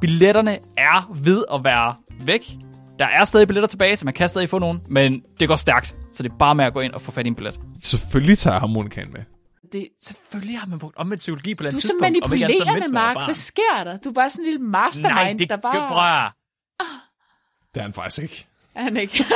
Billetterne 0.00 0.58
er 0.76 1.10
ved 1.14 1.44
at 1.54 1.64
være 1.64 1.94
væk. 2.20 2.50
Der 2.98 3.06
er 3.06 3.24
stadig 3.24 3.48
billetter 3.48 3.68
tilbage, 3.68 3.96
så 3.96 4.04
man 4.04 4.14
kan 4.14 4.28
stadig 4.28 4.48
få 4.48 4.58
nogen, 4.58 4.82
men 4.88 5.22
det 5.40 5.48
går 5.48 5.56
stærkt. 5.56 5.94
Så 6.12 6.22
det 6.22 6.32
er 6.32 6.36
bare 6.36 6.54
med 6.54 6.64
at 6.64 6.72
gå 6.72 6.80
ind 6.80 6.92
og 6.92 7.02
få 7.02 7.12
fat 7.12 7.26
i 7.26 7.28
en 7.28 7.34
billet. 7.34 7.60
Selvfølgelig 7.82 8.38
tager 8.38 8.54
jeg 8.54 8.60
harmonikaen 8.60 9.12
med. 9.12 9.20
Det, 9.72 9.88
selvfølgelig 10.02 10.58
har 10.58 10.66
man 10.66 10.78
brugt 10.78 10.96
omvendt 10.96 11.18
psykologi 11.20 11.54
på 11.54 11.62
den 11.62 11.70
Du 11.72 11.76
er 11.76 11.80
så 11.80 11.86
tidspunkt. 11.88 12.00
manipulerende, 12.00 12.56
var 12.66 12.92
Mark. 12.92 13.26
Hvad 13.26 13.34
sker 13.34 13.84
der? 13.84 13.96
Du 13.96 14.08
er 14.08 14.12
bare 14.12 14.30
sådan 14.30 14.44
en 14.44 14.50
lille 14.50 14.66
mastermind, 14.66 15.14
Nej, 15.14 15.32
det 15.38 15.50
der 15.50 15.56
bare... 15.56 15.88
bare... 15.88 16.30
Det 17.74 17.80
er 17.80 17.82
han 17.82 17.92
faktisk 17.92 18.22
ikke. 18.22 18.46
Er 18.74 18.82
han 18.82 18.96
ikke? 18.96 19.24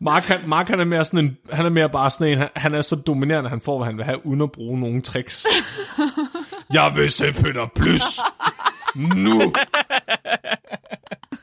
Mark, 0.00 0.24
han, 0.24 0.40
Mark 0.46 0.68
han 0.68 0.80
er 0.80 0.84
mere 0.84 1.04
sådan 1.04 1.24
en, 1.24 1.36
han 1.52 1.66
er 1.66 1.70
mere 1.70 1.88
bare 1.90 2.10
sådan 2.10 2.32
en, 2.32 2.38
han, 2.38 2.48
han 2.56 2.74
er 2.74 2.80
så 2.80 2.96
dominerende, 2.96 3.50
han 3.50 3.60
får, 3.60 3.78
hvad 3.78 3.86
han 3.86 3.96
vil 3.96 4.04
have, 4.04 4.26
uden 4.26 4.42
at 4.42 4.52
bruge 4.52 4.80
nogen 4.80 5.02
tricks. 5.02 5.46
jeg 6.72 6.92
vil 6.94 7.10
se 7.10 7.32
Peter 7.32 7.66
Plus. 7.76 8.02
Nu. 8.96 9.52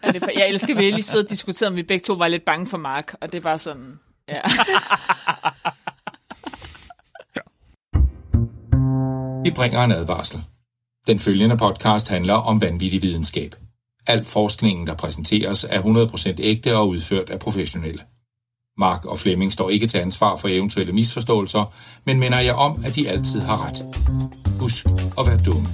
Er 0.02 0.12
det, 0.12 0.30
jeg 0.36 0.50
elsker, 0.50 0.74
at 0.74 0.78
vi 0.78 0.92
lige 0.92 1.02
sidder 1.02 1.26
og 1.26 1.30
diskuterer, 1.30 1.70
om 1.70 1.76
vi 1.76 1.84
begge 1.84 2.04
to 2.04 2.14
var 2.14 2.28
lidt 2.28 2.46
bange 2.46 2.68
for 2.68 2.78
Mark, 2.78 3.16
og 3.22 3.32
det 3.32 3.44
bare 3.44 3.60
sådan... 3.60 4.00
Ja. 4.30 4.42
Vi 9.44 9.52
bringer 9.52 9.84
en 9.84 9.92
advarsel. 9.92 10.40
Den 11.08 11.20
følgende 11.20 11.58
podcast 11.58 12.10
handler 12.10 12.34
om 12.34 12.62
vanvittig 12.62 13.02
videnskab. 13.02 13.56
Al 14.08 14.26
forskningen, 14.26 14.88
der 14.88 14.94
præsenteres, 14.94 15.66
er 15.70 15.82
100% 15.82 16.36
ægte 16.40 16.78
og 16.78 16.88
udført 16.88 17.30
af 17.30 17.40
professionelle. 17.40 18.02
Mark 18.80 19.06
og 19.06 19.18
Flemming 19.18 19.54
står 19.54 19.70
ikke 19.70 19.88
til 19.88 19.98
ansvar 19.98 20.36
for 20.36 20.48
eventuelle 20.48 20.94
misforståelser, 20.94 21.74
men 22.06 22.20
minder 22.20 22.40
jer 22.40 22.54
om, 22.54 22.84
at 22.86 22.96
de 22.96 23.10
altid 23.10 23.42
har 23.42 23.68
ret. 23.68 23.84
Husk 24.60 24.86
at 25.20 25.28
være 25.28 25.40
dumme. 25.46 25.68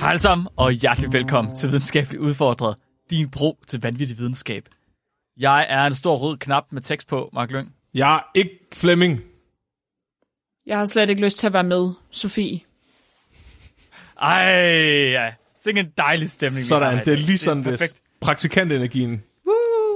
Hej 0.00 0.10
alle 0.10 0.20
sammen, 0.20 0.48
og 0.56 0.72
hjertelig 0.72 1.12
velkommen 1.12 1.56
til 1.56 1.68
Videnskabeligt 1.68 2.22
Udfordret. 2.22 2.76
Din 3.10 3.30
bro 3.30 3.58
til 3.66 3.80
vanvittig 3.80 4.18
videnskab. 4.18 4.68
Jeg 5.40 5.66
er 5.68 5.84
en 5.86 5.94
stor 5.94 6.16
rød 6.16 6.36
knap 6.36 6.64
med 6.70 6.82
tekst 6.82 7.08
på, 7.08 7.30
Mark 7.32 7.50
Lyng. 7.50 7.74
Jeg 7.94 8.14
er 8.16 8.20
ikke 8.34 8.58
Flemming. 8.72 9.20
Jeg 10.66 10.78
har 10.78 10.84
slet 10.84 11.10
ikke 11.10 11.22
lyst 11.22 11.38
til 11.40 11.46
at 11.46 11.52
være 11.52 11.64
med, 11.64 11.90
Sofie. 12.10 12.60
Ej, 14.22 14.52
ja. 15.10 15.30
Sikke 15.62 15.80
en 15.80 15.92
dejlig 15.98 16.30
stemning. 16.30 16.64
Sådan, 16.64 16.92
det 16.94 17.00
er 17.00 17.04
dag. 17.04 17.16
lige 17.16 17.38
sådan, 17.38 17.58
det 17.62 17.66
er 17.66 17.70
perfekt. 17.70 18.00
praktikantenergien. 18.20 19.22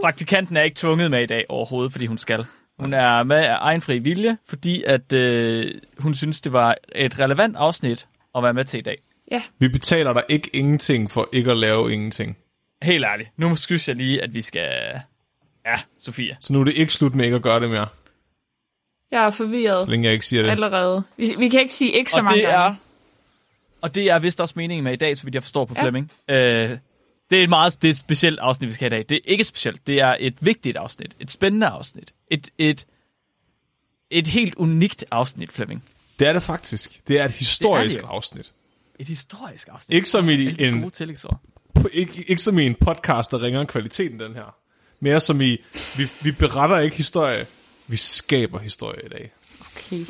Praktikanten 0.02 0.56
er 0.56 0.62
ikke 0.62 0.74
tvunget 0.76 1.10
med 1.10 1.22
i 1.22 1.26
dag 1.26 1.44
overhovedet, 1.48 1.92
fordi 1.92 2.06
hun 2.06 2.18
skal. 2.18 2.44
Hun 2.78 2.92
er 2.94 3.22
med 3.22 3.36
af 3.36 3.56
egen 3.60 3.80
fri 3.80 3.98
vilje, 3.98 4.38
fordi 4.48 4.82
at 4.86 5.12
øh, 5.12 5.74
hun 5.98 6.14
synes, 6.14 6.40
det 6.40 6.52
var 6.52 6.76
et 6.94 7.18
relevant 7.20 7.56
afsnit 7.56 8.08
at 8.34 8.42
være 8.42 8.54
med 8.54 8.64
til 8.64 8.78
i 8.78 8.82
dag. 8.82 8.98
Ja, 9.30 9.42
Vi 9.58 9.68
betaler 9.68 10.12
dig 10.12 10.22
ikke 10.28 10.50
ingenting 10.52 11.10
for 11.10 11.28
ikke 11.32 11.50
at 11.50 11.56
lave 11.56 11.92
ingenting. 11.92 12.36
Helt 12.82 13.04
ærligt. 13.04 13.30
Nu 13.36 13.56
synes 13.56 13.88
jeg 13.88 13.96
lige, 13.96 14.22
at 14.22 14.34
vi 14.34 14.42
skal... 14.42 15.00
Ja, 15.70 15.80
Sofia. 15.98 16.36
Så 16.40 16.52
nu 16.52 16.60
er 16.60 16.64
det 16.64 16.74
ikke 16.74 16.92
slut 16.92 17.14
med 17.14 17.24
ikke 17.24 17.36
at 17.36 17.42
gøre 17.42 17.60
det 17.60 17.70
mere, 17.70 17.86
jeg 19.10 19.24
er 19.24 19.30
forvirret 19.30 19.82
så 19.82 19.90
længe 19.90 20.04
jeg 20.04 20.12
ikke 20.12 20.26
siger 20.26 20.42
det. 20.42 20.50
allerede. 20.50 21.02
Vi, 21.16 21.34
vi 21.38 21.48
kan 21.48 21.60
ikke 21.60 21.74
sige 21.74 21.92
ikke 21.92 22.10
så 22.10 22.18
og 22.18 22.24
mange 22.24 22.38
det 22.42 22.48
gange. 22.48 22.66
er, 22.68 22.74
og 23.80 23.94
det 23.94 24.10
er 24.10 24.18
vist 24.18 24.40
også 24.40 24.54
meningen 24.56 24.84
med 24.84 24.92
i 24.92 24.96
dag, 24.96 25.16
så 25.16 25.24
vidt 25.24 25.34
jeg 25.34 25.42
forstår 25.42 25.64
på 25.64 25.74
Ja. 25.76 25.82
Flemming. 25.82 26.12
Øh, 26.28 26.78
det 27.30 27.38
er 27.38 27.42
et 27.42 27.48
meget 27.48 27.82
det 27.82 27.88
er 27.88 27.92
et 27.92 27.96
specielt 27.96 28.38
afsnit, 28.38 28.68
vi 28.68 28.72
skal 28.74 28.90
have 28.90 29.00
i 29.00 29.02
dag. 29.02 29.08
Det 29.08 29.16
er 29.16 29.30
ikke 29.32 29.44
specielt, 29.44 29.86
det 29.86 30.00
er 30.00 30.16
et 30.20 30.34
vigtigt 30.40 30.76
afsnit. 30.76 31.16
Et 31.20 31.30
spændende 31.30 31.66
afsnit. 31.66 32.14
Et, 32.30 32.50
et, 32.58 32.86
et 34.10 34.26
helt 34.26 34.54
unikt 34.54 35.04
afsnit, 35.10 35.52
Flemming. 35.52 35.84
Det 36.18 36.28
er 36.28 36.32
det 36.32 36.42
faktisk. 36.42 37.08
Det 37.08 37.20
er 37.20 37.24
et 37.24 37.30
historisk 37.30 38.02
jo. 38.02 38.06
afsnit. 38.06 38.52
Et 38.98 39.08
historisk 39.08 39.68
afsnit. 39.72 39.96
Ikke 39.96 40.08
som 40.08 40.28
i 40.28 40.62
en 40.62 40.80
gode 40.82 40.90
ikke, 41.92 42.24
ikke 42.28 42.42
som 42.42 42.58
i 42.58 42.66
en 42.66 42.74
podcast, 42.74 43.30
der 43.30 43.42
ringer 43.42 43.64
kvaliteten 43.64 44.20
den 44.20 44.34
her. 44.34 44.54
Mere 45.00 45.20
som 45.20 45.40
i, 45.40 45.56
vi, 45.96 46.04
vi 46.22 46.32
beretter 46.32 46.78
ikke 46.78 46.96
historie, 46.96 47.46
vi 47.86 47.96
skaber 47.96 48.58
historie 48.58 49.06
i 49.06 49.08
dag. 49.08 49.32
Okay. 49.76 50.04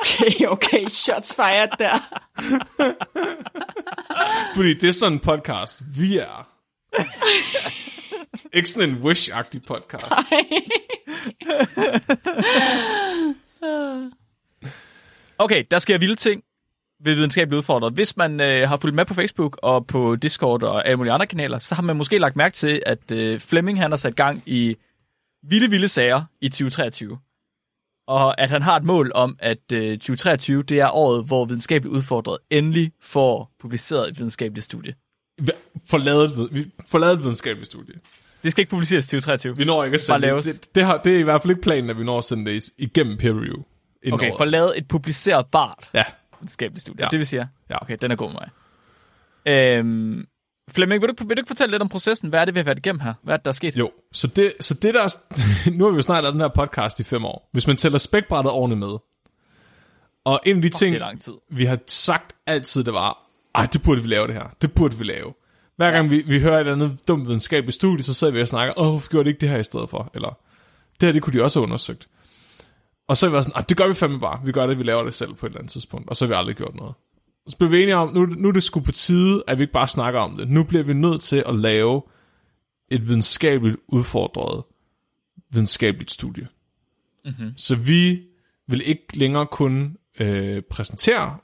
okay, 0.00 0.46
okay, 0.46 0.88
shots 0.88 1.34
fired 1.34 1.68
der. 1.78 1.98
Fordi 4.54 4.74
det 4.74 4.88
er 4.88 4.92
sådan 4.92 5.12
en 5.12 5.20
podcast, 5.20 5.82
vi 5.98 6.18
er. 6.18 6.48
ikke 8.52 8.70
sådan 8.70 8.90
en 8.90 8.96
Wish-agtig 8.96 9.60
podcast. 9.66 10.12
Okay, 15.38 15.64
der 15.70 15.78
sker 15.78 15.98
vilde 15.98 16.14
ting 16.14 16.42
ved 17.04 17.14
videnskabeligt 17.14 17.58
udfordret. 17.58 17.92
Hvis 17.92 18.16
man 18.16 18.40
øh, 18.40 18.68
har 18.68 18.76
fulgt 18.76 18.96
med 18.96 19.04
på 19.04 19.14
Facebook 19.14 19.58
og 19.62 19.86
på 19.86 20.16
Discord 20.16 20.62
og 20.62 20.86
alle 20.86 20.96
mulige 20.96 21.12
andre 21.12 21.26
kanaler, 21.26 21.58
så 21.58 21.74
har 21.74 21.82
man 21.82 21.96
måske 21.96 22.18
lagt 22.18 22.36
mærke 22.36 22.54
til, 22.54 22.82
at 22.86 23.12
øh, 23.12 23.40
Flemming 23.40 23.80
han 23.80 23.90
har 23.92 23.96
sat 23.96 24.16
gang 24.16 24.42
i 24.46 24.76
vilde, 25.48 25.70
vilde 25.70 25.88
sager 25.88 26.22
i 26.40 26.48
2023. 26.48 27.18
Og 28.08 28.40
at 28.40 28.50
han 28.50 28.62
har 28.62 28.76
et 28.76 28.84
mål 28.84 29.12
om, 29.14 29.36
at 29.40 29.72
øh, 29.72 29.92
2023 29.98 30.62
det 30.62 30.80
er 30.80 30.88
året, 30.90 31.24
hvor 31.26 31.44
videnskabeligt 31.44 31.94
udfordret 31.96 32.38
endelig 32.50 32.92
får 33.00 33.50
publiceret 33.60 34.08
et 34.08 34.18
videnskabeligt 34.18 34.64
studie. 34.64 34.94
Forladet, 35.90 36.48
vi 36.52 36.66
forladet 36.86 37.14
et 37.14 37.20
videnskabeligt 37.20 37.66
studie. 37.70 37.94
Det 38.42 38.50
skal 38.52 38.62
ikke 38.62 38.70
publiceres 38.70 39.04
i 39.04 39.08
2023. 39.08 39.56
Vi 39.56 39.64
når 39.64 39.84
ikke 39.84 39.94
at 39.94 40.00
sende 40.00 40.26
det. 40.30 40.44
Det, 40.44 40.74
det, 40.74 40.84
har, 40.84 40.96
det 40.96 41.14
er 41.14 41.18
i 41.18 41.22
hvert 41.22 41.42
fald 41.42 41.50
ikke 41.50 41.62
planen, 41.62 41.90
at 41.90 41.98
vi 41.98 42.04
når 42.04 42.18
at 42.18 42.24
sende 42.24 42.50
det 42.50 42.70
igennem 42.78 43.18
peer 43.18 43.32
review. 43.32 43.56
inden 44.02 44.12
Okay, 44.14 44.28
året. 44.30 44.36
for 44.36 44.44
lavet 44.44 44.78
et 44.78 44.88
publicerbart 44.88 45.90
Ja, 45.94 46.04
videnskabeligt 46.46 46.80
studie. 46.82 47.04
Ja. 47.04 47.08
Det 47.10 47.18
vil 47.18 47.26
sige, 47.26 47.48
Ja. 47.70 47.82
okay, 47.82 47.96
den 48.00 48.10
er 48.10 48.16
god 48.16 48.32
med 48.32 48.40
mig. 48.40 48.48
Øhm, 49.78 50.26
Flemming, 50.70 51.02
vil 51.02 51.08
du, 51.10 51.24
vil 51.26 51.36
du 51.36 51.40
ikke 51.40 51.48
fortælle 51.48 51.70
lidt 51.70 51.82
om 51.82 51.88
processen? 51.88 52.28
Hvad 52.28 52.40
er 52.40 52.44
det, 52.44 52.54
vi 52.54 52.58
har 52.58 52.64
været 52.64 52.78
igennem 52.78 53.00
her? 53.00 53.14
Hvad 53.22 53.34
er 53.34 53.36
det, 53.36 53.44
der 53.44 53.48
er 53.50 53.52
sket? 53.52 53.76
jo. 53.76 53.90
Så 54.12 54.26
det, 54.26 54.52
så 54.60 54.74
det 54.74 54.94
der... 54.94 55.02
er- 55.02 55.70
nu 55.78 55.84
har 55.84 55.90
vi 55.90 55.96
jo 55.96 56.02
snart 56.02 56.22
lavet 56.24 56.32
den 56.32 56.40
her 56.40 56.48
podcast 56.48 57.00
i 57.00 57.04
fem 57.04 57.24
år. 57.24 57.48
Hvis 57.52 57.66
man 57.66 57.76
tæller 57.76 57.98
spækbrættet 57.98 58.52
ordentligt 58.52 58.78
med. 58.78 58.98
Og 60.24 60.40
en 60.46 60.56
af 60.56 60.62
de 60.62 60.68
ting, 60.68 60.96
lang 60.98 61.20
tid. 61.20 61.32
vi 61.50 61.64
har 61.64 61.78
sagt 61.86 62.32
altid, 62.46 62.84
det 62.84 62.92
var, 62.92 63.18
ej, 63.54 63.66
det 63.72 63.82
burde 63.82 64.02
vi 64.02 64.08
lave 64.08 64.26
det 64.26 64.34
her. 64.34 64.54
Det 64.62 64.72
burde 64.72 64.98
vi 64.98 65.04
lave. 65.04 65.34
Hver 65.76 65.90
gang 65.90 66.10
vi, 66.10 66.22
vi 66.26 66.40
hører 66.40 66.54
et 66.54 66.60
eller 66.60 66.72
andet 66.72 67.08
dumt 67.08 67.26
videnskabeligt 67.26 67.74
studie, 67.74 68.02
så 68.04 68.14
sidder 68.14 68.32
vi 68.32 68.40
og 68.40 68.48
snakker, 68.48 68.74
åh, 68.80 68.90
hvorfor 68.90 69.10
gjorde 69.10 69.24
de 69.24 69.28
ikke 69.30 69.40
det 69.40 69.48
her 69.48 69.58
i 69.58 69.64
stedet 69.64 69.90
for? 69.90 70.10
Eller, 70.14 70.38
det 71.00 71.06
her, 71.06 71.12
det 71.12 71.22
kunne 71.22 71.38
de 71.38 71.42
også 71.44 71.58
have 71.58 71.64
undersøgt. 71.66 72.08
Og 73.08 73.16
så 73.16 73.26
er 73.26 73.30
vi 73.30 73.42
sådan, 73.42 73.52
"Ej, 73.56 73.64
det 73.68 73.76
gør 73.76 73.88
vi 73.88 73.94
fandme 73.94 74.20
bare. 74.20 74.40
Vi 74.44 74.52
gør 74.52 74.66
det, 74.66 74.78
vi 74.78 74.82
laver 74.82 75.04
det 75.04 75.14
selv 75.14 75.34
på 75.34 75.46
et 75.46 75.50
eller 75.50 75.58
andet 75.58 75.72
tidspunkt. 75.72 76.08
Og 76.10 76.16
så 76.16 76.24
har 76.24 76.28
vi 76.28 76.34
aldrig 76.34 76.56
gjort 76.56 76.74
noget. 76.74 76.94
Så 77.48 77.56
blev 77.56 77.70
vi 77.70 77.82
enige 77.82 77.96
om, 77.96 78.14
nu, 78.14 78.26
nu 78.26 78.48
er 78.48 78.52
det 78.52 78.62
sgu 78.62 78.80
på 78.80 78.92
tide, 78.92 79.42
at 79.46 79.58
vi 79.58 79.62
ikke 79.62 79.72
bare 79.72 79.88
snakker 79.88 80.20
om 80.20 80.36
det. 80.36 80.48
Nu 80.48 80.64
bliver 80.64 80.84
vi 80.84 80.92
nødt 80.92 81.22
til 81.22 81.44
at 81.46 81.54
lave 81.54 82.02
et 82.88 83.08
videnskabeligt 83.08 83.76
udfordret 83.88 84.64
videnskabeligt 85.50 86.10
studie. 86.10 86.48
Mm-hmm. 87.24 87.52
Så 87.56 87.76
vi 87.76 88.22
vil 88.66 88.88
ikke 88.88 89.18
længere 89.18 89.46
kun 89.46 89.96
øh, 90.20 90.62
præsentere 90.62 91.36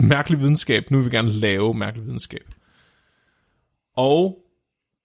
mærkelig 0.00 0.38
videnskab. 0.38 0.90
Nu 0.90 0.98
vil 0.98 1.10
vi 1.10 1.16
gerne 1.16 1.30
lave 1.30 1.74
mærkelig 1.74 2.06
videnskab. 2.06 2.54
Og 3.96 4.44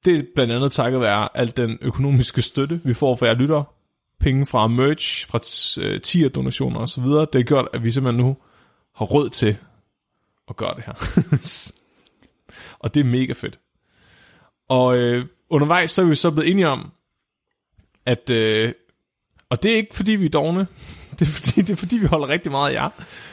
det 0.06 0.20
er 0.20 0.24
blandt 0.36 0.54
andet 0.54 0.72
takket 0.72 1.02
være 1.02 1.38
al 1.38 1.58
den 1.58 1.78
økonomiske 1.82 2.42
støtte, 2.42 2.82
vi 2.84 2.94
får 2.94 3.16
fra 3.16 3.26
jer 3.26 3.34
lytter. 3.34 3.74
Penge 4.24 4.46
fra 4.46 4.68
merch, 4.68 5.28
fra 5.28 5.40
øh, 5.82 6.02
tier 6.02 6.30
donationer 6.30 6.80
osv. 6.80 7.04
Det 7.04 7.36
har 7.36 7.44
gjort, 7.44 7.68
at 7.74 7.84
vi 7.84 7.92
simpelthen 7.92 8.26
nu 8.26 8.38
har 8.96 9.06
råd 9.06 9.30
til 9.30 9.58
at 10.50 10.56
gøre 10.56 10.76
det 10.76 10.84
her. 10.86 10.94
og 12.84 12.94
det 12.94 13.00
er 13.00 13.04
mega 13.04 13.34
fedt. 13.34 13.60
Og 14.70 14.98
øh, 14.98 15.26
undervejs 15.50 15.92
så 15.92 16.02
er 16.02 16.06
vi 16.06 16.16
så 16.16 16.32
blevet 16.32 16.52
enige 16.52 16.68
om, 16.68 16.92
at, 18.06 18.30
øh, 18.30 18.74
og 19.50 19.64
det 19.64 19.72
er 19.72 19.76
ikke 19.76 19.96
fordi 19.96 20.12
vi 20.12 20.26
er 20.26 20.30
dogne, 20.30 20.68
det 21.20 21.22
er 21.22 21.32
fordi, 21.32 21.62
det 21.62 21.70
er 21.70 21.76
fordi 21.76 21.98
vi 21.98 22.06
holder 22.06 22.28
rigtig 22.28 22.52
meget 22.52 22.72
af 22.72 22.76
jer, 22.76 22.90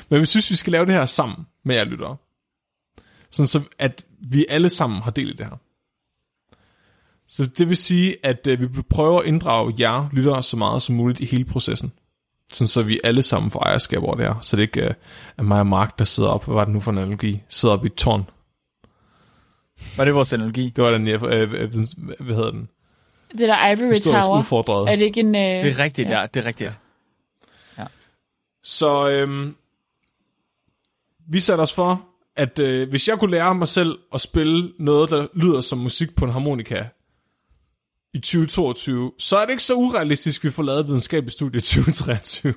men 0.08 0.20
vi 0.20 0.26
synes, 0.26 0.50
vi 0.50 0.54
skal 0.54 0.70
lave 0.70 0.87
det 0.87 0.94
her 0.94 1.04
sammen 1.04 1.46
med 1.64 1.76
jer 1.76 1.84
lyttere. 1.84 2.16
Sådan 3.31 3.46
så, 3.46 3.62
at 3.78 4.04
vi 4.19 4.46
alle 4.48 4.69
sammen 4.69 5.02
har 5.02 5.10
del 5.10 5.28
i 5.28 5.32
det 5.32 5.46
her. 5.46 5.56
Så 7.30 7.46
det 7.46 7.68
vil 7.68 7.76
sige, 7.76 8.16
at 8.22 8.46
øh, 8.46 8.76
vi 8.76 8.82
prøver 8.82 9.20
at 9.20 9.26
inddrage 9.26 9.74
jer 9.78 10.08
lyttere 10.12 10.42
så 10.42 10.56
meget 10.56 10.82
som 10.82 10.94
muligt 10.94 11.20
i 11.20 11.24
hele 11.24 11.44
processen. 11.44 11.92
Sådan 12.52 12.68
så 12.68 12.82
vi 12.82 13.00
alle 13.04 13.22
sammen 13.22 13.50
får 13.50 13.60
ejerskab 13.60 14.02
over 14.02 14.14
det 14.14 14.24
her. 14.24 14.40
Så 14.40 14.56
det 14.56 14.62
ikke 14.62 14.84
øh, 14.84 14.94
er 15.38 15.42
mig 15.42 15.60
og 15.60 15.66
Mark, 15.66 15.98
der 15.98 16.04
sidder 16.04 16.30
op, 16.30 16.44
hvad 16.44 16.54
var 16.54 16.64
det 16.64 16.74
nu 16.74 16.80
for 16.80 16.90
en 16.90 16.98
analogi? 16.98 17.42
Sidder 17.48 17.74
op 17.74 17.84
i 17.84 17.86
et 17.86 17.94
tårn. 17.94 18.30
Var 19.96 20.04
det 20.04 20.14
vores 20.14 20.32
analogi? 20.32 20.72
Det 20.76 20.84
var 20.84 20.90
den, 20.90 21.08
jeg, 21.08 21.24
øh, 21.24 21.52
øh, 21.52 21.70
hvad 22.20 22.34
hedder 22.36 22.50
den? 22.50 22.68
Det 23.32 23.38
der 23.38 23.68
Ivory 23.68 23.94
Historisk 23.94 24.26
Tower, 24.26 24.38
udfordret. 24.38 24.92
er 24.92 24.96
det 24.96 25.04
ikke 25.04 25.20
en... 25.20 25.34
Øh... 25.34 25.62
Det 25.62 25.70
er 25.70 25.78
rigtigt, 25.78 26.10
ja. 26.10 26.20
ja 26.20 26.26
det 26.26 26.40
er 26.40 26.46
rigtigt. 26.46 26.80
Så 28.62 29.08
øhm, 29.08 29.56
vi 31.28 31.40
satte 31.40 31.62
os 31.62 31.72
for, 31.72 32.04
at 32.36 32.58
øh, 32.58 32.88
hvis 32.88 33.08
jeg 33.08 33.18
kunne 33.18 33.30
lære 33.30 33.54
mig 33.54 33.68
selv 33.68 33.98
at 34.14 34.20
spille 34.20 34.72
noget, 34.78 35.10
der 35.10 35.26
lyder 35.34 35.60
som 35.60 35.78
musik 35.78 36.16
på 36.16 36.24
en 36.24 36.30
harmonika 36.30 36.84
i 38.14 38.18
2022, 38.18 39.12
så 39.18 39.36
er 39.36 39.44
det 39.44 39.50
ikke 39.50 39.62
så 39.62 39.74
urealistisk, 39.74 40.40
at 40.40 40.44
vi 40.44 40.50
får 40.50 40.62
lavet 40.62 40.86
videnskabeligt 40.86 41.32
studie 41.32 41.58
i 41.58 41.62
2023. 41.62 42.54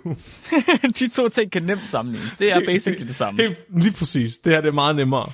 De 1.00 1.07
to 1.07 1.29
ting 1.29 1.51
kan 1.51 1.63
nemt 1.63 1.85
sammenlignes. 1.85 2.38
Det 2.38 2.51
er 2.51 2.65
basically 2.65 3.07
det 3.07 3.15
samme. 3.15 3.41
Helt, 3.41 3.57
lige 3.81 3.91
præcis. 3.91 4.38
Det 4.38 4.53
her 4.53 4.61
det 4.61 4.67
er 4.67 4.73
meget 4.73 4.95
nemmere. 4.95 5.31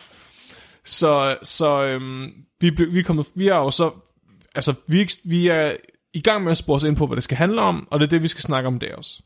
Så, 0.86 1.38
så 1.44 1.84
øhm, 1.84 2.32
vi, 2.62 2.70
vi, 2.70 3.00
er 3.00 3.04
kommet, 3.04 3.28
vi 3.36 3.48
er 3.48 3.56
jo 3.56 3.72
så... 3.72 3.92
Altså, 4.56 4.74
vi, 4.88 5.02
er 5.02 5.30
vi 5.30 5.48
er 5.48 5.74
i 6.14 6.22
gang 6.22 6.44
med 6.44 6.52
at 6.52 6.58
spore 6.58 6.76
os 6.76 6.84
ind 6.84 6.96
på, 6.96 7.08
hvad 7.08 7.16
det 7.16 7.24
skal 7.24 7.38
handle 7.38 7.62
om, 7.62 7.88
og 7.92 8.00
det 8.00 8.06
er 8.06 8.10
det, 8.10 8.22
vi 8.22 8.28
skal 8.28 8.42
snakke 8.42 8.68
om 8.68 8.80
der 8.80 8.96
også. 8.96 9.22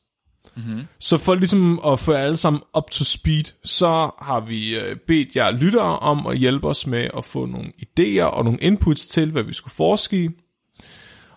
Mm-hmm. 0.55 0.81
Så 0.99 1.17
for 1.17 1.35
ligesom 1.35 1.79
at 1.87 1.99
få 1.99 2.11
alle 2.11 2.37
sammen 2.37 2.61
up 2.77 2.91
to 2.91 3.03
speed, 3.03 3.43
så 3.63 4.11
har 4.21 4.39
vi 4.39 4.75
øh, 4.75 4.95
bedt 5.07 5.35
jer 5.35 5.51
lyttere 5.51 5.99
om 5.99 6.27
at 6.27 6.37
hjælpe 6.37 6.67
os 6.67 6.87
med 6.87 7.09
at 7.17 7.25
få 7.25 7.45
nogle 7.45 7.71
idéer 7.81 8.23
og 8.23 8.43
nogle 8.43 8.59
inputs 8.61 9.07
til, 9.07 9.31
hvad 9.31 9.43
vi 9.43 9.53
skulle 9.53 9.73
forske 9.73 10.23
i. 10.23 10.29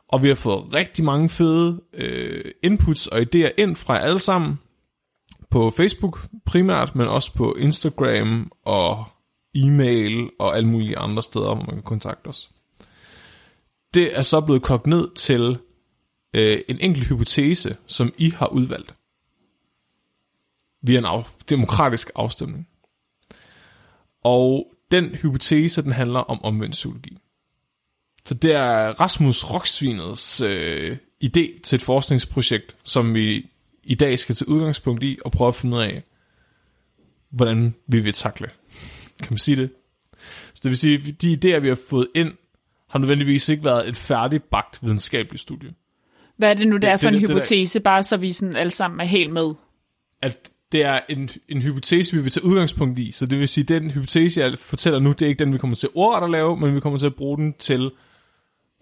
Og 0.09 0.23
vi 0.23 0.29
har 0.29 0.35
fået 0.35 0.75
rigtig 0.75 1.05
mange 1.05 1.29
fede 1.29 1.81
øh, 1.93 2.53
inputs 2.63 3.07
og 3.07 3.19
idéer 3.19 3.51
ind 3.59 3.77
fra 3.77 3.99
alle 3.99 4.19
sammen 4.19 4.59
på 5.51 5.71
Facebook 5.71 6.29
primært, 6.45 6.95
men 6.95 7.09
også 7.09 7.35
på 7.35 7.55
Instagram 7.55 8.53
og 8.65 9.05
e-mail 9.55 10.31
og 10.39 10.57
alle 10.57 10.69
mulige 10.69 10.99
andre 10.99 11.23
steder, 11.23 11.55
hvor 11.55 11.65
man 11.65 11.75
kan 11.75 11.83
kontakte 11.83 12.29
os. 12.29 12.51
Det 13.95 14.19
er 14.19 14.23
så 14.23 14.41
blevet 14.41 14.63
kogt 14.63 14.87
ned 14.87 15.15
til 15.15 15.59
øh, 16.35 16.61
en 16.69 16.79
enkelt 16.81 17.07
hypotese, 17.09 17.77
som 17.87 18.13
I 18.19 18.31
har 18.31 18.47
udvalgt 18.47 18.95
via 20.83 20.99
en 20.99 21.05
af, 21.05 21.27
demokratisk 21.49 22.11
afstemning. 22.15 22.69
Og 24.25 24.73
den 24.91 25.05
hypotese, 25.05 25.83
den 25.83 25.93
handler 25.93 26.21
om 26.21 26.45
omvendt 26.45 26.73
psykologi. 26.73 27.19
Så 28.27 28.35
det 28.35 28.53
er 28.53 28.89
Rasmus 29.01 29.45
Roksvinets 29.45 30.41
øh, 30.41 30.97
idé 31.25 31.61
til 31.63 31.77
et 31.77 31.83
forskningsprojekt, 31.83 32.77
som 32.85 33.15
vi 33.15 33.47
i 33.85 33.95
dag 33.95 34.19
skal 34.19 34.35
til 34.35 34.47
udgangspunkt 34.47 35.05
i 35.05 35.19
og 35.25 35.33
prøve 35.33 35.49
at 35.49 35.55
finde 35.55 35.77
ud 35.77 35.83
af, 35.83 36.03
hvordan 37.31 37.75
vi 37.87 38.01
vil 38.01 38.13
takle. 38.13 38.47
Kan 39.23 39.27
man 39.31 39.39
sige 39.39 39.57
det? 39.57 39.71
Så 40.55 40.61
det 40.63 40.69
vil 40.69 40.77
sige, 40.79 40.95
at 41.09 41.23
de 41.23 41.33
idéer, 41.33 41.59
vi 41.61 41.69
har 41.69 41.79
fået 41.91 42.07
ind, 42.15 42.33
har 42.91 42.99
nødvendigvis 42.99 43.49
ikke 43.49 43.65
været 43.65 43.89
et 43.89 43.97
færdigbagt 43.97 44.79
videnskabeligt 44.83 45.43
studie. 45.43 45.71
Hvad 46.37 46.51
er 46.51 46.55
det 46.55 46.69
nu, 46.69 46.77
der 46.77 46.91
er 46.91 46.97
for 46.97 47.11
det- 47.11 47.17
en 47.17 47.21
det 47.23 47.29
der- 47.29 47.35
hypotese, 47.35 47.81
bare 47.81 48.03
så 48.03 48.17
vi 48.17 48.33
sådan 48.33 48.57
alle 48.57 48.71
sammen 48.71 49.01
er 49.01 49.05
helt 49.05 49.33
med? 49.33 49.55
At 50.23 50.51
det 50.73 50.85
er 50.85 51.01
en, 51.09 51.31
en 51.49 51.63
hypotese, 51.63 52.17
vi 52.17 52.23
vil 52.23 52.31
tage 52.33 52.45
udgangspunkt 52.45 52.99
i. 52.99 53.13
Så 53.13 53.27
det 53.27 53.39
vil 53.39 53.49
sige, 53.49 53.63
at 53.63 53.69
den 53.69 53.91
hypotese, 53.91 54.41
jeg 54.41 54.59
fortæller 54.59 54.99
nu, 55.01 55.13
det 55.13 55.23
er 55.23 55.27
ikke 55.29 55.45
den, 55.45 55.53
vi 55.53 55.59
kommer 55.59 55.77
til 55.77 55.89
ordret 55.95 56.25
at 56.25 56.31
lave, 56.31 56.57
men 56.57 56.75
vi 56.75 56.81
kommer 56.81 56.99
til 56.99 57.07
at 57.07 57.15
bruge 57.15 57.37
den 57.39 57.55
til 57.59 57.91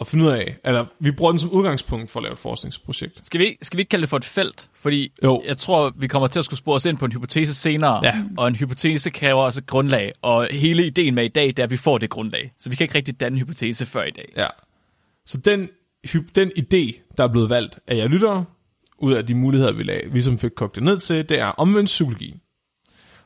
at 0.00 0.06
finde 0.06 0.24
ud 0.24 0.30
af, 0.30 0.56
eller 0.64 0.84
vi 1.00 1.10
bruger 1.10 1.32
den 1.32 1.38
som 1.38 1.50
udgangspunkt 1.50 2.10
for 2.10 2.20
at 2.20 2.24
lave 2.24 2.32
et 2.32 2.38
forskningsprojekt. 2.38 3.26
Skal 3.26 3.40
vi, 3.40 3.56
skal 3.62 3.76
vi 3.76 3.80
ikke 3.80 3.90
kalde 3.90 4.02
det 4.02 4.08
for 4.08 4.16
et 4.16 4.24
felt? 4.24 4.70
Fordi 4.74 5.12
Jo. 5.24 5.42
jeg 5.46 5.58
tror, 5.58 5.92
vi 5.96 6.06
kommer 6.06 6.28
til 6.28 6.38
at 6.38 6.44
skulle 6.44 6.58
spore 6.58 6.76
os 6.76 6.86
ind 6.86 6.98
på 6.98 7.04
en 7.04 7.12
hypotese 7.12 7.54
senere. 7.54 8.00
Ja. 8.04 8.14
Og 8.38 8.48
en 8.48 8.56
hypotese 8.56 9.10
kræver 9.10 9.42
også 9.42 9.60
et 9.60 9.66
grundlag. 9.66 10.12
Og 10.22 10.48
hele 10.50 10.86
ideen 10.86 11.14
med 11.14 11.24
i 11.24 11.28
dag, 11.28 11.46
det 11.46 11.58
er, 11.58 11.62
at 11.62 11.70
vi 11.70 11.76
får 11.76 11.98
det 11.98 12.10
grundlag. 12.10 12.52
Så 12.58 12.70
vi 12.70 12.76
kan 12.76 12.84
ikke 12.84 12.94
rigtig 12.94 13.20
danne 13.20 13.36
en 13.36 13.40
hypotese 13.42 13.86
før 13.86 14.02
i 14.04 14.10
dag. 14.10 14.32
Ja. 14.36 14.46
Så 15.26 15.38
den, 15.38 15.68
den 16.34 16.52
idé, 16.58 17.14
der 17.16 17.24
er 17.24 17.28
blevet 17.28 17.50
valgt 17.50 17.78
af 17.88 17.96
jer 17.96 18.08
lyttere, 18.08 18.44
ud 18.98 19.12
af 19.12 19.26
de 19.26 19.34
muligheder, 19.34 19.72
vi, 19.72 19.82
lag, 19.82 20.08
vi 20.12 20.20
som 20.20 20.38
fik 20.38 20.50
kogt 20.56 20.74
det 20.74 20.82
ned 20.82 20.98
til, 21.00 21.28
det 21.28 21.40
er 21.40 21.46
omvendt 21.46 21.86
psykologi. 21.86 22.34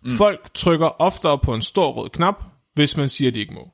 Mm. 0.05 0.11
Folk 0.11 0.55
trykker 0.55 1.03
oftere 1.03 1.39
på 1.39 1.55
en 1.55 1.63
stor 1.63 1.93
rød 1.93 2.09
knap, 2.09 2.45
hvis 2.75 2.97
man 2.97 3.09
siger, 3.09 3.31
at 3.31 3.35
de 3.35 3.41
ikke 3.41 3.55
må. 3.55 3.71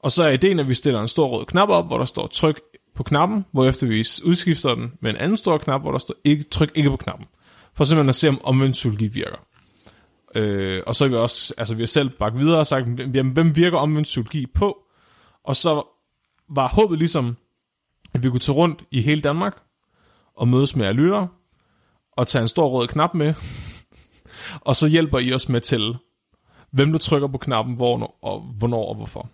Og 0.00 0.12
så 0.12 0.24
er 0.24 0.30
ideen, 0.30 0.58
at 0.58 0.68
vi 0.68 0.74
stiller 0.74 1.00
en 1.00 1.08
stor 1.08 1.28
rød 1.28 1.46
knap 1.46 1.68
op, 1.68 1.86
hvor 1.86 1.98
der 1.98 2.04
står 2.04 2.26
tryk 2.26 2.60
på 2.94 3.02
knappen, 3.02 3.44
hvorefter 3.52 3.86
vi 3.86 3.98
udskifter 3.98 4.74
den 4.74 4.92
med 5.00 5.10
en 5.10 5.16
anden 5.16 5.36
stor 5.36 5.58
knap, 5.58 5.80
hvor 5.80 5.90
der 5.90 5.98
står 5.98 6.14
ikke, 6.24 6.42
tryk 6.42 6.72
ikke 6.74 6.90
på 6.90 6.96
knappen. 6.96 7.26
For 7.74 7.84
simpelthen 7.84 8.08
at 8.08 8.14
se, 8.14 8.28
om 8.28 8.40
omvendt 8.44 8.72
psykologi 8.72 9.06
virker. 9.06 9.36
Øh, 10.34 10.82
og 10.86 10.96
så 10.96 11.04
har 11.04 11.08
vi 11.10 11.16
også, 11.16 11.54
altså 11.58 11.74
vi 11.74 11.82
har 11.82 11.86
selv 11.86 12.10
bagt 12.10 12.38
videre 12.38 12.58
og 12.58 12.66
sagt, 12.66 12.86
jamen, 12.98 13.32
hvem 13.32 13.56
virker 13.56 13.78
omvendt 13.78 14.04
psykologi 14.04 14.46
på? 14.46 14.78
Og 15.44 15.56
så 15.56 15.82
var 16.50 16.68
håbet 16.68 16.98
ligesom, 16.98 17.36
at 18.14 18.22
vi 18.22 18.30
kunne 18.30 18.40
tage 18.40 18.56
rundt 18.56 18.84
i 18.90 19.00
hele 19.00 19.20
Danmark 19.20 19.62
og 20.36 20.48
mødes 20.48 20.76
med 20.76 20.86
jer 20.86 20.92
lyttere 20.92 21.28
og 22.12 22.26
tage 22.26 22.42
en 22.42 22.48
stor 22.48 22.68
rød 22.68 22.88
knap 22.88 23.14
med. 23.14 23.34
og 24.68 24.76
så 24.76 24.88
hjælper 24.88 25.18
I 25.18 25.32
os 25.32 25.48
med 25.48 25.60
til, 25.60 25.96
hvem 26.70 26.92
du 26.92 26.98
trykker 26.98 27.28
på 27.28 27.38
knappen, 27.38 27.74
hvor 27.74 28.16
og 28.22 28.40
hvornår 28.40 28.88
og 28.88 28.94
hvorfor. 28.94 29.30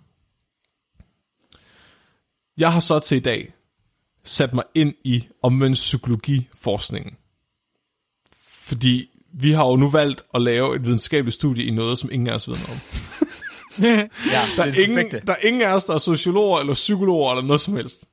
Jeg 2.58 2.72
har 2.72 2.80
så 2.80 2.98
til 2.98 3.16
i 3.16 3.20
dag 3.20 3.52
sat 4.24 4.52
mig 4.52 4.64
ind 4.74 4.94
i 5.04 5.26
omvendt 5.42 5.74
psykologiforskningen. 5.74 7.12
Fordi 8.42 9.10
vi 9.34 9.52
har 9.52 9.66
jo 9.66 9.76
nu 9.76 9.90
valgt 9.90 10.22
at 10.34 10.42
lave 10.42 10.76
et 10.76 10.84
videnskabeligt 10.84 11.34
studie 11.34 11.64
i 11.64 11.70
noget, 11.70 11.98
som 11.98 12.10
ingen 12.12 12.28
af 12.28 12.34
os 12.34 12.48
ved 12.48 12.54
noget 12.54 12.70
om. 12.70 12.76
Ja, 13.82 14.08
Der 14.56 14.62
er, 14.62 14.64
det 14.72 14.76
ingen, 14.78 14.96
perfekte. 14.96 15.22
der 15.26 15.32
er 15.32 15.46
ingen 15.46 15.62
af 15.62 15.74
os, 15.74 15.84
der 15.84 15.94
er 15.94 15.98
sociologer 15.98 16.60
eller 16.60 16.74
psykologer 16.74 17.32
eller 17.32 17.42
noget 17.46 17.60
som 17.60 17.76
helst. 17.76 18.04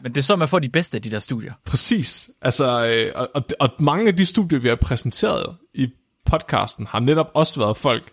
Men 0.00 0.12
det 0.14 0.18
er 0.18 0.22
så, 0.22 0.36
man 0.36 0.48
får 0.48 0.58
de 0.58 0.68
bedste 0.68 0.96
af 0.96 1.02
de 1.02 1.10
der 1.10 1.18
studier. 1.18 1.52
Præcis. 1.64 2.30
Altså, 2.42 2.86
øh, 2.86 3.12
og, 3.14 3.28
og, 3.34 3.42
og 3.60 3.68
mange 3.78 4.08
af 4.08 4.16
de 4.16 4.26
studier, 4.26 4.58
vi 4.58 4.68
har 4.68 4.76
præsenteret 4.76 5.56
i 5.74 5.88
podcasten, 6.26 6.86
har 6.86 7.00
netop 7.00 7.30
også 7.34 7.60
været 7.60 7.76
folk, 7.76 8.12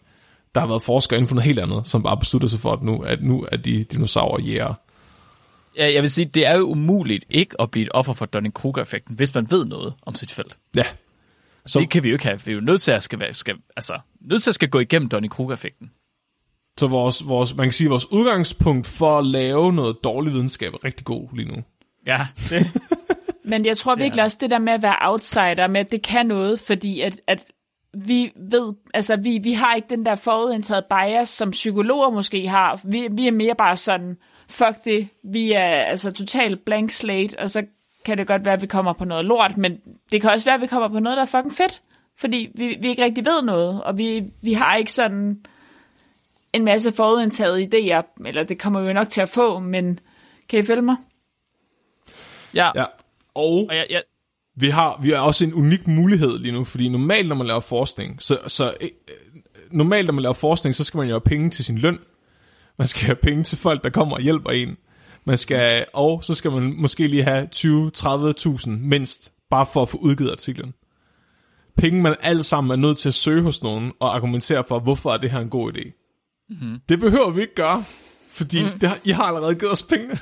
der 0.55 0.61
har 0.61 0.67
været 0.67 0.81
forskere 0.83 1.17
inden 1.17 1.27
for 1.27 1.35
noget 1.35 1.45
helt 1.45 1.59
andet, 1.59 1.87
som 1.87 2.03
bare 2.03 2.17
beslutter 2.17 2.47
sig 2.47 2.59
for, 2.59 2.73
at 2.73 2.81
nu, 2.83 3.01
at 3.01 3.23
nu 3.23 3.47
er 3.51 3.57
de 3.57 3.83
dinosaurer 3.83 4.41
jæger. 4.41 4.73
Ja, 5.77 5.93
jeg 5.93 6.01
vil 6.01 6.09
sige, 6.09 6.25
det 6.25 6.45
er 6.45 6.57
jo 6.57 6.63
umuligt 6.63 7.25
ikke 7.29 7.61
at 7.61 7.71
blive 7.71 7.83
et 7.85 7.89
offer 7.93 8.13
for 8.13 8.25
Dunning-Kruger-effekten, 8.25 9.15
hvis 9.15 9.35
man 9.35 9.51
ved 9.51 9.65
noget 9.65 9.93
om 10.01 10.15
sit 10.15 10.31
felt. 10.31 10.57
Ja. 10.75 10.83
Så 11.65 11.79
det 11.79 11.89
kan 11.89 12.03
vi 12.03 12.09
jo 12.09 12.15
ikke 12.15 12.25
have. 12.25 12.41
Vi 12.45 12.51
er 12.51 12.55
jo 12.55 12.61
nødt 12.61 12.81
til 12.81 12.91
at 12.91 13.03
skal, 13.03 13.19
være- 13.19 13.33
skal, 13.33 13.55
altså, 13.75 13.99
nødt 14.21 14.43
til 14.43 14.51
at 14.51 14.55
skal 14.55 14.69
gå 14.69 14.79
igennem 14.79 15.09
Dunning-Kruger-effekten. 15.09 15.91
Så 16.79 16.87
vores, 16.87 17.27
vores, 17.27 17.55
man 17.55 17.65
kan 17.65 17.71
sige, 17.73 17.85
at 17.87 17.91
vores 17.91 18.11
udgangspunkt 18.11 18.87
for 18.87 19.19
at 19.19 19.25
lave 19.25 19.73
noget 19.73 19.97
dårlig 20.03 20.33
videnskab 20.33 20.73
er 20.73 20.83
rigtig 20.83 21.05
god 21.05 21.35
lige 21.35 21.47
nu. 21.47 21.63
Ja, 22.07 22.27
det. 22.49 22.67
Men 23.45 23.65
jeg 23.65 23.77
tror 23.77 23.95
virkelig 23.95 24.23
også, 24.23 24.37
det 24.41 24.49
der 24.49 24.59
med 24.59 24.73
at 24.73 24.81
være 24.81 24.95
outsider, 25.01 25.67
med 25.67 25.79
at 25.81 25.91
det 25.91 26.01
kan 26.03 26.25
noget, 26.25 26.59
fordi 26.59 27.01
at, 27.01 27.21
at 27.27 27.43
vi 27.97 28.31
ved, 28.51 28.73
altså 28.93 29.15
vi, 29.15 29.37
vi 29.43 29.53
har 29.53 29.75
ikke 29.75 29.87
den 29.89 30.05
der 30.05 30.15
forudindtaget 30.15 30.85
bias, 30.89 31.29
som 31.29 31.51
psykologer 31.51 32.09
måske 32.09 32.47
har. 32.47 32.81
Vi, 32.83 33.07
vi 33.11 33.27
er 33.27 33.31
mere 33.31 33.55
bare 33.57 33.77
sådan, 33.77 34.15
fuck 34.53 34.85
det, 34.85 35.07
vi 35.23 35.51
er 35.51 35.65
altså 35.65 36.11
totalt 36.11 36.65
blank 36.65 36.91
slate, 36.91 37.39
og 37.39 37.49
så 37.49 37.63
kan 38.05 38.17
det 38.17 38.27
godt 38.27 38.45
være, 38.45 38.53
at 38.53 38.61
vi 38.61 38.67
kommer 38.67 38.93
på 38.93 39.05
noget 39.05 39.25
lort, 39.25 39.57
men 39.57 39.77
det 40.11 40.21
kan 40.21 40.29
også 40.29 40.45
være, 40.45 40.55
at 40.55 40.61
vi 40.61 40.67
kommer 40.67 40.87
på 40.87 40.99
noget, 40.99 41.17
der 41.17 41.21
er 41.21 41.27
fucking 41.27 41.53
fedt, 41.53 41.81
fordi 42.19 42.51
vi, 42.55 42.77
vi 42.81 42.89
ikke 42.89 43.03
rigtig 43.03 43.25
ved 43.25 43.41
noget, 43.41 43.83
og 43.83 43.97
vi, 43.97 44.23
vi 44.41 44.53
har 44.53 44.75
ikke 44.75 44.91
sådan 44.91 45.45
en 46.53 46.65
masse 46.65 46.91
forudindtaget 46.91 47.73
idéer, 47.73 48.25
eller 48.25 48.43
det 48.43 48.59
kommer 48.59 48.81
vi 48.81 48.87
jo 48.87 48.93
nok 48.93 49.09
til 49.09 49.21
at 49.21 49.29
få, 49.29 49.59
men 49.59 49.99
kan 50.49 50.59
I 50.59 50.61
følge 50.61 50.81
mig? 50.81 50.95
Ja, 52.53 52.71
Ja. 52.75 52.85
Og 53.35 53.67
og 53.69 53.75
jeg, 53.75 53.85
jeg, 53.89 54.03
vi 54.55 54.69
har, 54.69 54.99
vi 55.01 55.09
har 55.09 55.17
også 55.17 55.45
en 55.45 55.53
unik 55.53 55.87
mulighed 55.87 56.39
lige 56.39 56.51
nu, 56.51 56.63
fordi 56.63 56.89
normalt, 56.89 57.27
når 57.27 57.35
man 57.35 57.47
laver 57.47 57.59
forskning, 57.59 58.21
så, 58.21 58.37
så 58.47 58.73
øh, 58.81 58.89
normalt, 59.71 60.05
når 60.05 60.13
man 60.13 60.21
laver 60.21 60.33
forskning, 60.33 60.75
så 60.75 60.83
skal 60.83 60.97
man 60.97 61.07
jo 61.07 61.13
have 61.13 61.21
penge 61.21 61.49
til 61.49 61.65
sin 61.65 61.77
løn. 61.77 61.99
Man 62.77 62.87
skal 62.87 63.05
have 63.05 63.15
penge 63.15 63.43
til 63.43 63.57
folk, 63.57 63.83
der 63.83 63.89
kommer 63.89 64.15
og 64.15 64.21
hjælper 64.21 64.49
en. 64.49 64.77
Man 65.25 65.37
skal, 65.37 65.85
og 65.93 66.23
så 66.23 66.35
skal 66.35 66.51
man 66.51 66.73
måske 66.77 67.07
lige 67.07 67.23
have 67.23 67.49
20-30.000 67.55 68.69
mindst, 68.69 69.31
bare 69.49 69.65
for 69.65 69.81
at 69.81 69.89
få 69.89 69.97
udgivet 69.97 70.31
artiklen. 70.31 70.73
Penge, 71.77 72.01
man 72.01 72.15
alt 72.19 72.45
sammen 72.45 72.71
er 72.71 72.75
nødt 72.75 72.97
til 72.97 73.09
at 73.09 73.13
søge 73.13 73.41
hos 73.41 73.63
nogen 73.63 73.91
og 73.99 74.15
argumentere 74.15 74.63
for, 74.67 74.79
hvorfor 74.79 75.13
er 75.13 75.17
det 75.17 75.31
her 75.31 75.39
en 75.39 75.49
god 75.49 75.73
idé. 75.73 75.99
Mm-hmm. 76.49 76.79
Det 76.89 76.99
behøver 76.99 77.29
vi 77.29 77.41
ikke 77.41 77.55
gøre, 77.55 77.83
Fordi 78.33 78.63
mm. 78.63 78.79
det 78.79 78.89
har, 78.89 78.97
I 79.05 79.09
har 79.09 79.23
allerede 79.23 79.55
givet 79.55 79.71
os 79.71 79.83
pengene. 79.83 80.17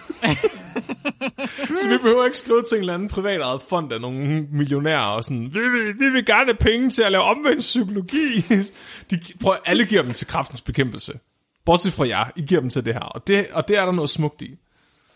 så 1.82 1.90
vi 1.90 1.98
behøver 1.98 2.26
ikke 2.26 2.38
skrive 2.38 2.64
til 2.64 2.76
en 2.76 2.80
eller 2.80 2.94
anden 2.94 3.10
privatejet 3.10 3.62
fond 3.70 3.94
af 3.94 4.02
nogle 4.02 4.42
millionærer 4.42 5.06
og 5.06 5.24
sådan, 5.24 5.54
vi 5.54 5.60
vil, 5.60 6.00
vi 6.00 6.10
vil 6.10 6.26
gerne 6.26 6.46
have 6.46 6.56
penge 6.56 6.90
til 6.90 7.04
at 7.04 7.12
lave 7.12 7.24
omvendt 7.24 7.60
psykologi. 7.60 8.42
De, 9.12 9.20
prøv, 9.42 9.56
alle 9.66 9.86
giver 9.86 10.02
dem 10.02 10.12
til 10.12 10.28
kraftens 10.28 10.62
bekæmpelse. 10.62 11.20
Bortset 11.66 11.94
fra 11.94 12.08
jer, 12.08 12.32
I 12.36 12.42
giver 12.42 12.62
dem 12.62 12.70
til 12.70 12.86
det 12.86 12.94
her. 12.94 13.02
Og 13.02 13.28
det, 13.28 13.48
og 13.52 13.68
det 13.68 13.78
er 13.78 13.86
der 13.86 13.92
noget 13.92 14.10
smukt 14.10 14.42
i. 14.42 14.58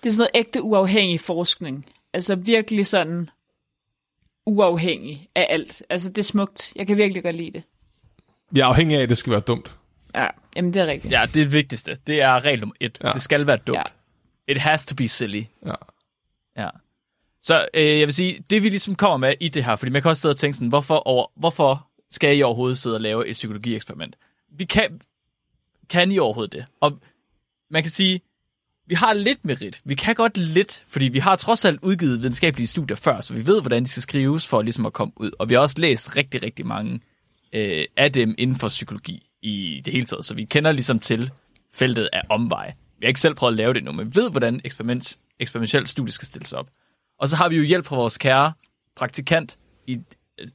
Det 0.03 0.09
er 0.09 0.13
sådan 0.13 0.17
noget 0.17 0.45
ægte 0.45 0.61
uafhængig 0.61 1.19
forskning. 1.19 1.85
Altså 2.13 2.35
virkelig 2.35 2.85
sådan 2.85 3.29
uafhængig 4.45 5.27
af 5.35 5.47
alt. 5.49 5.83
Altså 5.89 6.09
det 6.09 6.17
er 6.17 6.23
smukt. 6.23 6.73
Jeg 6.75 6.87
kan 6.87 6.97
virkelig 6.97 7.23
godt 7.23 7.35
lide 7.35 7.51
det. 7.51 7.63
Vi 8.51 8.59
er 8.59 8.65
afhængige 8.65 8.97
af, 8.99 9.03
at 9.03 9.09
det 9.09 9.17
skal 9.17 9.31
være 9.31 9.39
dumt. 9.39 9.77
Ja, 10.15 10.27
jamen 10.55 10.73
det 10.73 10.81
er 10.81 10.87
rigtigt. 10.87 11.11
Ja, 11.13 11.21
det 11.21 11.39
er 11.39 11.43
det 11.43 11.53
vigtigste. 11.53 11.97
Det 12.07 12.21
er 12.21 12.45
regel 12.45 12.59
nummer 12.59 12.75
et. 12.79 12.97
Ja. 13.03 13.11
Det 13.11 13.21
skal 13.21 13.47
være 13.47 13.57
dumt. 13.57 13.77
Ja. 13.77 13.83
It 14.47 14.57
has 14.57 14.85
to 14.85 14.95
be 14.95 15.07
silly. 15.07 15.43
Ja. 15.65 15.73
Ja. 16.57 16.69
Så 17.41 17.67
øh, 17.73 17.99
jeg 17.99 18.07
vil 18.07 18.13
sige, 18.13 18.43
det 18.49 18.63
vi 18.63 18.69
ligesom 18.69 18.95
kommer 18.95 19.17
med 19.17 19.33
i 19.39 19.47
det 19.49 19.63
her, 19.63 19.75
fordi 19.75 19.91
man 19.91 20.01
kan 20.01 20.09
også 20.09 20.21
sidde 20.21 20.33
og 20.33 20.37
tænke 20.37 20.53
sådan, 20.53 20.67
hvorfor, 20.67 20.95
over, 20.95 21.25
hvorfor 21.35 21.87
skal 22.11 22.37
I 22.37 22.41
overhovedet 22.41 22.77
sidde 22.77 22.95
og 22.95 23.01
lave 23.01 23.27
et 23.27 23.33
psykologieksperiment? 23.33 24.15
Vi 24.51 24.65
kan, 24.65 25.01
kan 25.89 26.11
I 26.11 26.19
overhovedet 26.19 26.53
det? 26.53 26.65
Og 26.81 26.99
man 27.69 27.83
kan 27.83 27.91
sige, 27.91 28.21
vi 28.87 28.95
har 28.95 29.13
lidt 29.13 29.45
merit. 29.45 29.81
Vi 29.83 29.95
kan 29.95 30.15
godt 30.15 30.37
lidt, 30.37 30.85
fordi 30.87 31.05
vi 31.05 31.19
har 31.19 31.35
trods 31.35 31.65
alt 31.65 31.79
udgivet 31.83 32.21
videnskabelige 32.21 32.67
studier 32.67 32.97
før, 32.97 33.21
så 33.21 33.33
vi 33.33 33.47
ved, 33.47 33.61
hvordan 33.61 33.83
de 33.83 33.87
skal 33.87 34.03
skrives 34.03 34.47
for 34.47 34.61
ligesom 34.61 34.85
at 34.85 34.93
komme 34.93 35.13
ud. 35.15 35.31
Og 35.39 35.49
vi 35.49 35.53
har 35.53 35.61
også 35.61 35.75
læst 35.79 36.15
rigtig, 36.15 36.43
rigtig 36.43 36.65
mange 36.65 36.99
øh, 37.53 37.85
af 37.97 38.13
dem 38.13 38.35
inden 38.37 38.55
for 38.55 38.67
psykologi 38.67 39.29
i 39.41 39.81
det 39.85 39.93
hele 39.93 40.05
taget, 40.05 40.25
så 40.25 40.33
vi 40.33 40.45
kender 40.45 40.71
ligesom 40.71 40.99
til 40.99 41.31
feltet 41.73 42.09
af 42.13 42.21
omveje. 42.29 42.73
Vi 42.99 43.05
har 43.05 43.07
ikke 43.07 43.19
selv 43.19 43.35
prøvet 43.35 43.53
at 43.53 43.57
lave 43.57 43.73
det 43.73 43.83
nu, 43.83 43.91
men 43.91 44.05
vi 44.05 44.15
ved, 44.15 44.31
hvordan 44.31 44.61
eksperiment, 44.63 45.17
eksperimentelt 45.39 45.89
studie 45.89 46.13
skal 46.13 46.25
stilles 46.27 46.53
op. 46.53 46.69
Og 47.19 47.29
så 47.29 47.35
har 47.35 47.49
vi 47.49 47.57
jo 47.57 47.63
hjælp 47.63 47.85
fra 47.85 47.95
vores 47.95 48.17
kære 48.17 48.53
praktikant 48.95 49.57
i, 49.87 49.99
øh, 50.39 50.47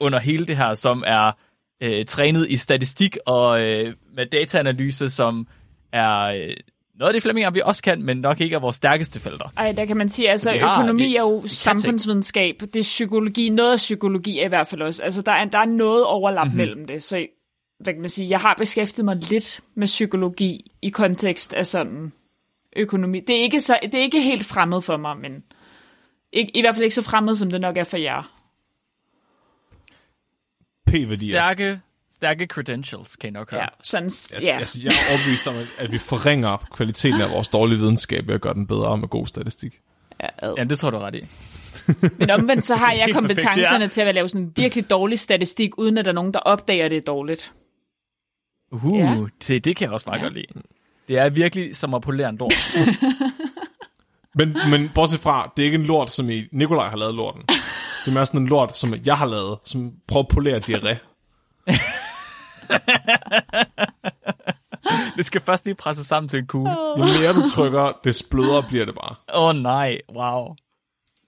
under 0.00 0.18
hele 0.18 0.46
det 0.46 0.56
her, 0.56 0.74
som 0.74 1.04
er 1.06 1.32
øh, 1.80 2.04
trænet 2.06 2.46
i 2.50 2.56
statistik 2.56 3.16
og 3.26 3.60
øh, 3.62 3.94
med 4.14 4.26
dataanalyse, 4.26 5.10
som 5.10 5.46
er 5.92 6.20
øh, 6.20 6.56
noget 6.98 7.08
af 7.08 7.12
det 7.12 7.22
Flemming, 7.22 7.54
vi 7.54 7.60
også 7.64 7.82
kan, 7.82 8.02
men 8.02 8.16
nok 8.16 8.40
ikke 8.40 8.56
er 8.56 8.60
vores 8.60 8.76
stærkeste 8.76 9.20
felter. 9.20 9.52
Ej, 9.56 9.72
der 9.72 9.84
kan 9.84 9.96
man 9.96 10.08
sige, 10.08 10.30
altså 10.30 10.50
har- 10.50 10.78
økonomi 10.82 11.16
er 11.16 11.20
jo 11.20 11.42
samfundsvidenskab, 11.46 12.60
det 12.60 12.76
er 12.76 12.82
psykologi, 12.82 13.48
noget 13.48 13.72
af 13.72 13.76
psykologi 13.76 14.38
er 14.38 14.44
i 14.44 14.48
hvert 14.48 14.66
fald 14.68 14.82
også. 14.82 15.02
Altså 15.02 15.22
der 15.22 15.32
er, 15.32 15.44
der 15.44 15.58
er 15.58 15.64
noget 15.64 16.04
overlap 16.04 16.46
Mhm. 16.46 16.54
mm-hmm. 16.54 16.66
mellem 16.68 16.86
det, 16.86 17.02
så 17.02 17.26
hvad 17.80 17.92
kan 17.92 18.00
man 18.00 18.08
sige, 18.10 18.28
jeg 18.30 18.40
har 18.40 18.54
beskæftiget 18.58 19.04
mig 19.04 19.16
lidt 19.30 19.60
med 19.76 19.86
psykologi 19.86 20.70
i 20.82 20.88
kontekst 20.88 21.52
af 21.52 21.66
sådan 21.66 22.12
økonomi. 22.76 23.20
Det 23.20 23.36
er 23.36 23.40
ikke, 23.42 23.60
så, 23.60 23.78
det 23.82 23.94
er 23.94 24.02
ikke 24.02 24.20
helt 24.22 24.44
fremmed 24.46 24.80
for 24.80 24.96
mig, 24.96 25.16
men 25.16 25.42
ikke, 26.32 26.56
i 26.56 26.60
hvert 26.60 26.74
fald 26.74 26.84
ikke 26.84 26.94
så 26.94 27.02
fremmed, 27.02 27.34
som 27.34 27.50
det 27.50 27.60
nok 27.60 27.76
er 27.76 27.84
for 27.84 27.96
jer. 27.96 28.32
P-værdier. 30.90 31.30
Stærke, 31.32 31.80
stærke 32.12 32.46
credentials, 32.46 33.16
kan 33.16 33.28
I 33.28 33.30
nok 33.30 33.50
høre. 33.50 33.60
Ja, 33.60 33.66
sådan, 33.82 34.10
Jeg, 34.32 34.42
ja. 34.42 34.58
altså, 34.58 34.78
jeg 34.82 34.88
er 34.92 35.10
overbevist 35.10 35.46
om, 35.46 35.54
at- 35.78 35.92
vi 35.92 35.98
forringer 35.98 36.56
kvaliteten 36.72 37.20
af 37.20 37.30
vores 37.30 37.48
dårlige 37.48 37.78
videnskab 37.78 38.26
ved 38.28 38.34
at 38.34 38.40
gøre 38.40 38.54
den 38.54 38.66
bedre 38.66 38.98
med 38.98 39.08
god 39.08 39.26
statistik. 39.26 39.74
ja. 40.22 40.28
Jamen, 40.56 40.70
det 40.70 40.78
tror 40.78 40.90
du 40.90 40.98
ret 40.98 41.14
i. 41.14 41.20
Men 42.18 42.30
omvendt 42.30 42.64
så 42.64 42.76
har 42.76 42.92
jeg 42.92 43.04
Helt 43.04 43.14
perfekt, 43.14 43.38
kompetencerne 43.40 43.84
ja. 43.84 43.88
til 43.88 44.00
at 44.00 44.14
lave 44.14 44.28
sådan 44.28 44.52
virkelig 44.56 44.90
dårlig 44.90 45.18
statistik, 45.18 45.78
uden 45.78 45.98
at 45.98 46.04
der 46.04 46.10
er 46.10 46.14
nogen, 46.14 46.34
der 46.34 46.40
opdager, 46.40 46.88
det 46.88 46.96
er 46.98 47.02
dårligt. 47.02 47.52
Uh, 48.72 48.98
Ja. 48.98 49.24
det, 49.48 49.64
det 49.64 49.76
kan 49.76 49.84
jeg 49.84 49.92
også 49.92 50.04
meget 50.08 50.18
Ja. 50.18 50.22
ja. 50.24 50.28
godt 50.28 50.34
lide. 50.36 50.46
Det 51.08 51.18
er 51.18 51.28
virkelig 51.28 51.76
som 51.76 51.94
at 51.94 52.02
polere 52.02 52.28
en 52.28 52.36
lort. 52.36 52.54
Men, 54.34 54.56
men 54.70 54.90
bortset 54.94 55.20
fra, 55.20 55.52
det 55.56 55.62
er 55.62 55.66
ikke 55.66 55.74
en 55.78 55.84
lort, 55.86 56.10
som 56.10 56.30
i 56.30 56.44
Nikolaj 56.52 56.88
har 56.88 56.96
lavet 56.96 57.14
lorten. 57.14 57.42
Det 58.04 58.10
er 58.10 58.14
mere 58.14 58.26
sådan 58.26 58.40
en 58.40 58.46
lort, 58.46 58.78
som 58.78 58.94
jeg 59.04 59.18
har 59.18 59.26
lavet, 59.26 59.58
som 59.64 59.92
prøver 60.08 60.22
at 60.24 60.28
polere 60.28 60.58
diarré. 60.58 60.96
det 65.16 65.24
skal 65.26 65.40
først 65.40 65.64
lige 65.64 65.74
presse 65.74 66.04
sammen 66.04 66.28
til 66.28 66.38
en 66.38 66.46
kugle. 66.46 66.80
Åh 66.80 66.98
Jo 66.98 67.04
mere 67.04 67.32
du 67.42 67.48
trykker, 67.48 67.92
des 68.04 68.22
blødere 68.30 68.62
bliver 68.68 68.84
det 68.84 68.94
bare. 68.94 69.14
oh, 69.34 69.56
nej, 69.56 69.98
wow. 70.16 70.54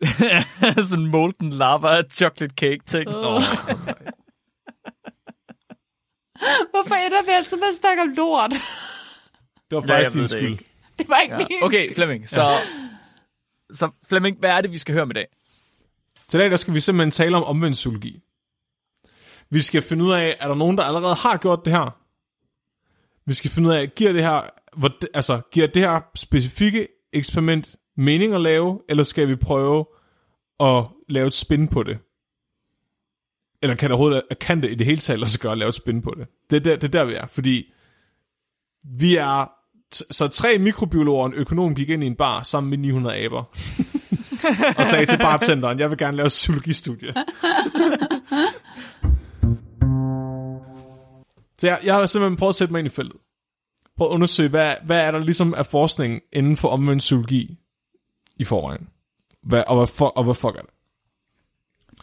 Sådan 0.88 1.06
molten 1.06 1.50
lava 1.50 2.02
chocolate 2.12 2.54
cake 2.54 2.80
ting. 2.86 3.08
Oh. 3.08 3.34
Oh. 3.34 3.42
Hvorfor 6.70 6.94
ender 6.94 7.22
vi 7.26 7.30
altid 7.30 7.56
med 7.56 7.66
at 7.68 7.74
snakke 7.74 8.02
om 8.02 8.08
lort? 8.08 8.50
Det 9.70 9.76
var 9.76 9.82
Ja, 9.88 9.94
faktisk 9.94 10.06
jeg 10.08 10.12
din 10.14 10.22
det 10.22 10.30
skyld. 10.30 10.50
ikke. 10.52 10.64
Det 10.98 11.08
var 11.08 11.18
ikke 11.18 11.34
Ja. 11.34 11.38
min 11.50 11.62
Okay. 11.62 11.94
Flemming, 11.94 12.28
så, 12.28 12.52
så 13.72 13.90
Flemming, 14.08 14.38
hvad 14.38 14.50
er 14.50 14.60
det, 14.60 14.70
vi 14.72 14.78
skal 14.78 14.94
høre 14.94 15.06
med 15.06 15.16
i 15.16 15.18
dag? 15.18 15.26
Så 16.30 16.38
i 16.38 16.40
dag 16.40 16.50
der 16.50 16.56
skal 16.56 16.75
vi 16.75 16.80
simpelthen 16.80 17.10
tale 17.10 17.37
om 17.37 17.44
omvendt 17.44 17.75
psykologi. 17.75 18.22
Vi 19.50 19.60
skal 19.60 19.82
finde 19.82 20.04
ud 20.04 20.12
af, 20.12 20.37
er 20.40 20.49
der 20.49 20.54
nogen, 20.54 20.78
der 20.78 20.84
allerede 20.84 21.14
har 21.14 21.37
gjort 21.37 21.64
det 21.64 21.72
her? 21.72 22.00
Vi 23.26 23.34
skal 23.34 23.50
finde 23.50 23.68
ud 23.68 23.75
af, 23.75 23.94
giver 23.94 24.12
det 24.12 24.22
her, 24.22 24.42
hvor, 24.76 24.90
altså, 25.14 25.40
giver 25.52 25.66
det 25.66 25.82
her 25.82 26.00
specifikke 26.14 26.88
eksperiment 27.12 27.76
mening 27.96 28.34
at 28.34 28.40
lave, 28.40 28.80
eller 28.88 29.04
skal 29.04 29.28
vi 29.28 29.37
prøve 29.37 29.87
at 30.60 30.84
lave 31.08 31.26
et 31.26 31.34
spin 31.34 31.68
på 31.68 31.82
det? 31.82 31.99
Eller 33.62 33.76
kan 33.76 33.90
det, 33.90 33.94
overhovedet, 33.94 34.38
kan 34.40 34.62
det 34.62 34.70
i 34.70 34.75
det 34.75 34.87
hele 34.87 34.99
taget 34.99 35.20
lade 35.20 35.30
sig 35.30 35.40
gøre 35.40 35.52
at 35.52 35.58
lave 35.58 35.68
et 35.68 35.75
spin 35.75 36.02
på 36.02 36.14
det? 36.18 36.26
Det 36.50 36.56
er 36.56 36.60
der, 36.60 36.76
det 36.76 36.84
er 36.84 36.99
der 36.99 37.04
vi 37.04 37.14
er, 37.14 37.26
fordi 37.26 37.72
vi 38.84 39.16
er, 39.16 39.44
t- 39.94 40.08
så 40.10 40.28
tre 40.28 40.58
mikrobiologer 40.58 41.20
og 41.20 41.26
en 41.26 41.34
økonom 41.34 41.75
gik 41.75 41.90
ind 41.90 42.04
i 42.04 42.06
en 42.06 42.16
bar 42.16 42.42
sammen 42.42 42.70
med 42.70 42.78
900 42.78 43.16
aber 43.16 43.44
og 44.78 44.87
sagde 44.87 45.06
til 45.06 45.18
bartenderen, 45.18 45.78
jeg 45.78 45.90
vil 45.90 45.99
gerne 45.99 46.16
lave 46.16 46.28
psykologistudie. 46.28 47.12
Så 51.59 51.66
jeg, 51.66 51.78
jeg 51.85 51.94
har 51.94 52.06
simpelthen 52.06 52.37
prøvet 52.37 52.52
at 52.52 52.54
sætte 52.54 52.73
mig 52.73 52.78
ind 52.78 52.87
i 52.87 52.90
feltet. 52.90 53.16
Prøv 53.97 54.09
at 54.09 54.12
undersøge, 54.12 54.49
hvad, 54.49 54.75
hvad 54.85 55.00
er 55.00 55.11
der 55.11 55.18
ligesom 55.18 55.54
af 55.54 55.66
forskning 55.66 56.20
inden 56.32 56.56
for 56.56 56.68
omvendt 56.68 57.00
psykologi 57.00 57.59
i 58.37 58.44
forvejen. 58.44 58.88
Hvad, 59.42 59.62
og, 59.66 59.76
hvad 59.76 59.87
for, 59.87 60.09
og 60.09 60.25
hvad 60.25 60.35
fuck 60.35 60.56
er 60.56 60.61
det? 60.61 60.70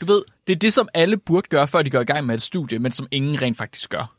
Du 0.02 0.06
ved, 0.06 0.24
det 0.48 0.56
er 0.56 0.60
det, 0.60 0.74
som 0.74 0.90
alle 0.94 1.18
burde 1.18 1.48
gøre, 1.50 1.68
før 1.68 1.82
de 1.82 1.90
går 1.90 2.00
i 2.00 2.04
gang 2.04 2.26
med 2.26 2.36
et 2.36 2.42
studie, 2.42 2.80
men 2.80 2.92
som 2.92 3.08
ingen 3.12 3.42
rent 3.42 3.58
faktisk 3.58 3.90
gør. 3.90 4.18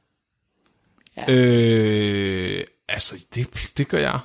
Øh, 1.28 2.64
altså, 2.88 3.24
det, 3.34 3.70
det 3.76 3.88
gør 3.88 3.98
jeg. 3.98 4.20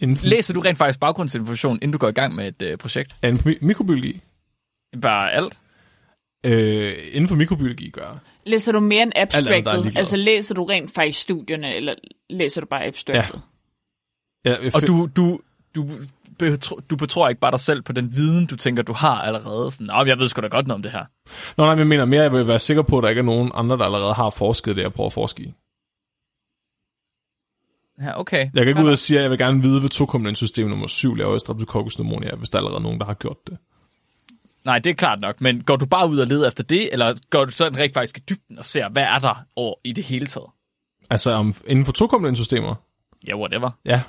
Inden 0.00 0.16
for, 0.16 0.26
Læser 0.26 0.54
du 0.54 0.60
rent 0.60 0.78
faktisk 0.78 1.00
baggrundsinformation, 1.00 1.76
inden 1.76 1.92
du 1.92 1.98
går 1.98 2.08
i 2.08 2.12
gang 2.12 2.34
med 2.34 2.48
et 2.48 2.62
øh, 2.62 2.78
projekt? 2.78 3.16
inden 3.22 3.38
for 3.38 3.50
mi- 3.50 3.58
mikrobiologi. 3.60 4.20
Bare 5.02 5.32
alt? 5.32 5.60
Øh, 6.46 6.94
inden 7.12 7.28
for 7.28 7.36
mikrobiologi 7.36 7.90
gør. 7.90 8.18
Læser 8.46 8.72
du 8.72 8.80
mere 8.80 9.02
end 9.02 9.12
er 9.16 9.22
abstractet? 9.22 9.96
Altså 9.96 10.16
læser 10.16 10.54
du 10.54 10.64
rent 10.64 10.94
faktisk 10.94 11.20
studierne, 11.20 11.74
eller 11.74 11.94
læser 12.30 12.60
du 12.60 12.66
bare 12.66 12.84
abstractet? 12.84 13.40
Ja, 14.44 14.56
jeg 14.62 14.74
Og 14.74 14.86
du, 14.86 15.08
du, 15.16 15.40
du, 15.74 15.86
betro, 16.38 16.76
du 16.90 16.96
betror 16.96 17.28
ikke 17.28 17.40
bare 17.40 17.50
dig 17.50 17.60
selv 17.60 17.82
på 17.82 17.92
den 17.92 18.16
viden, 18.16 18.46
du 18.46 18.56
tænker, 18.56 18.82
du 18.82 18.92
har 18.92 19.20
allerede. 19.20 19.70
Sådan, 19.70 19.86
Nå, 19.86 20.04
jeg 20.04 20.18
ved 20.18 20.28
sgu 20.28 20.40
da 20.42 20.46
godt 20.46 20.66
noget 20.66 20.76
om 20.78 20.82
det 20.82 20.92
her. 20.92 21.04
Nå, 21.56 21.64
nej, 21.64 21.74
men 21.74 21.78
jeg 21.78 21.86
mener 21.86 22.04
mere, 22.04 22.22
jeg 22.22 22.32
vil 22.32 22.46
være 22.46 22.58
sikker 22.58 22.82
på, 22.82 22.98
at 22.98 23.02
der 23.02 23.08
ikke 23.08 23.18
er 23.18 23.24
nogen 23.24 23.50
andre, 23.54 23.78
der 23.78 23.84
allerede 23.84 24.14
har 24.14 24.30
forsket 24.30 24.76
det, 24.76 24.82
jeg 24.82 24.92
prøver 24.92 25.06
at 25.08 25.12
forske 25.12 25.42
i. 25.42 25.52
Ja, 28.02 28.20
okay. 28.20 28.38
Jeg 28.38 28.64
kan 28.64 28.68
ikke 28.68 28.84
ud 28.84 28.90
og 28.90 28.98
sige, 28.98 29.16
at 29.18 29.22
jeg 29.22 29.30
vil 29.30 29.38
gerne 29.38 29.62
vide, 29.62 29.80
hvad 29.80 29.90
tokomponentsystem 29.90 30.68
nummer 30.68 30.86
7 30.86 31.14
laver 31.14 31.36
i 31.36 31.38
Streptococcus 31.38 31.96
pneumonia, 31.96 32.34
hvis 32.36 32.50
der 32.50 32.58
er 32.58 32.60
allerede 32.60 32.82
nogen, 32.82 33.00
der 33.00 33.06
har 33.06 33.14
gjort 33.14 33.36
det. 33.46 33.58
Nej, 34.64 34.78
det 34.78 34.90
er 34.90 34.94
klart 34.94 35.20
nok, 35.20 35.40
men 35.40 35.62
går 35.62 35.76
du 35.76 35.86
bare 35.86 36.08
ud 36.08 36.18
og 36.18 36.26
leder 36.26 36.48
efter 36.48 36.64
det, 36.64 36.92
eller 36.92 37.14
går 37.30 37.44
du 37.44 37.50
sådan 37.50 37.78
rigtig 37.78 37.94
faktisk 37.94 38.18
i 38.18 38.20
dybden 38.28 38.58
og 38.58 38.64
ser, 38.64 38.88
hvad 38.88 39.02
er 39.02 39.18
der 39.18 39.44
over 39.56 39.74
i 39.84 39.92
det 39.92 40.04
hele 40.04 40.26
taget? 40.26 40.46
Altså 41.10 41.30
om, 41.32 41.54
inden 41.66 41.84
for 41.84 41.92
tokomponentsystemer? 41.92 42.74
Ja, 43.26 43.36
whatever. 43.36 43.70
Ja. 43.84 44.02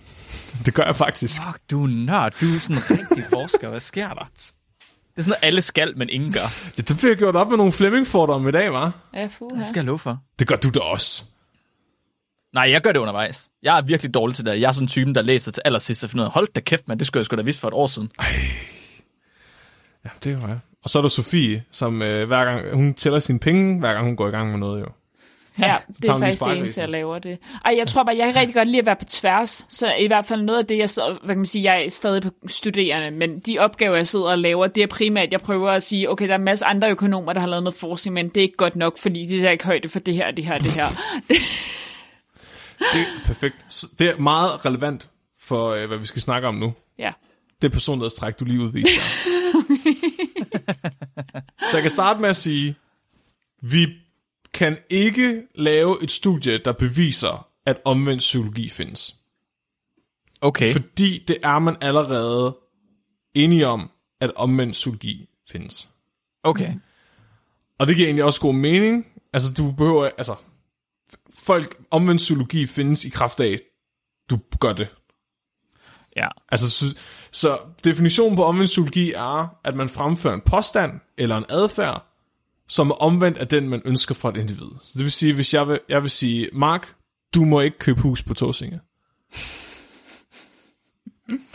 Det 0.66 0.74
gør 0.74 0.84
jeg 0.84 0.96
faktisk. 0.96 1.42
Fuck, 1.46 1.60
du 1.70 1.84
er 1.84 1.88
nørd. 1.88 2.32
Du 2.40 2.46
er 2.54 2.58
sådan 2.58 2.76
en 2.76 2.82
rigtig 2.98 3.24
forsker. 3.32 3.68
Hvad 3.68 3.80
sker 3.80 4.08
der? 4.08 4.24
Det 4.34 4.52
er 5.16 5.22
sådan 5.22 5.28
noget, 5.30 5.38
alle 5.42 5.62
skal, 5.62 5.98
men 5.98 6.08
ingen 6.08 6.32
gør. 6.32 6.72
Det, 6.76 6.88
det 6.88 6.96
bliver 6.98 7.14
gjort 7.14 7.36
op 7.36 7.48
med 7.48 7.56
nogle 7.56 7.72
Flemming-fordomme 7.72 8.48
i 8.48 8.52
dag, 8.52 8.72
var? 8.72 8.92
Ja, 9.14 9.28
fuh, 9.38 9.58
Det 9.58 9.66
skal 9.66 9.78
jeg 9.80 9.84
love 9.84 9.98
for. 9.98 10.18
Det 10.38 10.46
gør 10.48 10.56
du 10.56 10.70
da 10.70 10.80
også. 10.80 11.24
Nej, 12.54 12.70
jeg 12.70 12.80
gør 12.80 12.92
det 12.92 12.98
undervejs. 12.98 13.48
Jeg 13.62 13.78
er 13.78 13.82
virkelig 13.82 14.14
dårlig 14.14 14.36
til 14.36 14.46
det. 14.46 14.60
Jeg 14.60 14.68
er 14.68 14.72
sådan 14.72 14.84
en 14.84 14.88
typen, 14.88 15.14
der 15.14 15.22
læser 15.22 15.52
til 15.52 15.62
allersidst 15.64 16.04
og 16.04 16.10
finder 16.10 16.24
ud 16.24 16.26
af, 16.26 16.32
hold 16.32 16.48
da 16.54 16.60
kæft, 16.60 16.88
man, 16.88 16.98
det 16.98 17.06
skulle 17.06 17.18
jeg 17.18 17.24
sgu 17.24 17.36
da 17.36 17.42
vidst 17.42 17.60
for 17.60 17.68
et 17.68 17.74
år 17.74 17.86
siden. 17.86 18.10
Ja, 20.04 20.10
det 20.24 20.42
var 20.42 20.48
jeg. 20.48 20.58
Og 20.84 20.90
så 20.90 20.98
er 20.98 21.02
der 21.02 21.08
Sofie, 21.08 21.64
som 21.70 22.02
øh, 22.02 22.26
hver 22.26 22.44
gang, 22.44 22.74
hun 22.74 22.94
tæller 22.94 23.18
sine 23.18 23.38
penge, 23.38 23.78
hver 23.78 23.92
gang 23.92 24.04
hun 24.04 24.16
går 24.16 24.28
i 24.28 24.30
gang 24.30 24.50
med 24.50 24.58
noget, 24.58 24.80
jo. 24.80 24.86
Ja, 25.58 25.76
det 25.88 26.08
er 26.08 26.18
faktisk 26.18 26.44
det 26.44 26.58
eneste, 26.58 26.80
jeg 26.80 26.88
laver 26.88 27.18
det. 27.18 27.38
Ej, 27.64 27.74
jeg 27.76 27.88
tror 27.88 28.02
bare, 28.04 28.16
jeg 28.16 28.26
kan 28.26 28.36
rigtig 28.36 28.54
godt 28.54 28.68
lide 28.68 28.78
at 28.78 28.86
være 28.86 28.96
på 28.96 29.04
tværs. 29.04 29.66
Så 29.68 29.94
i 29.94 30.06
hvert 30.06 30.24
fald 30.24 30.42
noget 30.42 30.58
af 30.58 30.66
det, 30.66 30.78
jeg 30.78 30.90
sidder, 30.90 31.08
hvad 31.08 31.28
kan 31.28 31.36
man 31.36 31.46
sige, 31.46 31.72
jeg 31.72 31.84
er 31.84 31.90
stadig 31.90 32.22
på 32.22 32.30
studerende, 32.46 33.10
men 33.10 33.40
de 33.40 33.58
opgaver, 33.58 33.96
jeg 33.96 34.06
sidder 34.06 34.26
og 34.26 34.38
laver, 34.38 34.66
det 34.66 34.82
er 34.82 34.86
primært, 34.86 35.32
jeg 35.32 35.40
prøver 35.40 35.70
at 35.70 35.82
sige, 35.82 36.10
okay, 36.10 36.26
der 36.26 36.32
er 36.32 36.38
en 36.38 36.44
masse 36.44 36.64
andre 36.64 36.90
økonomer, 36.90 37.32
der 37.32 37.40
har 37.40 37.48
lavet 37.48 37.62
noget 37.62 37.78
forskning, 37.78 38.14
men 38.14 38.28
det 38.28 38.36
er 38.36 38.42
ikke 38.42 38.56
godt 38.56 38.76
nok, 38.76 38.98
fordi 38.98 39.26
de 39.26 39.40
tager 39.40 39.52
ikke 39.52 39.66
højde 39.66 39.88
for 39.88 39.98
det 39.98 40.14
her, 40.14 40.30
det 40.30 40.44
her, 40.44 40.58
det 40.58 40.72
her. 40.72 40.86
Det 42.78 43.00
er 43.00 43.04
perfekt. 43.24 43.56
Så 43.68 43.86
Det 43.98 44.08
er 44.08 44.18
meget 44.18 44.64
relevant 44.64 45.10
for, 45.40 45.70
øh, 45.70 45.88
hvad 45.88 45.98
vi 45.98 46.06
skal 46.06 46.22
snakke 46.22 46.48
om 46.48 46.54
nu. 46.54 46.74
Ja. 46.98 47.12
Det 47.62 47.72
personlighedstræk, 47.72 48.40
du 48.40 48.44
lige 48.44 48.60
udviser. 48.60 49.00
så 51.70 51.76
jeg 51.76 51.82
kan 51.82 51.90
starte 51.90 52.20
med 52.20 52.28
at 52.28 52.36
sige, 52.36 52.76
vi 53.62 53.86
kan 54.54 54.78
ikke 54.90 55.42
lave 55.54 56.02
et 56.02 56.10
studie, 56.10 56.58
der 56.64 56.72
beviser, 56.72 57.48
at 57.66 57.80
omvendt 57.84 58.18
psykologi 58.18 58.68
findes. 58.68 59.16
Okay. 60.40 60.72
Fordi 60.72 61.24
det 61.28 61.36
er 61.42 61.58
man 61.58 61.76
allerede 61.80 62.56
enige 63.34 63.66
om, 63.66 63.90
at 64.20 64.32
omvendt 64.36 64.72
psykologi 64.72 65.28
findes. 65.50 65.88
Okay. 66.42 66.74
Og 67.78 67.88
det 67.88 67.96
giver 67.96 68.08
egentlig 68.08 68.24
også 68.24 68.40
god 68.40 68.54
mening. 68.54 69.06
Altså, 69.32 69.54
du 69.54 69.72
behøver, 69.72 70.10
altså, 70.18 70.34
folk, 71.48 71.76
omvendt 71.90 72.18
psykologi 72.18 72.66
findes 72.66 73.04
i 73.04 73.08
kraft 73.08 73.40
af, 73.40 73.58
du 74.30 74.38
gør 74.60 74.72
det. 74.72 74.88
Ja. 76.16 76.28
Altså, 76.52 76.70
så, 76.70 76.96
så 77.32 77.58
definitionen 77.84 78.36
på 78.36 78.44
omvendt 78.44 78.68
psykologi 78.68 79.12
er, 79.12 79.56
at 79.64 79.76
man 79.76 79.88
fremfører 79.88 80.34
en 80.34 80.40
påstand 80.40 80.92
eller 81.18 81.36
en 81.36 81.44
adfærd, 81.48 82.06
som 82.68 82.90
er 82.90 82.94
omvendt 82.94 83.38
af 83.38 83.48
den, 83.48 83.68
man 83.68 83.82
ønsker 83.84 84.14
fra 84.14 84.28
et 84.28 84.36
individ. 84.36 84.70
Så 84.82 84.92
det 84.94 85.02
vil 85.02 85.12
sige, 85.12 85.34
hvis 85.34 85.54
jeg 85.54 85.68
vil, 85.68 85.80
jeg 85.88 86.02
vil 86.02 86.10
sige, 86.10 86.48
Mark, 86.52 86.94
du 87.34 87.44
må 87.44 87.60
ikke 87.60 87.78
købe 87.78 88.00
hus 88.00 88.22
på 88.22 88.34
Torsinge. 88.34 88.80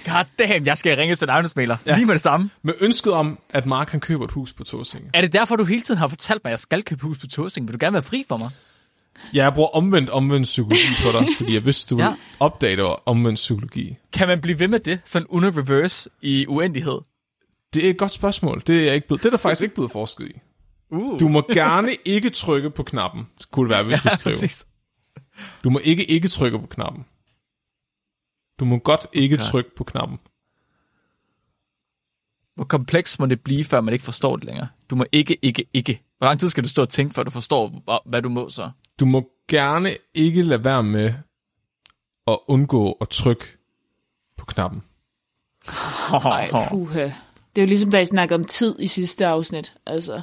God 0.05 0.25
damn, 0.39 0.65
jeg 0.65 0.77
skal 0.77 0.97
ringe 0.97 1.15
til 1.15 1.25
en 1.25 1.29
ejendomsmægler. 1.29 1.77
Ja. 1.85 1.95
Lige 1.95 2.05
med 2.05 2.13
det 2.13 2.21
samme. 2.21 2.49
Med 2.61 2.73
ønsket 2.79 3.13
om, 3.13 3.39
at 3.53 3.65
Mark 3.65 3.89
han 3.89 3.99
køber 3.99 4.25
et 4.25 4.31
hus 4.31 4.53
på 4.53 4.63
Torsinge. 4.63 5.09
Er 5.13 5.21
det 5.21 5.33
derfor, 5.33 5.55
du 5.55 5.63
hele 5.63 5.81
tiden 5.81 5.97
har 5.97 6.07
fortalt 6.07 6.43
mig, 6.43 6.49
at 6.49 6.51
jeg 6.51 6.59
skal 6.59 6.83
købe 6.83 7.01
hus 7.01 7.17
på 7.17 7.27
Torsing? 7.27 7.67
Vil 7.67 7.73
du 7.73 7.77
gerne 7.85 7.93
være 7.93 8.03
fri 8.03 8.25
for 8.27 8.37
mig? 8.37 8.49
Ja, 9.33 9.43
jeg 9.43 9.53
bruger 9.53 9.69
omvendt 9.69 10.09
omvendt 10.09 10.43
psykologi 10.43 10.87
på 11.05 11.19
dig, 11.19 11.27
fordi 11.37 11.53
jeg 11.53 11.65
vidste, 11.65 11.89
du 11.89 11.95
ville 11.95 12.09
Ja. 12.09 12.15
opdage, 12.39 12.75
det 12.75 12.83
var 12.83 13.01
omvendt 13.05 13.35
psykologi. 13.35 13.95
Kan 14.13 14.27
man 14.27 14.41
blive 14.41 14.59
ved 14.59 14.67
med 14.67 14.79
det, 14.79 15.01
sådan 15.05 15.25
under 15.29 15.57
reverse 15.57 16.09
i 16.21 16.45
uendelighed? 16.47 16.99
Det 17.73 17.85
er 17.85 17.89
et 17.89 17.97
godt 17.97 18.11
spørgsmål. 18.11 18.63
Det 18.67 18.79
er, 18.79 18.83
jeg 18.85 18.95
ikke 18.95 19.07
blevet, 19.07 19.21
det 19.23 19.25
er 19.25 19.29
der 19.31 19.37
faktisk 19.37 19.61
ikke 19.63 19.75
blevet 19.75 19.91
forsket 19.91 20.27
i. 20.27 20.33
Uh. 20.89 21.19
Du 21.19 21.27
må 21.27 21.41
gerne 21.53 21.95
ikke 22.05 22.29
trykke 22.29 22.69
på 22.69 22.83
knappen, 22.83 23.27
kunne 23.51 23.63
det 23.69 23.75
være, 23.75 23.83
hvis 23.83 24.03
vi 24.05 24.09
Ja, 24.11 24.15
skrive. 24.17 24.33
præcis. 24.33 24.67
Du 25.63 25.69
må 25.69 25.79
ikke 25.83 26.11
ikke 26.11 26.27
trykke 26.27 26.59
på 26.59 26.67
knappen. 26.67 27.05
Du 28.59 28.65
må 28.65 28.77
godt 28.77 29.07
ikke 29.13 29.35
Okay. 29.35 29.43
trykke 29.43 29.75
på 29.75 29.83
knappen. 29.83 30.17
Hvor 32.55 32.63
kompleks 32.63 33.19
må 33.19 33.25
det 33.25 33.41
blive, 33.41 33.63
før 33.63 33.81
man 33.81 33.93
ikke 33.93 34.05
forstår 34.05 34.35
det 34.35 34.45
længere? 34.45 34.67
Du 34.89 34.95
må 34.95 35.05
ikke, 35.11 35.37
ikke, 35.41 35.65
ikke. 35.73 36.01
Hvor 36.17 36.27
lang 36.27 36.39
tid 36.39 36.49
skal 36.49 36.63
du 36.63 36.69
stå 36.69 36.81
og 36.81 36.89
tænke, 36.89 37.13
før 37.13 37.23
du 37.23 37.31
forstår, 37.31 38.01
hvad 38.05 38.21
du 38.21 38.29
må 38.29 38.49
så? 38.49 38.71
Du 38.99 39.05
må 39.05 39.29
gerne 39.47 39.91
ikke 40.13 40.43
lade 40.43 40.63
være 40.65 40.83
med 40.83 41.13
at 42.27 42.37
undgå 42.47 42.91
at 42.91 43.09
trykke 43.09 43.43
på 44.37 44.45
knappen. 44.45 44.83
Ej, 46.13 46.49
puha. 46.69 47.03
Det 47.55 47.61
er 47.61 47.61
jo 47.61 47.67
ligesom, 47.67 47.91
da 47.91 47.99
I 47.99 48.05
snakkede 48.05 48.35
om 48.35 48.43
tid 48.43 48.75
i 48.79 48.87
sidste 48.87 49.25
afsnit. 49.27 49.73
Altså, 49.85 50.21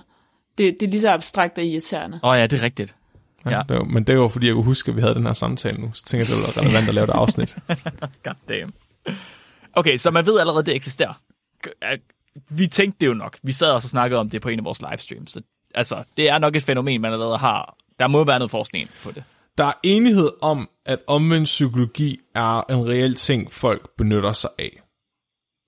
det, 0.59 0.77
det 0.81 0.87
er 0.87 0.91
lige 0.91 1.01
så 1.01 1.11
abstrakt 1.11 1.59
og 1.59 1.65
irriterende. 1.65 2.21
Åh 2.23 2.31
oh, 2.31 2.39
ja, 2.39 2.47
det 2.47 2.59
er 2.59 2.63
rigtigt. 2.63 2.97
Ja. 3.45 3.51
Ja. 3.51 3.63
Det 3.69 3.77
var, 3.77 3.85
men 3.85 4.05
det 4.05 4.19
var 4.19 4.29
fordi, 4.29 4.47
jeg 4.47 4.55
kunne 4.55 4.65
huske, 4.65 4.91
at 4.91 4.97
vi 4.97 5.01
havde 5.01 5.15
den 5.15 5.27
her 5.27 5.33
samtale 5.33 5.79
nu. 5.81 5.91
Så 5.95 6.05
tænker 6.05 6.27
jeg, 6.27 6.37
det 6.37 6.57
var 6.57 6.63
relevant 6.63 6.89
at 6.89 6.95
lave 6.95 7.07
det 7.07 7.13
afsnit. 7.13 7.57
God 8.25 8.35
damn. 8.49 8.73
Okay, 9.73 9.97
så 9.97 10.11
man 10.11 10.27
ved 10.27 10.39
allerede, 10.41 10.63
det 10.67 10.75
eksisterer. 10.75 11.15
Er- 11.83 11.97
Vi 12.49 12.67
tænkte 12.67 12.99
det 13.01 13.07
jo 13.07 13.15
nok. 13.15 13.39
Vi 13.43 13.53
sad 13.53 13.71
også 13.71 13.87
og 13.87 13.91
snakkede 13.91 14.21
om 14.21 14.31
det 14.31 14.43
på 14.43 14.49
en 14.49 14.59
af 14.59 14.65
vores 14.65 14.83
livestreams. 14.91 15.31
Så, 15.31 15.41
altså, 15.75 16.05
det 16.17 16.29
er 16.29 16.39
nok 16.39 16.57
et 16.57 16.63
fænomen, 16.63 17.01
man 17.01 17.13
allerede 17.13 17.37
har. 17.39 17.77
Der 18.01 18.07
må 18.07 18.25
være 18.25 18.39
noget 18.39 18.51
forskning 18.51 18.91
på 19.03 19.11
det. 19.11 19.25
Der 19.59 19.65
er 19.65 19.73
enighed 19.83 20.31
om, 20.43 20.69
at 20.87 20.99
omvendt 21.07 21.45
psykologi 21.45 22.21
er 22.35 22.61
en 22.71 22.89
reel 22.89 23.15
ting, 23.15 23.53
folk 23.53 23.91
benytter 23.99 24.33
sig 24.33 24.51
af. 24.59 24.83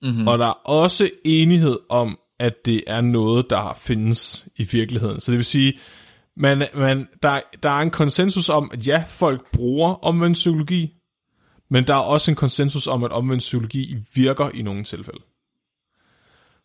Mm-hmm. 0.01 0.27
Og 0.27 0.39
der 0.39 0.45
er 0.45 0.69
også 0.69 1.09
enighed 1.25 1.79
om, 1.89 2.19
at 2.39 2.53
det 2.65 2.83
er 2.87 3.01
noget, 3.01 3.49
der 3.49 3.77
findes 3.77 4.49
i 4.55 4.63
virkeligheden. 4.63 5.19
Så 5.19 5.31
det 5.31 5.37
vil 5.37 5.45
sige, 5.45 5.79
man, 6.37 6.67
man, 6.75 7.07
der, 7.23 7.39
der 7.63 7.69
er 7.69 7.79
en 7.81 7.91
konsensus 7.91 8.49
om, 8.49 8.69
at 8.73 8.87
ja, 8.87 9.03
folk 9.07 9.51
bruger 9.51 10.05
omvendt 10.05 10.33
psykologi, 10.33 10.93
men 11.69 11.87
der 11.87 11.93
er 11.93 11.99
også 11.99 12.31
en 12.31 12.35
konsensus 12.35 12.87
om, 12.87 13.03
at 13.03 13.11
omvendt 13.11 13.39
psykologi 13.39 13.95
virker 14.13 14.49
i 14.49 14.61
nogle 14.61 14.83
tilfælde. 14.83 15.19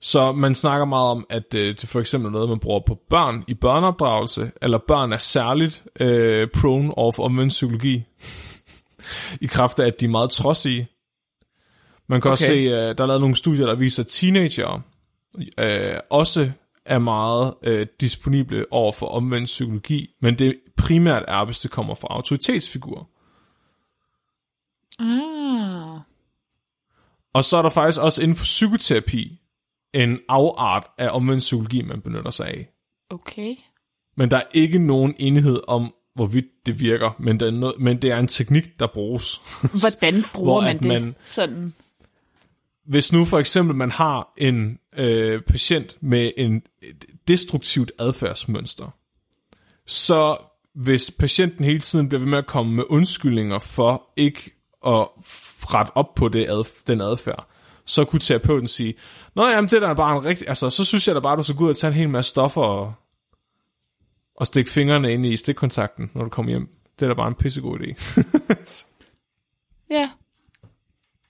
Så 0.00 0.32
man 0.32 0.54
snakker 0.54 0.84
meget 0.84 1.10
om, 1.10 1.26
at 1.30 1.54
øh, 1.54 1.76
det 1.80 1.88
for 1.88 2.00
eksempel 2.00 2.28
er 2.28 2.32
noget, 2.32 2.48
man 2.48 2.58
bruger 2.58 2.80
på 2.86 2.98
børn 3.10 3.44
i 3.48 3.54
børneopdragelse, 3.54 4.50
eller 4.62 4.78
børn 4.78 5.12
er 5.12 5.18
særligt 5.18 5.84
øh, 6.00 6.48
prone 6.54 6.98
over 6.98 7.12
for 7.12 7.24
omvendt 7.24 7.50
psykologi, 7.50 8.04
i 9.40 9.46
kraft 9.46 9.78
af, 9.78 9.86
at 9.86 10.00
de 10.00 10.04
er 10.04 10.10
meget 10.10 10.30
trodsige. 10.30 10.88
Man 12.08 12.20
kan 12.20 12.28
okay. 12.28 12.32
også 12.32 12.46
se, 12.46 12.52
øh, 12.52 12.98
der 12.98 13.02
er 13.02 13.06
lavet 13.06 13.20
nogle 13.20 13.36
studier, 13.36 13.66
der 13.66 13.74
viser, 13.74 14.02
at 14.02 14.06
teenager 14.06 14.80
øh, 15.58 16.00
også 16.10 16.50
er 16.84 16.98
meget 16.98 17.54
øh, 17.62 17.86
disponible 18.00 18.72
over 18.72 18.92
for 18.92 19.06
omvendt 19.06 19.44
psykologi, 19.44 20.08
men 20.22 20.38
det 20.38 20.60
primært 20.76 21.24
er, 21.28 21.44
hvis 21.44 21.58
det 21.58 21.70
kommer 21.70 21.94
fra 21.94 22.08
autoritetsfigurer. 22.10 23.04
Ah. 24.98 26.00
Og 27.32 27.44
så 27.44 27.56
er 27.56 27.62
der 27.62 27.70
faktisk 27.70 28.02
også 28.02 28.22
inden 28.22 28.36
for 28.36 28.44
psykoterapi 28.44 29.40
en 29.94 30.18
afart 30.28 30.86
af 30.98 31.08
omvendt 31.12 31.38
psykologi, 31.40 31.82
man 31.82 32.00
benytter 32.00 32.30
sig 32.30 32.46
af. 32.46 32.68
Okay. 33.10 33.56
Men 34.16 34.30
der 34.30 34.36
er 34.36 34.42
ikke 34.54 34.78
nogen 34.78 35.14
enighed 35.18 35.60
om, 35.68 35.94
hvorvidt 36.14 36.46
det 36.66 36.80
virker, 36.80 37.10
men 37.18 37.40
det 37.40 37.46
er, 37.48 37.52
noget, 37.52 37.74
men 37.80 38.02
det 38.02 38.10
er 38.10 38.18
en 38.18 38.28
teknik, 38.28 38.64
der 38.78 38.86
bruges. 38.86 39.40
Hvordan 39.82 40.24
bruger 40.34 40.52
Hvor 40.52 40.60
man 40.60 40.78
det? 40.78 40.86
man- 40.86 41.14
Sådan. 41.24 41.74
Hvis 42.86 43.12
nu 43.12 43.24
for 43.24 43.38
eksempel 43.38 43.76
man 43.76 43.90
har 43.90 44.32
en 44.38 44.78
øh, 44.96 45.42
patient 45.42 45.96
med 46.00 46.32
en 46.36 46.62
et 46.82 47.04
destruktivt 47.28 47.92
adfærdsmønster, 47.98 48.94
så 49.86 50.36
hvis 50.74 51.10
patienten 51.18 51.64
hele 51.64 51.80
tiden 51.80 52.08
bliver 52.08 52.20
ved 52.20 52.28
med 52.28 52.38
at 52.38 52.46
komme 52.46 52.74
med 52.74 52.84
undskyldninger 52.88 53.58
for 53.58 54.12
ikke 54.16 54.40
at 54.86 55.06
rette 55.74 55.90
op 55.96 56.14
på 56.14 56.28
det 56.28 56.46
ad, 56.48 56.84
den 56.86 57.00
adfærd, 57.00 57.48
så 57.86 58.04
kunne 58.04 58.20
terapeuten 58.20 58.68
sige, 58.68 58.94
Nå 59.38 59.48
jamen, 59.48 59.70
det 59.70 59.82
er 59.82 59.86
da 59.86 59.94
bare 59.94 60.16
en 60.16 60.24
rigtig... 60.24 60.48
Altså, 60.48 60.70
så 60.70 60.84
synes 60.84 61.06
jeg 61.08 61.14
da 61.14 61.20
bare, 61.20 61.36
du 61.36 61.42
skal 61.42 61.56
gå 61.56 61.64
ud 61.64 61.70
og 61.70 61.76
tage 61.76 61.88
en 61.90 61.94
hel 61.96 62.08
masse 62.08 62.28
stoffer 62.28 62.62
og, 62.62 62.94
og 64.36 64.46
stikke 64.46 64.70
fingrene 64.70 65.12
ind 65.12 65.26
i 65.26 65.36
stikkontakten, 65.36 66.10
når 66.14 66.24
du 66.24 66.30
kommer 66.30 66.50
hjem. 66.50 66.68
Det 66.98 67.06
er 67.06 67.08
da 67.08 67.14
bare 67.14 67.28
en 67.28 67.34
pissegod 67.34 67.78
idé. 67.80 67.94
Ja. 69.90 70.10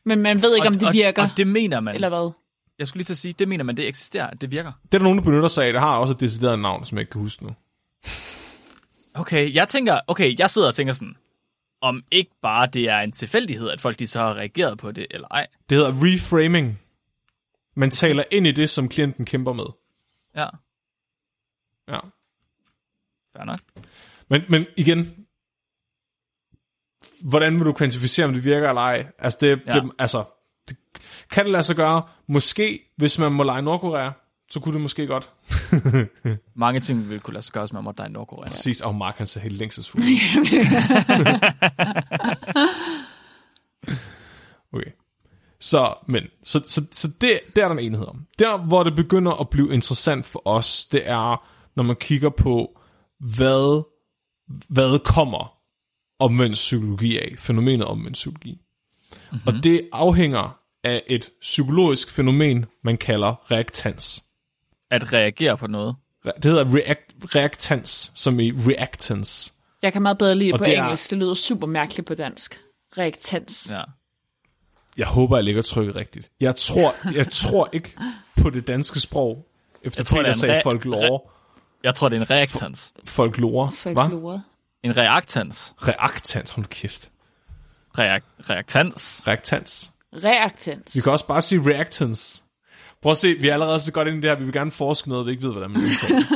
Men 0.04 0.22
man 0.22 0.42
ved 0.42 0.56
ikke, 0.56 0.68
om 0.68 0.74
det 0.74 0.92
virker, 0.92 1.22
Og, 1.22 1.28
og 1.30 1.36
det 1.36 1.46
mener 1.46 1.80
man. 1.80 1.94
eller 1.94 2.08
hvad? 2.08 2.30
Jeg 2.78 2.88
skulle 2.88 2.98
lige 2.98 3.04
til 3.04 3.12
at 3.12 3.18
sige, 3.18 3.34
det 3.38 3.48
mener 3.48 3.64
man, 3.64 3.76
det 3.76 3.88
eksisterer, 3.88 4.30
det 4.30 4.50
virker. 4.50 4.72
det 4.84 4.94
er 4.94 4.98
der 4.98 5.04
nogen, 5.04 5.18
der 5.18 5.24
benytter 5.24 5.48
sig 5.48 5.64
af. 5.66 5.72
Det 5.72 5.80
har 5.82 5.96
også 5.96 6.14
et 6.14 6.20
decideret 6.20 6.58
navn, 6.58 6.84
som 6.84 6.98
jeg 6.98 7.02
ikke 7.02 7.10
kan 7.10 7.20
huske 7.20 7.44
nu. 7.44 7.50
Okay, 9.14 9.54
jeg 9.54 9.68
tænker, 9.68 10.00
okay, 10.06 10.38
jeg 10.38 10.50
sidder 10.50 10.68
og 10.68 10.74
tænker 10.74 10.92
sådan, 10.92 11.16
om 11.82 12.02
ikke 12.10 12.30
bare 12.42 12.66
det 12.66 12.88
er 12.88 12.98
en 12.98 13.12
tilfældighed, 13.12 13.70
at 13.70 13.80
folk 13.80 13.98
de 13.98 14.06
så 14.06 14.20
har 14.20 14.34
reageret 14.34 14.78
på 14.78 14.92
det, 14.92 15.06
eller 15.10 15.28
ej. 15.30 15.46
Det 15.70 15.78
hedder 15.78 15.92
reframing. 15.94 16.78
Man 17.78 17.90
taler 17.90 18.22
ind 18.30 18.46
i 18.46 18.52
det, 18.52 18.70
som 18.70 18.88
klienten 18.88 19.24
kæmper 19.24 19.52
med. 19.52 19.64
Ja, 20.36 20.46
Ja. 21.88 21.98
fair 23.36 23.44
nok. 23.44 23.60
Men, 24.28 24.42
men 24.48 24.66
igen, 24.76 25.26
hvordan 27.24 27.56
vil 27.58 27.66
du 27.66 27.72
kvantificere, 27.72 28.26
om 28.26 28.32
det 28.32 28.44
virker 28.44 28.68
eller 28.68 28.82
ej? 28.82 29.06
Altså, 29.18 29.38
det, 29.40 29.60
Ja. 29.66 29.72
det, 29.72 29.90
altså, 29.98 30.24
det, 30.68 30.76
kan 31.30 31.44
det 31.44 31.52
lade 31.52 31.62
sig 31.62 31.76
gøre? 31.76 32.02
Måske, 32.26 32.80
hvis 32.96 33.18
man 33.18 33.32
må 33.32 33.42
lege 33.42 33.62
Nordkorea, 33.62 34.10
så 34.50 34.60
kunne 34.60 34.72
det 34.74 34.80
måske 34.82 35.06
godt. 35.06 35.30
Mange 36.54 36.80
ting 36.80 37.10
vil 37.10 37.20
kunne 37.20 37.34
lade 37.34 37.44
sig 37.44 37.52
gøre, 37.52 37.64
hvis 37.64 37.72
man 37.72 37.84
måtte 37.84 38.02
i 38.06 38.08
Nordkorea. 38.08 38.48
Præcis, 38.48 38.80
og 38.80 38.94
Mark 38.94 39.16
han 39.18 39.26
ser 39.26 39.40
helt 39.40 39.56
længselsfuld. 39.56 40.02
okay. 44.72 44.90
Så, 45.68 45.94
men, 46.06 46.22
så, 46.44 46.62
så, 46.66 46.86
så 46.92 47.08
det, 47.20 47.40
det 47.56 47.62
er 47.64 47.68
der 47.68 47.74
en 47.74 47.78
enighed 47.78 48.06
om. 48.08 48.26
Der, 48.38 48.58
hvor 48.58 48.82
det 48.82 48.96
begynder 48.96 49.40
at 49.40 49.48
blive 49.48 49.72
interessant 49.74 50.26
for 50.26 50.42
os, 50.48 50.86
det 50.86 51.08
er, 51.08 51.48
når 51.76 51.82
man 51.82 51.96
kigger 51.96 52.30
på, 52.30 52.80
hvad, 53.20 53.82
hvad 54.68 54.98
kommer 55.04 55.58
omvendt 56.18 56.54
psykologi 56.54 57.18
af, 57.18 57.34
fænomenet 57.38 57.86
omvendt 57.86 58.14
psykologi. 58.14 58.60
Mm-hmm. 59.12 59.40
Og 59.46 59.52
det 59.64 59.88
afhænger 59.92 60.58
af 60.84 61.02
et 61.06 61.30
psykologisk 61.40 62.10
fænomen, 62.10 62.66
man 62.84 62.96
kalder 62.96 63.50
reaktans. 63.50 64.24
At 64.90 65.12
reagere 65.12 65.56
på 65.56 65.66
noget. 65.66 65.96
Det 66.24 66.44
hedder 66.44 66.74
react, 66.74 67.34
reaktans, 67.36 68.12
som 68.14 68.40
i 68.40 68.52
reactance. 68.52 69.52
Jeg 69.82 69.92
kan 69.92 70.02
meget 70.02 70.18
bedre 70.18 70.34
lide 70.34 70.52
Og 70.52 70.58
på 70.58 70.64
det 70.64 70.76
er- 70.76 70.82
engelsk. 70.82 71.10
Det 71.10 71.18
lyder 71.18 71.34
super 71.34 71.66
mærkeligt 71.66 72.06
på 72.06 72.14
dansk. 72.14 72.60
Reaktans. 72.98 73.68
Ja. 73.72 73.82
Jeg 74.98 75.06
håber, 75.06 75.36
jeg 75.36 75.44
ligger 75.44 75.62
trykket 75.62 75.96
rigtigt. 75.96 76.30
Jeg 76.40 76.56
tror, 76.56 76.94
jeg 77.14 77.30
tror 77.42 77.68
ikke 77.72 77.94
på 78.42 78.50
det 78.50 78.66
danske 78.66 79.00
sprog. 79.00 79.46
Efter 79.82 80.00
Jeg 80.00 80.06
tror, 80.06 80.16
Peter 80.16 80.28
er 80.28 80.32
sagde 80.32 80.60
re- 80.60 80.62
folklore. 80.62 81.20
Jeg 81.84 81.94
tror, 81.94 82.08
det 82.08 82.16
er 82.16 82.20
en 82.20 82.30
reaktans. 82.30 82.92
Folklore. 83.04 83.72
Folklore. 83.72 84.42
En 84.82 84.96
reaktans. 84.96 85.74
Reaktans, 85.88 86.50
hold 86.50 86.66
kæft. 86.66 87.08
Reak- 87.98 88.50
reaktans. 88.50 89.22
Reaktans. 89.26 89.90
Reaktans. 90.24 90.96
Vi 90.96 91.00
kan 91.00 91.12
også 91.12 91.26
bare 91.26 91.42
sige 91.42 91.60
reactance. 91.70 92.42
Prøv 93.02 93.12
at 93.12 93.18
se, 93.18 93.34
vi 93.34 93.48
er 93.48 93.52
allerede 93.52 93.80
så 93.80 93.92
godt 93.92 94.08
inde 94.08 94.18
i 94.18 94.22
det 94.22 94.30
her, 94.30 94.36
vi 94.38 94.44
vil 94.44 94.52
gerne 94.52 94.70
forske 94.70 95.08
noget, 95.08 95.26
vi 95.26 95.30
ikke 95.30 95.42
ved, 95.42 95.52
hvordan 95.52 95.70
man 95.70 95.80
udtaler. 95.82 96.22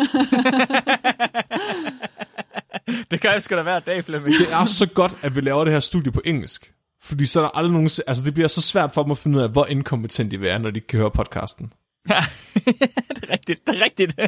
Det 3.11 3.21
kan 3.21 3.31
jeg 3.31 3.43
sgu 3.43 3.57
da 3.57 3.63
hver 3.63 3.81
dag, 3.81 4.05
Flemming. 4.05 4.37
det 4.39 4.53
er 4.53 4.67
så 4.67 4.89
godt, 4.95 5.15
at 5.23 5.37
vi 5.37 5.41
laver 5.41 5.65
det 5.65 5.73
her 5.73 5.81
studie 5.81 6.13
på 6.13 6.21
engelsk. 6.25 6.73
Fordi 7.03 7.27
så 7.27 7.41
er 7.41 7.45
der 7.45 7.51
aldrig 7.59 7.73
nogen... 7.73 7.91
Altså, 8.07 8.23
det 8.25 8.35
bliver 8.35 8.49
så 8.49 8.61
svært 8.61 8.93
for 8.93 9.03
dem 9.03 9.11
at 9.11 9.19
finde 9.19 9.39
ud 9.39 9.43
af, 9.43 9.51
hvor 9.51 9.67
inkompetent 9.67 10.31
de 10.31 10.49
er, 10.49 10.59
når 10.59 10.71
de 10.71 10.77
ikke 10.77 10.87
kan 10.87 10.99
høre 10.99 11.11
podcasten. 11.11 11.73
det 12.09 13.23
er 13.23 13.33
rigtigt, 13.33 13.67
det 13.67 13.81
er 13.81 13.85
rigtigt. 13.85 14.15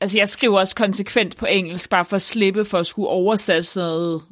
Altså, 0.00 0.18
jeg 0.18 0.28
skriver 0.28 0.58
også 0.58 0.74
konsekvent 0.74 1.36
på 1.36 1.46
engelsk, 1.46 1.90
bare 1.90 2.04
for 2.04 2.16
at 2.16 2.22
slippe 2.22 2.64
for 2.64 2.78
at 2.78 2.86
skulle 2.86 3.08
oversætte 3.08 3.62
sådan 3.62 3.88
noget 3.88 4.22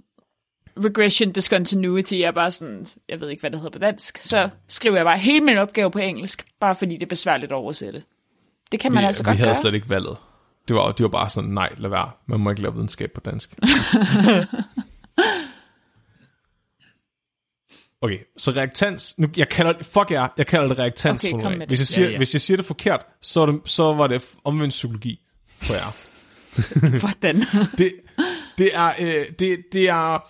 regression 0.85 1.33
discontinuity. 1.33 2.15
Jeg 2.15 2.27
er 2.27 2.31
bare 2.33 2.51
sådan, 2.51 2.87
jeg 3.09 3.21
ved 3.21 3.29
ikke, 3.29 3.41
hvad 3.41 3.51
det 3.51 3.61
hedder 3.61 3.71
på 3.71 3.79
dansk. 3.79 4.19
Så 4.19 4.49
skriver 4.69 4.97
jeg 4.97 5.05
bare 5.05 5.19
hele 5.19 5.41
min 5.41 5.59
opgave 5.59 5.91
på 5.91 5.99
engelsk, 5.99 6.47
bare 6.61 6.75
fordi 6.75 6.95
det 6.95 7.03
er 7.03 7.07
besværligt 7.07 7.53
at 7.53 7.59
oversætte. 7.59 8.03
Det 8.73 8.81
kan 8.81 8.93
man 8.93 9.03
vi, 9.03 9.07
altså 9.07 9.23
vi 9.23 9.27
godt 9.27 9.37
havde 9.37 9.49
gøre. 9.49 9.57
slet 9.57 9.75
ikke 9.75 9.91
valget. 9.91 10.17
Det 10.69 10.77
var, 10.77 10.93
det 10.93 11.03
var 11.03 11.09
bare 11.09 11.31
sådan, 11.31 11.51
nej, 11.51 11.73
lad 11.77 11.91
være. 11.91 12.11
Man 12.27 12.41
må 12.41 12.51
ikke 12.51 12.63
lave 12.63 12.75
videnskab 12.75 13.13
på 13.13 13.21
dansk. 13.21 13.59
Okay, 18.03 18.19
så 18.39 18.51
reaktans, 18.51 19.19
nu, 19.19 19.29
jeg 19.37 19.49
kalder 19.49 19.73
det, 19.73 19.87
fuck 19.87 20.11
jer, 20.11 20.29
jeg 20.37 20.47
kalder 20.47 20.69
det 20.69 20.79
reaktans 20.79 21.25
Okay, 21.25 21.59
det. 21.59 21.69
Hvis 21.69 21.79
jeg, 21.81 21.87
siger, 21.87 22.07
Ja, 22.07 22.13
ja. 22.13 22.17
hvis 22.17 22.35
jeg 22.35 22.41
siger 22.41 22.57
det 22.57 22.67
forkert, 22.67 23.01
så, 23.23 23.41
er 23.41 23.47
det, 23.47 23.61
så 23.65 23.95
var 23.95 24.07
det 24.07 24.25
omvendt 24.45 24.71
psykologi 24.71 25.21
for 25.63 25.75
jer. 25.75 25.97
Hvordan? 27.01 27.37
det, 27.79 27.93
det 28.59 28.71
er, 28.75 28.93
øh, 28.99 29.27
det, 29.39 29.59
det 29.73 29.89
er, 29.89 30.29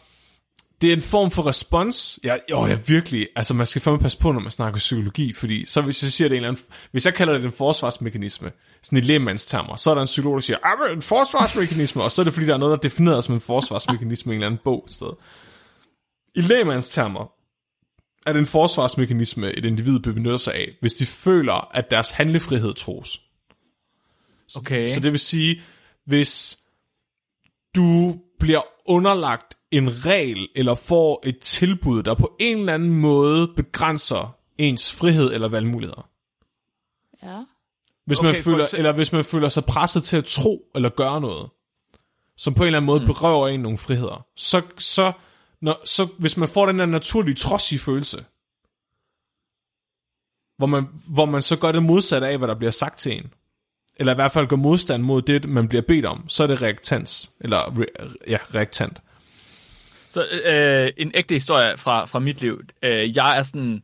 det 0.83 0.89
er 0.89 0.97
en 0.97 1.03
form 1.03 1.31
for 1.31 1.47
respons. 1.47 2.19
Ja, 2.25 2.37
jo, 2.51 2.67
ja, 2.67 2.79
virkelig. 2.87 3.29
Altså, 3.37 3.55
man 3.55 3.67
skal 3.67 3.83
fandme 3.83 3.99
passe 3.99 4.19
på, 4.19 4.33
når 4.33 4.41
man 4.41 4.51
snakker 4.51 4.79
psykologi, 4.79 5.33
fordi 5.33 5.67
så 5.67 5.81
hvis 5.81 6.03
jeg 6.03 6.11
siger 6.11 6.29
det 6.29 6.37
en 6.37 6.45
eller 6.45 6.49
anden, 6.49 6.65
hvis 6.91 7.07
jeg 7.07 7.15
kalder 7.15 7.33
det 7.33 7.45
en 7.45 7.53
forsvarsmekanisme, 7.53 8.53
sådan 8.83 8.99
i 8.99 9.01
lægmandstermer, 9.01 9.77
så 9.77 9.91
er 9.91 9.95
der 9.95 10.03
en 10.03 10.07
psykolog, 10.07 10.35
der 10.35 10.41
siger, 10.41 10.59
ah, 10.63 10.93
en 10.93 11.03
forsvarsmekanisme, 11.03 12.03
og 12.03 12.11
så 12.11 12.23
er 12.23 12.25
det 12.25 12.35
fordi, 12.35 12.47
der 12.47 12.55
er 12.55 12.59
noget, 12.59 12.71
der 12.71 12.77
er 12.77 12.91
defineret 12.91 13.25
som 13.25 13.35
en 13.35 13.41
forsvarsmekanisme 13.41 14.33
i 14.33 14.37
en 14.37 14.43
eller 14.43 14.47
anden 14.47 14.61
bog 14.65 14.85
et 14.87 14.93
sted. 14.93 15.11
I 16.35 16.41
lægmandstermer 16.41 17.42
er 18.27 18.33
det 18.33 18.41
en 18.41 18.47
forsvarsmekanisme, 18.47 19.53
et 19.53 19.65
individ 19.65 19.99
benytter 19.99 20.37
sig 20.37 20.55
af, 20.55 20.77
hvis 20.81 20.95
de 20.95 21.07
føler, 21.07 21.77
at 21.77 21.91
deres 21.91 22.11
handlefrihed 22.11 22.75
tros. 22.75 23.21
Okay. 24.57 24.87
Så 24.87 25.01
det 25.01 25.13
vil 25.13 25.21
sige, 25.21 25.63
hvis 26.05 26.59
du 27.75 28.21
bliver 28.39 28.61
underlagt 28.87 29.55
en 29.71 30.07
regel, 30.07 30.49
eller 30.55 30.75
får 30.75 31.23
et 31.25 31.39
tilbud, 31.39 32.03
der 32.03 32.15
på 32.15 32.37
en 32.41 32.59
eller 32.59 32.75
anden 32.75 32.91
måde 32.91 33.49
begrænser 33.57 34.37
ens 34.59 34.93
frihed 34.93 35.33
eller 35.33 35.49
valgmuligheder. 35.49 36.09
Ja. 37.23 37.45
Hvis 38.07 38.19
Okay, 38.19 38.33
man 38.33 38.43
føler, 38.43 38.65
eksempel- 38.65 38.79
eller 38.79 38.93
hvis 38.93 39.13
man 39.13 39.25
føler 39.25 39.49
sig 39.49 39.65
presset 39.65 40.03
til 40.03 40.17
at 40.17 40.25
tro 40.25 40.71
eller 40.75 40.89
gøre 40.89 41.21
noget, 41.21 41.51
som 42.37 42.55
på 42.55 42.63
en 42.63 42.67
eller 42.67 42.79
anden 42.79 42.87
måde 42.87 43.01
mm. 43.01 43.07
berøver 43.07 43.49
en 43.49 43.61
nogle 43.61 43.79
friheder, 43.79 44.27
så, 44.37 44.63
så, 44.79 45.13
når, 45.63 45.81
så 45.85 46.09
hvis 46.19 46.37
man 46.37 46.49
får 46.49 46.67
den 46.67 46.79
der 46.79 46.87
naturlige 46.87 47.35
trodsige 47.35 47.79
følelse, 47.79 48.25
hvor 50.59 50.67
man, 50.67 50.87
hvor 51.09 51.25
man 51.25 51.43
så 51.43 51.59
gør 51.59 51.73
det 51.73 51.83
modsatte 51.83 52.27
af, 52.27 52.39
hvad 52.39 52.49
der 52.49 52.55
bliver 52.55 52.71
sagt 52.71 52.99
til 52.99 53.17
en, 53.17 53.35
eller 53.97 54.13
i 54.13 54.15
hvert 54.15 54.33
fald 54.33 54.47
går 54.47 54.57
modstand 54.57 55.03
mod 55.03 55.23
det, 55.23 55.49
man 55.49 55.69
bliver 55.69 55.83
bedt 55.83 56.05
om, 56.05 56.29
så 56.29 56.43
er 56.43 56.47
det 56.47 56.63
reaktans, 56.63 57.33
eller 57.41 57.81
re, 57.81 57.85
ja, 58.29 58.39
reaktant. 58.55 59.03
Så 60.09 60.27
øh, 60.45 60.93
en 60.97 61.11
ægte 61.15 61.35
historie 61.35 61.79
fra, 61.79 62.05
fra 62.05 62.19
mit 62.19 62.41
liv. 62.41 62.61
Øh, 62.83 63.17
jeg 63.17 63.39
er 63.39 63.43
sådan 63.43 63.83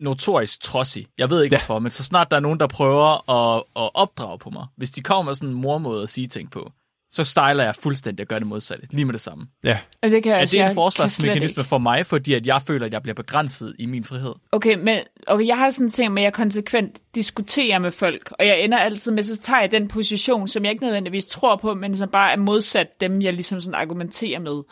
notorisk 0.00 0.60
trodsig. 0.60 1.06
Jeg 1.18 1.30
ved 1.30 1.42
ikke 1.42 1.54
ja. 1.54 1.60
hvorfor, 1.60 1.78
men 1.78 1.90
så 1.90 2.04
snart 2.04 2.30
der 2.30 2.36
er 2.36 2.40
nogen, 2.40 2.60
der 2.60 2.66
prøver 2.66 3.30
at, 3.30 3.64
at 3.76 3.90
opdrage 3.94 4.38
på 4.38 4.50
mig, 4.50 4.66
hvis 4.76 4.90
de 4.90 5.02
kommer 5.02 5.22
med 5.22 5.34
sådan 5.34 5.48
en 5.48 5.60
mormåde 5.60 6.02
at 6.02 6.08
sige 6.08 6.26
ting 6.26 6.50
på, 6.50 6.72
så 7.10 7.24
styler 7.24 7.64
jeg 7.64 7.74
fuldstændig 7.74 8.24
og 8.24 8.28
gør 8.28 8.38
det 8.38 8.48
modsatte. 8.48 8.86
Lige 8.90 9.04
med 9.04 9.12
det 9.12 9.20
samme. 9.20 9.46
Ja, 9.64 9.78
Og 10.02 10.10
det 10.10 10.22
kan 10.22 10.32
jeg, 10.32 10.40
Er 10.40 10.44
det 10.44 10.60
en 10.60 10.66
kan 10.66 10.74
forsvarsmekanisme 10.74 11.64
for 11.64 11.78
mig, 11.78 12.06
fordi 12.06 12.34
at 12.34 12.46
jeg 12.46 12.62
føler, 12.62 12.86
at 12.86 12.92
jeg 12.92 13.02
bliver 13.02 13.14
begrænset 13.14 13.76
i 13.78 13.86
min 13.86 14.04
frihed? 14.04 14.34
Okay, 14.52 14.74
men 14.78 14.98
okay, 15.26 15.46
jeg 15.46 15.58
har 15.58 15.70
sådan 15.70 15.86
en 15.86 15.90
ting 15.90 16.12
med, 16.12 16.22
at 16.22 16.24
jeg 16.24 16.32
konsekvent 16.32 17.00
diskuterer 17.14 17.78
med 17.78 17.92
folk, 17.92 18.32
og 18.38 18.46
jeg 18.46 18.60
ender 18.60 18.78
altid 18.78 19.12
med, 19.12 19.22
så 19.22 19.38
tager 19.38 19.60
jeg 19.60 19.70
den 19.70 19.88
position, 19.88 20.48
som 20.48 20.64
jeg 20.64 20.72
ikke 20.72 20.84
nødvendigvis 20.84 21.26
tror 21.26 21.56
på, 21.56 21.74
men 21.74 21.96
som 21.96 22.08
bare 22.08 22.32
er 22.32 22.36
modsat 22.36 23.00
dem, 23.00 23.22
jeg 23.22 23.32
ligesom 23.32 23.60
sådan 23.60 23.80
argumenterer 23.80 24.40
med. 24.40 24.62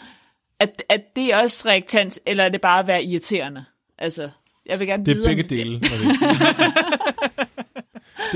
At, 0.61 0.83
at 0.88 1.01
det 1.16 1.25
er 1.25 1.37
også 1.37 1.68
reaktant, 1.68 2.18
eller 2.27 2.44
er 2.44 2.49
det 2.49 2.61
bare 2.61 2.81
at 2.81 2.87
være 2.87 3.05
irriterende? 3.05 3.64
Altså, 3.99 4.31
jeg 4.66 4.79
vil 4.79 4.87
gerne 4.87 5.05
det 5.05 5.18
er 5.18 5.25
begge 5.25 5.42
dele. 5.42 5.81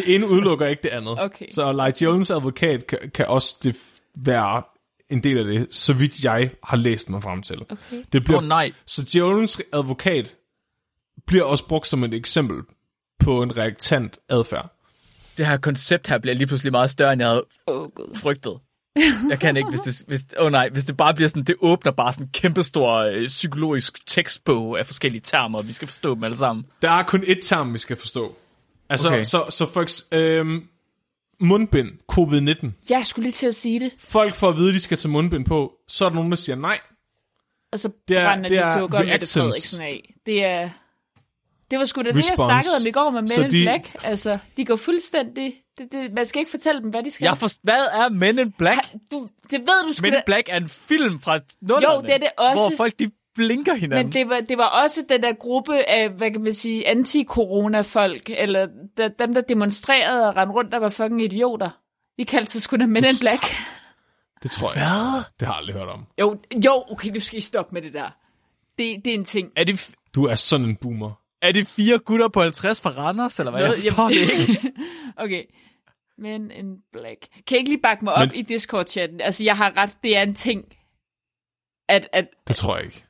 Det, 0.07 0.15
ene 0.15 0.29
udelukker 0.29 0.67
ikke 0.67 0.83
det 0.83 0.89
andet. 0.89 1.23
Okay. 1.23 1.47
Så 1.51 1.73
like 1.87 2.05
Jones 2.05 2.31
advokat 2.31 2.87
kan, 2.87 2.99
kan 3.15 3.27
også 3.27 3.57
det 3.63 3.77
være 4.17 4.63
en 5.11 5.23
del 5.23 5.39
af 5.39 5.45
det, 5.45 5.75
så 5.75 5.93
vidt 5.93 6.25
jeg 6.25 6.51
har 6.65 6.77
læst 6.77 7.11
mig 7.11 7.23
frem 7.23 7.43
til. 7.43 7.63
Okay. 7.63 8.03
Det 8.13 8.25
bliver, 8.25 8.39
oh, 8.39 8.45
nej. 8.45 8.73
Så 8.87 9.19
Jones 9.19 9.63
advokat 9.73 10.35
bliver 11.27 11.45
også 11.45 11.67
brugt 11.69 11.87
som 11.87 12.05
et 12.05 12.15
eksempel 12.15 12.63
på 13.21 13.43
en 13.43 13.59
reaktant 13.59 14.19
adfærd. 14.29 14.75
Det 15.37 15.47
her 15.47 15.57
koncept 15.57 16.09
her 16.09 16.19
bliver 16.19 16.35
lige 16.35 16.47
pludselig 16.47 16.73
meget 16.73 16.91
større, 16.91 17.13
end 17.13 17.23
jeg 17.23 17.29
havde 17.29 17.45
oh, 17.67 17.89
frygtet. 18.17 18.59
Jeg 19.31 19.41
kan 19.41 19.57
ikke, 19.57 19.71
hvis 19.71 19.81
det, 19.81 20.03
hvis, 20.07 20.25
oh 20.39 20.53
nej, 20.53 20.69
hvis 20.69 20.85
det 20.85 20.97
bare 20.97 21.15
bliver 21.15 21.29
sådan, 21.29 21.45
det 21.45 21.55
åbner 21.61 21.93
bare 21.93 22.13
sådan 22.13 22.27
en 22.27 22.31
kæmpestor 22.33 22.95
øh, 22.95 23.27
psykologisk 23.27 24.07
tekstbog 24.07 24.79
af 24.79 24.87
forskellige 24.87 25.21
termer, 25.21 25.59
og 25.59 25.67
vi 25.67 25.73
skal 25.73 25.89
forstå 25.89 26.15
dem 26.15 26.25
alle 26.25 26.37
sammen. 26.37 26.65
Der 26.83 26.91
er 26.91 27.03
kun 27.03 27.21
ét 27.21 27.41
term, 27.43 27.73
vi 27.73 27.79
skal 27.79 27.97
forstå. 27.97 28.37
Altså, 28.91 29.09
okay. 29.09 29.25
Så, 29.25 29.45
så 29.51 29.67
for 29.73 30.15
øhm, 30.15 30.69
mundbind, 31.41 31.89
covid-19. 32.13 32.69
Jeg 32.91 33.07
skulle 33.07 33.23
lige 33.25 33.33
til 33.33 33.47
at 33.47 33.55
sige 33.55 33.81
det, 33.81 33.93
Folk 33.99 34.35
får 34.35 34.49
at 34.49 34.57
vide, 34.57 34.69
at 34.69 34.75
de 34.75 34.81
skal 34.81 34.97
tage 34.99 35.11
mundbind 35.13 35.45
på. 35.47 35.73
Så 35.89 36.05
er 36.05 36.09
der 36.09 36.15
nogen, 36.17 36.31
der 36.31 36.37
siger 36.37 36.57
nej. 36.57 36.79
og 37.73 37.79
så 37.81 37.91
Det 38.09 38.17
er- 38.17 38.25
brænder 38.27 38.49
det 38.49 38.59
er 38.59 38.73
de 38.73 38.81
dukker 38.81 38.99
med 39.05 39.19
det. 39.19 39.29
Frederiksen 39.29 39.83
af. 39.83 40.15
Det 40.27 40.45
er... 40.45 40.71
Det 41.71 41.79
var 41.79 41.85
sgu 41.85 42.03
da 42.03 42.09
det, 42.09 42.15
jeg 42.15 42.19
Response. 42.19 42.43
snakkede 42.43 42.73
om 42.81 42.87
i 42.87 42.91
går 42.91 43.11
med 43.11 43.29
Så 43.29 43.41
Men 43.41 43.51
in 43.51 43.57
de- 43.57 43.65
Black. 43.65 43.97
Altså, 44.05 44.39
de 44.57 44.65
går 44.65 44.77
fuldstændig... 44.77 45.55
Det, 45.79 45.93
det, 45.93 46.13
man 46.13 46.27
skal 46.27 46.39
ikke 46.41 46.51
fortælle 46.51 46.81
dem, 46.83 46.91
hvad 46.91 47.03
de 47.03 47.11
skal. 47.11 47.25
Jeg 47.25 47.37
for, 47.37 47.49
hvad 47.63 47.75
er 47.93 48.09
Men 48.09 48.39
in 48.39 48.53
Black? 48.53 48.81
du, 49.13 49.29
det 49.51 49.61
ved 49.61 49.89
du 49.89 49.93
sgu 49.93 50.03
Men 50.03 50.13
da. 50.13 50.19
in 50.19 50.23
Black 50.27 50.49
er 50.49 50.57
en 50.57 50.69
film 50.69 51.21
fra 51.21 51.41
nullerne, 51.61 51.95
Jo, 51.95 52.01
det 52.03 52.15
er 52.15 52.19
det 52.19 52.29
også. 52.39 52.63
hvor 52.69 52.77
folk 52.77 52.99
de 52.99 53.11
blinker 53.39 53.75
hinanden. 53.75 54.07
Men 54.07 54.13
det 54.13 54.29
var, 54.29 54.41
det 54.41 54.59
var 54.59 54.65
også 54.67 55.05
den 55.09 55.23
der 55.23 55.33
gruppe 55.33 55.85
af, 55.91 56.11
hvad 56.11 56.31
kan 56.31 56.43
man 56.43 56.53
sige, 56.53 56.87
anti-corona-folk, 56.89 58.31
eller 58.31 58.67
der, 58.97 59.09
dem, 59.09 59.35
der 59.35 59.41
demonstrerede 59.41 60.29
og 60.29 60.37
rendte 60.37 60.55
rundt, 60.55 60.73
der 60.73 60.79
var 60.79 60.89
fucking 60.89 61.23
idioter. 61.23 61.71
De 62.19 62.25
kaldte 62.25 62.53
sig 62.53 62.63
sgu 62.63 62.77
da 62.77 62.87
Men 62.87 63.05
in 63.05 63.19
Black. 63.21 63.43
Det 64.43 64.51
tror 64.51 64.73
jeg. 64.73 64.83
Hvad? 64.83 65.25
Det 65.41 65.49
har 65.49 65.55
jeg 65.55 65.59
aldrig 65.59 65.77
hørt 65.77 65.89
om. 65.89 66.05
Jo, 66.21 66.39
jo, 66.65 66.85
okay, 66.91 67.11
nu 67.11 67.21
skal 67.21 67.39
I 67.39 67.41
stoppe 67.41 67.75
med 67.75 67.83
det 67.83 67.93
der. 67.93 68.11
Det, 68.79 69.05
det 69.05 69.11
er 69.11 69.15
en 69.15 69.25
ting. 69.25 69.51
Er 69.57 69.65
det, 69.65 69.91
Du 70.15 70.25
er 70.25 70.35
sådan 70.35 70.67
en 70.67 70.77
boomer. 70.77 71.11
er 71.43 71.53
det 71.53 71.69
fire 71.69 71.99
gutter 71.99 72.29
på 72.29 72.41
50 72.41 72.81
fra 72.81 72.91
Randers, 72.91 73.39
eller 73.39 73.51
hvad? 73.51 73.61
Jeg 73.61 73.69
Noget- 73.69 73.83
forstår 73.83 74.09
det 74.09 74.49
ikke. 74.49 74.73
okay. 75.25 75.45
Men 76.19 76.51
in 76.51 76.77
Black. 76.93 77.27
Kan 77.47 77.57
I 77.57 77.59
ikke 77.59 77.71
lige 77.71 77.81
bakke 77.83 78.05
mig 78.05 78.15
op 78.15 78.29
Men- 78.29 78.35
i 78.35 78.43
Discord-chatten? 78.43 79.21
Altså, 79.21 79.45
jeg 79.45 79.57
har 79.57 79.73
ret, 79.77 79.97
det 80.05 80.17
er 80.17 80.23
en 80.23 80.35
ting, 80.35 80.65
at, 81.89 82.09
at 82.13 82.27
Det 82.49 82.57
tror 82.57 82.77
jeg 82.77 82.85
ikke. 82.85 83.05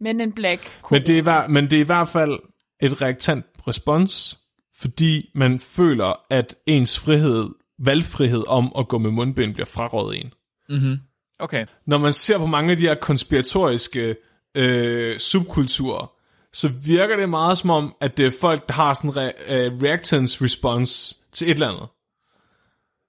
Men 0.00 0.20
in 0.20 0.32
Black... 0.32 0.80
Men 0.90 1.02
det, 1.06 1.14
er, 1.14 1.18
i 1.18 1.20
hver- 1.20 1.48
men 1.48 1.64
det 1.70 1.76
er 1.76 1.80
i 1.80 1.86
hvert 1.86 2.08
fald 2.08 2.38
et 2.82 3.02
reaktant 3.02 3.46
respons, 3.68 4.38
fordi 4.80 5.30
man 5.34 5.60
føler, 5.60 6.20
at 6.30 6.54
ens 6.66 6.98
frihed, 7.00 7.48
valgfrihed 7.78 8.44
om 8.48 8.72
at 8.78 8.88
gå 8.88 8.98
med 8.98 9.10
mundbind 9.10 9.54
bliver 9.54 9.66
frarådet 9.66 10.20
en. 10.20 10.32
Mm-hmm. 10.68 10.98
Okay. 11.38 11.66
Når 11.86 11.98
man 11.98 12.12
ser 12.12 12.38
på 12.38 12.46
mange 12.46 12.70
af 12.70 12.76
de 12.76 12.82
her 12.82 12.94
konspiratoriske 12.94 14.16
øh, 14.54 15.18
subkulturer, 15.18 16.12
så 16.52 16.68
virker 16.84 17.16
det 17.16 17.28
meget 17.28 17.58
som 17.58 17.70
om, 17.70 17.94
at 18.00 18.16
det 18.16 18.26
er 18.26 18.30
folk, 18.40 18.68
der 18.68 18.74
har 18.74 18.94
sådan 18.94 19.10
en 19.10 19.16
re- 19.16 19.52
øh, 19.52 19.82
reactance 19.82 20.44
response 20.44 21.16
til 21.32 21.46
et 21.50 21.54
eller 21.54 21.68
andet. 21.68 21.88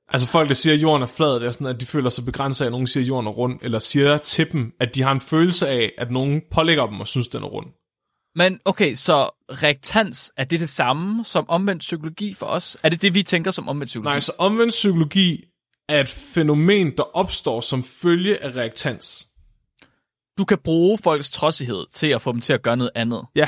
Altså 0.10 0.28
folk, 0.28 0.48
der 0.50 0.56
siger, 0.56 0.74
at 0.74 0.82
jorden 0.82 1.04
er 1.04 1.08
flad, 1.08 1.40
det 1.40 1.48
er 1.48 1.52
sådan, 1.52 1.68
at 1.68 1.82
de 1.82 1.86
føler 1.86 2.10
sig 2.10 2.26
begrænset 2.26 2.66
af, 2.66 2.68
at 2.68 2.72
nogen 2.72 2.88
siger, 2.88 3.04
at 3.04 3.08
jorden 3.08 3.28
er 3.28 3.32
rund, 3.32 3.60
eller 3.62 3.80
siger 3.80 4.18
til 4.18 4.52
dem, 4.52 4.72
at 4.80 4.96
de 4.96 5.02
har 5.02 5.12
en 5.12 5.22
følelse 5.22 5.68
af, 5.68 5.92
at 5.98 6.12
nogen 6.12 6.42
pålægger 6.52 6.88
dem 6.88 7.00
og 7.00 7.08
synes, 7.08 7.28
den 7.28 7.44
er 7.44 7.48
rund. 7.48 7.66
Men 8.36 8.60
okay, 8.66 8.94
så 8.94 9.30
reaktans, 9.50 10.32
er 10.38 10.44
det 10.44 10.60
det 10.60 10.70
samme 10.70 11.26
som 11.26 11.50
omvendt 11.50 11.80
psykologi 11.80 12.34
for 12.34 12.46
os? 12.46 12.78
Er 12.84 12.90
det 12.90 13.02
det, 13.02 13.14
vi 13.14 13.24
tænker 13.24 13.52
som 13.52 13.70
omvendt 13.70 13.88
psykologi? 13.88 14.14
Nej, 14.14 14.20
så 14.20 14.32
omvendt 14.40 14.72
psykologi 14.72 15.44
er 15.90 16.00
et 16.00 16.10
fænomen, 16.10 16.92
der 16.98 17.18
opstår 17.18 17.62
som 17.62 17.84
følge 17.84 18.44
af 18.44 18.56
reaktans. 18.56 19.28
Du 20.38 20.46
kan 20.46 20.58
bruge 20.58 20.98
folks 21.04 21.30
trodsighed 21.30 21.86
til 21.92 22.08
at 22.08 22.22
få 22.22 22.32
dem 22.32 22.42
til 22.42 22.54
at 22.54 22.62
gøre 22.62 22.78
noget 22.78 22.92
andet. 22.96 23.22
Ja, 23.36 23.48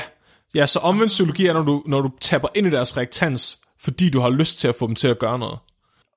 ja 0.54 0.66
så 0.66 0.78
omvendt 0.78 1.10
psykologi 1.10 1.46
er, 1.46 1.52
når 1.52 1.62
du, 1.62 1.82
når 1.86 2.00
du 2.00 2.10
tapper 2.20 2.48
ind 2.54 2.66
i 2.66 2.70
deres 2.70 2.96
reaktans, 2.96 3.60
fordi 3.80 4.10
du 4.10 4.20
har 4.20 4.30
lyst 4.30 4.58
til 4.58 4.68
at 4.68 4.74
få 4.74 4.86
dem 4.86 4.94
til 4.94 5.08
at 5.08 5.18
gøre 5.18 5.38
noget. 5.38 5.58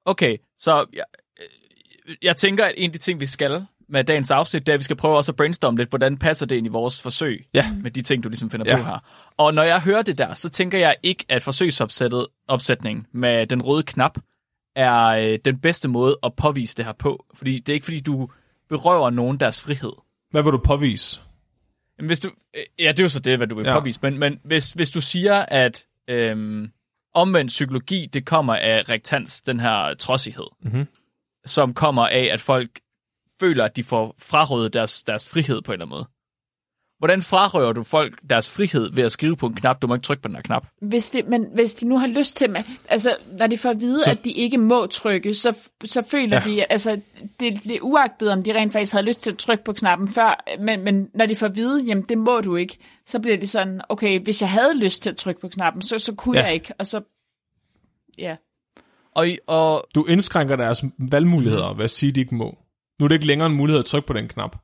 Okay, 0.06 0.38
så 0.58 0.86
jeg, 0.94 1.04
øh, 1.42 2.16
jeg 2.22 2.38
tænker, 2.38 2.66
at 2.66 2.74
en 2.78 2.90
af 2.90 2.94
de 2.94 2.98
ting, 2.98 3.20
vi 3.20 3.26
skal 3.26 3.66
med 3.90 4.04
dagens 4.04 4.32
afsnit, 4.32 4.66
det 4.66 4.72
er, 4.72 4.74
at 4.74 4.80
vi 4.80 4.84
skal 4.84 4.96
prøve 4.96 5.18
også 5.18 5.32
at 5.32 5.36
brainstorme 5.36 5.78
lidt, 5.78 5.90
hvordan 5.90 6.18
passer 6.18 6.46
det 6.46 6.56
ind 6.56 6.66
i 6.66 6.70
vores 6.70 7.02
forsøg 7.02 7.46
Ja. 7.54 7.66
med 7.84 7.92
de 7.92 8.02
ting, 8.02 8.24
du 8.24 8.30
ligesom 8.30 8.50
finder 8.50 8.66
Ja. 8.70 8.78
på 8.78 8.84
her. 8.84 9.00
Og 9.38 9.54
når 9.54 9.64
jeg 9.64 9.82
hører 9.82 10.02
det 10.02 10.18
der, 10.18 10.34
så 10.34 10.50
tænker 10.50 10.78
jeg 10.78 10.96
ikke, 11.04 11.26
at 11.30 11.44
forsøgsopsættet 11.44 12.28
opsætning 12.48 13.08
med 13.12 13.48
den 13.48 13.62
røde 13.62 13.84
knap 13.84 14.18
er 14.76 15.04
øh, 15.06 15.40
den 15.46 15.60
bedste 15.60 15.88
måde 15.88 16.18
at 16.24 16.36
påvise 16.36 16.78
det 16.78 16.86
her 16.86 16.94
på. 16.94 17.26
Fordi 17.34 17.60
det 17.60 17.70
er 17.70 17.74
ikke, 17.74 17.84
fordi 17.84 18.00
du 18.00 18.30
berøver 18.70 19.10
nogen 19.10 19.38
deres 19.40 19.62
frihed. 19.62 19.94
Hvad 20.32 20.44
vil 20.44 20.52
du 20.52 20.58
påvise? 20.58 21.20
Jamen, 21.98 22.08
Hvis 22.08 22.20
du, 22.20 22.30
øh, 22.58 22.64
ja, 22.80 22.88
det 22.92 23.00
er 23.00 23.04
jo 23.04 23.10
så 23.10 23.20
det, 23.20 23.38
hvad 23.38 23.48
du 23.48 23.56
vil 23.56 23.66
Ja. 23.66 23.80
påvise. 23.80 24.00
Men, 24.04 24.18
men 24.20 24.40
hvis, 24.44 24.72
hvis 24.72 24.90
du 24.90 25.02
siger, 25.02 25.46
at 25.48 25.86
øhm, 26.10 26.72
omvendt 27.14 27.48
psykologi, 27.50 28.06
det 28.06 28.26
kommer 28.26 28.56
af 28.56 28.90
rektans, 28.90 29.42
den 29.42 29.60
her 29.60 29.94
trodsighed, 29.94 30.48
Mhm. 30.62 30.88
som 31.46 31.74
kommer 31.74 32.08
af, 32.08 32.30
at 32.34 32.42
folk 32.42 32.80
føler, 33.40 33.66
at 33.66 33.76
de 33.76 33.84
får 33.84 34.16
frarøvet 34.20 34.74
deres, 34.74 35.04
deres 35.04 35.30
frihed 35.30 35.62
på 35.62 35.72
en 35.72 35.74
eller 35.74 35.86
anden 35.86 35.98
måde. 35.98 36.08
Hvordan 37.02 37.22
frarøver 37.22 37.74
du 37.74 37.84
folk 37.84 38.20
deres 38.30 38.50
frihed 38.50 38.92
ved 38.94 39.04
at 39.04 39.12
skrive 39.12 39.36
på 39.38 39.48
en 39.48 39.54
knap? 39.56 39.82
Du 39.82 39.88
må 39.88 39.94
ikke 39.94 40.04
trykke 40.04 40.22
på 40.24 40.28
den 40.28 40.36
her 40.36 40.42
knap. 40.42 40.68
Hvis, 40.82 41.10
det, 41.10 41.28
men 41.28 41.46
hvis 41.54 41.74
de 41.74 41.88
nu 41.88 41.98
har 41.98 42.08
lyst 42.08 42.38
til, 42.38 42.50
men, 42.50 42.64
altså 42.90 43.16
når 43.40 43.48
de 43.48 43.58
får 43.58 43.70
at 43.70 43.80
vide, 43.82 44.04
Så- 44.04 44.12
at 44.12 44.26
de 44.26 44.32
ikke 44.32 44.58
må 44.58 44.86
trykke, 44.86 45.34
så, 45.34 45.58
så 45.86 46.02
føler 46.02 46.38
Ja. 46.46 46.50
de, 46.52 46.72
altså 46.72 47.02
det, 47.40 47.64
det 47.64 47.76
er 47.76 47.80
uagtet, 47.82 48.30
om 48.32 48.44
de 48.44 48.54
rent 48.54 48.74
faktisk 48.74 48.92
havde 48.94 49.06
lyst 49.06 49.22
til 49.22 49.32
at 49.32 49.38
trykke 49.38 49.64
på 49.64 49.74
knappen 49.74 50.08
før, 50.08 50.44
men, 50.60 50.84
men 50.84 51.08
når 51.14 51.26
de 51.26 51.36
får 51.36 51.46
at 51.48 51.56
vide, 51.56 51.84
jamen 51.84 52.04
det 52.10 52.18
må 52.18 52.42
du 52.42 52.56
ikke, 52.56 52.78
så 53.06 53.20
bliver 53.20 53.38
de 53.38 53.48
sådan, 53.48 53.82
okay, 53.90 54.20
hvis 54.24 54.42
jeg 54.42 54.50
havde 54.50 54.78
lyst 54.78 55.04
til 55.04 55.10
at 55.10 55.18
trykke 55.18 55.42
på 55.42 55.48
knappen, 55.48 55.82
så, 55.82 56.00
så 56.00 56.14
kunne 56.16 56.40
Ja. 56.40 56.46
jeg 56.46 56.54
ikke, 56.54 56.74
og 56.80 56.86
så, 56.88 57.02
ja. 58.18 58.36
Og, 59.16 59.28
og 59.48 59.88
Du 59.96 60.06
indskrænker 60.06 60.56
deres 60.56 60.84
valgmuligheder 61.00 61.74
ved 61.74 61.84
at 61.84 61.90
sige, 61.92 62.10
at 62.10 62.16
de 62.16 62.20
ikke 62.20 62.36
må. 62.36 62.58
Nu 63.00 63.04
er 63.04 63.08
det 63.08 63.16
ikke 63.16 63.28
længere 63.28 63.50
en 63.50 63.56
mulighed 63.56 63.80
at 63.80 63.86
trykke 63.86 64.08
på 64.08 64.14
den 64.14 64.28
knap. 64.28 64.58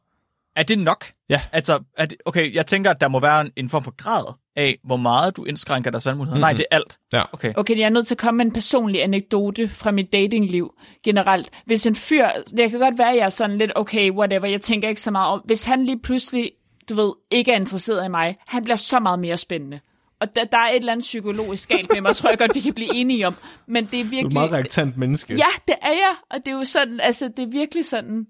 Er 0.58 0.64
det 0.64 0.80
nok? 0.80 1.06
Ja. 1.30 1.42
Altså, 1.52 1.80
er 1.98 2.06
det, 2.06 2.18
okay, 2.26 2.54
jeg 2.54 2.66
tænker, 2.66 2.90
at 2.90 3.02
der 3.02 3.08
må 3.08 3.20
være 3.20 3.42
en, 3.42 3.52
en 3.56 3.70
form 3.70 3.84
for 3.84 3.96
grad 3.98 4.34
af, 4.56 4.78
hvor 4.84 4.98
meget 4.98 5.38
du 5.38 5.46
indskrænker 5.46 5.92
deres 5.92 6.06
valgmuligheder. 6.06 6.36
Mm-hmm. 6.36 6.42
Nej, 6.42 6.54
det 6.54 6.66
er 6.72 6.76
alt. 6.76 6.98
Ja. 7.14 7.22
Okay. 7.34 7.54
Okay, 7.56 7.78
jeg 7.78 7.86
er 7.86 7.90
nødt 7.90 8.08
til 8.08 8.14
at 8.14 8.18
komme 8.18 8.38
med 8.38 8.46
en 8.46 8.52
personlig 8.52 9.04
anekdote 9.04 9.70
fra 9.70 9.92
mit 9.92 10.14
datingliv 10.14 10.74
generelt. 11.04 11.50
Hvis 11.66 11.86
en 11.86 11.96
fyr, 11.96 12.28
det 12.58 12.72
kan 12.72 12.80
godt 12.80 12.98
være, 12.98 13.10
at 13.10 13.18
jeg 13.18 13.26
er 13.26 13.30
sådan 13.30 13.58
lidt, 13.58 13.72
okay, 13.76 14.12
whatever, 14.12 14.48
jeg 14.48 14.62
tænker 14.62 14.90
ikke 14.90 15.02
så 15.02 15.12
meget 15.12 15.34
om, 15.34 15.42
hvis 15.46 15.64
han 15.64 15.86
lige 15.86 16.00
pludselig, 16.00 16.52
du 16.90 16.96
ved, 16.96 17.14
ikke 17.32 17.52
er 17.52 17.56
interesseret 17.56 18.06
i 18.06 18.10
mig, 18.10 18.38
han 18.48 18.64
bliver 18.64 18.78
så 18.78 19.00
meget 19.00 19.20
mere 19.20 19.38
spændende. 19.38 19.80
Og 20.22 20.36
der, 20.36 20.44
der 20.44 20.58
er 20.58 20.70
et 20.70 20.76
eller 20.76 20.92
andet 20.92 21.04
psykologisk 21.04 21.70
galt 21.70 21.90
med 21.94 22.02
mig, 22.02 22.16
tror 22.16 22.30
jeg 22.30 22.38
godt, 22.38 22.56
vi 22.56 22.60
kan 22.60 22.74
blive 22.74 22.96
enige 22.96 23.28
om. 23.28 23.36
Men 23.68 23.86
det 23.86 24.00
er 24.00 24.04
Du 24.04 24.08
er 24.08 24.10
virkelig... 24.10 24.28
et 24.28 24.34
meget 24.34 24.52
reaktant 24.52 24.98
menneske. 24.98 25.34
Ja, 25.34 25.50
det 25.68 25.76
er 25.82 25.90
jeg, 25.90 26.16
og 26.30 26.38
det 26.46 26.52
er 26.52 26.56
jo 26.56 26.66
sådan, 26.66 27.00
altså, 27.00 27.30
det 27.38 27.44
er 27.44 27.52
virkelig 27.52 27.86
sådan... 27.86 28.28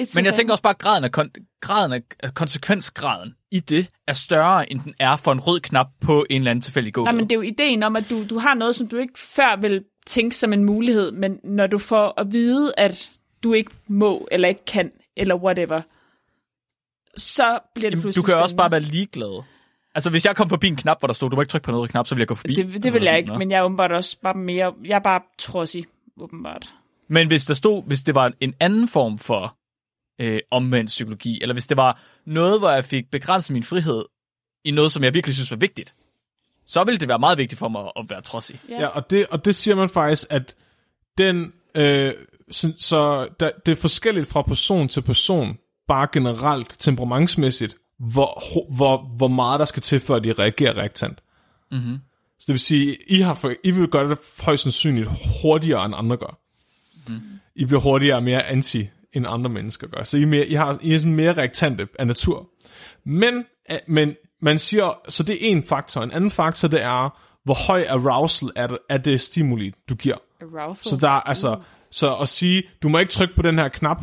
It's 0.00 0.12
Men 0.14 0.24
jeg 0.24 0.34
tænker 0.34 0.52
også 0.52 0.62
bare, 0.62 0.70
at 0.74 0.78
graden 0.78 1.04
af, 1.04 1.10
kon- 1.18 1.58
graden 1.60 1.92
af 1.92 2.34
konsekvensgraden 2.34 3.34
i 3.50 3.60
det 3.60 3.88
er 4.08 4.12
større, 4.12 4.72
end 4.72 4.80
den 4.80 4.94
er 4.98 5.16
for 5.16 5.32
en 5.32 5.40
rød 5.40 5.60
knap 5.60 5.86
på 6.00 6.26
en 6.30 6.40
eller 6.40 6.50
anden 6.50 6.62
tilfældig 6.62 6.94
gågade. 6.94 7.12
Nej, 7.12 7.20
men 7.20 7.24
det 7.30 7.32
er 7.32 7.36
jo 7.36 7.42
ideen 7.42 7.82
om, 7.82 7.96
at 7.96 8.10
du, 8.10 8.24
du 8.30 8.38
har 8.38 8.54
noget, 8.54 8.76
som 8.76 8.88
du 8.88 8.96
ikke 8.96 9.18
før 9.18 9.56
vil 9.60 9.84
tænke 10.06 10.36
som 10.36 10.52
en 10.52 10.64
mulighed, 10.64 11.12
men 11.12 11.38
når 11.44 11.66
du 11.66 11.78
får 11.78 12.20
at 12.20 12.32
vide, 12.32 12.72
at 12.76 13.10
du 13.42 13.52
ikke 13.52 13.70
må, 13.88 14.28
eller 14.30 14.48
ikke 14.48 14.64
kan, 14.64 14.92
eller 15.16 15.34
whatever, 15.34 15.82
så 17.16 17.58
bliver 17.74 17.90
det 17.90 17.96
Jamen, 17.96 18.02
pludselig 18.02 18.22
du 18.22 18.26
kan 18.26 18.34
jo 18.36 18.42
også 18.42 18.56
bare 18.56 18.68
spændende. 18.70 18.84
være 18.86 18.92
ligeglad. 18.92 19.42
Altså, 19.94 20.10
hvis 20.10 20.24
jeg 20.26 20.36
kom 20.36 20.48
forbi 20.48 20.66
en 20.68 20.76
knap, 20.76 21.00
hvor 21.00 21.06
der 21.06 21.12
stod, 21.12 21.30
du 21.30 21.36
må 21.36 21.42
ikke 21.42 21.50
trykke 21.50 21.64
på 21.64 21.70
noget 21.70 21.90
knap, 21.90 22.06
så 22.06 22.14
ville 22.14 22.20
jeg 22.20 22.28
gå 22.28 22.34
forbi. 22.34 22.54
Det, 22.54 22.66
det 22.66 22.74
altså, 22.74 22.90
vil 22.92 23.00
jeg 23.02 23.06
sådan, 23.06 23.18
ikke, 23.18 23.28
nå. 23.32 23.38
men 23.38 23.50
jeg 23.50 23.58
er 23.58 23.62
åbenbart 23.62 23.92
også 23.92 24.16
bare 24.22 24.34
mere... 24.34 24.74
Jeg 24.84 24.94
er 24.94 24.98
bare 24.98 25.20
trodsig, 25.38 25.84
åbenbart. 26.20 26.74
Men 27.08 27.26
hvis 27.26 27.44
der 27.44 27.54
stod, 27.54 27.82
hvis 27.86 28.00
det 28.02 28.14
var 28.14 28.32
en 28.40 28.54
anden 28.60 28.88
form 28.88 29.18
for 29.18 29.56
øh, 30.18 30.40
omvendt 30.50 30.88
psykologi, 30.88 31.42
eller 31.42 31.52
hvis 31.52 31.66
det 31.66 31.76
var 31.76 32.00
noget, 32.26 32.58
hvor 32.58 32.70
jeg 32.70 32.84
fik 32.84 33.10
begrænset 33.10 33.52
min 33.52 33.62
frihed 33.62 34.04
i 34.64 34.70
noget, 34.70 34.92
som 34.92 35.04
jeg 35.04 35.14
virkelig 35.14 35.34
synes 35.34 35.50
var 35.50 35.56
vigtigt, 35.56 35.94
så 36.66 36.84
ville 36.84 36.98
det 36.98 37.08
være 37.08 37.18
meget 37.18 37.38
vigtigt 37.38 37.58
for 37.58 37.68
mig 37.68 37.90
at 37.96 38.04
være 38.10 38.20
trodsig. 38.20 38.60
Ja, 38.68 38.86
og 38.86 39.10
det, 39.10 39.26
og 39.26 39.44
det 39.44 39.54
siger 39.54 39.74
man 39.74 39.88
faktisk, 39.88 40.26
at 40.30 40.54
den, 41.18 41.52
øh, 41.74 42.12
så, 42.50 42.72
så 42.78 43.28
der, 43.40 43.50
det 43.66 43.72
er 43.72 43.80
forskelligt 43.80 44.28
fra 44.28 44.42
person 44.42 44.88
til 44.88 45.00
person, 45.02 45.58
bare 45.88 46.08
generelt 46.12 46.76
temperamentsmæssigt, 46.78 47.76
hvor, 47.98 48.42
hvor, 48.76 49.14
hvor 49.16 49.28
meget 49.28 49.60
der 49.60 49.64
skal 49.64 49.82
til, 49.82 50.00
for 50.00 50.16
at 50.16 50.24
de 50.24 50.32
reagerer 50.32 50.76
reaktant. 50.76 51.22
Mm-hmm. 51.70 51.98
Så 52.38 52.44
det 52.46 52.52
vil 52.52 52.60
sige, 52.60 52.96
I, 53.08 53.20
har 53.20 53.34
for, 53.34 53.52
I 53.64 53.70
vil 53.70 53.88
gøre 53.88 54.10
det 54.10 54.18
højst 54.40 54.62
sandsynligt 54.62 55.08
hurtigere, 55.42 55.84
end 55.84 55.94
andre 55.96 56.16
gør. 56.16 56.38
Mm. 57.08 57.20
I 57.56 57.64
bliver 57.64 57.80
hurtigere 57.80 58.16
og 58.16 58.22
mere 58.22 58.46
anti, 58.46 58.88
end 59.12 59.26
andre 59.28 59.50
mennesker 59.50 59.86
gør. 59.86 60.02
Så 60.02 60.18
I 60.18 60.22
er, 60.22 60.26
mere, 60.26 60.46
I 60.46 60.54
har, 60.54 60.78
I 60.82 60.94
er 60.94 60.98
sådan 60.98 61.14
mere 61.14 61.32
reaktante 61.32 61.88
af 61.98 62.06
natur. 62.06 62.48
Men, 63.04 63.44
øh, 63.70 63.78
men 63.88 64.14
man 64.42 64.58
siger, 64.58 65.00
så 65.08 65.22
det 65.22 65.34
er 65.34 65.50
en 65.50 65.64
faktor. 65.66 66.02
En 66.02 66.10
anden 66.10 66.30
faktor, 66.30 66.68
det 66.68 66.82
er, 66.82 67.18
hvor 67.44 67.66
høj 67.66 67.84
arousal 67.88 68.48
er 68.56 68.66
det, 68.66 68.78
er 68.90 68.98
det 68.98 69.20
stimuli, 69.20 69.72
du 69.88 69.94
giver. 69.94 70.16
Arousal. 70.40 70.90
Så 70.90 70.96
der 70.96 71.08
er 71.08 71.20
altså, 71.20 71.60
så 71.90 72.14
at 72.16 72.28
sige, 72.28 72.62
du 72.82 72.88
må 72.88 72.98
ikke 72.98 73.12
trykke 73.12 73.34
på 73.36 73.42
den 73.42 73.58
her 73.58 73.68
knap, 73.68 74.02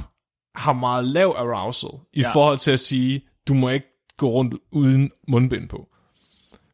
har 0.55 0.73
meget 0.73 1.05
lav 1.05 1.35
arousal, 1.37 1.89
i 2.13 2.21
Ja. 2.21 2.31
forhold 2.33 2.57
til 2.57 2.71
at 2.71 2.79
sige, 2.79 3.21
du 3.47 3.53
må 3.53 3.69
ikke 3.69 3.87
gå 4.17 4.29
rundt 4.29 4.55
uden 4.71 5.11
mundbind 5.27 5.69
på. 5.69 5.87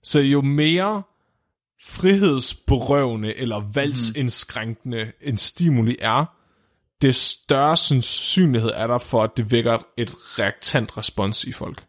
Så 0.04 0.20
jo 0.20 0.42
mere 0.42 1.04
frihedsberøvende 1.84 3.36
eller 3.38 3.60
valgsindskrænkende 3.74 5.12
en 5.22 5.38
stimuli 5.38 5.96
er, 6.02 6.26
det 7.02 7.16
større 7.16 7.78
sandsynlighed 7.78 8.72
er 8.76 8.88
der 8.88 8.98
for, 8.98 9.24
at 9.24 9.32
det 9.38 9.52
vækker 9.52 9.78
et 9.98 10.14
reaktant 10.40 10.98
respons 10.98 11.44
i 11.44 11.52
folk. 11.52 11.86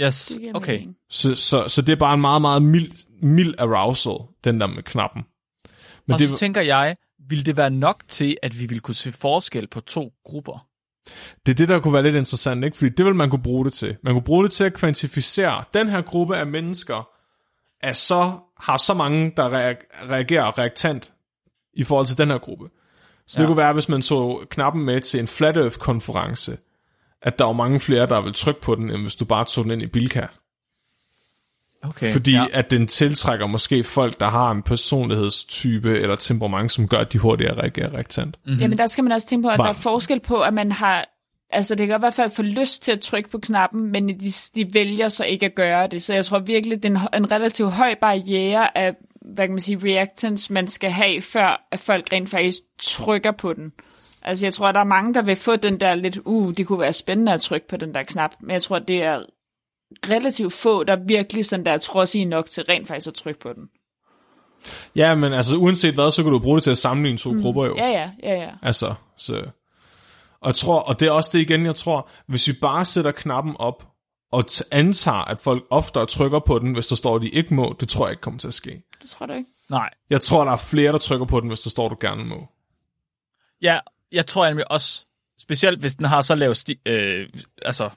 Yes, 0.00 0.38
okay. 0.54 0.86
Så, 1.10 1.34
så, 1.34 1.68
så 1.68 1.82
det 1.82 1.92
er 1.92 1.96
bare 1.96 2.14
en 2.14 2.20
meget, 2.20 2.42
meget 2.42 2.62
mild, 2.62 2.92
mild 3.22 3.54
arousal, 3.58 4.16
den 4.44 4.60
der 4.60 4.66
med 4.66 4.82
knappen. 4.82 5.22
Men 6.06 6.14
og 6.14 6.20
det, 6.20 6.28
så 6.28 6.36
tænker 6.36 6.60
jeg, 6.60 6.96
vil 7.28 7.46
det 7.46 7.56
være 7.56 7.70
nok 7.70 8.02
til, 8.08 8.36
at 8.42 8.60
vi 8.60 8.66
vil 8.66 8.80
kunne 8.80 8.94
se 8.94 9.12
forskel 9.12 9.66
på 9.66 9.80
to 9.80 10.12
grupper? 10.24 10.66
Det 11.46 11.52
er 11.52 11.56
det, 11.56 11.68
der 11.68 11.80
kunne 11.80 11.94
være 11.94 12.02
lidt 12.02 12.16
interessant, 12.16 12.64
ikke? 12.64 12.76
Fordi 12.76 12.90
det 12.90 13.06
vil 13.06 13.14
man 13.14 13.30
kunne 13.30 13.42
bruge 13.42 13.64
det 13.64 13.72
til. 13.72 13.96
Man 14.02 14.14
kunne 14.14 14.24
bruge 14.24 14.44
det 14.44 14.52
til 14.52 14.64
at 14.64 14.74
kvantificere. 14.74 15.64
Den 15.74 15.88
her 15.88 16.02
gruppe 16.02 16.36
af 16.36 16.46
mennesker 16.46 17.08
er 17.82 17.92
så, 17.92 18.38
har 18.60 18.76
så 18.76 18.94
mange, 18.94 19.32
der 19.36 19.48
reag- 19.48 20.10
reagerer 20.10 20.58
reaktant 20.58 21.12
i 21.74 21.84
forhold 21.84 22.06
til 22.06 22.18
den 22.18 22.30
her 22.30 22.38
gruppe. 22.38 22.68
Så 23.28 23.38
ja. 23.38 23.42
det 23.42 23.48
kunne 23.48 23.56
være, 23.56 23.72
hvis 23.72 23.88
man 23.88 24.02
tog 24.02 24.42
knappen 24.50 24.84
med 24.84 25.00
til 25.00 25.20
en 25.20 25.26
Flat 25.26 25.56
Earth-konference, 25.56 26.58
at 27.22 27.38
der 27.38 27.44
var 27.44 27.52
mange 27.52 27.80
flere, 27.80 28.06
der 28.06 28.20
vil 28.20 28.32
trykke 28.32 28.60
på 28.60 28.74
den, 28.74 28.90
end 28.90 29.02
hvis 29.02 29.16
du 29.16 29.24
bare 29.24 29.44
tog 29.44 29.64
den 29.64 29.72
ind 29.72 29.82
i 29.82 29.86
Bilka. 29.86 30.26
Okay. 31.82 32.12
Fordi 32.12 32.32
ja. 32.32 32.46
at 32.52 32.70
den 32.70 32.86
tiltrækker 32.86 33.46
måske 33.46 33.84
folk, 33.84 34.20
der 34.20 34.28
har 34.28 34.50
en 34.50 34.62
personlighedstype 34.62 35.98
eller 36.00 36.16
temperament, 36.16 36.72
som 36.72 36.88
gør, 36.88 36.98
at 36.98 37.12
de 37.12 37.18
hurtigere 37.18 37.54
reagerer 37.54 37.94
reaktant. 37.94 38.38
Mm-hmm. 38.44 38.60
Jamen 38.60 38.78
der 38.78 38.86
skal 38.86 39.04
man 39.04 39.12
også 39.12 39.26
tænke 39.26 39.42
på, 39.42 39.48
at 39.48 39.58
Varm. 39.58 39.66
der 39.66 39.72
er 39.72 39.78
forskel 39.78 40.20
på, 40.20 40.42
at 40.42 40.54
man 40.54 40.72
har... 40.72 41.08
Altså 41.50 41.74
det 41.74 41.86
kan 41.86 41.94
godt 41.94 42.02
være, 42.02 42.08
at 42.08 42.14
folk 42.14 42.32
får 42.32 42.42
lyst 42.42 42.82
til 42.82 42.92
at 42.92 43.00
trykke 43.00 43.30
på 43.30 43.38
knappen, 43.38 43.92
men 43.92 44.08
de, 44.08 44.30
de 44.56 44.74
vælger 44.74 45.08
så 45.08 45.24
ikke 45.24 45.46
at 45.46 45.54
gøre 45.54 45.86
det. 45.86 46.02
Så 46.02 46.14
jeg 46.14 46.24
tror 46.24 46.38
virkelig, 46.38 46.82
det 46.82 46.96
er 46.96 47.08
en, 47.12 47.22
en 47.24 47.32
relativt 47.32 47.72
høj 47.72 47.94
barriere 48.00 48.78
af, 48.78 48.94
hvad 49.34 49.46
kan 49.46 49.54
man 49.54 49.60
sige, 49.60 49.80
reactance, 49.84 50.52
man 50.52 50.68
skal 50.68 50.90
have, 50.90 51.22
før 51.22 51.66
at 51.72 51.78
folk 51.78 52.12
rent 52.12 52.30
faktisk 52.30 52.58
trykker 52.78 53.32
på 53.32 53.52
den. 53.52 53.72
Altså 54.22 54.46
jeg 54.46 54.54
tror, 54.54 54.68
at 54.68 54.74
der 54.74 54.80
er 54.80 54.84
mange, 54.84 55.14
der 55.14 55.22
vil 55.22 55.36
få 55.36 55.56
den 55.56 55.80
der 55.80 55.94
lidt, 55.94 56.18
uh, 56.24 56.54
det 56.56 56.66
kunne 56.66 56.80
være 56.80 56.92
spændende 56.92 57.32
at 57.32 57.40
trykke 57.40 57.68
på 57.68 57.76
den 57.76 57.94
der 57.94 58.02
knap, 58.02 58.30
men 58.40 58.50
jeg 58.50 58.62
tror, 58.62 58.78
det 58.78 59.02
er 59.02 59.22
relativt 60.08 60.52
få, 60.52 60.84
der 60.84 60.96
virkelig 61.06 61.44
sådan 61.44 61.66
der 61.66 61.72
er 61.72 61.78
trodsige 61.78 62.24
nok 62.24 62.50
til 62.50 62.64
rent 62.64 62.88
faktisk 62.88 63.06
at 63.06 63.14
trykke 63.14 63.40
på 63.40 63.52
den. 63.52 63.68
Ja, 64.96 65.14
men 65.14 65.32
altså 65.32 65.56
uanset 65.56 65.94
hvad, 65.94 66.10
så 66.10 66.22
kan 66.22 66.32
du 66.32 66.38
bruge 66.38 66.56
det 66.56 66.62
til 66.62 66.70
at 66.70 66.78
sammenligne 66.78 67.18
to 67.18 67.32
mm. 67.32 67.42
grupper 67.42 67.66
jo. 67.66 67.76
Ja, 67.76 67.88
ja, 67.88 68.10
ja, 68.22 68.34
ja. 68.34 68.50
Altså, 68.62 68.94
så... 69.16 69.44
Og, 70.40 70.48
jeg 70.48 70.54
tror, 70.54 70.78
og 70.80 71.00
det 71.00 71.08
er 71.08 71.12
også 71.12 71.30
det 71.32 71.38
igen, 71.38 71.66
jeg 71.66 71.74
tror, 71.74 72.08
hvis 72.26 72.48
vi 72.48 72.52
bare 72.60 72.84
sætter 72.84 73.10
knappen 73.10 73.56
op, 73.58 73.84
og 74.32 74.44
t- 74.50 74.68
antager, 74.72 75.16
at 75.24 75.38
folk 75.38 75.64
oftere 75.70 76.06
trykker 76.06 76.38
på 76.46 76.58
den, 76.58 76.72
hvis 76.72 76.86
der 76.86 76.96
står, 76.96 77.16
at 77.16 77.22
de 77.22 77.28
ikke 77.28 77.54
må, 77.54 77.76
det 77.80 77.88
tror 77.88 78.06
jeg 78.06 78.12
ikke 78.12 78.20
kommer 78.20 78.40
til 78.40 78.48
at 78.48 78.54
ske. 78.54 78.82
Det 79.02 79.10
tror 79.10 79.26
du 79.26 79.32
ikke? 79.32 79.50
Nej. 79.70 79.90
Jeg 80.10 80.20
tror, 80.20 80.44
der 80.44 80.52
er 80.52 80.56
flere, 80.56 80.92
der 80.92 80.98
trykker 80.98 81.26
på 81.26 81.40
den, 81.40 81.48
hvis 81.48 81.60
der 81.60 81.70
står, 81.70 81.88
du 81.88 81.96
gerne 82.00 82.24
må. 82.24 82.48
Ja, 83.62 83.78
jeg 84.12 84.26
tror 84.26 84.48
nemlig 84.48 84.70
også, 84.70 85.04
specielt 85.40 85.80
hvis 85.80 85.94
den 85.94 86.06
har 86.06 86.22
så 86.22 86.34
lav 86.34 86.52
sti- 86.54 86.82
øh, 86.86 87.28
altså, 87.62 87.90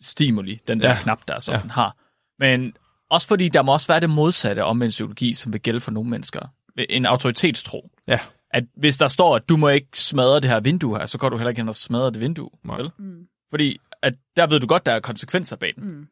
stimuli, 0.00 0.60
den 0.68 0.80
der 0.80 0.88
Ja. 0.90 0.98
knap 1.02 1.20
der, 1.28 1.38
som 1.38 1.54
ja. 1.54 1.60
den 1.60 1.70
har. 1.70 1.96
Men 2.38 2.72
også 3.10 3.26
fordi, 3.28 3.48
der 3.48 3.62
må 3.62 3.72
også 3.72 3.86
være 3.86 4.00
det 4.00 4.10
modsatte 4.10 4.64
om 4.64 4.82
en 4.82 4.88
psykologi, 4.88 5.34
som 5.34 5.52
vil 5.52 5.60
gælde 5.60 5.80
for 5.80 5.90
nogle 5.90 6.10
mennesker. 6.10 6.40
En 6.88 7.06
autoritetstro. 7.06 7.90
Ja, 8.08 8.18
At 8.50 8.64
hvis 8.76 8.96
der 8.96 9.08
står, 9.08 9.36
at 9.36 9.48
du 9.48 9.56
må 9.56 9.68
ikke 9.68 9.88
smadre 9.94 10.40
det 10.40 10.50
her 10.50 10.60
vindue 10.60 10.98
her, 10.98 11.06
så 11.06 11.18
går 11.18 11.28
du 11.28 11.36
heller 11.36 11.48
ikke 11.48 11.60
hen 11.60 11.68
og 11.68 11.74
smadre 11.76 12.06
det 12.10 12.20
vindue. 12.20 12.50
Nej. 12.64 12.76
Vel? 12.76 12.90
Mm. 12.98 13.26
Fordi 13.50 13.78
at 14.02 14.14
der 14.36 14.46
ved 14.46 14.60
du 14.60 14.66
godt, 14.66 14.86
der 14.86 14.92
er 14.92 15.00
konsekvenser 15.00 15.56
bag 15.56 15.72
den. 15.76 15.90
Mm. 15.90 16.06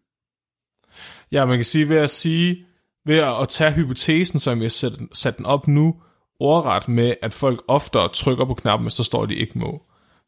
ja 1.33 1.45
man 1.45 1.57
kan 1.57 1.65
sige, 1.65 1.89
ved 1.89 1.97
at 1.97 2.11
sige, 2.11 2.67
ved 3.07 3.17
at, 3.17 3.49
tage 3.49 3.73
hypotesen, 3.73 4.39
som 4.39 4.63
jeg 4.63 4.73
sat, 4.73 4.93
sat 5.13 5.37
den 5.37 5.47
op 5.47 5.69
nu, 5.69 5.97
ordret 6.41 6.89
med, 6.89 7.15
at 7.23 7.33
folk 7.33 7.65
oftere 7.69 8.09
trykker 8.09 8.45
på 8.45 8.55
knappen, 8.55 8.85
hvis 8.85 8.95
der 8.95 9.03
står, 9.03 9.23
at 9.23 9.29
de 9.29 9.35
ikke 9.35 9.59
må, 9.59 9.83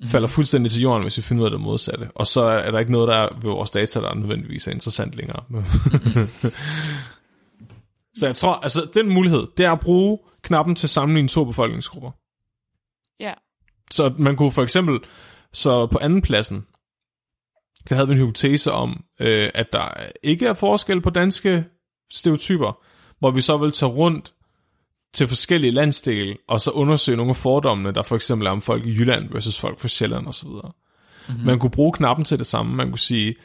falder 0.07 0.29
fuldstændig 0.29 0.73
til 0.73 0.83
jorden, 0.83 1.03
hvis 1.03 1.17
vi 1.17 1.23
finder 1.23 1.43
ud 1.43 1.47
af 1.47 1.51
det 1.51 1.61
modsatte. 1.61 2.11
Og 2.15 2.27
så 2.27 2.41
er 2.41 2.71
der 2.71 2.79
ikke 2.79 2.93
noget, 2.93 3.09
der 3.09 3.15
er 3.15 3.29
ved 3.35 3.51
vores 3.51 3.71
data, 3.71 4.01
der 4.01 4.15
nødvendigvis 4.15 4.67
er 4.67 4.73
interessant 4.73 5.15
længere. 5.15 5.45
så 8.19 8.27
jeg 8.27 8.37
tror, 8.37 8.53
altså 8.53 8.91
den 8.95 9.09
mulighed, 9.09 9.47
det 9.57 9.67
er 9.67 9.73
at 9.73 9.81
bruge 9.81 10.19
knappen 10.43 10.75
til 10.75 10.87
at 10.87 10.91
sammenligne 10.91 11.29
to 11.29 11.45
befolkningsgrupper. 11.45 12.11
Ja. 13.21 13.33
Så 13.91 14.15
man 14.19 14.37
kunne 14.37 14.53
for 14.53 14.63
eksempel, 14.63 15.01
så 15.53 15.87
på 15.87 15.99
anden 15.99 16.23
pladsen, 16.23 16.67
der 17.89 17.95
havde 17.95 18.09
vi 18.09 18.15
en 18.15 18.21
hypotese 18.21 18.73
om, 18.73 19.05
øh, 19.21 19.51
at 19.55 19.73
der 19.73 19.89
ikke 20.23 20.47
er 20.47 20.55
forskel 20.55 21.01
på 21.01 21.11
danske 21.11 21.65
stereotyper, 22.13 22.83
hvor 23.19 23.31
vi 23.31 23.41
så 23.41 23.57
vil 23.57 23.71
tage 23.71 23.93
rundt 23.93 24.33
til 25.15 25.29
forskellige 25.29 25.71
landsdele, 25.71 26.37
og 26.49 26.61
så 26.61 26.71
undersøge 26.71 27.17
nogle 27.17 27.31
af 27.31 27.37
fordommene, 27.37 27.93
der 27.93 28.03
for 28.03 28.15
eksempel 28.15 28.47
er 28.47 28.51
om 28.51 28.61
folk 28.61 28.87
i 28.87 28.91
Jylland 28.91 29.29
versus 29.33 29.61
folk 29.61 29.81
fra 29.81 29.89
Sjælland 29.89 30.27
osv. 30.27 30.49
Mm-hmm. 30.49 31.45
Man 31.45 31.59
kunne 31.59 31.71
bruge 31.71 31.93
knappen 31.93 32.25
til 32.25 32.39
det 32.39 32.47
samme. 32.47 32.77
Man 32.77 32.89
kunne 32.89 32.99
sige, 32.99 33.37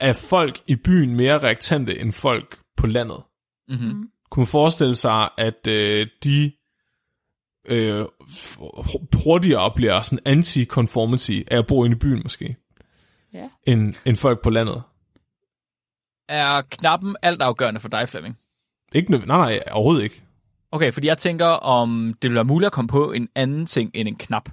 er 0.00 0.12
folk 0.12 0.60
i 0.66 0.76
byen 0.76 1.16
mere 1.16 1.38
reaktante 1.38 2.00
end 2.00 2.12
folk 2.12 2.58
på 2.76 2.86
landet? 2.86 3.22
Mm-hmm. 3.68 4.08
Kunne 4.30 4.40
man 4.40 4.46
forestille 4.46 4.94
sig, 4.94 5.28
at 5.38 5.66
øh, 5.68 6.06
de 6.24 6.52
øh, 7.68 8.04
hurtigere 9.24 9.72
bliver 9.76 10.02
sådan 10.02 10.38
anti-conformity 10.38 11.42
af 11.50 11.58
at 11.58 11.66
bo 11.66 11.84
inde 11.84 11.96
i 11.96 11.98
byen 11.98 12.20
måske, 12.22 12.56
Ja. 13.34 13.48
end, 13.66 13.94
end 14.04 14.16
folk 14.16 14.42
på 14.42 14.50
landet? 14.50 14.82
Er 16.28 16.62
knappen 16.70 17.16
altafgørende 17.22 17.80
for 17.80 17.88
dig, 17.88 18.08
Flemming? 18.08 18.38
Ikke, 18.92 19.10
nej, 19.10 19.26
nej, 19.26 19.60
overhovedet 19.70 20.02
ikke. 20.02 20.22
Okay, 20.72 20.92
fordi 20.92 21.06
jeg 21.06 21.18
tænker, 21.18 21.46
om 21.46 22.14
det 22.22 22.30
vil 22.30 22.34
være 22.34 22.44
muligt 22.44 22.66
at 22.66 22.72
komme 22.72 22.88
på 22.88 23.12
en 23.12 23.28
anden 23.34 23.66
ting 23.66 23.90
end 23.94 24.08
en 24.08 24.16
knap. 24.16 24.48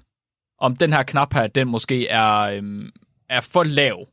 Om 0.60 0.76
den 0.76 0.94
her 0.94 1.04
knap 1.04 1.34
her, 1.34 1.48
den 1.48 1.68
måske 1.68 2.08
er, 2.08 2.40
øhm, 2.40 2.90
er 3.30 3.42
for 3.42 3.64
lav 3.64 4.08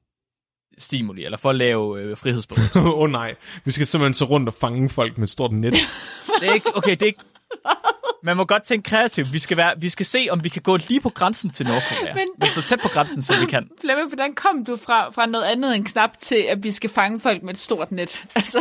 stimuli, 0.78 1.24
eller 1.24 1.38
for 1.38 1.52
lav 1.52 1.96
øh, 1.98 2.16
frihedsberøvelse. 2.16 2.78
Åh 2.94 2.98
oh, 2.98 3.10
nej, 3.10 3.34
vi 3.64 3.70
skal 3.70 3.86
simpelthen 3.86 4.14
så 4.14 4.24
rundt 4.24 4.48
og 4.48 4.54
fange 4.54 4.88
folk 4.88 5.18
med 5.18 5.24
et 5.24 5.30
stort 5.30 5.52
net. 5.52 5.74
det 6.40 6.48
er 6.48 6.54
ikke, 6.54 6.76
okay, 6.76 6.90
det 6.90 7.02
er 7.02 7.06
ikke... 7.06 7.24
Man 8.22 8.36
må 8.36 8.44
godt 8.44 8.62
tænke 8.62 8.90
kreativt. 8.90 9.32
Vi 9.32 9.38
skal, 9.38 9.56
være, 9.56 9.74
vi 9.78 9.88
skal 9.88 10.06
se, 10.06 10.26
om 10.30 10.44
vi 10.44 10.48
kan 10.48 10.62
gå 10.62 10.76
lige 10.76 11.00
på 11.00 11.08
grænsen 11.10 11.50
til 11.50 11.66
Nordkorea. 11.66 12.14
Men- 12.14 12.28
Men 12.38 12.48
så 12.48 12.62
tæt 12.62 12.80
på 12.80 12.88
grænsen, 12.88 13.22
som 13.22 13.36
vi 13.40 13.46
kan. 13.46 13.68
Flemming, 13.80 14.08
hvordan 14.08 14.34
kom 14.34 14.64
du 14.64 14.76
fra, 14.76 15.10
fra 15.10 15.26
noget 15.26 15.44
andet 15.44 15.76
end 15.76 15.84
knap 15.86 16.10
til, 16.20 16.36
at 16.36 16.62
vi 16.62 16.70
skal 16.70 16.90
fange 16.90 17.20
folk 17.20 17.42
med 17.42 17.54
et 17.54 17.58
stort 17.60 17.92
net? 17.92 18.24
Altså, 18.36 18.58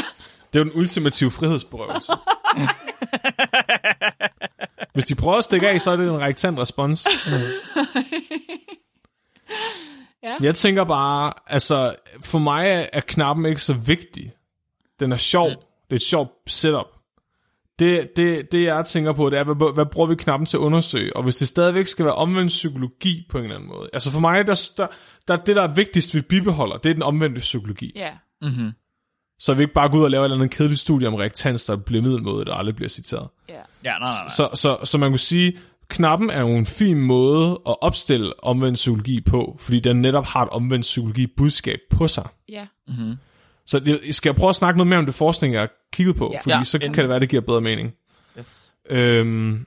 Det 0.54 0.60
er 0.60 0.64
jo 0.66 0.70
den 0.72 0.80
ultimative 0.80 1.32
frihedsberøvelse. 1.32 2.12
Hvis 4.94 5.06
de 5.06 5.16
prøver 5.16 5.38
at 5.38 5.44
stikke 5.44 5.70
af, 5.70 5.82
så 5.82 5.92
er 5.92 5.96
det 5.96 6.08
en 6.10 6.18
reaktant 6.20 6.60
respons. 6.60 7.08
Ja. 10.24 10.36
Jeg 10.42 10.56
tænker 10.56 10.84
bare, 10.84 11.34
altså, 11.48 11.96
for 12.24 12.40
mig 12.40 12.68
er- 12.70 12.88
er 12.94 13.02
knappen 13.02 13.46
ikke 13.46 13.62
så 13.62 13.74
vigtig. 13.74 14.34
Den 15.00 15.12
er 15.12 15.18
sjov. 15.18 15.50
Det 15.50 15.58
er 15.92 15.96
et 15.96 16.02
sjovt 16.02 16.32
setup. 16.48 16.86
Det, 17.80 18.10
det, 18.16 18.52
det 18.52 18.64
jeg 18.64 18.86
tænker 18.86 19.14
på, 19.14 19.30
det 19.30 19.40
er, 19.40 19.44
hvad, 19.44 19.74
hvad 19.74 19.86
bruger 19.86 20.08
vi 20.08 20.16
knappen 20.16 20.46
til 20.46 20.58
at 20.58 20.62
undersøge? 20.62 21.16
Og 21.16 21.24
hvis 21.24 21.36
det 21.36 21.48
stadigvæk 21.48 21.88
skal 21.88 22.06
være 22.06 22.14
omvendt 22.14 22.48
psykologi 22.48 23.26
på 23.30 23.38
en 23.38 23.44
eller 23.44 23.56
anden 23.56 23.70
måde. 23.70 23.90
Altså 23.94 24.12
for 24.12 24.20
mig, 24.20 24.48
der, 24.48 24.70
der, 24.78 24.88
der 25.28 25.36
det, 25.36 25.56
der 25.56 25.62
er 25.62 25.74
vigtigst, 25.74 26.16
vi 26.16 26.22
bibeholder, 26.22 26.78
det 26.78 26.90
er 26.90 26.94
den 26.94 27.04
omvendte 27.04 27.40
psykologi. 27.40 27.92
ja. 27.96 28.12
Mm-hmm. 28.42 28.72
Så 29.40 29.54
vi 29.54 29.62
ikke 29.62 29.74
bare 29.74 29.90
går 29.90 29.98
ud 29.98 30.04
og 30.04 30.12
laver 30.12 30.24
et 30.24 30.26
eller 30.26 30.38
andet 30.38 30.58
kedeligt 30.58 30.80
studie 30.80 31.08
om 31.08 31.14
reaktans, 31.14 31.66
der 31.66 31.76
bliver 31.76 32.02
middelmåde, 32.02 32.46
der 32.46 32.54
aldrig 32.54 32.76
bliver 32.76 32.90
citeret. 32.90 33.28
ja. 33.50 33.54
Ja, 33.54 33.60
nej, 33.84 34.00
nej, 34.00 34.10
nej. 34.10 34.28
Så, 34.38 34.50
så, 34.54 34.78
så 34.84 34.98
man 34.98 35.10
kunne 35.10 35.20
sige, 35.20 35.58
knappen 35.88 36.30
er 36.30 36.40
jo 36.40 36.48
en 36.48 36.66
fin 36.66 36.98
måde 37.02 37.60
at 37.68 37.76
opstille 37.82 38.44
omvendt 38.44 38.76
psykologi 38.76 39.22
på, 39.22 39.58
fordi 39.60 39.80
den 39.80 40.02
netop 40.02 40.26
har 40.26 40.44
et 40.44 40.50
omvendt 40.50 40.82
psykologi 40.82 41.28
budskab 41.38 41.80
på 41.90 42.08
sig. 42.08 42.28
Ja. 42.50 42.68
Mm-hmm. 42.88 43.16
Så 43.66 43.80
det, 43.80 44.16
skal 44.16 44.30
jeg 44.30 44.36
prøve 44.36 44.50
at 44.50 44.56
snakke 44.56 44.78
noget 44.78 44.88
mere 44.88 45.00
om 45.00 45.06
det 45.06 45.16
forskning, 45.16 45.54
jeg 45.54 45.62
har 45.62 45.70
kigget 45.94 46.16
på, 46.16 46.30
Ja. 46.34 46.40
fordi 46.42 46.50
Ja, 46.56 46.64
så 46.64 46.78
endelig. 46.78 46.94
kan 46.96 47.02
det 47.04 47.10
være, 47.10 47.20
det 47.20 47.30
giver 47.30 47.42
bedre 47.42 47.62
mening. 47.62 47.92
Yes. 48.40 48.74
Øhm, 48.90 49.66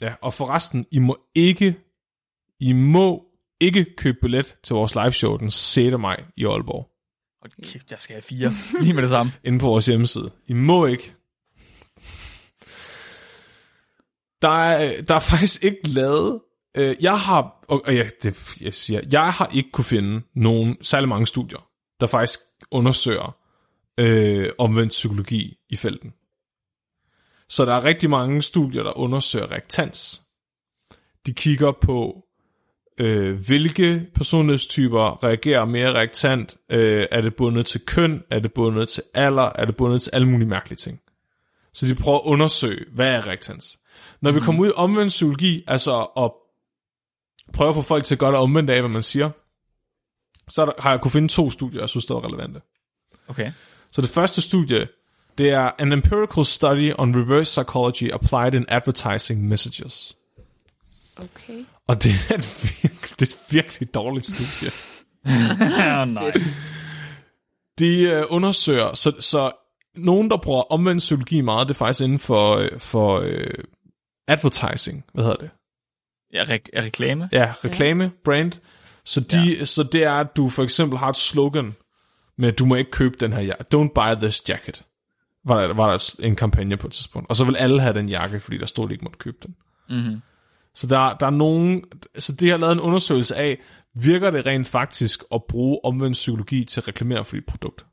ja, 0.00 0.14
og 0.22 0.34
forresten, 0.34 0.86
I 0.90 0.98
må 0.98 1.18
ikke, 1.34 1.74
I 2.60 2.72
må 2.72 3.24
ikke 3.60 3.86
købe 3.96 4.18
billet 4.22 4.56
til 4.64 4.74
vores 4.74 4.94
liveshow 4.94 5.36
den 5.36 5.50
6. 5.50 5.96
maj 5.98 6.24
i 6.36 6.44
Aalborg, 6.46 6.86
Hold 7.42 7.52
kæft, 7.72 7.90
jeg 7.90 8.00
skal 8.00 8.14
have 8.14 8.22
fire. 8.22 8.50
Lige 8.82 8.94
med 8.94 9.02
det 9.02 9.10
samme. 9.10 9.32
inde 9.44 9.58
på 9.58 9.66
vores 9.66 9.86
hjemmeside. 9.86 10.30
I 10.46 10.52
må 10.52 10.86
ikke. 10.86 11.14
Der 14.42 14.48
er, 14.48 15.02
der 15.02 15.14
er 15.14 15.20
faktisk 15.20 15.64
ikke 15.64 15.88
lavet, 15.88 16.40
øh, 16.74 16.96
jeg 17.00 17.18
har, 17.18 17.64
og, 17.68 17.82
og 17.86 17.94
ja, 17.94 18.08
det, 18.22 18.60
jeg 18.60 18.74
siger, 18.74 19.00
jeg 19.12 19.32
har 19.32 19.50
ikke 19.54 19.70
kunne 19.70 19.84
finde 19.84 20.22
nogen, 20.34 20.76
særlig 20.82 21.08
mange 21.08 21.26
studier, 21.26 21.68
der 22.00 22.06
faktisk 22.06 22.40
undersøger 22.70 23.36
øh, 23.98 24.50
omvendt 24.58 24.90
psykologi 24.90 25.56
i 25.68 25.76
felten. 25.76 26.12
Så 27.48 27.64
der 27.64 27.74
er 27.74 27.84
rigtig 27.84 28.10
mange 28.10 28.42
studier, 28.42 28.82
der 28.82 28.98
undersøger 28.98 29.50
reaktans. 29.50 30.22
De 31.26 31.32
kigger 31.32 31.72
på, 31.72 32.24
øh, 32.98 33.46
hvilke 33.46 34.06
personlighedstyper 34.14 35.24
reagerer 35.24 35.64
mere 35.64 35.92
reaktant. 35.92 36.56
Øh, 36.70 37.06
er 37.10 37.20
det 37.20 37.34
bundet 37.34 37.66
til 37.66 37.80
køn? 37.86 38.22
Er 38.30 38.38
det 38.38 38.52
bundet 38.52 38.88
til 38.88 39.02
alder? 39.14 39.52
Er 39.54 39.64
det 39.64 39.76
bundet 39.76 40.02
til 40.02 40.10
alle 40.14 40.28
mulige 40.28 40.48
mærkelige 40.48 40.76
ting? 40.76 41.00
Så 41.72 41.86
de 41.86 41.94
prøver 41.94 42.18
at 42.18 42.24
undersøge, 42.24 42.84
hvad 42.94 43.08
er 43.08 43.26
reaktans? 43.26 43.78
Når 44.20 44.32
vi 44.32 44.40
kommer 44.40 44.62
ud 44.62 44.68
i 44.68 44.72
omvendt 44.76 45.08
psykologi, 45.08 45.64
altså 45.66 46.02
at 46.02 46.30
prøve 47.52 47.68
at 47.68 47.74
få 47.74 47.82
folk 47.82 48.04
til 48.04 48.14
at 48.14 48.18
gøre 48.18 48.30
det 48.30 48.38
omvendt 48.38 48.70
af, 48.70 48.80
hvad 48.80 48.90
man 48.90 49.02
siger, 49.02 49.30
så 50.48 50.62
er 50.62 50.66
der, 50.66 50.72
har 50.78 50.90
jeg 50.90 51.00
kunne 51.00 51.10
finde 51.10 51.28
to 51.28 51.50
studier, 51.50 51.80
jeg 51.80 51.88
synes, 51.88 52.06
der 52.06 52.14
er 52.14 52.24
relevante. 52.24 52.60
Okay. 53.28 53.52
Så 53.90 54.02
det 54.02 54.10
første 54.10 54.40
studie, 54.40 54.88
det 55.38 55.50
er 55.50 55.70
An 55.78 55.92
Empirical 55.92 56.44
Study 56.44 56.92
on 56.98 57.16
Reverse 57.16 57.60
Psychology 57.60 58.12
Applied 58.12 58.54
in 58.54 58.64
Advertising 58.68 59.48
Messages. 59.48 60.16
Okay. 61.16 61.64
Og 61.86 62.02
det 62.02 62.12
er 62.30 62.34
et 62.34 62.64
virkelig, 62.82 63.20
det 63.20 63.28
er 63.28 63.36
et 63.36 63.38
virkelig 63.50 63.94
dårligt 63.94 64.26
studie. 64.26 64.70
Ja, 65.78 66.04
nej. 66.04 66.32
De 67.78 68.02
øh, 68.02 68.24
undersøger, 68.28 68.94
så, 68.94 69.12
så 69.20 69.52
nogen, 69.96 70.30
der 70.30 70.36
bruger 70.36 70.62
omvendt 70.72 70.98
psykologi 70.98 71.40
meget, 71.40 71.68
det 71.68 71.74
er 71.74 71.78
faktisk 71.78 72.04
inden 72.04 72.18
for, 72.18 72.56
øh, 72.56 72.78
for 72.78 73.20
øh, 73.20 73.64
advertising, 74.28 75.04
hvad 75.12 75.24
hedder 75.24 75.36
det? 75.36 75.50
Ja, 76.32 76.44
re- 76.44 76.80
reklame. 76.82 77.28
Ja, 77.32 77.52
reklame, 77.64 78.04
ja. 78.04 78.10
brand. 78.24 78.52
Så, 79.04 79.20
de, 79.20 79.56
ja. 79.58 79.64
så 79.64 79.82
det 79.82 80.04
er, 80.04 80.12
at 80.12 80.36
du 80.36 80.48
for 80.48 80.62
eksempel 80.62 80.98
har 80.98 81.08
et 81.08 81.16
slogan 81.16 81.72
med, 82.38 82.52
du 82.52 82.64
må 82.64 82.74
ikke 82.74 82.90
købe 82.90 83.16
den 83.20 83.32
her 83.32 83.40
jakke. 83.40 83.64
Don't 83.74 83.92
buy 83.94 84.20
this 84.22 84.48
jacket. 84.48 84.84
Var 85.44 85.66
der, 85.66 85.74
var 85.74 85.90
der 85.90 86.20
en 86.22 86.36
kampagne 86.36 86.76
på 86.76 86.86
et 86.86 86.92
tidspunkt. 86.92 87.30
Og 87.30 87.36
så 87.36 87.44
vil 87.44 87.56
alle 87.56 87.80
have 87.80 87.94
den 87.94 88.08
jakke, 88.08 88.40
fordi 88.40 88.58
der 88.58 88.66
stod, 88.66 88.84
at 88.84 88.88
de 88.88 88.94
ikke 88.94 89.04
måtte 89.04 89.18
købe 89.18 89.36
den. 89.42 89.54
Mm-hmm. 89.88 90.20
Så 90.74 90.86
der, 90.86 91.16
der 91.16 91.26
er 91.26 91.30
nogen, 91.30 91.84
så 92.18 92.32
det 92.32 92.50
har 92.50 92.56
lavet 92.56 92.72
en 92.72 92.80
undersøgelse 92.80 93.36
af, 93.36 93.60
virker 93.94 94.30
det 94.30 94.46
rent 94.46 94.66
faktisk 94.66 95.22
at 95.34 95.42
bruge 95.48 95.80
omvendt 95.84 96.14
psykologi 96.14 96.64
til 96.64 96.80
at 96.80 96.88
reklamere 96.88 97.24
for 97.24 97.36
dit 97.36 97.46
produkt? 97.46 97.86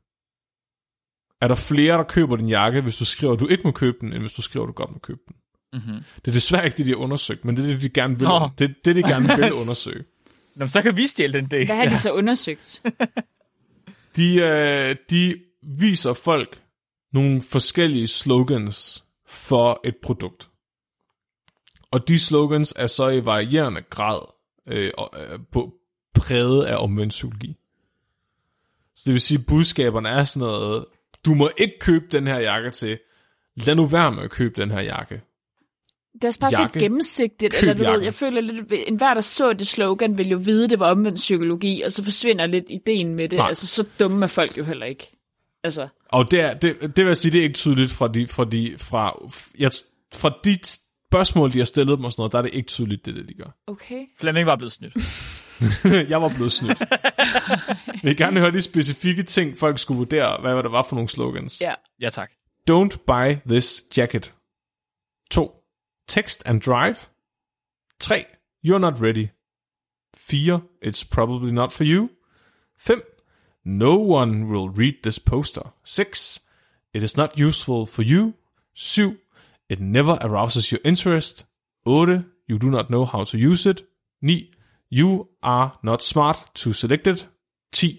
Er 1.40 1.48
der 1.48 1.54
flere, 1.54 1.96
der 1.98 2.02
køber 2.02 2.36
din 2.36 2.48
jakke, 2.48 2.80
hvis 2.80 2.96
du 2.96 3.04
skriver, 3.04 3.32
at 3.32 3.40
du 3.40 3.46
ikke 3.46 3.62
må 3.64 3.70
købe 3.70 3.96
den, 4.00 4.12
end 4.12 4.20
hvis 4.20 4.32
du 4.32 4.42
skriver, 4.42 4.66
at 4.66 4.68
du 4.68 4.72
godt 4.72 4.90
må 4.90 4.98
købe 4.98 5.20
den? 5.28 5.36
Mm-hmm. 5.72 6.04
Det 6.24 6.30
er 6.30 6.32
desværre 6.32 6.64
ikke 6.64 6.76
det, 6.76 6.86
de 6.86 6.90
har 6.90 6.96
undersøgt, 6.96 7.44
men 7.44 7.56
det 7.56 7.64
er 7.64 7.68
det, 7.68 7.82
de 7.82 7.88
gerne 7.88 8.18
vil, 8.18 8.28
det, 8.58 8.74
det, 8.84 8.96
de 8.96 9.02
gerne 9.02 9.28
vil 9.36 9.52
undersøge. 9.52 10.04
Nå, 10.56 10.66
så 10.66 10.82
kan 10.82 10.96
vi 10.96 11.06
stjæle 11.06 11.32
den 11.32 11.46
dag. 11.46 11.66
Hvad 11.66 11.76
har 11.76 11.88
de 11.88 11.98
så 11.98 12.12
undersøgt? 12.12 12.82
De, 14.16 14.34
øh, 14.34 14.96
de 15.10 15.36
viser 15.62 16.12
folk 16.12 16.62
nogle 17.12 17.42
forskellige 17.42 18.08
slogans 18.08 19.04
for 19.26 19.80
et 19.84 19.96
produkt. 20.02 20.48
Og 21.90 22.08
de 22.08 22.18
slogans 22.18 22.74
er 22.76 22.86
så 22.86 23.08
i 23.08 23.24
varierende 23.24 23.82
grad 23.82 24.20
øh, 24.68 24.90
og, 24.98 25.10
øh, 25.20 25.38
på, 25.52 25.74
præget 26.14 26.64
af 26.64 26.76
omvendt 26.76 27.10
psykologi. 27.10 27.56
Så 28.96 29.02
det 29.06 29.12
vil 29.12 29.20
sige, 29.20 29.38
at 29.38 29.46
budskaberne 29.46 30.08
er 30.08 30.24
sådan 30.24 30.48
noget, 30.48 30.86
du 31.24 31.34
må 31.34 31.50
ikke 31.56 31.78
købe 31.80 32.04
den 32.12 32.26
her 32.26 32.38
jakke 32.38 32.70
til, 32.70 32.98
lad 33.66 33.74
nu 33.74 33.86
være 33.86 34.12
med 34.12 34.22
at 34.22 34.30
købe 34.30 34.60
den 34.60 34.70
her 34.70 34.80
jakke. 34.80 35.22
Det 36.18 36.24
er 36.24 36.28
også 36.28 36.40
bare 36.40 36.50
så 36.50 36.68
gennemsigtigt, 36.78 37.54
Køb 37.54 37.62
eller 37.62 37.74
du 37.74 37.78
ved, 37.78 37.86
jakken. 37.86 38.04
jeg 38.04 38.14
føler 38.14 38.40
lidt, 38.40 38.72
en 38.86 38.96
hver 38.96 39.14
der 39.14 39.20
så 39.20 39.52
det 39.52 39.66
slogan, 39.66 40.18
vil 40.18 40.28
jo 40.28 40.38
vide, 40.38 40.68
det 40.68 40.80
var 40.80 40.90
omvendt 40.90 41.16
psykologi, 41.16 41.82
og 41.82 41.92
så 41.92 42.04
forsvinder 42.04 42.46
lidt 42.46 42.64
ideen 42.68 43.14
med 43.14 43.28
det. 43.28 43.36
Nej. 43.36 43.48
Altså, 43.48 43.66
så 43.66 43.84
dumme 43.98 44.24
er 44.24 44.28
folk 44.28 44.58
jo 44.58 44.64
heller 44.64 44.86
ikke. 44.86 45.16
Altså, 45.64 45.88
Og 46.08 46.30
det, 46.30 46.40
er, 46.40 46.54
det, 46.54 46.80
det 46.80 46.96
vil 46.96 47.06
jeg 47.06 47.16
sige, 47.16 47.32
det 47.32 47.38
er 47.38 47.42
ikke 47.42 47.54
tydeligt 47.54 47.92
fra 47.92 48.08
de, 48.08 48.26
fra 48.28 48.44
de, 48.44 48.74
fra, 48.78 49.18
jeg, 49.58 49.70
fra 50.14 50.32
de 50.44 50.58
spørgsmål, 51.10 51.52
de 51.52 51.58
har 51.58 51.64
stillet 51.64 51.98
dem 51.98 52.04
og 52.04 52.12
sådan 52.12 52.20
noget, 52.20 52.32
der 52.32 52.38
er 52.38 52.42
det 52.42 52.54
ikke 52.54 52.68
tydeligt, 52.68 53.06
det 53.06 53.14
det, 53.14 53.28
de 53.28 53.34
gør. 53.34 53.56
okay. 53.66 54.04
Flemming 54.20 54.46
var 54.46 54.56
blevet 54.56 54.72
snydt. 54.72 54.94
jeg 56.10 56.22
var 56.22 56.28
blevet 56.28 56.52
snydt. 56.52 56.80
Jeg 56.80 58.00
vil 58.02 58.16
gerne 58.16 58.40
høre 58.40 58.52
de 58.52 58.60
specifikke 58.60 59.22
ting, 59.22 59.58
folk 59.58 59.78
skulle 59.78 59.98
vurdere, 59.98 60.40
hvad 60.40 60.62
det 60.62 60.72
var 60.72 60.86
for 60.88 60.96
nogle 60.96 61.08
slogans. 61.08 61.60
Ja. 61.60 61.74
Ja, 62.00 62.10
tak. 62.10 62.30
Don't 62.70 62.96
buy 63.06 63.36
this 63.48 63.82
jacket. 63.96 64.34
2. 65.30 65.57
Text 66.08 66.42
and 66.46 66.60
drive. 66.60 67.08
3. 68.00 68.24
You're 68.62 68.80
not 68.80 69.00
ready. 69.00 69.30
4. 70.14 70.62
It's 70.80 71.04
probably 71.04 71.52
not 71.52 71.72
for 71.72 71.84
you. 71.84 72.10
5. 72.76 73.02
No 73.64 73.96
one 73.96 74.48
will 74.48 74.70
read 74.70 75.02
this 75.02 75.18
poster. 75.18 75.72
6. 75.84 76.40
It 76.94 77.02
is 77.02 77.16
not 77.16 77.38
useful 77.38 77.86
for 77.86 78.02
you. 78.02 78.34
7. 78.74 79.18
It 79.68 79.80
never 79.80 80.18
arouses 80.22 80.72
your 80.72 80.80
interest. 80.84 81.44
8. 81.86 82.24
You 82.48 82.58
do 82.58 82.70
not 82.70 82.88
know 82.90 83.04
how 83.04 83.24
to 83.24 83.38
use 83.38 83.66
it. 83.66 83.82
9. 84.22 84.48
You 84.90 85.28
are 85.42 85.78
not 85.82 86.02
smart 86.02 86.50
to 86.54 86.72
select 86.72 87.06
it. 87.06 87.26
10. 87.72 87.90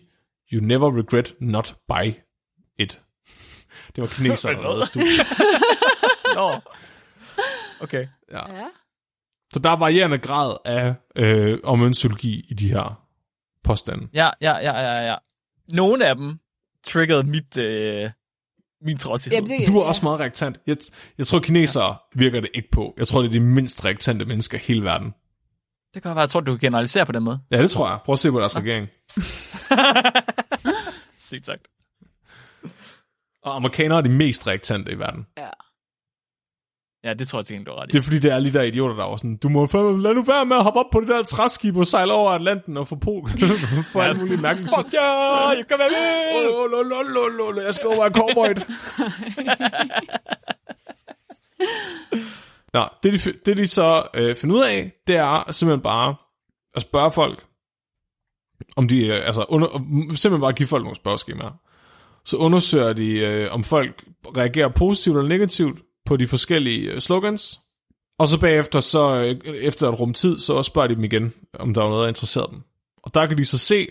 You 0.47 0.61
never 0.61 0.89
regret 0.89 1.33
not 1.39 1.75
buy 1.87 2.21
it. 2.77 2.99
Det 3.95 4.01
var 4.01 4.07
kineser, 4.07 4.53
der 4.53 4.61
lavede 4.61 4.85
studiet. 4.85 5.27
Nå. 6.35 6.59
Okay. 7.81 8.07
Ja. 8.31 8.39
Så 9.53 9.59
der 9.59 9.69
er 9.69 9.75
varierende 9.75 10.17
grad 10.17 10.57
af 10.65 10.95
øh, 11.15 11.59
omvendelsologi 11.63 12.45
i 12.49 12.53
de 12.53 12.69
her 12.69 13.05
påstande. 13.63 14.07
Ja, 14.13 14.29
ja, 14.41 14.57
ja, 14.57 14.79
ja, 14.79 15.07
ja. 15.07 15.15
Nogle 15.73 16.07
af 16.07 16.15
dem 16.15 16.39
triggede 16.83 17.23
mit, 17.23 17.57
øh, 17.57 18.09
min 18.81 18.97
trodsighed. 18.97 19.37
Jamen, 19.37 19.59
det, 19.59 19.67
Du 19.67 19.77
er 19.79 19.83
også 19.83 20.05
meget 20.05 20.19
reaktant. 20.19 20.59
Jeg, 20.67 20.77
jeg 21.17 21.27
tror, 21.27 21.39
kinesere 21.39 21.97
virker 22.15 22.39
det 22.41 22.49
ikke 22.53 22.71
på. 22.71 22.93
Jeg 22.97 23.07
tror, 23.07 23.21
det 23.21 23.27
er 23.27 23.31
de 23.31 23.39
mindst 23.39 23.85
reaktante 23.85 24.25
mennesker 24.25 24.57
i 24.57 24.61
hele 24.61 24.83
verden. 24.83 25.13
Det 25.93 26.01
kan 26.01 26.09
være, 26.11 26.19
jeg 26.19 26.29
tror, 26.29 26.39
du 26.39 26.51
kan 26.51 26.59
generalisere 26.59 27.05
på 27.05 27.11
den 27.11 27.23
måde. 27.23 27.39
Ja, 27.51 27.61
det 27.61 27.71
tror 27.71 27.89
jeg. 27.89 27.99
Prøv 28.05 28.13
at 28.13 28.19
se 28.19 28.31
på 28.31 28.39
deres 28.39 28.57
regering. 28.57 28.87
Sygt 31.29 31.45
sagt. 31.45 31.67
Og 33.43 33.55
amerikanere 33.55 33.97
er 33.97 34.01
de 34.01 34.09
mest 34.09 34.47
reaktante 34.47 34.91
i 34.91 34.99
verden. 34.99 35.27
Ja. 35.37 35.49
Ja, 37.03 37.13
det 37.13 37.27
tror 37.27 37.39
jeg 37.39 37.45
til 37.45 37.55
gengæld, 37.55 37.75
du 37.75 37.81
ret 37.81 37.87
i. 37.89 37.91
Det 37.91 37.99
er 37.99 38.03
fordi, 38.03 38.19
det 38.19 38.31
er 38.31 38.39
lige 38.39 38.53
der 38.53 38.61
idioter, 38.61 38.95
der 38.95 39.03
var 39.09 39.17
sådan, 39.17 39.37
du 39.37 39.49
må 39.49 39.65
lad 39.65 40.13
nu 40.13 40.23
være 40.23 40.45
med 40.45 40.57
at 40.57 40.63
hoppe 40.63 40.79
op 40.79 40.85
på 40.91 40.99
det 40.99 41.07
der 41.07 41.23
træskib 41.23 41.77
og 41.77 41.87
sejle 41.87 42.13
over 42.13 42.31
Atlanten 42.31 42.77
og 42.77 42.87
få 42.87 42.95
Polen. 42.95 43.39
for 43.93 44.01
alt 44.01 44.19
muligt 44.19 44.41
mærkeligt. 44.41 44.71
Fuck 44.77 44.93
ja, 44.93 45.47
jeg 45.47 45.65
kan 45.67 45.79
være 45.79 45.89
med! 45.89 46.35
Åh, 46.35 46.71
lo, 46.71 46.81
lo, 46.81 47.01
lo, 47.01 47.27
lo, 47.27 47.51
lo, 47.51 47.61
jeg 47.61 47.73
skal 47.73 47.87
over 47.87 48.09
cowboy. 48.09 48.49
Nå, 52.73 52.83
det 53.03 53.13
de, 53.13 53.33
det 53.45 53.57
de 53.57 53.67
så 53.67 54.07
øh, 54.13 54.35
finder 54.35 54.55
ud 54.55 54.63
af, 54.63 54.91
det 55.07 55.15
er 55.15 55.51
simpelthen 55.51 55.81
bare 55.81 56.15
at 56.75 56.81
spørge 56.81 57.11
folk, 57.11 57.45
om 58.77 58.87
de, 58.87 59.07
øh, 59.07 59.25
altså 59.25 59.45
under, 59.49 59.67
simpelthen 60.07 60.41
bare 60.41 60.53
give 60.53 60.67
folk 60.67 60.83
nogle 60.83 60.95
spørgeskemaer. 60.95 61.59
Så 62.25 62.37
undersøger 62.37 62.93
de, 62.93 63.19
øh, 63.19 63.53
om 63.53 63.63
folk 63.63 64.05
reagerer 64.37 64.69
positivt 64.69 65.17
eller 65.17 65.29
negativt 65.29 65.79
på 66.05 66.17
de 66.17 66.27
forskellige 66.27 66.91
øh, 66.91 66.99
slogans. 66.99 67.59
Og 68.19 68.27
så 68.27 68.39
bagefter, 68.39 68.79
så 68.79 69.15
øh, 69.15 69.53
efter 69.55 69.89
et 69.89 69.99
rum 69.99 70.13
tid, 70.13 70.39
så 70.39 70.63
spørger 70.63 70.87
de 70.87 70.95
dem 70.95 71.03
igen, 71.03 71.33
om 71.53 71.73
der 71.73 71.81
var 71.81 71.89
noget, 71.89 72.03
der 72.03 72.07
interesserede 72.07 72.51
dem. 72.51 72.61
Og 73.03 73.13
der 73.13 73.25
kan 73.25 73.37
de 73.37 73.45
så 73.45 73.57
se, 73.57 73.87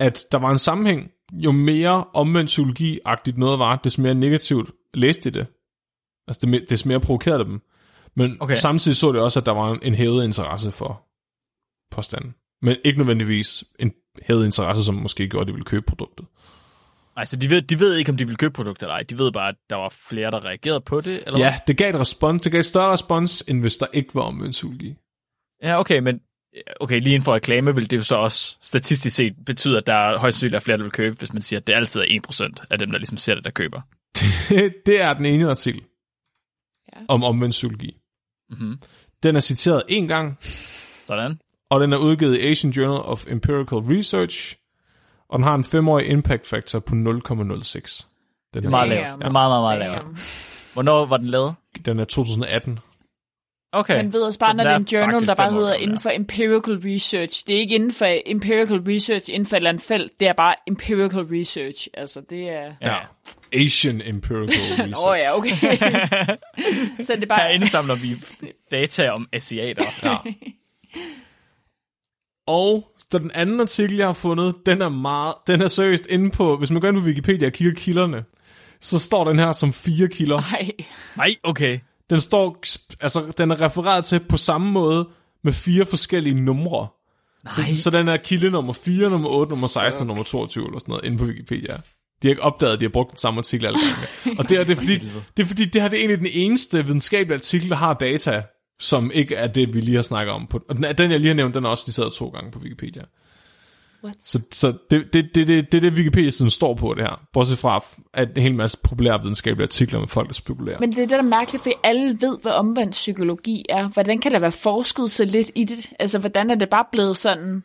at 0.00 0.24
der 0.32 0.38
var 0.38 0.50
en 0.50 0.58
sammenhæng. 0.58 1.10
Jo 1.32 1.52
mere 1.52 2.04
omvendt 2.04 2.48
psykologi-agtigt 2.48 3.38
noget 3.38 3.58
var, 3.58 3.76
des 3.76 3.98
mere 3.98 4.14
negativt 4.14 4.70
læste 4.94 5.30
de 5.30 5.38
det. 5.38 5.46
Altså, 6.28 6.64
des 6.70 6.86
mere 6.86 7.00
provokerede 7.00 7.38
det 7.38 7.46
dem. 7.46 7.60
Men 8.16 8.36
Okay. 8.40 8.54
samtidig 8.54 8.96
så 8.96 9.12
det 9.12 9.20
også, 9.20 9.40
at 9.40 9.46
der 9.46 9.52
var 9.52 9.72
en, 9.72 9.80
en 9.82 9.94
hævet 9.94 10.24
interesse 10.24 10.70
for 10.70 11.08
påstanden. 11.90 12.34
Men 12.62 12.76
ikke 12.84 12.98
nødvendigvis 12.98 13.64
en 13.78 13.92
hævet 14.22 14.44
interesse, 14.44 14.84
som 14.84 14.94
måske 14.94 15.28
gjorde, 15.28 15.42
at 15.42 15.46
de 15.46 15.52
ville 15.52 15.64
købe 15.64 15.84
produktet. 15.86 16.26
Altså, 17.16 17.36
de 17.36 17.50
ved, 17.50 17.62
de 17.62 17.80
ved 17.80 17.96
ikke, 17.96 18.10
om 18.10 18.16
de 18.16 18.26
vil 18.26 18.36
købe 18.36 18.52
produkter 18.52 18.86
eller 18.86 18.94
ej. 18.94 19.02
De 19.02 19.18
ved 19.18 19.32
bare, 19.32 19.48
at 19.48 19.54
der 19.70 19.76
var 19.76 19.88
flere, 19.88 20.30
der 20.30 20.44
reagerede 20.44 20.80
på 20.80 21.00
det, 21.00 21.22
eller 21.26 21.38
Ja, 21.38 21.58
det 21.66 21.76
gav 21.76 21.90
et 21.90 22.00
respons. 22.00 22.42
Det 22.42 22.52
gav 22.52 22.58
et 22.58 22.64
større 22.66 22.92
respons, 22.92 23.44
end 23.48 23.60
hvis 23.60 23.76
der 23.76 23.86
ikke 23.92 24.14
var 24.14 24.22
omvendt 24.22 24.62
hvad? 24.62 24.94
Ja, 25.62 25.80
okay, 25.80 25.98
men 25.98 26.20
okay, 26.80 27.00
lige 27.00 27.14
inden 27.14 27.24
for 27.24 27.34
reklame 27.34 27.74
vil 27.74 27.90
det 27.90 27.96
jo 27.96 28.02
så 28.02 28.16
også 28.16 28.56
statistisk 28.60 29.16
set 29.16 29.34
betyde, 29.46 29.78
at 29.78 29.86
der 29.86 29.94
er 29.94 30.18
højst 30.18 30.36
sandsynligt 30.36 30.56
er 30.56 30.60
flere, 30.60 30.76
der 30.76 30.82
vil 30.82 30.92
købe, 30.92 31.16
hvis 31.18 31.32
man 31.32 31.42
siger, 31.42 31.60
at 31.60 31.66
det 31.66 31.72
altid 31.72 32.00
er 32.00 32.20
1% 32.30 32.66
af 32.70 32.78
dem, 32.78 32.90
der 32.90 32.98
ligesom 32.98 33.16
ser 33.16 33.34
det, 33.34 33.44
der 33.44 33.50
køber. 33.50 33.80
det 34.86 35.00
er 35.00 35.12
den 35.14 35.26
ene 35.26 35.50
artikel 35.50 35.82
Ja. 36.96 37.00
om 37.08 37.24
omvendt 37.24 37.50
psykologi. 37.52 37.96
Mhm. 38.50 38.78
Den 39.22 39.36
er 39.36 39.40
citeret 39.40 39.82
en 39.88 40.08
gang, 40.08 40.36
Sådan. 41.06 41.40
og 41.70 41.80
den 41.80 41.92
er 41.92 41.96
udgivet 41.96 42.36
i 42.38 42.46
Asian 42.50 42.72
Journal 42.72 43.00
of 43.00 43.24
Empirical 43.28 43.78
Research, 43.78 44.56
og 45.28 45.38
den 45.38 45.44
har 45.44 45.54
en 45.54 45.64
femårig 45.64 46.06
impact 46.06 46.46
factor 46.46 46.78
på 46.78 46.94
0,06. 46.94 46.96
Den 48.54 48.62
Det 48.62 48.64
er 48.64 48.70
meget 48.70 48.88
lavt. 48.88 49.06
Det 49.18 49.26
er 49.26 49.30
meget, 49.30 49.32
meget, 49.32 49.62
meget 49.62 49.78
lavt. 49.78 50.72
Hvornår 50.72 51.06
var 51.06 51.16
den 51.16 51.26
lavet? 51.26 51.54
Den 51.84 51.98
er 51.98 52.04
2018. 52.04 52.78
Okay. 53.74 53.96
Man 53.96 54.12
ved 54.12 54.22
også 54.22 54.38
bare, 54.38 54.54
når 54.54 54.64
den 54.64 54.84
det 54.84 54.92
er 54.92 55.00
en 55.00 55.10
journal, 55.10 55.26
der 55.26 55.34
bare 55.34 55.52
hedder 55.52 55.74
inden 55.74 56.00
for 56.00 56.10
empirical 56.10 56.74
research. 56.74 57.46
Det 57.46 57.56
er 57.56 57.60
ikke 57.60 57.74
inden 57.74 57.92
for 57.92 58.06
empirical 58.26 58.78
research 58.78 59.30
inden 59.32 59.46
for 59.46 59.56
et 59.56 59.58
eller 59.58 59.70
andet 59.70 59.84
felt. 59.84 60.12
Det 60.20 60.28
er 60.28 60.32
bare 60.32 60.54
empirical 60.66 61.20
research. 61.20 61.88
Altså, 61.94 62.20
det 62.30 62.48
er... 62.50 62.72
Ja. 62.82 62.96
Asian 63.54 64.02
Empirical 64.04 64.46
Research. 64.60 64.94
Åh 64.98 65.04
oh, 65.04 65.18
ja, 65.18 65.36
okay. 65.36 65.50
så 67.06 67.16
det 67.16 67.28
bare... 67.28 67.40
Herinde 67.40 67.68
samler 67.68 67.94
vi 67.94 68.16
data 68.70 69.10
om 69.10 69.28
asiater. 69.32 69.82
Ja. 70.02 70.16
Og 72.46 72.91
så 73.12 73.18
den 73.18 73.30
anden 73.34 73.60
artikel, 73.60 73.96
jeg 73.96 74.06
har 74.06 74.14
fundet, 74.14 74.54
den 74.66 74.82
er 74.82 74.88
meget, 74.88 75.34
den 75.46 75.60
er 75.62 75.66
seriøst 75.66 76.06
inde 76.06 76.30
på, 76.30 76.56
hvis 76.56 76.70
man 76.70 76.80
går 76.80 76.88
ind 76.88 76.96
på 77.00 77.06
Wikipedia 77.06 77.46
og 77.46 77.52
kigger 77.52 77.74
kilderne, 77.74 78.24
så 78.80 78.98
står 78.98 79.24
den 79.24 79.38
her 79.38 79.52
som 79.52 79.72
fire 79.72 80.08
kilder. 80.08 80.40
Nej. 80.50 80.70
Nej, 81.16 81.36
okay. 81.44 81.78
Den 82.10 82.20
står, 82.20 82.62
altså 83.00 83.32
den 83.38 83.50
er 83.50 83.60
refereret 83.60 84.04
til 84.04 84.20
på 84.28 84.36
samme 84.36 84.72
måde 84.72 85.08
med 85.44 85.52
fire 85.52 85.86
forskellige 85.86 86.34
numre. 86.34 86.88
Nej. 87.44 87.52
Så, 87.52 87.82
så 87.82 87.90
den 87.90 88.08
er 88.08 88.16
kilde 88.16 88.50
nummer 88.50 88.72
4, 88.72 89.10
nummer 89.10 89.28
8, 89.28 89.50
nummer 89.50 89.66
16 89.66 90.00
og 90.00 90.06
nummer 90.06 90.24
22 90.24 90.66
eller 90.66 90.78
sådan 90.78 90.92
noget 90.92 91.04
inde 91.04 91.18
på 91.18 91.24
Wikipedia. 91.24 91.76
De 92.22 92.28
har 92.28 92.30
ikke 92.30 92.42
opdaget, 92.42 92.72
at 92.72 92.80
de 92.80 92.84
har 92.84 92.90
brugt 92.90 93.10
den 93.10 93.18
samme 93.18 93.38
artikel 93.38 93.66
alle 93.66 93.78
gange. 93.78 94.38
Og 94.38 94.48
det 94.48 94.58
er, 94.58 94.64
det 94.64 94.72
er, 94.72 94.80
fordi, 94.80 94.98
det 95.36 95.42
er 95.42 95.46
fordi, 95.46 95.64
det 95.64 95.82
her 95.82 95.88
det 95.88 95.96
er 95.96 96.00
egentlig 96.00 96.32
den 96.32 96.40
eneste 96.42 96.84
videnskabelige 96.84 97.34
artikel, 97.34 97.70
der 97.70 97.76
har 97.76 97.94
data, 97.94 98.42
som 98.82 99.10
ikke 99.14 99.34
er 99.34 99.46
det, 99.46 99.74
vi 99.74 99.80
lige 99.80 99.94
har 99.94 100.02
snakket 100.02 100.34
om. 100.34 100.46
På, 100.46 100.60
og 100.68 100.76
den, 100.76 100.84
den, 100.98 101.10
jeg 101.10 101.20
lige 101.20 101.28
har 101.28 101.34
nævnt, 101.34 101.54
den 101.54 101.64
er 101.64 101.68
også 101.68 101.84
citeret 101.84 102.12
to 102.12 102.28
gange 102.28 102.50
på 102.50 102.58
Wikipedia. 102.58 103.02
What? 104.04 104.16
Så, 104.22 104.42
så 104.52 104.72
det, 104.90 105.12
det, 105.12 105.24
det, 105.34 105.48
det, 105.48 105.72
det 105.72 105.74
er 105.74 105.80
det, 105.80 105.92
Wikipedia 105.92 106.30
sådan 106.30 106.50
står 106.50 106.74
på 106.74 106.94
det 106.94 107.02
her. 107.02 107.20
Bortset 107.32 107.58
fra, 107.58 107.84
at 108.14 108.28
en 108.36 108.42
hel 108.42 108.54
masse 108.54 108.78
populære 108.84 109.20
videnskabelige 109.20 109.64
artikler 109.64 110.00
med 110.00 110.08
folk, 110.08 110.28
der 110.28 110.34
spekulerer. 110.34 110.80
Men 110.80 110.90
det 110.90 110.98
er 110.98 111.02
det, 111.02 111.10
der 111.10 111.18
er 111.18 111.22
mærkeligt, 111.22 111.62
for 111.62 111.70
alle 111.84 112.20
ved, 112.20 112.38
hvad 112.42 112.52
omvendt 112.52 112.92
psykologi 112.92 113.64
er. 113.68 113.88
Hvordan 113.88 114.18
kan 114.18 114.32
der 114.32 114.38
være 114.38 114.52
forsket 114.52 115.10
så 115.10 115.24
lidt 115.24 115.50
i 115.54 115.64
det? 115.64 115.92
Altså, 115.98 116.18
hvordan 116.18 116.50
er 116.50 116.54
det 116.54 116.70
bare 116.70 116.84
blevet 116.92 117.16
sådan... 117.16 117.64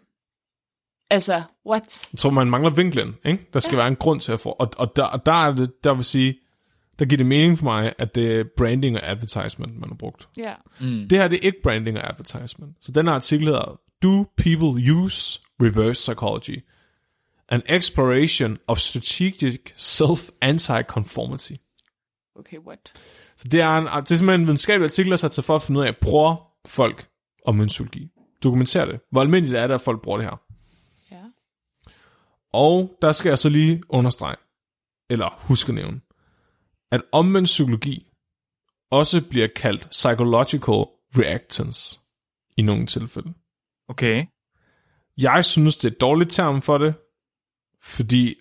Altså, 1.09 1.41
what? 1.69 2.07
Jeg 2.13 2.19
tror, 2.19 2.29
man 2.29 2.49
mangler 2.49 2.71
vinklen, 2.71 3.15
ikke? 3.25 3.49
Der 3.53 3.59
skal 3.59 3.75
ja. 3.75 3.77
være 3.77 3.87
en 3.87 3.95
grund 3.95 4.19
til 4.19 4.31
at 4.31 4.39
få... 4.39 4.49
Og, 4.49 4.71
og 4.77 4.95
der, 4.95 5.03
og 5.03 5.25
der 5.25 5.45
er 5.45 5.55
det, 5.55 5.83
der 5.83 5.93
vil 5.93 6.03
sige, 6.03 6.35
der 6.99 7.05
giver 7.05 7.17
det 7.17 7.25
mening 7.25 7.57
for 7.57 7.65
mig, 7.65 7.93
at 7.97 8.15
det 8.15 8.39
er 8.39 8.43
branding 8.57 8.95
og 8.95 9.09
advertisement, 9.09 9.79
man 9.79 9.89
har 9.89 9.95
brugt. 9.95 10.29
Ja. 10.37 10.53
Mm. 10.81 11.07
Det 11.09 11.17
her, 11.17 11.27
det 11.27 11.39
er 11.39 11.45
ikke 11.45 11.61
branding 11.63 11.97
og 11.97 12.09
advertisement. 12.09 12.75
Så 12.81 12.91
den 12.91 13.07
her 13.07 13.13
artikel 13.13 13.47
hedder, 13.47 13.79
Do 14.03 14.25
people 14.37 14.93
use 14.93 15.39
reverse 15.61 16.11
psychology? 16.11 16.63
An 17.49 17.61
exploration 17.69 18.57
of 18.67 18.77
strategic 18.77 19.59
self-anti-conformity. 19.75 21.53
Okay, 22.35 22.57
what? 22.57 22.93
Så 23.37 23.47
det 23.47 23.61
er, 23.61 23.77
en, 23.77 23.85
det 23.85 24.11
er 24.11 24.15
simpelthen 24.15 24.41
en 24.41 24.47
videnskabelig 24.47 24.85
artikel, 24.85 25.11
der 25.11 25.17
sat 25.17 25.33
sig 25.33 25.43
for 25.43 25.55
at 25.55 25.61
finde 25.61 25.79
ud 25.79 25.85
af, 25.85 25.97
bruger 25.97 26.35
folk 26.67 27.07
om 27.45 27.67
psykologi. 27.67 28.11
Dokumentere 28.43 28.87
det. 28.87 28.99
Hvor 29.11 29.21
almindeligt 29.21 29.57
er 29.57 29.67
det, 29.67 29.73
at 29.73 29.81
folk 29.81 30.01
bruger 30.01 30.17
det 30.17 30.25
her? 30.25 30.41
Ja. 31.11 31.21
Og 32.53 32.97
der 33.01 33.11
skal 33.11 33.29
jeg 33.29 33.37
så 33.37 33.49
lige 33.49 33.81
understrege, 33.89 34.35
eller 35.09 35.39
huske 35.39 35.69
at 35.69 35.75
nævne, 35.75 35.99
at 36.91 37.01
omvendt 37.11 37.45
psykologi 37.45 38.07
også 38.91 39.29
bliver 39.29 39.47
kaldt 39.55 39.87
psychological 39.89 40.85
reactance 41.17 41.99
i 42.57 42.61
nogle 42.61 42.85
tilfælde. 42.85 43.33
Okay. 43.89 44.25
Jeg 45.17 45.45
synes, 45.45 45.77
det 45.77 45.85
er 45.87 45.91
et 45.91 46.01
dårligt 46.01 46.31
term 46.31 46.61
for 46.61 46.77
det, 46.77 46.93
fordi 47.81 48.35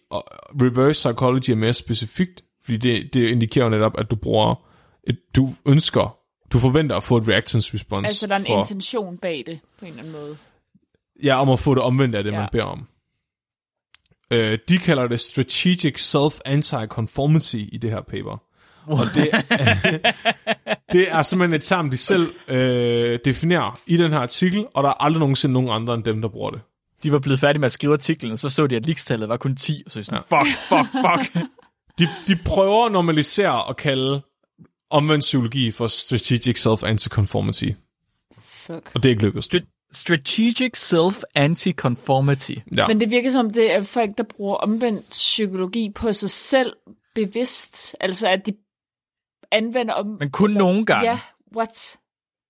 reverse 0.63 1.09
psychology 1.09 1.51
er 1.51 1.57
mere 1.57 1.73
specifikt, 1.73 2.45
fordi 2.65 2.77
det, 2.77 3.15
det 3.15 3.29
indikerer 3.29 3.65
jo 3.65 3.71
netop, 3.71 3.99
at 3.99 4.11
du 4.11 4.17
bruger, 4.17 4.69
et, 5.05 5.19
du 5.37 5.55
ønsker, 5.67 6.19
du 6.53 6.59
forventer 6.59 6.97
at 6.97 7.03
få 7.03 7.17
et 7.17 7.29
reactance 7.29 7.75
response. 7.75 8.09
Altså, 8.09 8.27
der 8.27 8.35
er 8.35 8.39
en 8.39 8.47
for, 8.47 8.59
intention 8.59 9.19
bag 9.19 9.43
det, 9.47 9.61
på 9.79 9.85
en 9.85 9.91
eller 9.91 10.03
anden 10.03 10.13
måde. 10.13 10.37
Ja, 11.23 11.41
om 11.41 11.51
at 11.51 11.61
få 11.61 11.75
det 11.75 11.83
omvendt 11.83 12.15
af 12.15 12.25
det. 12.25 12.33
Ja. 12.33 12.39
man 12.39 12.49
beder 12.53 12.65
om. 12.65 12.87
Øh, 14.31 14.59
de 14.69 14.79
kalder 14.79 15.09
det 15.09 15.21
strategic 15.21 15.99
self-anti-conformity 16.15 17.69
i 17.73 17.79
det 17.83 17.91
her 17.91 18.01
paper. 18.01 18.43
Og 18.87 18.99
det, 19.15 19.31
det 20.93 21.11
er 21.13 21.23
simpelthen 21.23 21.55
et 21.55 21.63
term, 21.63 21.91
de 21.91 21.97
selv 21.97 22.33
øh, 22.49 23.19
definerer 23.25 23.81
i 23.87 23.97
den 23.97 24.13
her 24.13 24.19
artikel, 24.19 24.67
og 24.75 24.83
der 24.83 24.89
er 24.89 25.03
aldrig 25.05 25.21
nogensinde 25.21 25.53
nogen 25.53 25.69
andre 25.71 25.95
end 25.95 26.05
dem, 26.05 26.21
der 26.21 26.29
bruger 26.29 26.51
det. 26.51 26.61
De 27.03 27.13
var 27.13 27.19
blevet 27.19 27.41
færdige 27.41 27.61
med 27.61 27.67
at 27.67 27.73
skrive 27.73 27.93
artiklen, 27.93 28.33
og 28.33 28.39
så 28.39 28.49
så 28.49 28.67
de, 28.67 28.77
at 28.77 28.87
likstallet 28.87 29.29
var 29.29 29.37
kun 29.37 29.57
10, 29.57 29.83
og 29.87 29.91
så 29.93 29.99
er 29.99 30.01
de 30.01 30.07
sådan, 30.07 30.23
ja. 30.31 30.43
fuck, 30.43 30.59
fuck, 30.59 30.89
fuck. 30.93 31.47
De, 31.99 32.09
de 32.29 32.39
prøver 32.45 32.87
at 32.87 32.93
normalisere 32.93 33.65
og 33.65 33.77
kalde 33.77 34.23
omvendt 34.91 35.21
psykologi 35.23 35.71
for 35.71 35.87
strategic 35.87 36.67
self-anti-conformity. 36.67 37.73
Fuck. 38.41 38.91
Og 38.95 39.03
det 39.03 39.07
er 39.07 39.11
ikke 39.11 39.23
lykkedes. 39.23 39.55
Stra- 39.55 39.76
strategic 39.97 40.77
self-anti-conformity. 40.77 42.55
Ja. 42.77 42.89
Men 42.89 43.01
det 43.01 43.11
virker 43.11 43.31
som, 43.31 43.51
det 43.51 43.73
er 43.73 43.83
folk, 43.83 44.19
der 44.19 44.25
bruger 44.25 44.57
omvendt 44.57 45.11
psykologi 45.11 45.91
på 45.95 46.13
sig 46.13 46.31
selv 46.31 46.73
bevidst. 47.15 47.97
Altså, 48.01 48.29
at 48.29 48.47
de 48.47 48.53
anvender 49.51 49.95
om... 49.95 50.07
Men 50.07 50.31
kun 50.31 50.51
nogle 50.51 50.87
gange. 50.87 51.11
Ja, 51.11 51.21
what? 51.57 51.97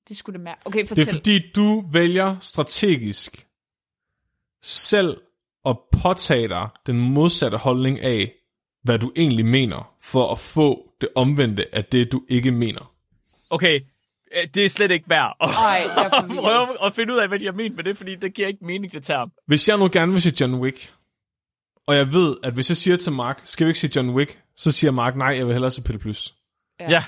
Det 0.09 0.17
skulle 0.17 0.35
det 0.35 0.45
mærke. 0.45 0.61
Okay, 0.65 0.81
Det 0.81 0.89
fortæl. 0.89 1.09
er 1.09 1.13
fordi, 1.13 1.41
du 1.57 1.85
vælger 1.93 2.37
strategisk 2.41 3.47
selv 4.63 5.21
at 5.65 5.77
påtage 6.03 6.49
dig 6.49 6.69
den 6.87 7.01
modsatte 7.01 7.57
holdning 7.57 8.01
af, 8.01 8.33
hvad 8.83 8.99
du 8.99 9.13
egentlig 9.17 9.47
mener, 9.47 9.95
for 10.03 10.33
at 10.33 10.39
få 10.39 10.93
det 11.01 11.09
omvendte 11.15 11.75
af 11.75 11.85
det, 11.85 12.13
du 12.13 12.25
ikke 12.29 12.53
mener. 12.53 12.93
Okay, 13.51 13.81
det 14.55 14.65
er 14.65 14.69
slet 14.69 14.91
ikke 14.91 15.09
værd 15.09 15.37
at 15.41 15.49
Ej, 15.51 15.83
jeg 15.97 16.11
forvirret. 16.21 16.41
prøve 16.45 16.87
at 16.87 16.95
finde 16.95 17.13
ud 17.13 17.19
af, 17.19 17.29
hvad 17.29 17.39
de 17.39 17.45
har 17.45 17.53
ment 17.53 17.77
med 17.77 17.85
det, 17.85 17.97
fordi 17.97 18.17
det 18.17 18.35
giver 18.35 18.49
ikke 18.49 18.65
mening, 18.65 18.93
det 18.93 19.03
term. 19.03 19.33
Hvis 19.47 19.69
jeg 19.69 19.79
nu 19.79 19.89
gerne 19.93 20.13
vil 20.13 20.23
se 20.23 20.33
John 20.41 20.55
Wick, 20.55 20.93
og 21.87 21.97
jeg 21.97 22.13
ved, 22.13 22.37
at 22.43 22.53
hvis 22.53 22.71
jeg 22.71 22.77
siger 22.77 22.97
til 22.97 23.13
Mark, 23.13 23.41
skal 23.45 23.67
vi 23.67 23.71
ikke 23.71 23.81
se 23.81 23.91
John 23.97 24.11
Wick, 24.11 24.39
så 24.57 24.73
siger 24.73 24.91
Mark, 24.91 25.17
nej, 25.17 25.29
jeg 25.29 25.47
vil 25.47 25.53
hellere 25.55 25.71
se 25.71 25.83
Peter 25.83 25.99
Plus. 25.99 26.35
Ja. 26.81 26.91
ja. 26.91 27.05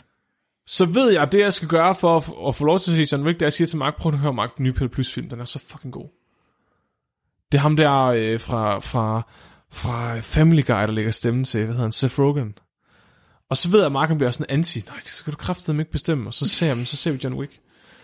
Så 0.66 0.86
ved 0.86 1.10
jeg, 1.10 1.22
at 1.22 1.32
det 1.32 1.40
jeg 1.40 1.52
skal 1.52 1.68
gøre 1.68 1.94
for 1.94 2.16
at, 2.16 2.48
at 2.48 2.54
få 2.54 2.64
lov 2.64 2.78
til 2.78 2.90
at 2.90 3.08
se 3.08 3.16
John 3.16 3.26
Wick, 3.26 3.40
det 3.40 3.44
er 3.44 3.46
at 3.46 3.52
sige 3.52 3.66
til 3.66 3.78
Mark, 3.78 3.96
prøv 3.96 4.12
at 4.12 4.18
høre 4.18 4.32
Mark, 4.32 4.56
den 4.56 4.64
nye 4.64 4.72
Peter 4.72 4.88
Plus 4.88 5.12
film, 5.12 5.28
den 5.28 5.40
er 5.40 5.44
så 5.44 5.58
fucking 5.58 5.92
god. 5.92 6.08
Det 7.52 7.58
er 7.58 7.62
ham 7.62 7.76
der 7.76 8.04
øh, 8.04 8.40
fra, 8.40 8.78
fra, 8.78 9.22
fra 9.72 10.20
Family 10.20 10.62
Guy, 10.66 10.74
der 10.74 10.86
lægger 10.86 11.10
stemmen 11.10 11.44
til, 11.44 11.60
hvad 11.60 11.74
hedder 11.74 11.82
han, 11.82 11.92
Seth 11.92 12.18
Rogen. 12.20 12.54
Og 13.50 13.56
så 13.56 13.68
ved 13.70 13.78
jeg, 13.78 13.86
at 13.86 13.92
Mark 13.92 14.08
han 14.08 14.18
bliver 14.18 14.30
sådan 14.30 14.46
anti, 14.58 14.78
nej, 14.86 14.96
det 14.96 15.08
skal 15.08 15.32
du 15.32 15.36
kraftedeme 15.36 15.82
ikke 15.82 15.92
bestemme, 15.92 16.28
og 16.28 16.34
så 16.34 16.48
ser 16.48 16.66
jeg, 16.66 16.76
"Men 16.76 16.86
så 16.86 16.96
ser 16.96 17.12
vi 17.12 17.18
John 17.24 17.34
Wick. 17.36 17.60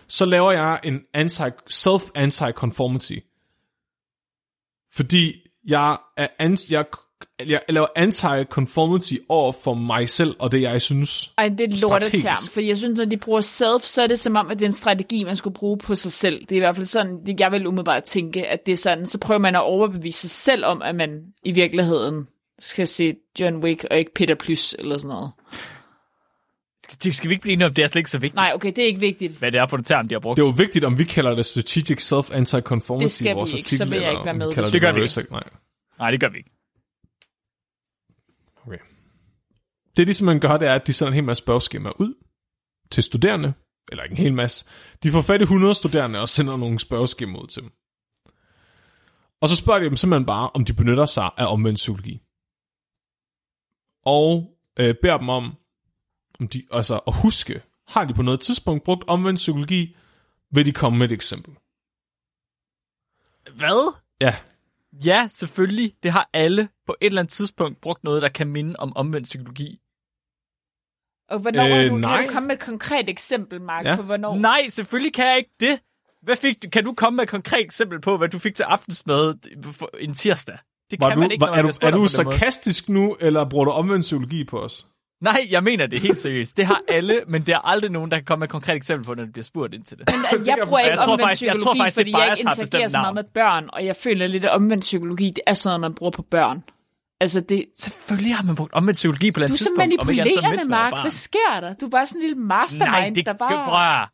Så 0.07 0.25
laver 0.25 0.51
jeg 0.51 0.79
en 0.83 0.99
anti, 1.13 1.41
self-anti-conformity. 1.71 3.19
Fordi 4.95 5.35
jeg 5.67 5.97
er 6.17 6.27
anti, 6.39 6.73
jeg, 6.73 6.85
jeg 7.47 7.61
laver 7.69 7.87
anti-conformity 7.99 9.15
over 9.29 9.51
for 9.51 9.73
mig 9.73 10.09
selv, 10.09 10.35
og 10.39 10.51
det 10.51 10.61
jeg 10.61 10.81
synes. 10.81 11.31
Ej, 11.37 11.49
det 11.49 11.59
er 11.59 11.63
et 11.63 11.81
lorteterm, 11.81 12.19
Strategisk. 12.21 12.51
for 12.51 12.61
jeg 12.61 12.77
synes, 12.77 12.97
når 12.97 13.05
de 13.05 13.17
bruger 13.17 13.41
self, 13.41 13.81
så 13.81 14.01
er 14.01 14.07
det 14.07 14.19
som 14.19 14.35
om, 14.35 14.47
at 14.51 14.59
det 14.59 14.65
er 14.65 14.69
en 14.69 14.73
strategi, 14.73 15.23
man 15.23 15.35
skulle 15.35 15.53
bruge 15.53 15.77
på 15.77 15.95
sig 15.95 16.11
selv. 16.11 16.39
Det 16.41 16.51
er 16.51 16.55
i 16.55 16.59
hvert 16.59 16.75
fald 16.75 16.85
sådan, 16.85 17.25
det- 17.25 17.39
jeg 17.39 17.51
vil 17.51 17.67
umiddelbart 17.67 18.03
tænke, 18.03 18.47
at 18.47 18.59
det 18.65 18.71
er 18.71 18.75
sådan, 18.77 19.05
så 19.05 19.17
prøver 19.19 19.39
man 19.39 19.55
at 19.55 19.61
overbevise 19.63 20.19
sig 20.19 20.29
selv 20.29 20.65
om, 20.65 20.81
at 20.81 20.95
man 20.95 21.21
i 21.43 21.51
virkeligheden 21.51 22.27
skal 22.59 22.87
se 22.87 23.15
John 23.39 23.55
Wick 23.63 23.85
og 23.91 23.97
ikke 23.97 24.11
Peter 24.15 24.35
Plus 24.35 24.75
eller 24.79 24.97
sådan 24.97 25.15
noget. 25.15 25.31
Skal, 26.91 27.13
skal 27.13 27.29
vi 27.29 27.33
ikke 27.33 27.41
blive 27.41 27.53
enige 27.53 27.65
om, 27.65 27.73
det 27.73 27.83
er 27.83 27.87
slet 27.87 27.99
ikke 27.99 28.09
så 28.09 28.17
vigtigt, 28.17 28.35
Nej, 28.35 28.51
okay, 28.55 28.67
det 28.67 28.77
er 28.77 28.85
ikke 28.87 28.99
vigtigt. 28.99 29.33
hvad 29.39 29.51
det 29.51 29.59
er 29.59 29.65
for 29.67 29.77
et 29.77 29.85
term, 29.85 30.07
de 30.07 30.15
har 30.15 30.19
brugt? 30.19 30.37
Det 30.37 30.41
er 30.43 30.47
jo 30.47 30.53
vigtigt, 30.57 30.85
om 30.85 30.97
vi 30.97 31.03
kalder 31.03 31.35
det 31.35 31.45
strategic 31.45 32.01
self-anti-conformity 32.13 33.03
Det 33.03 33.11
skal 33.11 33.31
i 33.31 33.33
vores 33.33 33.53
vi 33.53 33.57
ikke, 33.57 33.65
artikel, 33.65 33.77
så 33.77 33.85
vil 33.85 34.01
jeg 34.01 34.11
ikke 34.11 34.25
være 34.25 34.33
med. 34.33 34.53
kalder 34.53 34.71
Det 34.71 34.81
gør 34.81 34.91
vi 34.91 35.03
research- 35.05 35.31
Nej. 35.31 35.43
Nej, 35.99 36.11
det 36.11 36.19
gør 36.19 36.29
vi 36.29 36.37
ikke. 36.37 36.51
Okay. 38.67 38.77
Det 39.97 40.07
de 40.07 40.13
simpelthen 40.13 40.41
gør, 40.41 40.57
det 40.57 40.67
er, 40.67 40.73
at 40.73 40.87
de 40.87 40.93
sender 40.93 41.07
en 41.11 41.15
hel 41.15 41.23
masse 41.23 41.43
spørgeskemaer 41.43 42.01
ud 42.01 42.13
til 42.91 43.03
studerende, 43.03 43.53
eller 43.91 44.03
ikke 44.03 44.13
en 44.13 44.17
hel 44.23 44.33
masse. 44.33 44.65
De 45.03 45.11
får 45.11 45.21
fat 45.21 45.41
i 45.41 45.43
100 45.43 45.75
studerende 45.75 46.19
og 46.19 46.29
sender 46.29 46.57
nogle 46.57 46.79
spørgeskemaer 46.79 47.41
ud 47.41 47.47
til 47.47 47.61
dem. 47.61 47.71
Og 49.41 49.49
så 49.49 49.55
spørger 49.55 49.79
de 49.79 49.85
dem 49.85 49.95
simpelthen 49.95 50.25
bare, 50.25 50.49
om 50.53 50.65
de 50.65 50.73
benytter 50.73 51.05
sig 51.05 51.29
af 51.37 51.45
omvendt 51.53 51.75
psykologi. 51.77 52.21
Og 54.05 54.57
øh, 54.79 54.95
beder 55.01 55.17
dem 55.17 55.29
om, 55.29 55.55
om 56.39 56.47
de, 56.47 56.63
altså 56.71 56.99
at 57.07 57.15
huske, 57.21 57.61
har 57.87 58.05
de 58.05 58.13
på 58.13 58.21
noget 58.21 58.39
tidspunkt 58.39 58.83
brugt 58.83 59.03
omvendt 59.07 59.37
psykologi, 59.37 59.95
vil 60.51 60.65
de 60.65 60.71
komme 60.71 60.99
med 60.99 61.05
et 61.05 61.11
eksempel. 61.11 61.53
Hvad? 63.57 63.95
Ja, 64.21 64.35
Ja, 65.05 65.27
selvfølgelig. 65.31 65.95
Det 66.03 66.11
har 66.11 66.29
alle 66.33 66.69
på 66.85 66.95
et 67.01 67.05
eller 67.07 67.21
andet 67.21 67.33
tidspunkt 67.33 67.81
brugt 67.81 68.03
noget, 68.03 68.21
der 68.21 68.29
kan 68.29 68.47
minde 68.47 68.75
om 68.79 68.97
omvendt 68.97 69.27
psykologi. 69.27 69.79
Og 71.29 71.39
hvornår 71.39 71.65
Øh, 71.65 71.85
øh, 71.85 71.91
du, 71.91 71.97
nej. 71.97 72.17
kan 72.17 72.27
du 72.27 72.33
komme 72.33 72.47
med 72.47 72.55
et 72.55 72.61
konkret 72.61 73.09
eksempel, 73.09 73.61
Mark, 73.61 73.85
Ja. 73.85 73.95
på 73.95 74.01
hvornår? 74.01 74.35
Nej, 74.35 74.67
selvfølgelig 74.69 75.13
kan 75.13 75.25
jeg 75.25 75.37
ikke 75.37 75.55
det. 75.59 75.81
Hvad 76.21 76.35
fik 76.35 76.63
du, 76.63 76.69
kan 76.69 76.83
du 76.85 76.93
komme 76.93 77.15
med 77.17 77.23
et 77.23 77.29
konkret 77.29 77.61
eksempel 77.61 78.01
på, 78.01 78.17
hvad 78.17 78.29
du 78.29 78.39
fik 78.39 78.55
til 78.55 78.63
aftensmad 78.63 79.35
en 79.99 80.13
tirsdag? 80.13 80.57
Det 80.91 80.99
var 80.99 81.07
kan 81.09 81.15
du, 81.17 81.21
man 81.21 81.31
ikke, 81.31 81.41
var, 81.41 81.47
når 81.47 81.53
er, 81.55 81.63
man 81.63 81.71
du, 81.73 81.77
er 81.81 81.91
du 81.91 81.95
den 81.95 81.99
måde. 81.99 82.09
sarkastisk 82.09 82.89
nu, 82.89 83.17
eller 83.19 83.49
bruger 83.49 83.65
du 83.65 83.71
omvendt 83.71 84.01
psykologi 84.01 84.43
på 84.43 84.59
os? 84.61 84.85
Nej, 85.21 85.39
jeg 85.49 85.63
mener 85.63 85.87
det 85.87 85.99
helt 86.01 86.19
seriøst. 86.19 86.57
Det 86.57 86.65
har 86.65 86.81
alle, 86.87 87.21
men 87.27 87.41
det 87.45 87.53
er 87.53 87.67
aldrig 87.67 87.91
nogen, 87.91 88.11
der 88.11 88.17
kan 88.17 88.25
komme 88.25 88.39
med 88.39 88.47
et 88.47 88.51
konkret 88.51 88.75
eksempel 88.75 89.05
på, 89.05 89.13
når 89.13 89.25
de 89.25 89.31
bliver 89.31 89.43
spurgt 89.45 89.73
ind 89.73 89.83
til 89.83 89.97
det. 89.97 90.09
Men 90.15 90.25
at 90.41 90.47
jeg 90.47 90.57
bruger 90.65 90.79
ikke 90.79 90.95
tror 90.95 91.03
omvendt 91.03 91.21
faktisk- 91.21 91.41
jeg 91.43 91.51
tror 91.51 91.57
psykologi, 91.57 91.79
faktisk, 91.79 91.95
det 91.97 92.01
fordi 92.01 92.11
er 92.11 92.17
jeg 92.19 92.27
bias 92.29 92.39
ikke 92.39 92.47
har 92.49 92.55
interagerer 92.55 92.87
så 92.87 92.97
meget 92.97 93.05
navn. 93.05 93.15
med 93.15 93.23
børn, 93.23 93.69
og 93.73 93.85
jeg 93.85 93.95
føler 93.95 94.27
lidt, 94.27 94.45
at 94.45 94.51
omvendt 94.51 94.81
psykologi, 94.81 95.25
det 95.25 95.39
er 95.47 95.53
sådan 95.53 95.69
noget, 95.69 95.81
man 95.81 95.95
bruger 95.95 96.11
på 96.11 96.21
børn. 96.21 96.63
Altså, 97.19 97.39
det, 97.41 97.65
Selvfølgelig 97.77 98.35
har 98.35 98.43
man 98.43 98.55
brugt 98.55 98.73
omvendt 98.73 98.95
psykologi 98.95 99.31
på 99.31 99.39
et 99.39 99.47
du 99.49 99.53
er 99.53 99.57
så 99.57 99.57
tidspunkt. 99.57 99.77
manipulerende, 99.77 100.33
var 100.59 100.67
Mark. 100.67 101.01
Hvad 101.03 101.11
sker 101.11 101.59
der? 101.61 101.73
Du 101.73 101.85
er 101.85 101.89
bare 101.89 102.07
sådan 102.07 102.21
en 102.21 102.27
lille 102.27 102.41
mastermind, 102.43 102.91
Nej, 102.95 103.09
det 103.15 103.25
der 103.25 103.33
bare... 103.33 103.65
bare... 103.65 104.07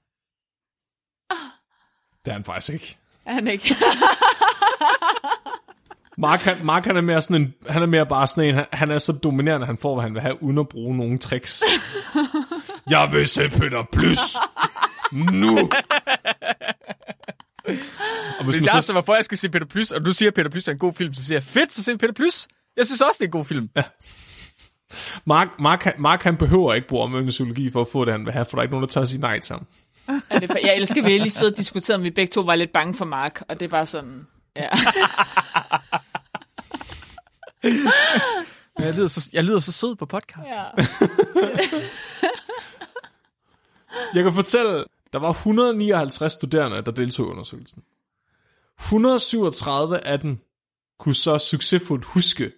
Det 2.26 2.32
er 2.32 2.34
han 2.34 2.44
faktisk 2.44 2.74
ikke. 2.74 2.98
Er 3.26 3.34
han 3.34 3.48
ikke? 3.48 3.76
Mark, 6.22 6.42
han, 6.42 6.58
Mark 6.66 6.86
han 6.86 6.98
er 6.98 7.02
mere 7.02 7.22
sådan 7.22 7.42
en, 7.42 7.54
han 7.70 7.82
er 7.82 7.86
mere 7.86 8.06
bare 8.06 8.28
sådan 8.28 8.50
en, 8.50 8.56
han, 8.56 8.66
han 8.74 8.92
er 8.92 8.98
så 8.98 9.12
dominerende, 9.14 9.66
han 9.66 9.78
får, 9.78 9.94
hvad 9.96 10.04
han 10.04 10.14
vil 10.14 10.22
have, 10.22 10.44
uden 10.44 10.58
at 10.58 10.70
bruge 10.70 10.98
nogen 10.98 11.20
tricks. 11.20 11.64
Jeg 12.90 13.10
vil 13.12 13.28
se 13.28 13.50
Peter 13.50 13.84
Plus. 13.94 14.20
Nu. 15.12 15.58
Og 18.40 18.46
hvis, 18.46 18.56
Hvis 18.56 18.64
jeg 18.64 18.72
så, 18.72 18.78
altså, 18.78 18.92
hvorfor 18.94 19.16
jeg 19.16 19.26
skal 19.26 19.38
se 19.38 19.50
Peter 19.50 19.66
Plys, 19.66 19.92
og 19.92 20.06
du 20.06 20.12
siger, 20.14 20.30
at 20.30 20.34
Peter 20.34 20.50
Plys 20.50 20.68
er 20.68 20.72
en 20.72 20.78
god 20.78 20.94
film, 20.94 21.14
så 21.14 21.26
siger 21.26 21.36
jeg, 21.36 21.44
fedt, 21.44 21.74
så 21.74 21.92
vi 21.92 21.98
Peter 21.98 22.14
Plys. 22.14 22.48
Jeg 22.78 22.86
synes 22.86 23.02
også, 23.02 23.16
det 23.20 23.22
er 23.22 23.28
en 23.28 23.32
god 23.32 23.46
film. 23.46 23.70
Ja. 23.76 23.84
Mark, 25.26 25.48
Mark, 25.60 25.84
han- 25.84 25.94
Mark, 26.00 26.24
han 26.24 26.38
behøver 26.38 26.74
ikke 26.74 26.88
bruge 26.88 27.04
omvendt 27.04 27.30
psykologi 27.30 27.72
for 27.72 27.82
at 27.82 27.88
få 27.92 28.06
det, 28.06 28.14
han 28.14 28.26
vil 28.26 28.34
have, 28.34 28.46
for 28.46 28.52
der 28.52 28.58
er 28.58 28.64
ikke 28.64 28.74
nogen, 28.74 28.84
der 28.88 28.88
tør 28.94 29.02
at 29.02 29.08
sige 29.10 29.22
nej 29.22 29.40
til 29.40 29.54
ham. 29.54 29.66
Det 30.42 30.52
for, 30.52 30.58
jeg 30.66 30.76
elsker, 30.76 31.02
at 31.02 31.08
vi 31.08 31.18
lige 31.18 31.30
sidder 31.30 31.52
og 31.52 31.58
diskuterer, 31.58 31.98
om 31.98 32.04
vi 32.04 32.10
begge 32.10 32.32
to 32.32 32.42
var 32.42 32.56
lidt 32.56 32.74
bange 32.74 32.94
for 32.96 33.06
Mark, 33.06 33.44
og 33.50 33.60
det 33.60 33.66
er 33.66 33.70
bare 33.70 33.86
sådan... 33.86 34.28
Ja. 34.56 34.68
Jeg 38.80 38.94
lyder, 38.96 39.08
så, 39.08 39.30
jeg 39.34 39.44
lyder 39.44 39.60
så 39.60 39.72
sød 39.72 39.96
på 39.96 40.06
podcast. 40.06 40.52
Ja. 40.52 40.64
Jeg 44.14 44.24
kan 44.24 44.34
fortælle, 44.34 44.86
der 45.14 45.20
var 45.20 45.30
159 45.30 46.34
studerende, 46.34 46.82
der 46.82 46.92
deltog 46.92 47.28
i 47.28 47.30
undersøgelsen. 47.30 47.84
137 48.80 50.08
af 50.08 50.20
dem 50.20 50.38
kunne 51.00 51.16
så 51.16 51.38
succesfuldt 51.38 52.06
huske 52.06 52.52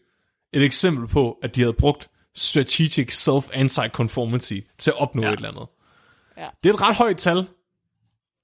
et 0.54 0.64
eksempel 0.64 1.08
på, 1.08 1.39
at 1.43 1.56
de 1.56 1.62
havde 1.62 1.74
brugt 1.74 2.10
strategic 2.36 3.28
self-anti-conformity 3.28 4.60
til 4.78 4.91
at 4.91 4.97
opnå 4.97 5.22
ja. 5.22 5.32
Et 5.32 5.36
eller 5.36 5.49
andet. 5.49 5.68
Ja. 6.38 6.47
Det 6.64 6.70
er 6.70 6.74
et 6.74 6.82
ret 6.82 6.95
højt 6.95 7.18
tal. 7.18 7.47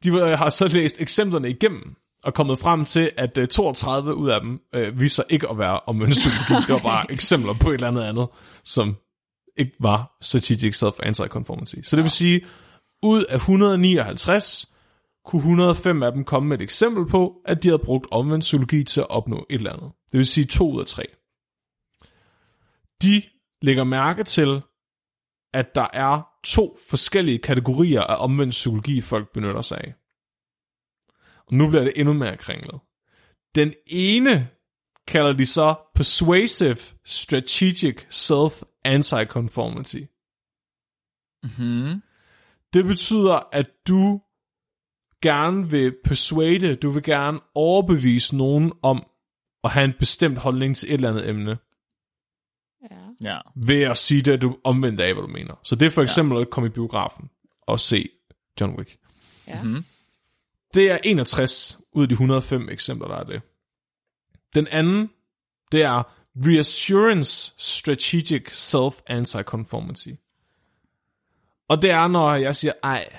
De 0.04 0.38
har 0.38 0.50
så 0.50 0.68
læst 0.68 1.02
eksemplerne 1.02 1.50
igennem 1.50 1.96
og 2.24 2.34
kommet 2.34 2.60
frem 2.60 2.86
til, 2.86 3.12
at 3.18 3.38
øh, 3.38 3.48
32 3.48 4.16
ud 4.16 4.30
af 4.30 4.42
dem 4.42 4.60
øh, 4.76 5.00
viser 5.00 5.24
ikke 5.30 5.50
at 5.50 5.58
være 5.58 5.80
omvendt 5.80 6.12
psykologi. 6.12 6.66
Det 6.68 6.74
var 6.74 6.90
bare 6.90 7.12
eksempler 7.18 7.54
på 7.54 7.70
et 7.70 7.74
eller 7.74 7.88
andet 7.88 8.04
andet, 8.04 8.28
som 8.64 8.96
ikke 9.58 9.76
var 9.80 10.18
strategic 10.22 10.84
self-anti-conformity. 10.84 11.82
Så 11.84 11.96
det 11.96 12.04
vil 12.04 12.12
sige, 12.12 12.42
ud 13.04 13.24
af 13.24 13.36
159 13.36 14.74
kunne 15.26 15.40
105 15.40 16.04
af 16.04 16.12
dem 16.12 16.24
komme 16.24 16.50
med 16.50 16.58
et 16.58 16.64
eksempel 16.64 17.06
på, 17.06 17.34
at 17.46 17.64
de 17.64 17.68
havde 17.68 17.80
brugt 17.80 18.08
omvendt 18.12 18.42
psykologi 18.42 18.84
til 18.84 19.02
at 19.02 19.10
opnå 19.10 19.46
et 19.50 19.56
eller 19.56 19.74
andet. 19.74 19.92
Det 20.12 20.18
vil 20.18 20.26
sige 20.26 20.46
2 20.46 20.72
ud 20.72 20.82
af 20.82 20.88
3. 20.88 21.04
De 23.02 23.22
lægger 23.62 23.84
mærke 23.84 24.24
til, 24.24 24.62
at 25.54 25.76
der 25.76 25.88
er 25.94 26.22
to 26.44 26.78
forskellige 26.90 27.38
kategorier 27.38 28.02
af 28.02 28.24
omvendt 28.24 28.52
psykologi, 28.52 29.02
folk 29.02 29.34
benytter 29.34 29.62
sig 29.62 29.78
af. 29.78 29.94
Og 31.50 31.56
nu 31.56 31.70
bliver 31.70 31.84
det 31.84 31.94
endnu 31.96 32.14
mere 32.14 32.38
kringlet. 32.38 32.80
Den 33.56 33.74
ene 33.88 34.50
kalder 35.08 35.34
de 35.34 35.46
så 35.46 35.76
persuasive 35.96 36.78
strategic 37.06 38.06
self 38.10 38.64
anti-conformity. 38.88 40.06
Mm-hmm. 41.44 42.02
Det 42.74 42.86
betyder, 42.86 43.40
at 43.52 43.68
du 43.88 44.22
gerne 45.22 45.70
vil 45.70 45.96
persuade, 46.04 46.76
du 46.76 46.90
vil 46.90 47.04
gerne 47.04 47.40
overbevise 47.56 48.38
nogen 48.38 48.74
om 48.82 49.06
at 49.64 49.72
have 49.72 49.86
en 49.86 49.94
bestemt 50.00 50.38
holdning 50.38 50.76
til 50.76 50.90
et 50.90 50.94
eller 50.94 51.10
andet 51.10 51.30
emne, 51.30 51.58
ja. 52.92 53.32
Ja. 53.32 53.40
ved 53.56 53.82
at 53.82 53.98
sige 53.98 54.22
det, 54.22 54.42
du 54.42 54.58
omvendt 54.64 55.00
af, 55.00 55.14
hvad 55.14 55.24
du 55.24 55.28
mener. 55.28 55.56
Så 55.64 55.76
det 55.76 55.86
er 55.86 55.90
for 55.90 56.02
eksempel 56.02 56.36
ja. 56.36 56.42
at 56.42 56.50
komme 56.50 56.68
i 56.68 56.72
biografen 56.72 57.30
og 57.62 57.80
se 57.80 58.10
John 58.62 58.78
Wick. 58.78 58.98
ja. 59.48 59.64
Mm-hmm. 59.64 59.84
Det 60.74 60.92
er 60.92 60.98
61 61.04 61.78
ud 61.94 62.02
af 62.04 62.08
de 62.10 62.14
105 62.14 62.70
eksempler, 62.70 63.08
der 63.08 63.16
er 63.16 63.24
det. 63.24 63.42
Den 64.56 64.68
anden, 64.68 65.10
det 65.72 65.82
er 65.84 66.04
Reassurance 66.46 67.54
Strategic 67.58 68.48
Self-Anti-Conformity. 68.48 70.16
Og 71.70 71.82
det 71.82 71.92
er, 71.92 72.08
når 72.08 72.34
jeg 72.34 72.56
siger, 72.56 72.74
ej, 72.84 73.10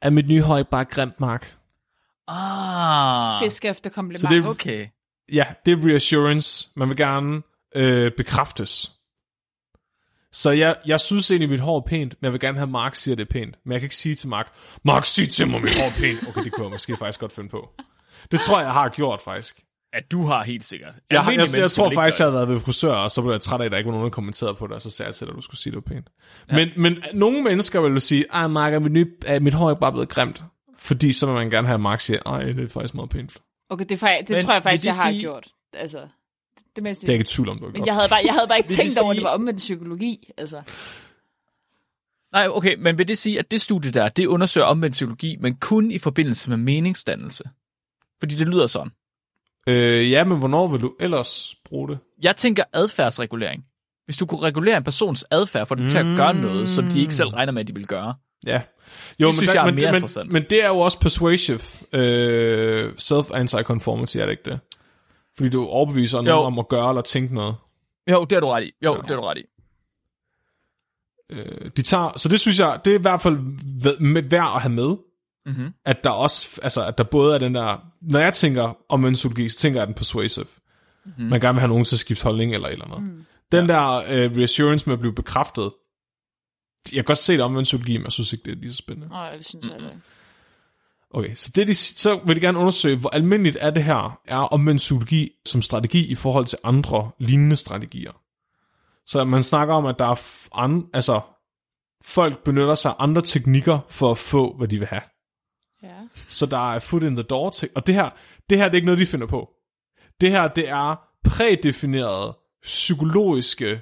er 0.00 0.10
mit 0.10 0.28
nye 0.28 0.42
ikke 0.58 0.70
bare 0.70 0.84
grimt, 0.84 1.20
Mark? 1.20 1.56
Ah, 2.28 3.44
Fisk 3.44 3.64
efter 3.64 3.90
kompliment. 3.90 4.20
Så 4.20 4.28
det 4.28 4.44
er- 4.44 4.48
okay. 4.48 4.88
Ja, 5.32 5.44
det 5.66 5.72
er 5.72 5.86
reassurance. 5.90 6.68
Man 6.76 6.88
vil 6.88 6.96
gerne 6.96 7.42
øh, 7.74 8.12
bekræftes. 8.16 8.90
Så 10.32 10.50
jeg, 10.50 10.76
jeg 10.86 11.00
synes 11.00 11.30
egentlig, 11.30 11.50
mit 11.50 11.60
hår 11.60 11.76
er 11.76 11.80
pænt, 11.80 12.14
men 12.20 12.24
jeg 12.26 12.32
vil 12.32 12.40
gerne 12.40 12.58
have, 12.58 12.66
at 12.66 12.70
Mark 12.70 12.94
siger, 12.94 13.14
det 13.16 13.22
er 13.28 13.32
pænt. 13.32 13.56
Men 13.64 13.72
jeg 13.72 13.80
kan 13.80 13.86
ikke 13.86 13.96
sige 13.96 14.14
til 14.14 14.28
Mark, 14.28 14.52
Mark, 14.84 15.06
sig 15.06 15.30
til 15.30 15.48
mig, 15.50 15.60
mit 15.60 15.70
hår 15.78 15.84
er 15.86 16.00
pænt. 16.00 16.28
Okay, 16.28 16.44
det 16.44 16.52
kunne 16.52 16.64
jeg 16.64 16.70
måske 16.70 16.96
faktisk 16.96 17.20
godt 17.20 17.32
finde 17.32 17.48
på. 17.48 17.68
Det 18.32 18.40
tror 18.40 18.58
jeg, 18.58 18.64
jeg 18.64 18.72
har 18.72 18.88
gjort, 18.88 19.20
faktisk. 19.22 19.60
At 19.92 20.10
du 20.10 20.22
har 20.26 20.44
helt 20.44 20.64
sikkert. 20.64 20.88
Jeg, 20.94 21.02
jeg, 21.10 21.18
Almindelige 21.18 21.42
jeg, 21.42 21.52
jeg 21.56 21.60
mennesker 21.60 21.82
tror 21.82 21.90
faktisk, 21.94 22.18
jeg 22.20 22.24
havde 22.26 22.34
været 22.34 22.48
ved 22.48 22.60
frisør, 22.60 22.92
og 22.92 23.10
så 23.10 23.22
blev 23.22 23.32
jeg 23.32 23.40
træt 23.40 23.60
af, 23.60 23.64
at 23.64 23.70
der 23.70 23.78
ikke 23.78 23.88
var 23.88 23.92
nogen, 23.92 24.04
der 24.04 24.10
kommenterede 24.14 24.54
på 24.54 24.66
det, 24.66 24.74
og 24.74 24.82
så 24.82 24.90
sagde 24.90 25.08
jeg 25.08 25.14
til 25.14 25.26
dig, 25.26 25.32
at 25.32 25.36
du 25.36 25.40
skulle 25.40 25.60
sige, 25.60 25.70
det 25.70 25.76
var 25.76 25.94
pænt. 25.94 26.08
Ja. 26.50 26.54
Men, 26.56 26.68
men 26.76 27.02
nogle 27.14 27.42
mennesker 27.42 27.80
vil 27.80 27.92
jo 27.92 28.00
sige, 28.00 28.24
ej 28.32 28.46
Mark, 28.46 28.72
er 28.72 28.78
mit, 28.78 28.92
nye, 28.92 29.06
er 29.26 29.40
mit 29.40 29.54
hår 29.54 29.70
ikke 29.70 29.80
bare 29.80 29.92
blevet 29.92 30.08
grimt? 30.08 30.42
Fordi 30.78 31.12
så 31.12 31.26
vil 31.26 31.34
man 31.34 31.50
gerne 31.50 31.66
have, 31.66 31.74
at 31.74 31.80
Mark 31.80 32.00
siger, 32.00 32.18
ej, 32.26 32.42
det 32.42 32.64
er 32.64 32.68
faktisk 32.68 32.94
meget 32.94 33.10
pænt. 33.10 33.36
Okay, 33.70 33.84
det, 33.84 33.92
er, 33.92 33.98
faktisk- 33.98 34.28
det 34.28 34.36
Men 34.36 34.44
tror 34.44 34.52
jeg 34.52 34.62
faktisk, 34.62 34.84
jeg 34.84 34.94
har 34.94 35.10
sige- 35.10 35.20
gjort. 35.20 35.46
Altså, 35.74 35.98
det 36.76 36.82
mest 36.82 37.00
Det 37.00 37.08
er 37.08 37.12
jeg 37.12 37.14
ikke 37.14 37.28
i 37.28 37.32
tvivl 37.34 37.48
om, 37.48 37.58
du 37.58 37.64
har 37.64 37.72
Men 37.72 37.86
jeg 37.86 37.94
havde 37.94 38.08
bare, 38.08 38.20
jeg 38.24 38.34
havde 38.34 38.48
bare 38.48 38.58
ikke 38.58 38.68
tænkt 38.70 39.00
over, 39.02 39.10
at 39.10 39.14
det 39.14 39.20
sige- 39.20 39.24
var 39.24 39.30
omvendt 39.34 39.58
psykologi. 39.58 40.30
Altså. 40.38 40.62
Nej, 42.32 42.48
okay, 42.50 42.74
men 42.78 42.98
vil 42.98 43.08
det 43.08 43.18
sige, 43.18 43.38
at 43.38 43.50
det 43.50 43.60
studie 43.60 43.90
der, 43.90 44.08
det 44.08 44.26
undersøger 44.26 44.66
omvendt 44.66 44.92
psykologi, 44.92 45.36
men 45.40 45.56
kun 45.56 45.90
i 45.90 45.98
forbindelse 45.98 46.50
med 46.50 46.56
meningsdannelse? 46.56 47.44
Fordi 48.20 48.34
det 48.34 48.46
lyder 48.46 48.66
sådan. 48.66 48.92
Øh, 49.68 50.10
ja, 50.10 50.24
men 50.24 50.38
hvornår 50.38 50.68
vil 50.68 50.80
du 50.80 50.94
ellers 51.00 51.54
bruge 51.64 51.88
det? 51.88 51.98
Jeg 52.22 52.36
tænker 52.36 52.62
adfærdsregulering. 52.72 53.64
Hvis 54.04 54.16
du 54.16 54.26
kunne 54.26 54.40
regulere 54.40 54.76
en 54.76 54.84
persons 54.84 55.24
adfærd, 55.30 55.66
for 55.66 55.74
det 55.74 55.90
til 55.90 55.98
at 55.98 56.16
gøre 56.16 56.34
noget, 56.34 56.68
som 56.68 56.90
de 56.90 57.00
ikke 57.00 57.14
selv 57.14 57.28
regner 57.28 57.52
med, 57.52 57.60
at 57.60 57.68
de 57.68 57.74
vil 57.74 57.86
gøre. 57.86 58.14
Ja. 58.46 58.62
Jo, 59.18 59.26
Det 59.26 59.34
synes 59.36 59.54
jeg 59.54 59.60
er 59.60 59.64
men, 59.64 59.74
mere 59.74 59.86
men, 59.86 59.94
interessant. 59.94 60.26
Men, 60.26 60.32
men 60.42 60.50
det 60.50 60.64
er 60.64 60.68
jo 60.68 60.78
også 60.78 61.00
persuasive 61.00 61.60
øh, 61.92 62.92
self-anti-conformity, 62.98 64.18
er 64.18 64.24
det 64.26 64.30
ikke 64.30 64.42
det? 64.50 64.60
Fordi 65.36 65.48
du 65.50 65.66
overbeviser 65.66 66.20
nogen 66.20 66.40
Jo. 66.40 66.46
om 66.46 66.58
at 66.58 66.68
gøre 66.68 66.88
eller 66.88 67.02
tænke 67.02 67.34
noget. 67.34 67.56
Jo, 68.10 68.24
det 68.24 68.36
er 68.36 68.40
du 68.40 68.46
ret 68.46 68.64
i. 68.64 68.72
Jo, 68.84 68.92
Ja. 68.94 69.00
det 69.02 69.10
er 69.10 69.16
du 69.16 69.22
ret 69.22 69.38
i. 69.38 69.42
Øh, 71.30 71.70
de 71.76 71.82
tager, 71.82 72.12
så 72.16 72.28
det 72.28 72.40
synes 72.40 72.60
jeg, 72.60 72.80
det 72.84 72.90
er 72.94 72.98
i 72.98 73.02
hvert 73.02 73.20
fald 73.20 73.36
med, 74.00 74.22
værd 74.22 74.52
at 74.56 74.62
have 74.62 74.72
med, 74.72 74.96
Mm-hmm. 75.46 75.72
at 75.84 76.04
der 76.04 76.10
også, 76.10 76.60
altså 76.62 76.86
at 76.86 76.98
der 76.98 77.04
både 77.04 77.34
er 77.34 77.38
den 77.38 77.54
der, 77.54 77.86
når 78.00 78.18
jeg 78.18 78.32
tænker 78.32 78.76
om 78.88 79.00
mentologi, 79.00 79.48
så 79.48 79.58
tænker 79.58 79.80
jeg 79.80 79.86
den 79.86 79.94
persuasive. 79.94 80.46
Mm-hmm. 81.04 81.24
Man 81.26 81.40
gerne 81.40 81.54
vil 81.54 81.60
have 81.60 81.68
nogen 81.68 81.84
til 81.84 81.94
at 81.96 81.98
skifte 81.98 82.24
holdning 82.24 82.54
eller 82.54 82.68
eller 82.68 82.84
andet. 82.84 83.02
Mm. 83.02 83.24
Den 83.52 83.66
ja. 83.66 83.72
der 83.74 83.96
øh, 84.08 84.36
reassurance 84.36 84.86
med 84.86 84.92
at 84.92 85.00
blive 85.00 85.14
bekræftet, 85.14 85.72
jeg 86.92 86.96
kan 86.96 87.04
godt 87.04 87.18
se 87.18 87.32
det 87.32 87.40
om 87.40 87.52
mentologi, 87.52 87.96
men 87.96 88.04
jeg 88.04 88.12
synes 88.12 88.32
ikke, 88.32 88.44
det 88.44 88.52
er 88.52 88.56
lige 88.56 88.70
så 88.72 88.76
spændende. 88.76 89.08
Nej, 89.08 89.36
det 89.36 89.44
synes 89.46 89.66
jeg 89.66 89.76
ikke. 89.76 89.90
Okay, 91.10 91.34
så, 91.34 91.50
det, 91.54 91.68
de, 91.68 91.74
så 91.74 92.20
vil 92.26 92.36
de 92.36 92.40
gerne 92.40 92.58
undersøge, 92.58 92.96
hvor 92.96 93.10
almindeligt 93.10 93.56
er 93.60 93.70
det 93.70 93.84
her, 93.84 94.20
er 94.24 94.36
omvendt 94.36 94.78
psykologi 94.78 95.30
som 95.46 95.62
strategi 95.62 96.06
i 96.06 96.14
forhold 96.14 96.46
til 96.46 96.58
andre 96.64 97.10
lignende 97.18 97.56
strategier. 97.56 98.12
Så 99.06 99.24
man 99.24 99.42
snakker 99.42 99.74
om, 99.74 99.86
at 99.86 99.98
der 99.98 100.06
er 100.06 100.14
f- 100.14 100.48
an, 100.52 100.86
altså, 100.94 101.20
folk 102.04 102.44
benytter 102.44 102.74
sig 102.74 102.90
af 102.90 102.94
andre 102.98 103.22
teknikker 103.22 103.78
for 103.88 104.10
at 104.10 104.18
få, 104.18 104.56
hvad 104.56 104.68
de 104.68 104.78
vil 104.78 104.86
have. 104.88 105.02
Ja. 105.82 105.94
Så 106.28 106.46
der 106.46 106.72
er 106.74 106.78
foot 106.78 107.02
in 107.02 107.16
the 107.16 107.22
door 107.22 107.50
til, 107.50 107.68
og 107.74 107.86
det 107.86 107.94
her, 107.94 108.10
det 108.50 108.58
her 108.58 108.64
det 108.64 108.72
er 108.72 108.76
ikke 108.76 108.86
noget, 108.86 108.98
de 108.98 109.06
finder 109.06 109.26
på. 109.26 109.48
Det 110.20 110.30
her, 110.30 110.48
det 110.48 110.68
er 110.68 110.96
prædefinerede 111.24 112.36
psykologiske 112.62 113.80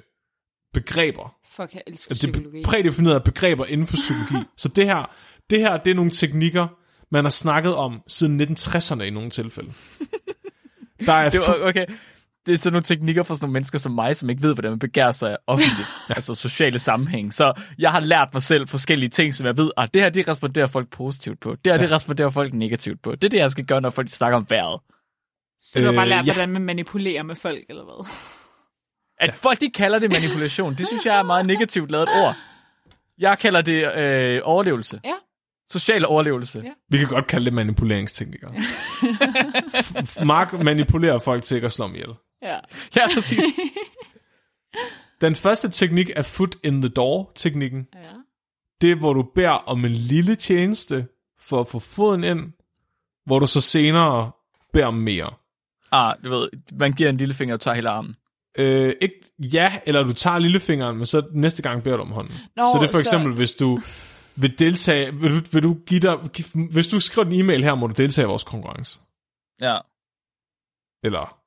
begreber. 0.73 1.35
Fuck, 1.45 1.73
jeg 1.73 1.81
elsker 1.87 2.11
Altså, 2.11 2.27
psykologi. 2.27 2.57
Det 2.57 2.65
er 2.65 2.69
prædefinerede 2.69 3.19
begreber 3.19 3.65
inden 3.65 3.87
for 3.87 3.95
psykologi. 3.95 4.47
så 4.57 4.69
det 4.69 4.85
her, 4.85 5.15
det 5.49 5.59
her, 5.59 5.77
det 5.77 5.91
er 5.91 5.95
nogle 5.95 6.11
teknikker, 6.11 6.67
man 7.11 7.25
har 7.25 7.29
snakket 7.29 7.75
om 7.75 8.01
siden 8.07 8.41
1960'erne 8.41 9.01
i 9.01 9.09
nogle 9.09 9.29
tilfælde. 9.29 9.73
Der 11.05 11.13
er 11.13 11.29
Det 11.35 11.39
var, 11.47 11.67
okay. 11.69 11.85
Det 12.45 12.53
er 12.53 12.57
sådan 12.57 12.73
nogle 12.73 12.83
teknikker 12.83 13.23
for 13.23 13.33
sådan 13.33 13.45
nogle 13.45 13.53
mennesker 13.53 13.79
som 13.79 13.91
mig, 13.91 14.15
som 14.15 14.29
ikke 14.29 14.41
ved, 14.41 14.53
hvordan 14.53 14.71
man 14.71 14.79
begærer 14.79 15.11
sig 15.11 15.37
offentligt. 15.47 15.87
altså 16.09 16.35
sociale 16.35 16.79
sammenhæng. 16.79 17.33
Så 17.33 17.53
jeg 17.79 17.91
har 17.91 17.99
lært 17.99 18.29
mig 18.33 18.43
selv 18.43 18.67
forskellige 18.67 19.09
ting, 19.09 19.35
som 19.35 19.45
jeg 19.45 19.57
ved, 19.57 19.71
at 19.77 19.93
det 19.93 20.01
her, 20.01 20.09
det 20.09 20.27
responderer 20.27 20.67
folk 20.67 20.89
positivt 20.89 21.39
på. 21.39 21.55
Det 21.65 21.71
her, 21.71 21.77
det 21.77 21.91
responderer 21.91 22.29
folk 22.29 22.53
negativt 22.53 23.01
på. 23.01 23.11
Det 23.11 23.23
er 23.23 23.29
det, 23.29 23.37
jeg 23.37 23.51
skal 23.51 23.65
gøre, 23.65 23.81
når 23.81 23.89
folk 23.89 24.09
snakker 24.09 24.37
om 24.37 24.45
vejret. 24.49 24.79
Så 25.59 25.79
du 25.79 25.85
har 25.85 25.91
bare 25.93 26.05
Øh, 26.05 26.09
lært, 26.09 26.27
ja. 26.27 26.33
hvordan 26.33 26.49
man 26.49 26.61
manipulerer 26.61 27.23
med 27.23 27.35
folk, 27.35 27.59
eller 27.69 27.83
hvad? 27.83 28.07
At 29.19 29.35
folk, 29.35 29.61
de 29.61 29.69
kalder 29.69 29.99
det 29.99 30.09
manipulation, 30.13 30.73
det 30.73 30.87
synes 30.87 31.05
jeg 31.05 31.19
er 31.19 31.23
meget 31.23 31.45
negativt 31.45 31.91
lavet 31.91 32.09
ord. 32.09 32.35
Jeg 33.17 33.39
kalder 33.39 33.61
det 33.61 33.95
øh, 33.97 34.41
overlevelse. 34.43 34.99
Ja. 35.05 35.13
Social 35.69 36.05
overlevelse. 36.05 36.61
Ja. 36.63 36.69
Vi 36.89 36.97
kan 36.97 37.07
godt 37.07 37.27
kalde 37.27 37.45
det 37.45 37.53
manipuleringsteknikker. 37.53 38.47
F- 38.49 40.23
Mark 40.33 40.53
manipulerer 40.53 41.19
folk 41.19 41.43
til 41.43 41.55
ikke 41.55 41.65
at 41.65 41.71
slå 41.73 41.85
dem 41.87 41.95
ihjel. 41.95 42.09
Ja. 42.41 42.57
ja 42.95 43.07
præcis. 43.13 43.43
Den 45.21 45.35
første 45.35 45.69
teknik 45.69 46.09
er 46.15 46.21
foot 46.21 46.55
in 46.63 46.81
the 46.81 46.89
door 46.89 47.31
teknikken. 47.35 47.87
ja. 47.95 47.99
Det 48.81 48.91
er, 48.91 48.95
hvor 48.95 49.13
du 49.13 49.25
beder 49.35 49.49
om 49.49 49.85
en 49.85 49.91
lille 49.91 50.35
tjeneste 50.35 51.07
for 51.39 51.59
at 51.61 51.67
få 51.67 51.79
foden 51.79 52.23
ind, 52.23 52.39
hvor 53.25 53.39
du 53.39 53.47
så 53.47 53.61
senere 53.61 54.31
beder 54.73 54.85
om 54.85 54.93
mere. 54.93 55.33
Ah, 55.91 56.15
du 56.23 56.29
ved, 56.29 56.49
man 56.79 56.91
giver 56.93 57.09
en 57.09 57.17
lille 57.17 57.33
finger 57.33 57.55
og 57.55 57.61
tager 57.61 57.75
hele 57.75 57.89
armen. 57.89 58.15
Øh, 58.57 58.93
ikke, 59.01 59.15
ja, 59.39 59.73
eller 59.85 60.03
du 60.03 60.13
tager 60.13 60.39
lillefingeren, 60.39 60.97
men 60.97 61.05
så 61.05 61.27
næste 61.33 61.61
gang 61.61 61.83
beder 61.83 61.97
du 61.97 62.01
om 62.03 62.11
hånden. 62.11 62.33
Nå, 62.55 62.65
så 62.65 62.77
det 62.81 62.87
er 62.87 62.91
for 62.91 62.97
så- 62.97 62.99
eksempel, 62.99 63.33
hvis 63.33 63.53
du 63.53 63.79
vil 64.37 64.59
deltage, 64.59 65.15
vil 65.15 65.31
du, 65.39 65.41
vil 65.51 65.63
du 65.63 65.77
give 65.87 65.99
dig, 65.99 66.15
hvis 66.71 66.87
du 66.87 66.99
skriver 66.99 67.27
en 67.27 67.33
e-mail 67.39 67.63
her, 67.63 67.75
må 67.75 67.87
du 67.87 67.93
deltage 67.97 68.25
i 68.25 68.27
vores 68.27 68.43
konkurrence. 68.43 68.99
Ja. 69.61 69.77
Eller, 71.03 71.37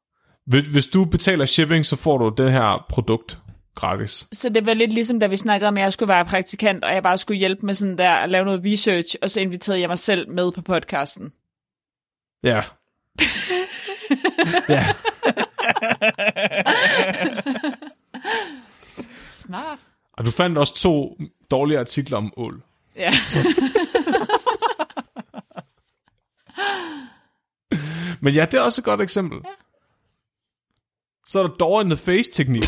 hvis- 0.46 0.66
hvis 0.66 0.86
du 0.86 1.04
betaler 1.04 1.44
shipping, 1.44 1.86
så 1.86 1.96
får 1.96 2.18
du 2.18 2.42
det 2.42 2.52
her 2.52 2.86
produkt 2.88 3.38
gratis. 3.74 4.28
Så 4.32 4.48
det 4.48 4.66
var 4.66 4.74
lidt 4.74 4.92
ligesom, 4.92 5.20
da 5.20 5.26
vi 5.26 5.36
snakkede 5.36 5.68
om, 5.68 5.76
at 5.76 5.82
jeg 5.82 5.92
skulle 5.92 6.08
være 6.08 6.24
praktikant, 6.24 6.84
og 6.84 6.94
jeg 6.94 7.02
bare 7.02 7.18
skulle 7.18 7.38
hjælpe 7.38 7.66
med 7.66 7.74
sådan 7.74 7.98
der 7.98 8.10
at 8.10 8.30
lave 8.30 8.44
noget 8.44 8.62
research, 8.64 9.16
og 9.22 9.30
så 9.30 9.40
inviterede 9.40 9.80
jeg 9.80 9.88
mig 9.88 9.98
selv 9.98 10.30
med 10.30 10.52
på 10.52 10.62
podcasten. 10.62 11.32
Ja. 12.42 12.62
ja. 14.76 14.84
Smart. 19.28 19.78
Og 20.12 20.26
du 20.26 20.30
fandt 20.30 20.58
også 20.58 20.74
to 20.74 21.18
dårlige 21.50 21.78
artikler 21.78 22.18
om 22.18 22.32
ål. 22.36 22.62
Ja. 22.98 23.12
Men 28.20 28.34
ja, 28.34 28.44
det 28.44 28.54
er 28.54 28.60
også 28.60 28.80
et 28.80 28.84
godt 28.84 29.00
eksempel. 29.00 29.40
Ja. 29.44 29.50
Så 31.26 31.38
er 31.38 31.42
der 31.46 31.56
door 31.56 31.80
in 31.80 31.88
the 31.90 31.96
face 31.96 32.32
teknik. 32.32 32.62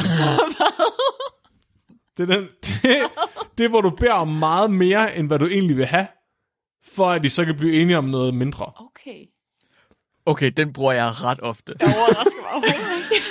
det, 2.16 2.30
er 2.30 2.36
den, 2.36 2.48
det, 2.64 2.82
det 3.58 3.64
er, 3.64 3.68
hvor 3.68 3.80
du 3.80 3.90
beder 3.90 4.12
om 4.12 4.28
meget 4.28 4.70
mere, 4.70 5.16
end 5.16 5.26
hvad 5.26 5.38
du 5.38 5.46
egentlig 5.46 5.76
vil 5.76 5.86
have, 5.86 6.06
for 6.84 7.10
at 7.10 7.22
de 7.22 7.30
så 7.30 7.44
kan 7.44 7.56
blive 7.56 7.80
enige 7.82 7.98
om 7.98 8.04
noget 8.04 8.34
mindre. 8.34 8.72
Okay. 8.76 9.26
Okay, 10.26 10.52
den 10.56 10.72
bruger 10.72 10.92
jeg 10.92 11.24
ret 11.24 11.40
ofte. 11.42 11.74
Jeg 11.80 11.94
overrasker 11.96 12.40
mig 12.42 12.50
overhovedet 12.50 13.12
ikke. 13.12 13.26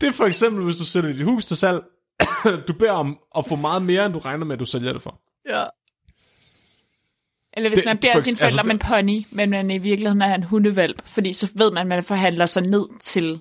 Det 0.00 0.08
er 0.08 0.12
for 0.12 0.26
eksempel, 0.26 0.64
hvis 0.64 0.76
du 0.76 0.84
sætter 0.84 1.12
dit 1.12 1.24
hus 1.24 1.46
til 1.46 1.56
salg, 1.56 1.82
du 2.68 2.72
beder 2.78 2.92
om 2.92 3.18
at 3.38 3.46
få 3.48 3.56
meget 3.56 3.82
mere, 3.82 4.06
end 4.06 4.12
du 4.14 4.18
regner 4.18 4.44
med, 4.44 4.52
at 4.56 4.60
du 4.60 4.64
sælger 4.64 4.92
det 4.92 5.02
for. 5.02 5.20
Ja. 5.48 5.64
Eller 7.56 7.70
hvis 7.70 7.78
Det- 7.78 7.86
man 7.86 7.98
beder 7.98 8.20
sine 8.20 8.36
forældre 8.36 8.44
altså, 8.44 8.60
om 8.60 8.70
en 8.70 8.78
pony, 8.78 9.26
men 9.30 9.50
man 9.50 9.70
i 9.70 9.78
virkeligheden 9.78 10.22
er 10.22 10.34
en 10.34 10.42
hundevalp, 10.42 11.02
fordi 11.08 11.32
så 11.32 11.50
ved 11.54 11.70
man, 11.70 11.80
at 11.80 11.86
man 11.86 12.02
forhandler 12.02 12.46
sig 12.46 12.62
ned 12.62 12.86
til 13.00 13.40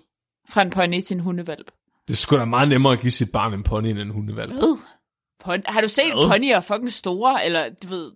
fra 0.49 0.61
en 0.61 0.69
pony 0.69 1.01
til 1.01 1.13
en 1.15 1.19
hundevalp. 1.19 1.71
Det 2.07 2.17
skulle 2.17 2.39
da 2.39 2.45
meget 2.45 2.67
nemmere 2.69 2.93
at 2.93 2.99
give 2.99 3.11
sit 3.11 3.32
barn 3.34 3.53
en 3.53 3.63
pony 3.63 3.88
end 3.88 3.99
en 3.99 4.09
hundevalg. 4.09 4.51
Hvad? 4.53 4.78
Pon- 5.43 5.71
har 5.74 5.82
du 5.82 5.88
set 5.88 6.05
Hvad? 6.13 6.30
ponyer 6.30 6.59
fucking 6.59 6.91
store, 6.91 7.45
eller 7.45 7.69
du 7.84 7.88
ved, 7.88 8.11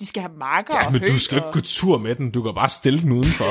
de 0.00 0.06
skal 0.06 0.22
have 0.22 0.34
marker 0.38 0.74
Ja, 0.78 0.86
og 0.86 0.92
men 0.92 1.00
du 1.00 1.18
skal 1.18 1.40
og... 1.40 1.48
ikke 1.48 1.58
gå 1.58 1.60
tur 1.64 1.98
med 1.98 2.14
den. 2.14 2.30
Du 2.30 2.42
kan 2.42 2.54
bare 2.54 2.68
stille 2.68 3.00
den 3.00 3.12
udenfor. 3.12 3.44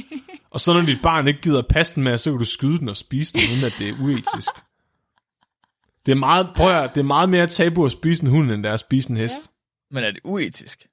og 0.54 0.60
så 0.60 0.72
når 0.72 0.80
dit 0.80 1.02
barn 1.02 1.28
ikke 1.28 1.40
gider 1.40 1.62
passe 1.62 1.94
den 1.94 2.02
med, 2.04 2.18
så 2.18 2.30
kan 2.30 2.38
du 2.38 2.44
skyde 2.44 2.78
den 2.78 2.88
og 2.88 2.96
spise 2.96 3.32
den, 3.32 3.40
uden 3.52 3.64
at 3.64 3.74
det 3.78 3.88
er 3.88 3.94
uetisk. 4.02 4.50
Det 6.08 6.14
er 6.14 6.18
meget, 6.18 6.50
prøv 6.56 6.70
at, 6.70 6.94
det 6.94 7.00
er 7.00 7.04
meget 7.04 7.28
mere 7.28 7.46
tabu 7.46 7.84
at 7.84 7.92
spise 7.92 8.24
en 8.24 8.30
hund, 8.30 8.52
end 8.52 8.62
det 8.62 8.68
er 8.68 8.72
at 8.72 8.80
spise 8.80 9.10
en 9.10 9.16
hest. 9.16 9.50
Men 9.90 10.04
er 10.04 10.10
det 10.10 10.20
uetisk? 10.24 10.86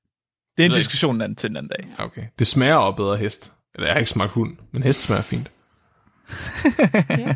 Det 0.57 0.66
er 0.66 0.70
en 0.70 0.76
diskussion 0.76 1.22
anden 1.22 1.36
til 1.36 1.49
en 1.49 1.57
anden 1.57 1.70
dag. 1.70 1.88
Ja. 1.99 2.03
Okay. 2.03 2.24
Det 2.39 2.47
smager 2.47 2.76
også 2.76 2.95
bedre 2.95 3.18
hest. 3.18 3.53
Eller 3.76 3.88
jeg 3.88 3.93
har 3.93 3.99
ikke 3.99 4.09
smagt 4.09 4.32
hund, 4.32 4.57
men 4.72 4.84
hest 4.84 5.01
smager 5.01 5.22
fint. 5.22 5.47
Ja. 7.20 7.36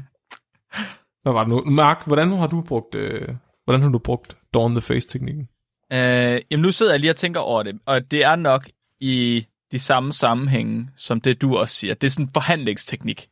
Hvad 1.21 1.33
var 1.33 1.39
det 1.39 1.49
nu? 1.49 1.63
Mark, 1.65 2.05
hvordan 2.07 2.29
har 2.29 2.47
du 2.47 2.61
brugt, 2.61 2.95
øh, 2.95 3.27
hvordan 3.63 3.81
har 3.81 3.89
du 3.89 3.99
brugt 3.99 4.37
Dawn 4.53 4.71
the 4.71 4.81
Face-teknikken? 4.81 5.49
Øh, 5.93 6.41
jamen 6.51 6.61
nu 6.61 6.71
sidder 6.71 6.91
jeg 6.91 6.99
lige 6.99 7.11
og 7.11 7.15
tænker 7.15 7.39
over 7.39 7.63
det, 7.63 7.79
og 7.85 8.11
det 8.11 8.23
er 8.23 8.35
nok 8.35 8.69
i 8.99 9.45
de 9.71 9.79
samme 9.79 10.13
sammenhænge, 10.13 10.89
som 10.95 11.21
det 11.21 11.41
du 11.41 11.57
også 11.57 11.75
siger. 11.75 11.93
Det 11.93 12.07
er 12.07 12.11
sådan 12.11 12.25
en 12.25 12.31
forhandlingsteknik, 12.33 13.29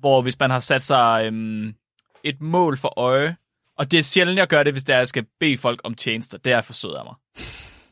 hvor 0.00 0.22
hvis 0.22 0.38
man 0.38 0.50
har 0.50 0.60
sat 0.60 0.82
sig 0.82 1.26
øhm, 1.26 1.74
et 2.24 2.42
mål 2.42 2.76
for 2.76 2.98
øje, 2.98 3.36
og 3.78 3.90
det 3.90 3.98
er 3.98 4.02
sjældent, 4.02 4.38
jeg 4.38 4.48
gør 4.48 4.62
det, 4.62 4.74
hvis 4.74 4.84
det 4.84 4.94
er, 4.94 4.98
jeg 4.98 5.08
skal 5.08 5.26
bede 5.40 5.56
folk 5.56 5.80
om 5.84 5.94
tjenester, 5.94 6.38
det 6.38 6.52
er 6.52 6.62
for 6.62 6.72
sød 6.72 6.94
af 6.94 7.04
mig. 7.04 7.14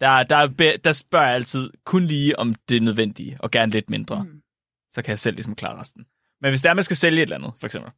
Der, 0.01 0.23
der, 0.23 0.37
er 0.37 0.77
der 0.77 0.93
spørger 0.93 1.27
jeg 1.27 1.35
altid 1.35 1.71
kun 1.85 2.05
lige, 2.05 2.39
om 2.39 2.55
det 2.69 2.77
er 2.77 2.81
nødvendigt, 2.81 3.41
og 3.41 3.51
gerne 3.51 3.73
lidt 3.73 3.91
mindre. 3.91 4.25
Mm. 4.25 4.43
Så 4.91 5.03
kan 5.03 5.11
jeg 5.11 5.19
selv 5.19 5.35
ligesom 5.37 5.55
klare 5.55 5.81
resten. 5.81 6.07
Men 6.41 6.51
hvis 6.51 6.63
det 6.63 6.69
er, 6.69 6.75
man 6.75 6.85
skal 6.85 6.97
sælge 6.97 7.17
et 7.17 7.23
eller 7.23 7.37
andet, 7.37 7.53
for 7.59 7.67
eksempel, 7.67 7.93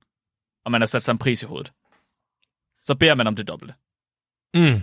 og 0.65 0.71
man 0.71 0.81
har 0.81 0.87
sat 0.87 1.03
sig 1.03 1.13
en 1.13 1.19
pris 1.19 1.43
i 1.43 1.47
hovedet, 1.47 1.73
så 2.83 2.95
beder 2.95 3.15
man 3.15 3.27
om 3.27 3.37
det 3.37 3.49
dobbelte. 3.49 3.75
Mm. 4.55 4.83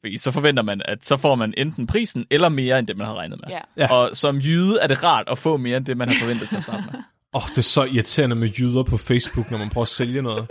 Fordi 0.00 0.18
så 0.18 0.30
forventer 0.30 0.62
man, 0.62 0.82
at 0.84 1.04
så 1.04 1.16
får 1.16 1.34
man 1.34 1.54
enten 1.56 1.86
prisen, 1.86 2.26
eller 2.30 2.48
mere 2.48 2.78
end 2.78 2.86
det, 2.86 2.96
man 2.96 3.06
har 3.06 3.14
regnet 3.14 3.40
med. 3.40 3.48
Ja. 3.48 3.60
Ja. 3.76 3.92
Og 3.92 4.16
som 4.16 4.38
jyde 4.38 4.78
er 4.80 4.86
det 4.86 5.02
rart 5.02 5.28
at 5.28 5.38
få 5.38 5.56
mere 5.56 5.76
end 5.76 5.86
det, 5.86 5.96
man 5.96 6.08
har 6.08 6.16
forventet 6.20 6.48
til 6.48 6.56
at 6.56 6.62
starte 6.62 6.84
med. 6.92 7.02
Åh, 7.34 7.42
oh, 7.44 7.48
det 7.48 7.58
er 7.58 7.62
så 7.62 7.84
irriterende 7.84 8.36
med 8.36 8.48
jyder 8.48 8.82
på 8.82 8.96
Facebook, 8.96 9.50
når 9.50 9.58
man 9.58 9.70
prøver 9.70 9.82
at 9.82 9.88
sælge 9.88 10.22
noget. 10.22 10.48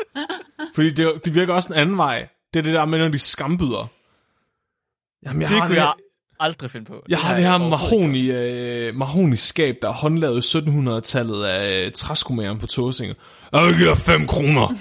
Fordi 0.75 0.93
det, 0.93 1.21
det 1.25 1.35
virker 1.35 1.53
også 1.53 1.73
en 1.73 1.79
anden 1.79 1.97
vej. 1.97 2.27
Det 2.53 2.59
er 2.59 2.63
det 2.63 2.73
der 2.73 2.85
med, 2.85 2.99
når 2.99 3.07
de 3.07 3.19
skambyder. 3.19 3.87
Jamen, 5.25 5.41
jeg 5.41 5.49
Det 5.49 5.57
har 5.57 5.65
kunne 5.67 5.75
det, 5.75 5.81
jeg 5.81 5.93
aldrig 6.39 6.71
finde 6.71 6.85
på. 6.85 7.03
jeg 7.09 7.19
har 7.19 7.35
det 7.35 7.43
her 7.43 7.57
mahoni, 7.57 8.31
øh, 8.31 8.95
mahoni 8.95 9.35
skab, 9.35 9.75
der 9.81 9.87
er 9.89 9.93
håndlavet 9.93 10.53
i 10.55 10.57
1700-tallet 10.57 11.43
af 11.45 11.85
øh, 11.85 11.91
træskomageren 11.91 12.57
på 12.59 12.67
Tåsinge. 12.67 13.15
Jeg 13.53 13.75
giver 13.77 13.95
5 13.95 14.27
kroner. 14.27 14.67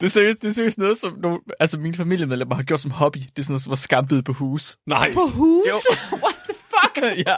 Det 0.00 0.06
er 0.06 0.10
seriøst, 0.10 0.42
det 0.42 0.48
er 0.48 0.52
seriøst 0.52 0.78
noget, 0.78 0.98
som 0.98 1.12
nogle, 1.22 1.38
altså 1.60 1.78
mine 1.78 1.94
familiemedlemmer 1.94 2.54
har 2.54 2.62
gjort 2.62 2.80
som 2.80 2.90
hobby. 2.90 3.18
Det 3.18 3.38
er 3.38 3.42
sådan 3.42 3.52
noget, 3.52 3.62
som 3.62 3.72
at 3.72 3.78
skambide 3.78 4.22
på 4.22 4.32
hus. 4.32 4.76
Nej. 4.86 5.12
På 5.14 5.26
hus? 5.26 5.66
Jo. 5.68 5.74
What 6.24 6.34
the 6.48 6.54
fuck? 6.54 7.04
ja. 7.28 7.36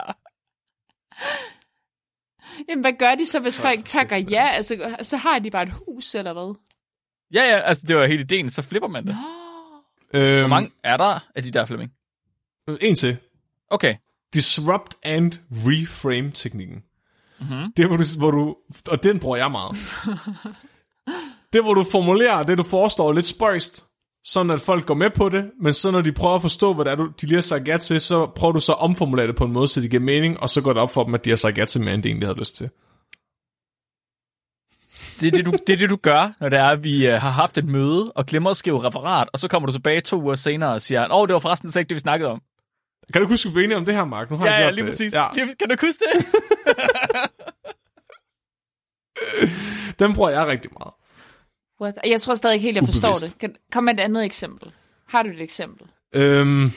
Jamen, 2.69 2.81
hvad 2.81 2.93
gør 2.99 3.15
de 3.15 3.25
så, 3.25 3.39
hvis 3.39 3.57
folk 3.61 3.85
takker 3.85 4.17
ja? 4.17 4.49
Altså, 4.49 4.95
så 5.01 5.17
har 5.17 5.39
de 5.39 5.51
bare 5.51 5.63
et 5.63 5.73
hus, 5.87 6.15
eller 6.15 6.33
hvad? 6.33 6.55
Ja, 7.33 7.43
ja, 7.43 7.59
altså 7.59 7.85
det 7.87 7.95
var 7.95 8.05
hele 8.05 8.21
ideen, 8.21 8.49
så 8.49 8.61
flipper 8.61 8.89
man 8.89 9.07
det. 9.07 9.17
Øhm, 10.13 10.39
Hvor 10.39 10.47
mange 10.47 10.71
er 10.83 10.97
der 10.97 11.19
af 11.35 11.43
de 11.43 11.51
der, 11.51 11.65
Flemming? 11.65 11.91
En 12.81 12.95
til. 12.95 13.17
Okay. 13.69 13.95
Disrupt 14.33 14.95
and 15.03 15.31
reframe 15.51 16.31
teknikken. 16.31 16.83
Mm-hmm. 17.39 17.73
Det 17.77 17.83
er, 17.83 17.87
hvor 17.87 17.97
du, 17.97 18.03
hvor 18.17 18.31
du, 18.31 18.55
og 18.87 19.03
den 19.03 19.19
bruger 19.19 19.37
jeg 19.37 19.51
meget. 19.51 19.75
det 21.53 21.59
er, 21.59 21.63
hvor 21.63 21.73
du 21.73 21.83
formulerer 21.83 22.43
det, 22.43 22.57
du 22.57 22.63
forestår 22.63 23.11
lidt 23.13 23.25
spøjst, 23.25 23.85
sådan 24.25 24.49
at 24.51 24.61
folk 24.61 24.85
går 24.85 24.93
med 24.93 25.09
på 25.09 25.29
det, 25.29 25.51
men 25.61 25.73
så 25.73 25.91
når 25.91 26.01
de 26.01 26.11
prøver 26.11 26.35
at 26.35 26.41
forstå, 26.41 26.73
hvad 26.73 26.85
det 26.85 26.91
er, 26.91 26.95
du, 26.95 27.05
de 27.21 27.25
lige 27.25 27.35
har 27.35 27.41
sagt 27.41 27.67
ja 27.67 27.77
til, 27.77 28.01
så 28.01 28.25
prøver 28.25 28.51
du 28.51 28.59
så 28.59 28.71
at 28.71 28.79
omformulere 28.81 29.27
det 29.27 29.35
på 29.35 29.43
en 29.45 29.51
måde, 29.51 29.67
så 29.67 29.81
det 29.81 29.89
giver 29.91 30.03
mening, 30.03 30.39
og 30.39 30.49
så 30.49 30.61
går 30.61 30.73
det 30.73 30.81
op 30.81 30.91
for 30.93 31.03
dem, 31.03 31.13
at 31.13 31.25
de 31.25 31.29
har 31.29 31.37
sagt 31.37 31.57
ja 31.57 31.65
til 31.65 31.81
mere, 31.81 31.93
end 31.93 32.03
de 32.03 32.09
egentlig 32.09 32.27
havde 32.27 32.39
lyst 32.39 32.55
til. 32.55 32.69
Det 35.19 35.27
er 35.27 35.31
det, 35.31 35.45
du, 35.45 35.51
det 35.67 35.73
er 35.73 35.77
det, 35.77 35.89
du 35.89 35.95
gør, 35.95 36.33
når 36.39 36.49
det 36.49 36.59
er, 36.59 36.65
at 36.67 36.83
vi 36.83 37.07
uh, 37.07 37.13
har 37.13 37.29
haft 37.29 37.57
et 37.57 37.65
møde 37.65 38.11
og 38.15 38.25
glemmer 38.25 38.49
at 38.49 38.57
skrive 38.57 38.83
referat, 38.83 39.29
og 39.33 39.39
så 39.39 39.47
kommer 39.47 39.67
du 39.67 39.73
tilbage 39.73 40.01
to 40.01 40.21
uger 40.21 40.35
senere 40.35 40.73
og 40.73 40.81
siger, 40.81 41.07
åh, 41.11 41.21
oh, 41.21 41.27
det 41.27 41.33
var 41.33 41.39
forresten 41.39 41.71
slet 41.71 41.79
ikke 41.79 41.89
det, 41.89 41.95
vi 41.95 41.99
snakkede 41.99 42.29
om. 42.31 42.41
Kan 43.13 43.21
du 43.21 43.27
huske, 43.27 43.49
at 43.49 43.55
vi 43.55 43.63
enige 43.63 43.77
om 43.77 43.85
det 43.85 43.95
her, 43.95 44.05
Mark? 44.05 44.31
Nu 44.31 44.37
har 44.37 44.45
Ja, 44.45 44.53
jeg 44.53 44.61
ja, 44.63 44.69
lige 44.69 44.85
det. 44.85 44.91
præcis. 44.91 45.13
Ja. 45.13 45.33
Kan 45.33 45.69
du 45.69 45.75
huske 45.81 46.03
det? 46.13 46.25
den 49.99 50.13
bruger 50.13 50.29
jeg 50.29 50.47
rigtig 50.47 50.71
meget. 50.79 50.93
What? 51.81 51.97
Jeg 52.05 52.21
tror 52.21 52.35
stadig 52.35 52.53
ikke 52.53 52.63
helt, 52.63 52.77
jeg 52.77 52.85
forstår 52.85 53.09
Ubevidst. 53.09 53.23
det. 53.23 53.39
Kan, 53.39 53.55
kom 53.71 53.83
med 53.83 53.93
et 53.93 53.99
andet 53.99 54.25
eksempel. 54.25 54.71
Har 55.07 55.23
du 55.23 55.29
et 55.29 55.41
eksempel? 55.41 55.87
Øhm, 56.13 56.71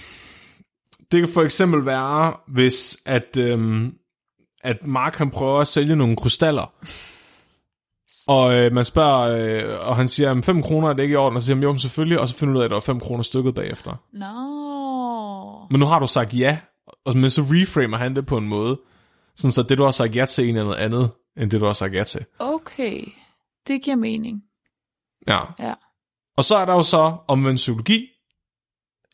det 1.13 1.21
kan 1.21 1.29
for 1.29 1.43
eksempel 1.43 1.87
være, 1.87 2.37
hvis 2.49 2.99
at, 3.07 3.37
øhm, 3.37 3.95
at 4.63 4.87
Mark 4.87 5.17
han 5.17 5.31
prøver 5.31 5.61
at 5.61 5.67
sælge 5.67 5.97
nogle 5.97 6.17
krystaller. 6.17 6.73
Og 8.27 8.55
øh, 8.55 8.73
man 8.73 8.85
spørger, 8.85 9.21
øh, 9.21 9.89
og 9.89 9.97
han 9.97 10.09
siger, 10.09 10.43
5 10.43 10.63
kroner 10.63 10.89
er 10.89 10.93
det 10.93 11.03
ikke 11.03 11.13
i 11.13 11.17
orden, 11.17 11.37
og 11.37 11.43
så 11.43 11.47
siger 11.47 11.57
han, 11.57 11.63
jo, 11.63 11.79
selvfølgelig, 11.79 12.21
og 12.21 12.29
så 12.29 12.35
finder 12.35 12.55
du 12.55 12.59
ud 12.59 12.63
af, 12.63 12.67
at 12.67 12.71
der 12.71 12.77
var 12.77 12.81
5 12.81 13.01
kroner 13.01 13.23
stykket 13.23 13.55
bagefter. 13.55 14.03
Nå. 14.13 15.67
Men 15.71 15.81
nu 15.81 15.87
har 15.87 15.99
du 15.99 16.07
sagt 16.07 16.35
ja, 16.35 16.59
og, 17.05 17.17
men 17.17 17.31
så 17.31 17.43
reframer 17.43 17.97
han 17.97 18.17
det 18.17 18.27
på 18.27 18.37
en 18.37 18.49
måde, 18.49 18.81
sådan 19.37 19.53
så 19.53 19.63
det, 19.63 19.79
du 19.79 19.85
har 19.85 19.91
sagt 19.91 20.17
ja 20.17 20.27
til, 20.27 20.49
en 20.49 20.57
er 20.57 20.65
noget 20.65 20.77
andet, 20.77 21.11
end 21.37 21.51
det, 21.51 21.61
du 21.61 21.67
har 21.67 21.73
sagt 21.73 21.95
ja 21.95 22.05
til. 22.05 22.25
Okay. 22.39 23.05
Det 23.67 23.83
giver 23.83 23.97
mening. 23.97 24.43
Ja. 25.29 25.41
Ja. 25.59 25.75
Og 26.37 26.45
så 26.45 26.57
er 26.57 26.65
der 26.65 26.73
jo 26.73 26.83
så 26.83 27.17
omvendt 27.29 27.57
psykologi, 27.57 28.09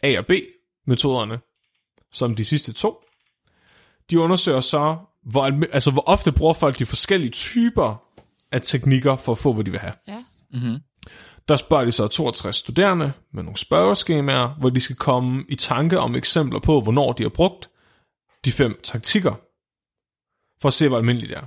A 0.03 0.19
og 0.19 0.27
B-metoderne, 0.27 1.41
som 2.13 2.35
de 2.35 2.45
sidste 2.45 2.73
to. 2.73 3.05
De 4.11 4.21
undersøger 4.21 4.61
så, 4.61 4.97
hvor, 5.23 5.45
altså, 5.73 5.91
hvor 5.91 6.09
ofte 6.09 6.33
bruger 6.33 6.55
folk 6.55 6.79
de 6.79 6.87
forskellige 6.87 7.31
typer 7.31 8.03
af 8.53 8.63
teknikker 8.63 9.17
for 9.17 9.33
at 9.33 9.39
få, 9.39 9.53
hvad 9.53 9.65
de 9.65 9.71
vil 9.71 9.81
have. 9.81 9.95
Ja. 10.09 10.25
mm-hmm. 10.53 10.79
Der 11.49 11.57
spørger 11.57 11.85
de 11.85 11.93
så 11.93 12.09
62 12.09 12.57
studerende 12.57 13.13
med 13.33 13.43
nogle 13.43 13.57
spørgeskemaer, 13.57 14.49
hvor 14.49 14.71
de 14.71 14.81
skal 14.81 14.97
komme 14.97 15.45
i 15.49 15.55
tanke 15.55 15.99
om 15.99 16.15
eksempler 16.15 16.61
på, 16.61 16.81
hvornår 16.81 17.13
de 17.13 17.23
har 17.23 17.31
brugt 17.31 17.71
de 18.45 18.53
fem 18.53 18.81
taktikker, 18.83 19.35
for 20.61 20.67
at 20.67 20.73
se, 20.73 20.89
hvor 20.89 20.97
almindeligt 20.97 21.31
det 21.31 21.39
er. 21.39 21.47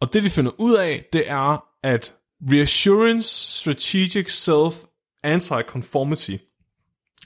Og 0.00 0.12
det, 0.12 0.22
de 0.22 0.30
finder 0.30 0.52
ud 0.58 0.74
af, 0.74 1.04
det 1.12 1.30
er, 1.30 1.64
at 1.82 2.14
reassurance, 2.42 3.28
strategic 3.60 4.30
self, 4.30 4.74
anti-conformity, 5.26 6.36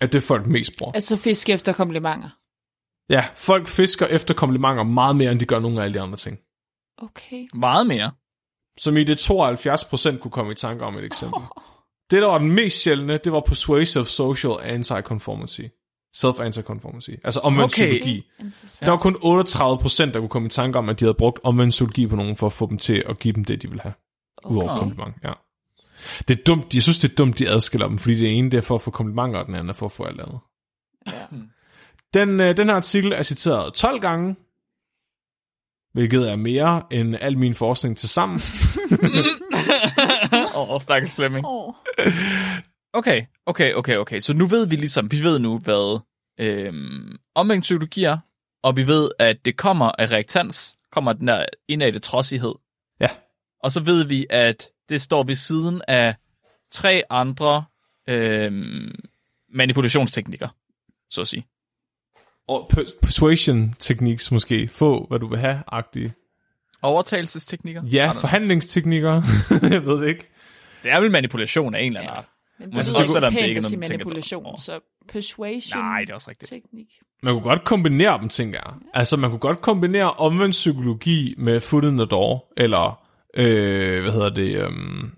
er 0.01 0.07
det, 0.07 0.23
folk 0.23 0.47
mest 0.47 0.77
bruger. 0.79 0.93
Altså 0.93 1.17
fisk 1.17 1.49
efter 1.49 1.73
komplimenter. 1.73 2.29
Ja, 3.11 3.27
folk 3.37 3.69
fisker 3.69 4.07
efter 4.07 4.35
komplimenter 4.35 4.83
meget 4.83 5.17
mere, 5.17 5.33
end 5.33 5.41
de 5.41 5.45
gør 5.45 5.59
nogle 5.59 5.81
af 5.81 5.85
alle 5.85 5.95
de 5.95 6.01
andre 6.01 6.17
ting. 6.17 6.39
Okay. 6.99 7.47
Meget 7.55 7.87
mere. 7.87 8.13
Som 8.79 8.97
i 8.97 9.05
det 9.05 9.31
72% 9.31 10.19
kunne 10.19 10.31
komme 10.31 10.53
i 10.53 10.55
tanke 10.55 10.85
om 10.85 10.99
et 10.99 11.05
eksempel. 11.05 11.41
Det, 12.11 12.23
der 12.23 12.29
var 12.29 12.39
den 12.39 12.53
mest 12.53 12.83
sjældne, 12.83 13.19
det 13.19 13.33
var 13.33 13.41
persuasive 13.41 14.07
social 14.07 14.53
anti-conformity. 14.53 15.69
Self-anti-conformity. 16.17 17.11
Altså 17.25 17.41
omvendt 17.41 17.73
Okay. 17.73 17.91
psykologi. 17.91 18.27
Der 18.81 18.91
var 18.91 18.99
kun 18.99 19.15
38%, 19.15 20.13
der 20.13 20.21
kunne 20.21 20.29
komme 20.29 20.47
i 20.47 20.49
tanke 20.49 20.79
om, 20.79 20.89
at 20.89 21.01
de 21.01 21.05
havde 21.05 21.15
brugt 21.15 21.41
omvendt 21.43 21.71
psykologi 21.71 22.07
på 22.07 22.17
nogen, 22.17 22.37
for 22.37 22.47
at 22.47 22.53
få 22.53 22.67
dem 22.67 22.79
til 22.79 23.05
at 23.09 23.19
give 23.19 23.35
dem 23.35 23.45
det, 23.45 23.63
de 23.63 23.69
ville 23.69 23.83
have. 23.83 23.95
Udover 24.45 24.71
Okay. 24.71 24.79
kompliment, 24.79 25.15
ja. 25.25 25.33
Det 26.29 26.39
er 26.39 26.43
dumt, 26.43 26.75
jeg 26.75 26.83
synes, 26.83 26.99
det 26.99 27.11
er 27.11 27.15
dumt, 27.15 27.39
de 27.39 27.49
adskiller 27.49 27.89
dem, 27.89 27.99
fordi 27.99 28.15
det 28.15 28.39
ene 28.39 28.51
det 28.51 28.57
er 28.57 28.63
for 28.63 28.75
at 28.75 28.83
få 28.83 28.91
komplimenter, 28.91 29.41
og 29.41 29.47
den 29.47 29.55
anden 29.55 29.69
er 29.69 29.75
for 29.75 29.87
at 29.87 29.93
få 29.93 30.05
alt 30.05 30.21
andet. 30.21 30.39
Ja. 31.07 31.27
Den, 32.15 32.41
øh, 32.41 32.57
den 32.57 32.69
her 32.69 32.77
artikel 32.77 33.13
er 33.13 33.23
citeret 33.23 33.75
12 33.75 34.01
gange, 34.01 34.37
hvilket 35.93 36.31
er 36.31 36.37
mere 36.37 36.83
end 36.91 37.17
al 37.21 37.39
min 37.39 37.55
forskning 37.55 37.97
til 37.99 38.09
sammen. 38.09 38.41
Åh, 40.57 40.71
oh, 40.71 40.81
stakkels 40.81 41.15
Flemming. 41.15 41.47
Oh. 41.47 41.75
Okay, 42.93 43.25
okay, 43.47 43.75
okay, 43.75 43.97
okay. 43.97 44.21
Så 44.21 44.35
nu 44.35 44.47
ved 44.47 44.69
vi 44.69 44.77
ligesom, 44.77 45.11
vi 45.11 45.23
ved 45.23 45.39
nu, 45.39 45.59
hvad 45.59 46.01
øhm, 46.41 47.17
omvendt 47.35 47.63
psykologi 47.63 48.05
er, 48.05 48.19
og 48.63 48.77
vi 48.77 48.87
ved, 48.87 49.11
at 49.19 49.37
det 49.45 49.57
kommer 49.57 49.91
af 49.99 50.11
reaktans, 50.11 50.77
kommer 50.93 51.13
den 51.13 51.29
der 51.29 51.47
indadte 51.69 51.99
trodsighed. 51.99 52.55
Ja. 53.65 53.67
Og 53.67 53.73
så 53.73 53.81
ved 53.81 54.05
vi, 54.05 54.27
at 54.31 54.69
det 54.89 55.03
står 55.03 55.23
ved 55.23 55.35
siden 55.35 55.83
af 55.89 56.15
tre 56.71 57.03
andre 57.11 57.65
øhm, 58.09 58.95
manipulationsteknikker, 59.53 60.49
så 61.11 61.21
at 61.21 61.29
sige. 61.29 61.47
Og 62.49 62.67
per- 62.71 62.91
persuasion 63.03 63.75
techniques 63.79 64.33
måske. 64.33 64.69
Få, 64.69 65.07
hvad 65.09 65.19
du 65.19 65.27
vil 65.27 65.39
have, 65.39 65.63
agtige. 65.73 66.15
Overtagelsesteknikker? 66.83 67.83
Ja, 67.93 68.11
forhandlingsteknikker. 68.13 69.23
jeg 69.73 69.87
ved 69.87 70.01
det 70.03 70.09
ikke. 70.09 70.29
Det 70.83 70.91
er 70.93 71.01
vel 71.01 71.11
manipulation 71.11 71.75
af 71.75 71.81
en 71.81 71.87
eller 71.87 72.01
anden 72.01 72.13
Ja. 72.13 72.19
art. 72.19 72.27
Men 72.59 72.73
det 72.73 72.87
så 72.87 72.95
er 72.97 73.01
ikke 73.01 73.13
selvom 73.13 73.33
så 73.33 73.37
det 73.37 73.43
pænt 73.43 73.49
ikke 73.49 73.59
at 73.59 73.65
sige 73.65 73.81
tænker 73.81 73.89
manipulation, 73.95 74.61
så 74.61 74.81
persuasion 75.09 75.83
Nej, 75.83 76.01
det 76.01 76.11
er 76.11 76.15
også 76.15 76.31
rigtigt. 76.31 76.51
teknik. 76.51 76.87
Man 77.23 77.35
kunne 77.35 77.43
godt 77.43 77.65
kombinere 77.65 78.19
dem, 78.21 78.29
tænker 78.29 78.61
jeg. 78.67 78.75
Altså, 78.95 79.17
man 79.17 79.31
kunne 79.31 79.39
godt 79.41 79.61
kombinere 79.61 80.11
omvendt 80.11 80.51
psykologi 80.53 81.35
med 81.39 81.61
foot 81.61 81.85
in 81.85 81.97
the 81.97 82.07
door, 82.07 82.53
eller, 82.57 83.04
øh, 83.37 84.03
hvad 84.03 84.13
hedder 84.13 84.31
det, 84.31 84.73
mm, 84.73 85.11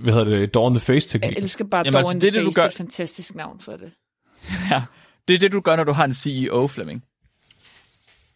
hvad 0.00 0.12
hedder 0.12 0.24
det, 0.24 0.56
in 0.56 0.74
the 0.74 0.80
face 0.80 1.08
teknik. 1.08 1.34
Jeg 1.36 1.42
elsker 1.42 1.64
bare 1.64 1.82
Jamen, 1.84 1.96
altså, 1.96 2.12
in 2.14 2.20
det 2.20 2.26
er 2.28 2.30
the 2.30 2.40
det, 2.40 2.46
du 2.46 2.50
Face, 2.50 2.60
gør- 2.60 2.68
det 2.68 2.70
er 2.70 2.74
et 2.74 2.76
fantastisk 2.76 3.34
navn 3.34 3.60
for 3.60 3.76
det. 3.76 3.92
Ja, 4.70 4.82
det 5.28 5.34
er 5.34 5.38
det, 5.38 5.52
du 5.52 5.60
gør, 5.60 5.76
når 5.76 5.84
du 5.84 5.92
har 5.92 6.04
en 6.04 6.14
CEO, 6.14 6.66
Flemming. 6.66 7.04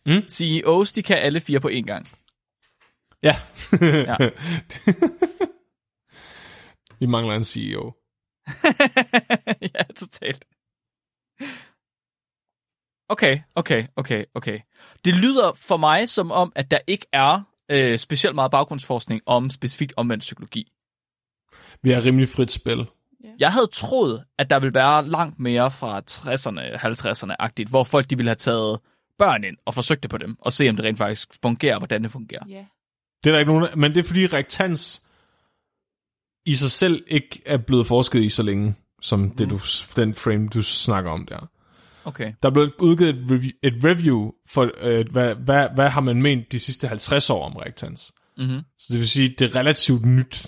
Mm. 0.06 0.28
CEOs, 0.28 0.92
de 0.92 1.02
kan 1.02 1.16
alle 1.18 1.40
fire 1.40 1.60
på 1.60 1.68
én 1.68 1.82
gang. 1.82 2.08
Ja. 3.22 3.36
Ja. 3.82 4.16
Vi 7.00 7.06
mangler 7.06 7.34
en 7.34 7.44
CEO. 7.44 7.92
ja, 9.74 9.82
totalt. 9.96 10.44
Okay, 13.08 13.40
okay, 13.54 13.86
okay, 13.96 14.24
okay. 14.34 14.60
Det 15.04 15.14
lyder 15.14 15.52
for 15.52 15.76
mig 15.76 16.08
som 16.08 16.30
om, 16.30 16.52
at 16.54 16.70
der 16.70 16.78
ikke 16.86 17.06
er 17.12 17.40
øh, 17.70 17.98
specielt 17.98 18.34
meget 18.34 18.50
baggrundsforskning 18.50 19.20
om 19.26 19.50
specifikt 19.50 19.92
omvendt 19.96 20.20
psykologi. 20.20 20.72
Vi 21.82 21.90
har 21.90 22.04
rimelig 22.04 22.28
frit 22.28 22.50
spil. 22.50 22.86
Jeg 23.38 23.52
havde 23.52 23.66
troet, 23.72 24.24
at 24.38 24.50
der 24.50 24.58
ville 24.58 24.74
være 24.74 25.08
langt 25.08 25.38
mere 25.38 25.70
fra 25.70 26.02
60'erne, 26.10 26.76
50'erne-agtigt, 26.76 27.68
hvor 27.68 27.84
folk 27.84 28.10
de 28.10 28.16
ville 28.16 28.28
have 28.28 28.36
taget 28.36 28.80
børn 29.18 29.44
ind 29.44 29.56
og 29.64 29.74
forsøgt 29.74 30.02
det 30.02 30.10
på 30.10 30.18
dem, 30.18 30.36
og 30.40 30.52
se 30.52 30.68
om 30.68 30.76
det 30.76 30.84
rent 30.84 30.98
faktisk 30.98 31.28
fungerer, 31.42 31.74
og 31.74 31.80
hvordan 31.80 32.02
det 32.02 32.10
fungerer. 32.10 32.42
Ja. 32.48 32.64
Det 33.24 33.30
er 33.30 33.32
der 33.32 33.38
ikke 33.38 33.52
nogen, 33.52 33.68
men 33.80 33.94
det 33.94 34.00
er 34.00 34.04
fordi 34.04 34.26
reaktans 34.26 35.06
i 36.46 36.54
sig 36.54 36.70
selv 36.70 37.04
ikke 37.06 37.42
er 37.46 37.56
blevet 37.56 37.86
forsket 37.86 38.22
i 38.22 38.28
så 38.28 38.42
længe, 38.42 38.74
som 39.02 39.30
det, 39.30 39.50
du, 39.50 39.58
den 39.96 40.14
frame, 40.14 40.48
du 40.48 40.62
snakker 40.62 41.10
om 41.10 41.26
der. 41.26 41.48
Okay. 42.04 42.32
Der 42.42 42.48
er 42.48 42.52
blevet 42.52 42.72
udgivet 42.78 43.16
et 43.16 43.30
review, 43.30 43.50
et 43.62 43.84
review 43.84 44.30
for, 44.46 44.70
øh, 44.80 45.06
hvad, 45.12 45.34
hvad, 45.34 45.68
hvad 45.74 45.88
har 45.88 46.00
man 46.00 46.22
ment 46.22 46.52
de 46.52 46.60
sidste 46.60 46.88
50 46.88 47.30
år 47.30 47.44
om 47.46 47.56
reaktans. 47.56 48.12
Mm-hmm. 48.38 48.60
Så 48.78 48.86
det 48.90 48.98
vil 48.98 49.08
sige, 49.08 49.34
det 49.38 49.50
er 49.50 49.56
relativt 49.56 50.06
nyt 50.06 50.46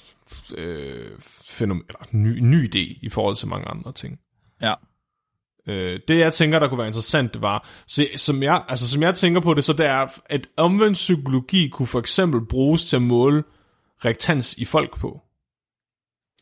øh, 0.56 1.10
fænomen, 1.44 1.84
eller 1.88 2.06
ny, 2.12 2.38
ny 2.38 2.68
idé 2.68 2.98
i 3.02 3.08
forhold 3.08 3.36
til 3.36 3.48
mange 3.48 3.68
andre 3.68 3.92
ting. 3.92 4.20
Ja. 4.62 4.74
Øh, 5.66 6.00
det 6.08 6.18
jeg 6.18 6.34
tænker, 6.34 6.58
der 6.58 6.68
kunne 6.68 6.78
være 6.78 6.86
interessant, 6.86 7.34
det 7.34 7.42
var, 7.42 7.68
så, 7.86 8.06
som, 8.16 8.42
jeg, 8.42 8.64
altså, 8.68 8.90
som 8.90 9.02
jeg 9.02 9.14
tænker 9.14 9.40
på 9.40 9.54
det, 9.54 9.64
så 9.64 9.72
det 9.72 9.86
er, 9.86 10.18
at 10.26 10.46
omvendt 10.56 10.94
psykologi 10.94 11.68
kunne 11.68 11.86
for 11.86 11.98
eksempel 11.98 12.46
bruges 12.46 12.84
til 12.84 12.96
at 12.96 13.02
måle 13.02 13.44
reaktans 14.04 14.54
i 14.54 14.64
folk 14.64 14.98
på. 14.98 15.20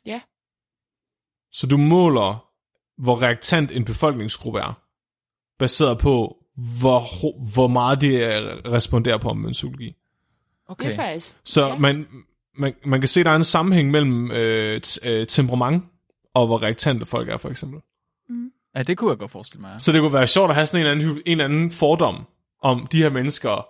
Ja. 0.06 0.20
Så 1.52 1.66
du 1.66 1.76
måler, 1.76 2.46
hvor 2.98 3.22
reaktant 3.22 3.70
en 3.70 3.84
befolkningsgruppe 3.84 4.60
er, 4.60 4.81
baseret 5.62 5.98
på, 5.98 6.36
hvor, 6.80 7.02
hvor 7.52 7.66
meget 7.66 8.00
de 8.00 8.10
responderer 8.70 9.18
på 9.18 9.28
omvendt 9.28 9.52
psykologi. 9.52 9.94
Okay. 10.68 10.84
Det 10.84 10.92
er 10.92 10.96
faktisk... 10.96 11.36
Så 11.44 11.66
ja. 11.66 11.78
man, 11.78 12.06
man, 12.58 12.74
man 12.86 13.00
kan 13.00 13.08
se, 13.08 13.20
at 13.20 13.26
der 13.26 13.32
er 13.32 13.36
en 13.36 13.44
sammenhæng 13.44 13.90
mellem 13.90 14.30
øh, 14.30 14.80
t- 14.86 15.08
øh, 15.08 15.26
temperament 15.26 15.84
og 16.34 16.46
hvor 16.46 16.62
reaktante 16.62 17.06
folk 17.06 17.28
er, 17.28 17.36
for 17.36 17.48
eksempel. 17.48 17.80
Ja, 18.76 18.82
det 18.82 18.98
kunne 18.98 19.10
jeg 19.10 19.18
godt 19.18 19.30
forestille 19.30 19.60
mig. 19.60 19.74
Så 19.78 19.92
det 19.92 20.00
kunne 20.00 20.12
være 20.12 20.26
sjovt 20.26 20.48
at 20.48 20.54
have 20.54 20.66
sådan 20.66 20.86
en 20.86 20.90
eller 20.90 21.04
anden, 21.04 21.22
en 21.26 21.32
eller 21.32 21.44
anden 21.44 21.70
fordom 21.70 22.26
om, 22.62 22.86
de 22.86 22.98
her 22.98 23.10
mennesker 23.10 23.66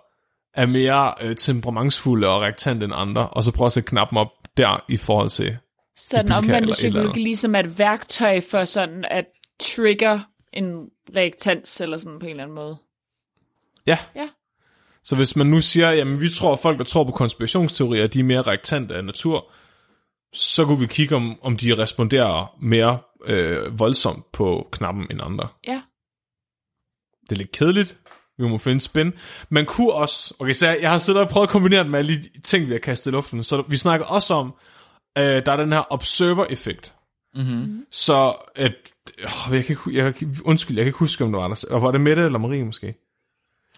er 0.53 0.65
mere 0.65 1.13
øh, 1.21 1.35
temperamentsfulde 1.35 2.27
og 2.27 2.41
reaktante 2.41 2.85
end 2.85 2.93
andre, 2.95 3.29
og 3.29 3.43
så 3.43 3.51
prøve 3.51 3.65
at 3.65 3.71
sætte 3.71 3.89
knappen 3.89 4.17
op 4.17 4.27
der 4.57 4.83
i 4.89 4.97
forhold 4.97 5.29
til... 5.29 5.57
Så 5.97 6.21
den 6.21 6.31
omvendte 6.31 6.71
psykologi 6.71 7.19
ligesom 7.19 7.55
er 7.55 7.59
et 7.59 7.79
værktøj 7.79 8.41
for 8.41 8.63
sådan 8.63 9.05
at 9.11 9.25
trigger 9.59 10.19
en 10.53 10.89
reaktans 11.15 11.81
eller 11.81 11.97
sådan 11.97 12.19
på 12.19 12.25
en 12.25 12.29
eller 12.29 12.43
anden 12.43 12.55
måde. 12.55 12.77
Ja. 13.87 13.97
Ja. 14.15 14.29
Så 15.03 15.15
hvis 15.15 15.35
man 15.35 15.47
nu 15.47 15.61
siger, 15.61 15.91
jamen 15.91 16.21
vi 16.21 16.29
tror, 16.29 16.53
at 16.53 16.59
folk, 16.59 16.77
der 16.77 16.83
tror 16.83 17.03
på 17.03 17.11
konspirationsteorier, 17.11 18.07
de 18.07 18.19
er 18.19 18.23
mere 18.23 18.41
reaktante 18.41 18.95
af 18.95 19.05
natur, 19.05 19.51
så 20.33 20.65
kunne 20.65 20.79
vi 20.79 20.87
kigge, 20.87 21.15
om, 21.15 21.39
om 21.41 21.57
de 21.57 21.77
responderer 21.77 22.55
mere 22.61 22.99
øh, 23.25 23.79
voldsomt 23.79 24.31
på 24.31 24.69
knappen 24.71 25.07
end 25.11 25.21
andre. 25.23 25.47
Ja. 25.67 25.81
Det 27.23 27.31
er 27.31 27.35
lidt 27.35 27.51
kedeligt. 27.51 27.97
Vi 28.37 28.47
må 28.47 28.57
finde 28.57 28.81
spin. 28.81 29.13
Man 29.49 29.65
kunne 29.65 29.93
også... 29.93 30.35
Okay, 30.39 30.53
så 30.53 30.67
jeg, 30.67 30.77
jeg 30.81 30.91
har 30.91 30.97
siddet 30.97 31.21
og 31.21 31.29
prøvet 31.29 31.47
at 31.47 31.51
kombinere 31.51 31.83
det 31.83 31.91
med 31.91 31.99
alle 31.99 32.15
de 32.15 32.41
ting, 32.41 32.67
vi 32.67 32.71
har 32.71 32.79
kastet 32.79 33.11
i 33.11 33.13
luften. 33.13 33.43
Så 33.43 33.61
vi 33.61 33.77
snakker 33.77 34.05
også 34.05 34.33
om, 34.33 34.55
øh, 35.17 35.45
der 35.45 35.51
er 35.51 35.57
den 35.57 35.73
her 35.73 35.93
observer-effekt. 35.93 36.93
Mm-hmm. 37.35 37.85
Så 37.91 38.35
at... 38.55 38.75
Øh, 39.19 39.25
jeg 39.51 39.65
kan, 39.65 39.77
ikke 39.77 40.03
jeg, 40.03 40.15
kan- 40.15 40.37
undskyld, 40.45 40.77
jeg 40.77 40.83
kan 40.83 40.89
ikke 40.89 40.99
huske, 40.99 41.23
om 41.23 41.31
det 41.31 41.41
var 41.41 41.47
der. 41.47 41.65
Og 41.71 41.81
var 41.81 41.91
det 41.91 42.01
Mette 42.01 42.21
eller 42.21 42.39
Marie 42.39 42.65
måske? 42.65 42.95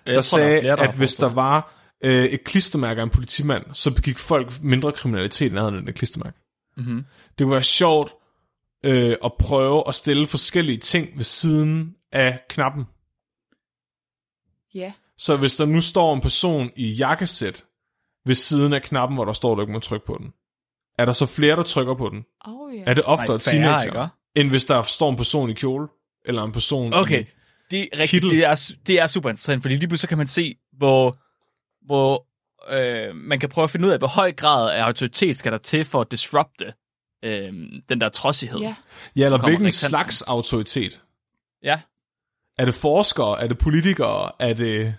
der 0.05 0.21
sagde, 0.21 0.71
at 0.71 0.95
hvis 0.97 1.15
der 1.15 1.29
var 1.29 1.75
øh, 2.03 2.25
et 2.25 2.43
klistermærke 2.43 3.01
af 3.01 3.03
en 3.03 3.09
politimand, 3.09 3.65
så 3.73 3.95
begik 3.95 4.19
folk 4.19 4.63
mindre 4.63 4.91
kriminalitet 4.91 5.51
end 5.51 5.59
andet 5.59 5.79
end 5.79 5.89
et 5.89 5.95
klistermærke. 5.95 6.37
Mm-hmm. 6.77 7.05
Det 7.39 7.45
kunne 7.45 7.51
være 7.51 7.63
sjovt 7.63 8.11
øh, 8.83 9.17
at 9.23 9.33
prøve 9.39 9.83
at 9.87 9.95
stille 9.95 10.27
forskellige 10.27 10.77
ting 10.77 11.17
ved 11.17 11.23
siden 11.23 11.95
af 12.11 12.39
knappen. 12.49 12.83
Ja. 14.73 14.93
Så 15.17 15.37
hvis 15.37 15.55
der 15.55 15.65
nu 15.65 15.81
står 15.81 16.13
en 16.13 16.21
person 16.21 16.71
i 16.75 16.91
jakkesæt 16.91 17.65
ved 18.25 18.35
siden 18.35 18.73
af 18.73 18.81
knappen, 18.81 19.15
hvor 19.15 19.25
der 19.25 19.33
står, 19.33 19.51
at 19.51 19.55
du 19.55 19.61
ikke 19.61 19.73
må 19.73 19.79
trykke 19.79 20.05
på 20.05 20.17
den, 20.19 20.33
er 20.97 21.05
der 21.05 21.11
så 21.11 21.25
flere, 21.25 21.55
der 21.55 21.61
trykker 21.61 21.93
på 21.93 22.09
den? 22.09 22.23
Oh, 22.45 22.75
ja. 22.75 22.83
Er 22.85 22.93
det 22.93 23.03
oftere 23.03 23.27
Nej, 23.27 23.39
færre, 23.39 23.53
teenager, 23.53 24.03
ikke? 24.03 24.13
end 24.35 24.49
hvis 24.49 24.65
der 24.65 24.81
står 24.83 25.09
en 25.09 25.15
person 25.15 25.49
i 25.49 25.53
kjole? 25.53 25.87
Eller 26.25 26.43
en 26.43 26.51
person 26.51 26.93
Okay, 26.93 27.21
i... 27.21 27.27
det 27.71 27.79
er, 27.93 27.99
rigtigt, 27.99 28.09
Kittel. 28.09 28.29
det, 28.29 28.45
er, 28.45 28.71
det 28.87 28.99
er 28.99 29.07
super 29.07 29.29
interessant, 29.29 29.61
fordi 29.61 29.75
lige 29.75 29.87
pludselig 29.87 30.09
kan 30.09 30.17
man 30.17 30.27
se, 30.27 30.55
hvor, 30.77 31.15
hvor 31.85 32.27
øh, 32.69 33.15
man 33.15 33.39
kan 33.39 33.49
prøve 33.49 33.63
at 33.63 33.69
finde 33.69 33.87
ud 33.87 33.91
af, 33.91 33.97
hvor 33.97 34.07
høj 34.07 34.31
grad 34.31 34.71
af 34.71 34.83
autoritet 34.83 35.37
skal 35.37 35.51
der 35.51 35.57
til 35.57 35.85
for 35.85 36.01
at 36.01 36.11
disrupte 36.11 36.73
øh, 37.23 37.53
den 37.89 38.01
der 38.01 38.09
trodsighed. 38.09 38.59
Ja. 38.59 38.75
Ja, 39.15 39.25
eller 39.25 39.37
hvilken 39.43 39.71
slags 39.71 40.21
autoritet? 40.21 41.01
ja. 41.63 41.81
Er 42.57 42.65
det 42.65 42.75
forskere? 42.75 43.41
Er 43.41 43.47
det 43.47 43.57
politikere? 43.57 44.31
Er 44.39 44.53
det... 44.53 44.95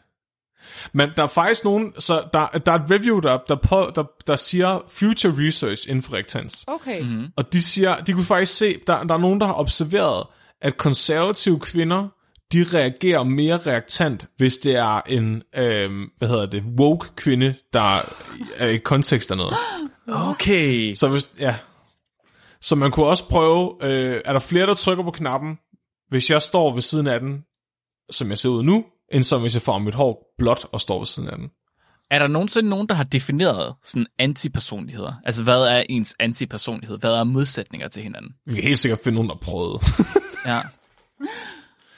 Men 0.92 1.11
der 1.16 1.22
er 1.22 1.26
faktisk 1.26 1.64
nogen... 1.64 1.92
Så 1.98 2.22
der, 2.32 2.46
der 2.46 2.72
er 2.72 2.76
et 2.76 2.90
review, 2.90 3.20
der, 3.20 3.38
der, 3.48 3.54
på, 3.54 3.90
der, 3.94 4.04
der 4.26 4.36
siger 4.36 4.80
future 4.88 5.46
research 5.46 5.88
inden 5.88 6.02
for 6.02 6.14
reaktans. 6.14 6.64
Okay. 6.66 7.02
Mhm. 7.02 7.11
Mm-hmm. 7.11 7.28
Og 7.36 7.52
de 7.52 7.62
siger, 7.62 7.96
de 7.96 8.12
kunne 8.12 8.24
faktisk 8.24 8.57
se, 8.57 8.78
der, 8.86 9.04
der 9.04 9.14
er 9.14 9.18
nogen, 9.18 9.40
der 9.40 9.46
har 9.46 9.54
observeret, 9.54 10.26
at 10.62 10.76
konservative 10.76 11.61
kvinder, 11.61 12.09
de 12.52 12.64
reagerer 12.74 13.22
mere 13.22 13.57
reaktant, 13.57 14.26
hvis 14.36 14.59
det 14.59 14.76
er 14.76 15.00
en, 15.00 15.42
øh, 15.57 15.90
hvad 16.18 16.28
hedder 16.28 16.46
det, 16.46 16.62
woke 16.78 17.07
kvinde, 17.16 17.54
der 17.72 17.98
er 18.57 18.66
i 18.66 18.76
kontekst 18.76 19.30
af 19.30 19.36
noget. 19.42 19.54
Okay. 20.09 20.94
Så 20.94 21.09
hvis, 21.09 21.28
ja. 21.40 21.57
Så 22.61 22.76
man 22.76 22.90
kunne 22.90 23.07
også 23.07 23.28
prøve, 23.28 23.74
øh, 23.82 24.20
er 24.24 24.32
der 24.32 24.40
flere, 24.40 24.66
der 24.66 24.74
trykker 24.74 25.04
på 25.04 25.11
knappen, 25.11 25.59
hvis 26.09 26.30
jeg 26.30 26.42
står 26.42 26.74
ved 26.74 26.82
siden 26.82 27.07
af 27.07 27.20
den, 27.20 27.42
som 28.11 28.30
jeg 28.30 28.38
ser 28.38 28.48
ud 28.48 28.62
nu, 28.62 28.84
end 29.12 29.22
som 29.22 29.40
hvis 29.40 29.54
jeg 29.54 29.62
får 29.62 29.78
mit 29.78 29.94
hår 29.94 30.34
blåt 30.38 30.66
og 30.72 30.80
står 30.80 30.98
ved 30.98 31.07
siden 31.07 31.28
af 31.28 31.36
den. 31.38 31.50
Er 32.11 32.18
der 32.18 32.26
nogensinde 32.26 32.68
nogen, 32.68 32.88
der 32.88 32.94
har 32.94 33.04
defineret 33.04 33.74
sådan 33.82 34.07
antipersonligheder? 34.18 35.12
Altså, 35.24 35.42
hvad 35.42 35.61
er 35.61 35.84
ens 35.88 36.14
antipersonlighed? 36.18 36.98
Hvad 36.98 37.11
er 37.11 37.24
modsætninger 37.24 37.88
til 37.88 38.02
hinanden? 38.02 38.32
Vi 38.46 38.54
kan 38.54 38.62
helt 38.62 38.78
sikkert 38.78 39.00
finde 39.04 39.14
nogen, 39.14 39.28
der 39.28 39.36
prøvede. 39.36 39.78
Ja. 40.46 40.61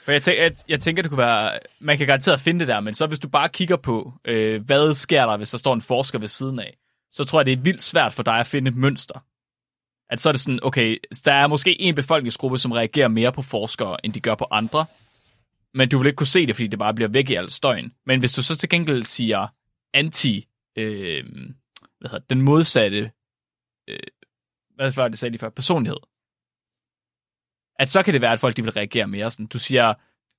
For 0.05 0.11
jeg, 0.11 0.23
tænker, 0.23 0.43
jeg, 0.43 0.51
jeg 0.69 0.79
tænker, 0.79 1.01
det 1.01 1.11
kunne 1.11 1.17
være... 1.17 1.59
Man 1.79 1.97
kan 1.97 2.07
garanteret 2.07 2.41
finde 2.41 2.59
det 2.59 2.67
der, 2.67 2.79
men 2.79 2.95
så 2.95 3.07
hvis 3.07 3.19
du 3.19 3.27
bare 3.27 3.49
kigger 3.49 3.75
på, 3.75 4.13
øh, 4.25 4.65
hvad 4.65 4.93
sker 4.93 5.25
der, 5.25 5.37
hvis 5.37 5.51
der 5.51 5.57
står 5.57 5.73
en 5.73 5.81
forsker 5.81 6.19
ved 6.19 6.27
siden 6.27 6.59
af, 6.59 6.77
så 7.11 7.25
tror 7.25 7.39
jeg, 7.39 7.45
det 7.45 7.53
er 7.53 7.57
vildt 7.57 7.83
svært 7.83 8.13
for 8.13 8.23
dig 8.23 8.39
at 8.39 8.47
finde 8.47 8.69
et 8.69 8.77
mønster. 8.77 9.23
At 10.09 10.19
så 10.19 10.29
er 10.29 10.33
det 10.33 10.41
sådan, 10.41 10.59
okay, 10.63 10.97
der 11.25 11.33
er 11.33 11.47
måske 11.47 11.81
en 11.81 11.95
befolkningsgruppe, 11.95 12.57
som 12.57 12.71
reagerer 12.71 13.07
mere 13.07 13.31
på 13.31 13.41
forskere, 13.41 14.05
end 14.05 14.13
de 14.13 14.19
gør 14.19 14.35
på 14.35 14.47
andre. 14.51 14.85
Men 15.73 15.89
du 15.89 15.97
vil 15.97 16.07
ikke 16.07 16.17
kunne 16.17 16.27
se 16.27 16.47
det, 16.47 16.55
fordi 16.55 16.67
det 16.67 16.79
bare 16.79 16.93
bliver 16.93 17.09
væk 17.09 17.29
i 17.29 17.35
al 17.35 17.49
støjen. 17.49 17.93
Men 18.05 18.19
hvis 18.19 18.33
du 18.33 18.43
så 18.43 18.57
til 18.57 18.69
gengæld 18.69 19.03
siger 19.03 19.47
anti... 19.93 20.47
Øh, 20.77 21.23
hvad 21.99 22.09
hedder 22.09 22.25
den 22.29 22.41
modsatte... 22.41 23.11
Øh, 23.87 23.99
hvad 24.75 24.91
var 24.91 25.07
det, 25.07 25.19
sagde 25.19 25.31
lige 25.31 25.39
før? 25.39 25.49
Personlighed 25.49 25.97
at 27.79 27.89
så 27.89 28.03
kan 28.03 28.13
det 28.13 28.21
være, 28.21 28.33
at 28.33 28.39
folk 28.39 28.57
de 28.57 28.63
vil 28.63 28.71
reagere 28.71 29.07
mere 29.07 29.31
sådan. 29.31 29.45
Du 29.45 29.59
siger, 29.59 29.93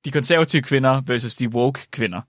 de 0.05 0.11
konservative 0.11 0.63
kvinder 0.63 1.01
versus 1.07 1.35
de 1.35 1.49
woke 1.49 1.81
kvinder. 1.91 2.21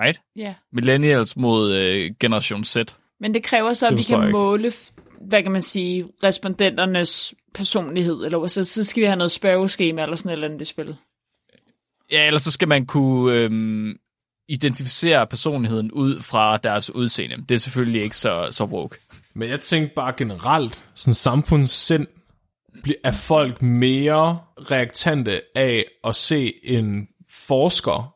Right? 0.00 0.20
Ja. 0.36 0.54
Millennials 0.72 1.36
mod 1.36 1.74
øh, 1.74 2.10
generation 2.20 2.64
Z. 2.64 2.76
Men 3.20 3.34
det 3.34 3.42
kræver 3.44 3.72
så, 3.72 3.86
at 3.86 3.90
Det 3.90 3.98
vi 3.98 4.02
kan 4.02 4.22
ikke. 4.22 4.32
måle, 4.32 4.72
hvad 5.20 5.42
kan 5.42 5.52
man 5.52 5.62
sige, 5.62 6.08
respondenternes 6.22 7.34
personlighed, 7.54 8.24
eller 8.24 8.46
så, 8.46 8.64
så 8.64 8.84
skal 8.84 9.00
vi 9.00 9.06
have 9.06 9.16
noget 9.16 9.30
spørgeskema 9.30 10.02
eller 10.02 10.16
sådan 10.16 10.28
et 10.28 10.32
eller 10.32 10.48
andet 10.48 10.60
i 10.60 10.64
spil. 10.64 10.96
Ja, 12.10 12.26
eller 12.26 12.40
så 12.40 12.50
skal 12.50 12.68
man 12.68 12.86
kunne 12.86 13.34
øhm, 13.34 13.96
identificere 14.48 15.26
personligheden 15.26 15.92
ud 15.92 16.20
fra 16.20 16.56
deres 16.56 16.94
udseende. 16.94 17.36
Det 17.48 17.54
er 17.54 17.58
selvfølgelig 17.58 18.02
ikke 18.02 18.16
så, 18.16 18.48
så 18.50 18.64
woke. 18.64 18.96
Men 19.34 19.48
jeg 19.48 19.60
tænkte 19.60 19.94
bare 19.94 20.12
generelt, 20.16 20.84
sådan 20.94 21.14
samfundssind, 21.14 22.06
er 23.04 23.12
folk 23.12 23.62
mere 23.62 24.38
reaktante 24.58 25.40
af 25.56 25.84
at 26.04 26.16
se 26.16 26.52
en 26.64 27.08
forsker 27.30 28.14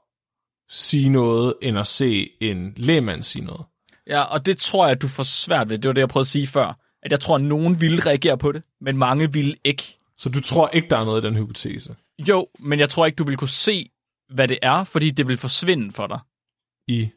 sige 0.71 1.09
noget, 1.09 1.55
end 1.63 1.79
at 1.79 1.87
se 1.87 2.31
en 2.41 2.73
lægmand 2.77 3.23
sige 3.23 3.45
noget. 3.45 3.63
Ja, 4.07 4.23
og 4.23 4.47
det 4.47 4.59
tror 4.59 4.85
jeg, 4.85 4.93
at 4.93 5.03
du 5.03 5.09
får 5.09 5.23
svært 5.23 5.71
ved. 5.71 5.79
Det 5.79 5.89
var 5.89 5.93
det, 5.93 6.01
jeg 6.01 6.09
prøvede 6.09 6.25
at 6.25 6.29
sige 6.29 6.47
før. 6.47 6.79
At 7.03 7.11
jeg 7.11 7.21
tror, 7.21 7.35
at 7.35 7.41
nogen 7.41 7.81
ville 7.81 8.01
reagere 8.07 8.39
på 8.39 8.53
det, 8.53 8.65
men 8.81 8.97
mange 8.97 9.33
ville 9.33 9.57
ikke. 9.65 9.97
Så 10.19 10.29
du 10.29 10.41
tror 10.41 10.69
ikke, 10.69 10.89
der 10.91 10.99
er 10.99 11.05
noget 11.05 11.25
i 11.25 11.27
den 11.27 11.37
hypotese? 11.37 11.95
Jo, 12.29 12.47
men 12.59 12.79
jeg 12.79 12.89
tror 12.89 13.07
ikke, 13.07 13.17
du 13.17 13.25
vil 13.25 13.37
kunne 13.37 13.49
se, 13.49 13.91
hvad 14.35 14.49
det 14.49 14.59
er, 14.63 14.85
fordi 14.85 15.11
det 15.11 15.29
vil 15.29 15.39
forsvinde 15.39 15.93
for 15.93 16.07
dig. 16.07 16.19
I 16.89 17.09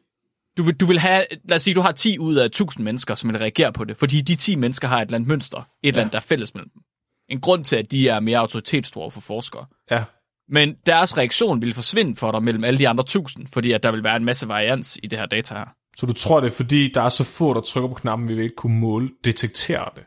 Du 0.56 0.62
vil, 0.62 0.74
du 0.74 0.86
vil 0.86 0.98
have, 0.98 1.24
lad 1.44 1.56
os 1.56 1.62
sige, 1.62 1.74
du 1.74 1.80
har 1.80 1.92
10 1.92 2.18
ud 2.18 2.36
af 2.36 2.44
1000 2.46 2.84
mennesker, 2.84 3.14
som 3.14 3.30
vil 3.30 3.38
reagere 3.38 3.72
på 3.72 3.84
det, 3.84 3.96
fordi 3.96 4.20
de 4.20 4.34
10 4.34 4.56
mennesker 4.56 4.88
har 4.88 4.96
et 4.96 5.06
eller 5.06 5.14
andet 5.14 5.28
mønster, 5.28 5.58
et 5.58 5.64
ja. 5.82 5.88
eller 5.88 6.00
andet, 6.00 6.12
der 6.12 6.18
er 6.18 6.22
fælles 6.22 6.54
mellem 6.54 6.70
dem. 6.70 6.82
En 7.28 7.40
grund 7.40 7.64
til, 7.64 7.76
at 7.76 7.90
de 7.90 8.08
er 8.08 8.20
mere 8.20 8.38
autoritetstro 8.38 9.10
for 9.10 9.20
forskere. 9.20 9.66
ja. 9.90 10.04
Men 10.52 10.76
deres 10.86 11.16
reaktion 11.16 11.62
vil 11.62 11.74
forsvinde 11.74 12.16
for 12.16 12.30
dig 12.30 12.42
mellem 12.42 12.64
alle 12.64 12.78
de 12.78 12.88
andre 12.88 13.02
1000, 13.02 13.46
fordi 13.46 13.72
at 13.72 13.82
der 13.82 13.90
vil 13.90 14.04
være 14.04 14.16
en 14.16 14.24
masse 14.24 14.48
varians 14.48 14.98
i 15.02 15.06
det 15.06 15.18
her 15.18 15.26
data 15.26 15.54
her. 15.54 15.66
Så 15.96 16.06
du 16.06 16.12
tror 16.12 16.40
det 16.40 16.46
er, 16.46 16.56
fordi 16.56 16.92
der 16.92 17.02
er 17.02 17.08
så 17.08 17.24
få, 17.24 17.54
der 17.54 17.60
trykker 17.60 17.88
på 17.88 17.94
knappen, 17.94 18.28
vi 18.28 18.34
vil 18.34 18.42
ikke 18.42 18.56
kunne 18.56 18.78
måle, 18.78 19.10
detektere 19.24 19.88
det? 19.94 20.02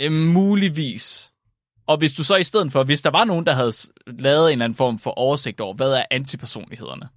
Øh, 0.00 0.12
muligvis. 0.12 1.32
Og 1.86 1.96
hvis 1.98 2.12
du 2.12 2.24
så 2.24 2.36
i 2.36 2.44
stedet 2.44 2.72
for, 2.72 2.84
hvis 2.84 3.02
der 3.02 3.10
var 3.10 3.24
nogen, 3.24 3.46
der 3.46 3.52
havde 3.52 3.72
lavet 4.06 4.46
en 4.46 4.52
eller 4.52 4.64
anden 4.64 4.76
form 4.76 4.98
for 4.98 5.10
oversigt 5.10 5.60
over, 5.60 5.74
hvad 5.74 5.92
er 5.92 6.04
antipersonlighederne? 6.10 7.08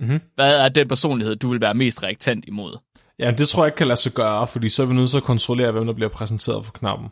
Mhm. 0.00 0.20
Hvad 0.34 0.56
er 0.64 0.68
den 0.68 0.88
personlighed, 0.88 1.36
du 1.36 1.50
vil 1.50 1.60
være 1.60 1.74
mest 1.74 2.02
reaktant 2.02 2.44
imod? 2.48 2.78
Ja, 3.18 3.30
det 3.30 3.48
tror 3.48 3.62
jeg 3.62 3.68
ikke 3.68 3.76
kan 3.76 3.86
lade 3.86 4.00
sig 4.00 4.12
gøre, 4.12 4.46
fordi 4.46 4.68
så 4.68 4.82
er 4.82 4.86
vi 4.86 4.94
nødt 4.94 5.10
til 5.10 5.16
at 5.16 5.22
kontrollere, 5.22 5.72
hvem 5.72 5.86
der 5.86 5.92
bliver 5.92 6.08
præsenteret 6.08 6.64
for 6.64 6.72
knappen. 6.72 7.08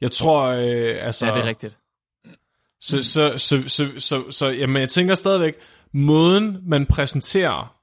Jeg 0.00 0.10
tror, 0.12 0.42
øh, 0.46 1.06
altså... 1.06 1.26
Ja, 1.26 1.34
det 1.34 1.40
er 1.40 1.46
rigtigt. 1.46 1.78
Så, 2.80 3.02
så, 3.02 3.38
så, 3.38 3.68
så, 3.68 3.86
så, 3.98 4.30
så 4.30 4.46
jamen, 4.46 4.80
jeg 4.80 4.88
tænker 4.88 5.14
stadigvæk, 5.14 5.54
måden 5.92 6.58
man 6.62 6.86
præsenterer 6.86 7.76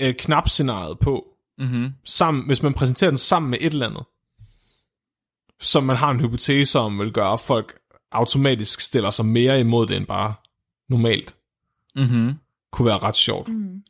øh, 0.00 0.14
knapscenariet 0.14 0.98
på, 0.98 1.24
Mm-hmm. 1.58 1.92
sammen, 2.04 2.46
hvis 2.46 2.62
man 2.62 2.74
præsenterer 2.74 3.10
den 3.10 3.16
sammen 3.16 3.50
med 3.50 3.58
et 3.60 3.72
eller 3.72 3.86
andet, 3.86 4.04
som 5.60 5.84
man 5.84 5.96
har 5.96 6.10
en 6.10 6.20
hypotese 6.20 6.78
om, 6.78 6.98
vil 6.98 7.12
gøre, 7.12 7.32
at 7.32 7.40
folk 7.40 7.78
automatisk 8.12 8.80
stiller 8.80 9.10
sig 9.10 9.26
mere 9.26 9.60
imod 9.60 9.86
det, 9.86 9.96
end 9.96 10.06
bare 10.06 10.34
normalt, 10.88 11.36
Mm-hmm. 11.96 12.34
kunne 12.72 12.86
være 12.86 12.98
ret 12.98 13.16
sjovt. 13.16 13.48
Mm. 13.48 13.82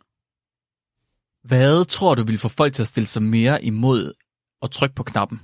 Hvad 1.44 1.84
tror 1.84 2.14
du 2.14 2.22
vil 2.24 2.38
få 2.38 2.48
folk 2.48 2.72
til 2.72 2.82
at 2.82 2.88
stille 2.88 3.06
sig 3.06 3.22
mere 3.22 3.64
imod 3.64 4.12
og 4.60 4.70
trykke 4.70 4.94
på 4.94 5.02
knappen? 5.02 5.40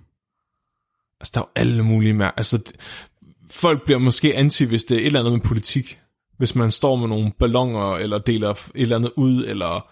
Altså, 1.21 1.33
der 1.35 1.41
er 1.41 1.45
jo 1.45 1.51
alle 1.57 1.85
mulige 1.85 2.15
mær- 2.15 2.35
Altså, 2.37 2.73
folk 3.51 3.85
bliver 3.85 3.99
måske 3.99 4.37
anti, 4.37 4.65
hvis 4.65 4.85
det 4.85 4.95
er 4.97 5.01
et 5.01 5.07
eller 5.07 5.21
andet 5.21 5.33
med 5.33 5.41
politik. 5.41 5.99
Hvis 6.39 6.55
man 6.55 6.71
står 6.71 6.97
med 6.97 7.09
nogle 7.09 7.33
ballonger, 7.39 7.97
eller 7.97 8.19
deler 8.19 8.51
et 8.51 8.71
eller 8.75 8.97
andet 8.97 9.13
ud, 9.17 9.45
eller 9.45 9.91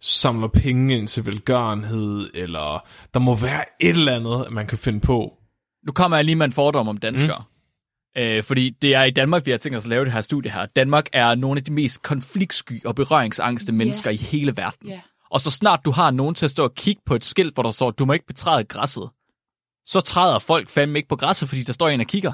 samler 0.00 0.48
penge 0.48 0.98
ind 0.98 1.08
til 1.08 1.26
velgørenhed, 1.26 2.30
eller 2.34 2.86
der 3.14 3.20
må 3.20 3.34
være 3.36 3.64
et 3.80 3.88
eller 3.96 4.16
andet, 4.16 4.52
man 4.52 4.66
kan 4.66 4.78
finde 4.78 5.00
på. 5.00 5.38
Nu 5.86 5.92
kommer 5.92 6.16
jeg 6.16 6.24
lige 6.24 6.36
med 6.36 6.46
en 6.46 6.52
fordom 6.52 6.88
om 6.88 6.96
danskere. 6.96 7.44
Mm. 8.16 8.22
Øh, 8.22 8.42
fordi 8.42 8.70
det 8.70 8.94
er 8.94 9.02
i 9.04 9.10
Danmark, 9.10 9.46
vi 9.46 9.50
har 9.50 9.58
tænkt 9.58 9.76
os 9.76 9.84
at 9.84 9.88
lave 9.90 10.04
det 10.04 10.12
her 10.12 10.20
studie 10.20 10.50
her. 10.50 10.66
Danmark 10.66 11.06
er 11.12 11.34
nogle 11.34 11.58
af 11.58 11.64
de 11.64 11.72
mest 11.72 12.02
konfliktsky 12.02 12.84
og 12.84 12.94
berøringsangste 12.94 13.72
Ja. 13.72 13.76
mennesker 13.78 14.10
i 14.10 14.16
hele 14.16 14.56
verden. 14.56 14.88
Ja. 14.88 15.00
Og 15.30 15.40
så 15.40 15.50
snart 15.50 15.84
du 15.84 15.90
har 15.90 16.10
nogen 16.10 16.34
til 16.34 16.44
at 16.44 16.50
stå 16.50 16.64
og 16.64 16.74
kigge 16.74 17.02
på 17.06 17.14
et 17.14 17.24
skilt, 17.24 17.54
hvor 17.54 17.62
der 17.62 17.70
står, 17.70 17.90
du 17.90 18.04
må 18.04 18.12
ikke 18.12 18.26
betræde 18.26 18.64
græsset, 18.64 19.10
så 19.86 20.00
træder 20.00 20.38
folk 20.38 20.68
fandme 20.68 20.98
ikke 20.98 21.08
på 21.08 21.16
græsset, 21.16 21.48
fordi 21.48 21.62
der 21.62 21.72
står 21.72 21.88
en 21.88 22.00
og 22.00 22.06
kigger. 22.06 22.32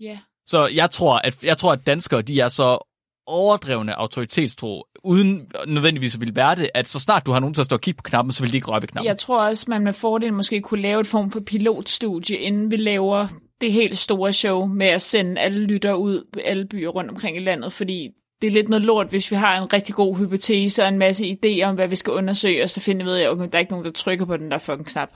Ja. 0.00 0.18
Så 0.46 0.66
jeg 0.66 0.90
tror, 0.90 1.18
at, 1.18 1.44
jeg 1.44 1.58
tror, 1.58 1.72
at 1.72 1.86
danskere 1.86 2.22
de 2.22 2.40
er 2.40 2.48
så 2.48 2.78
overdrevne 3.26 3.94
autoritetstro, 3.94 4.84
uden 5.04 5.50
nødvendigvis 5.66 6.14
at 6.14 6.20
ville 6.20 6.36
være 6.36 6.54
det, 6.54 6.70
at 6.74 6.88
så 6.88 7.00
snart 7.00 7.26
du 7.26 7.32
har 7.32 7.40
nogen 7.40 7.54
til 7.54 7.62
at 7.62 7.64
stå 7.64 7.76
og 7.76 7.80
kigge 7.80 7.98
på 7.98 8.02
knappen, 8.02 8.32
så 8.32 8.42
vil 8.42 8.52
de 8.52 8.56
ikke 8.56 8.68
røre 8.68 8.80
ved 8.80 8.88
knappen. 8.88 9.06
Jeg 9.06 9.18
tror 9.18 9.42
også, 9.42 9.64
man 9.68 9.84
med 9.84 9.92
fordel 9.92 10.32
måske 10.32 10.60
kunne 10.60 10.80
lave 10.80 11.00
et 11.00 11.06
form 11.06 11.30
for 11.30 11.40
pilotstudie, 11.40 12.38
inden 12.38 12.70
vi 12.70 12.76
laver 12.76 13.26
det 13.60 13.72
helt 13.72 13.98
store 13.98 14.32
show 14.32 14.66
med 14.66 14.86
at 14.86 15.02
sende 15.02 15.40
alle 15.40 15.64
lytter 15.64 15.94
ud 15.94 16.24
på 16.32 16.40
alle 16.44 16.64
byer 16.64 16.88
rundt 16.88 17.10
omkring 17.10 17.36
i 17.36 17.40
landet, 17.40 17.72
fordi 17.72 18.10
det 18.42 18.48
er 18.48 18.52
lidt 18.52 18.68
noget 18.68 18.84
lort, 18.84 19.08
hvis 19.08 19.30
vi 19.30 19.36
har 19.36 19.62
en 19.62 19.72
rigtig 19.72 19.94
god 19.94 20.16
hypotese 20.16 20.82
og 20.82 20.88
en 20.88 20.98
masse 20.98 21.24
idéer 21.24 21.64
om, 21.64 21.74
hvad 21.74 21.88
vi 21.88 21.96
skal 21.96 22.12
undersøge, 22.12 22.62
og 22.62 22.70
så 22.70 22.80
finder 22.80 23.04
vi 23.04 23.10
ud 23.10 23.16
af, 23.16 23.22
at 23.22 23.30
okay, 23.30 23.48
der 23.52 23.58
er 23.58 23.58
ikke 23.58 23.72
nogen, 23.72 23.86
der 23.86 23.92
trykker 23.92 24.24
på 24.24 24.36
den 24.36 24.50
der 24.50 24.58
fucking 24.58 24.86
knap. 24.86 25.08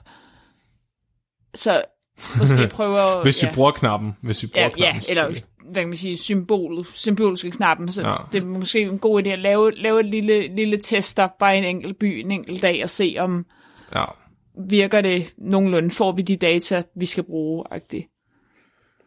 Så 1.55 1.83
måske 2.39 2.68
prøve 2.76 3.01
at... 3.01 3.22
Hvis 3.22 3.43
ja. 3.43 3.49
vi 3.49 3.55
bruger 3.55 3.70
knappen. 3.70 4.16
Hvis 4.22 4.43
vi 4.43 4.49
bruger 4.49 4.64
ja, 4.64 4.74
knappen. 4.74 5.03
ja, 5.03 5.11
eller. 5.11 5.41
Hvad 5.73 5.83
kan 5.83 5.89
man 5.89 5.97
sige, 5.97 6.16
symbol, 6.16 6.87
symboliske 6.95 7.51
knappen. 7.51 7.93
Så 7.93 8.03
Ja. 8.09 8.16
det 8.33 8.43
er 8.43 8.47
måske 8.47 8.81
en 8.81 8.99
god 8.99 9.23
idé 9.23 9.29
at 9.29 9.39
lave, 9.39 9.70
lave 9.70 10.01
et 10.01 10.07
lille, 10.07 10.57
lille 10.57 10.79
tester 10.79 11.29
bare 11.39 11.55
i 11.55 11.59
en 11.59 11.64
enkelt 11.64 11.99
by 11.99 12.05
en 12.05 12.31
enkelt 12.31 12.62
dag 12.62 12.83
og 12.83 12.89
se, 12.89 13.16
om 13.18 13.47
Ja. 13.95 14.05
virker 14.68 15.01
det 15.01 15.35
nogenlunde, 15.39 15.91
får 15.91 16.12
vi 16.12 16.23
de 16.23 16.37
data, 16.37 16.83
vi 16.97 17.07
skal 17.07 17.25
bruge. 17.25 17.64
-agtigt. 17.73 18.09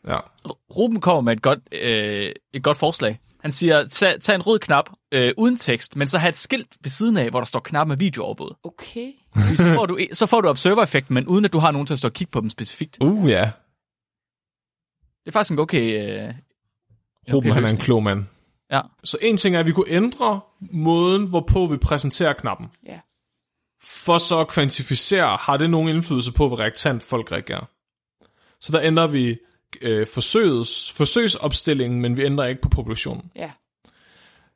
ja. 0.07 0.19
Ruben 0.77 1.01
kommer 1.01 1.21
med 1.21 1.33
et 1.33 1.41
godt, 1.41 1.59
øh, 1.71 2.31
et 2.53 2.63
godt 2.63 2.77
forslag. 2.77 3.19
Han 3.41 3.51
siger, 3.51 3.85
tag, 3.85 4.21
tag 4.21 4.35
en 4.35 4.41
rød 4.41 4.59
knap 4.59 4.89
øh, 5.11 5.33
uden 5.37 5.57
tekst, 5.57 5.95
men 5.95 6.07
så 6.07 6.17
have 6.17 6.29
et 6.29 6.35
skilt 6.35 6.77
ved 6.83 6.89
siden 6.89 7.17
af, 7.17 7.29
hvor 7.29 7.39
der 7.39 7.45
står 7.45 7.59
knap 7.59 7.87
med 7.87 7.97
videooverbud. 7.97 8.55
Okay. 8.63 9.11
Fordi 9.35 9.55
Så 9.57 9.73
får 9.75 9.85
du, 9.85 9.99
så 10.13 10.25
får 10.25 10.41
du 10.41 10.47
observer-effekten, 10.49 11.13
men 11.13 11.27
uden 11.27 11.45
at 11.45 11.53
du 11.53 11.57
har 11.57 11.71
nogen 11.71 11.87
til 11.87 11.93
at 11.93 11.97
stå 11.99 12.07
og 12.07 12.13
kigge 12.13 12.31
på 12.31 12.41
dem 12.41 12.49
specifikt. 12.49 12.97
Uh, 13.01 13.29
ja. 13.29 13.51
Det 15.25 15.27
er 15.27 15.31
faktisk 15.31 15.51
en 15.51 15.59
okay... 15.59 16.25
Øh, 16.27 16.33
Ruben, 17.33 17.51
han 17.51 17.63
er 17.63 17.67
en 17.67 17.77
klog 17.77 18.03
mand. 18.03 18.23
Ja. 18.71 18.81
Så 19.03 19.17
en 19.21 19.37
ting 19.37 19.55
er, 19.55 19.59
at 19.59 19.65
vi 19.65 19.71
kunne 19.71 19.89
ændre 19.89 20.39
måden, 20.71 21.25
hvorpå 21.27 21.67
vi 21.67 21.77
præsenterer 21.77 22.33
knappen. 22.33 22.67
Ja. 22.85 22.99
For 23.83 24.17
så 24.17 24.39
at 24.39 24.47
kvantificere, 24.47 25.37
har 25.41 25.57
det 25.57 25.69
nogen 25.69 25.89
indflydelse 25.89 26.33
på, 26.33 26.47
hvor 26.47 26.59
reaktant 26.59 27.03
folk 27.03 27.31
reagerer. 27.31 27.65
Så 28.61 28.71
der 28.71 28.81
ændrer 28.81 29.07
vi 29.07 29.37
øh, 29.81 30.07
forsøgets, 30.07 30.91
forsøgsopstillingen, 30.91 32.01
men 32.01 32.17
vi 32.17 32.23
ændrer 32.23 32.45
ikke 32.45 32.61
på 32.61 32.69
populationen. 32.69 33.31
Ja. 33.35 33.51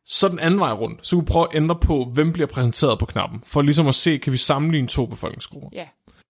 Så 0.05 0.27
den 0.27 0.39
anden 0.39 0.59
vej 0.59 0.71
rundt, 0.71 1.07
så 1.07 1.15
kunne 1.15 1.25
vi 1.25 1.27
prøve 1.27 1.47
at 1.51 1.55
ændre 1.55 1.75
på, 1.75 2.05
hvem 2.13 2.33
bliver 2.33 2.47
præsenteret 2.47 2.99
på 2.99 3.05
knappen, 3.05 3.43
for 3.45 3.61
ligesom 3.61 3.87
at 3.87 3.95
se, 3.95 4.17
kan 4.17 4.33
vi 4.33 4.37
sammenligne 4.37 4.87
to 4.87 5.05
befolkningsgrupper. 5.05 5.69
Ja. 5.73 5.87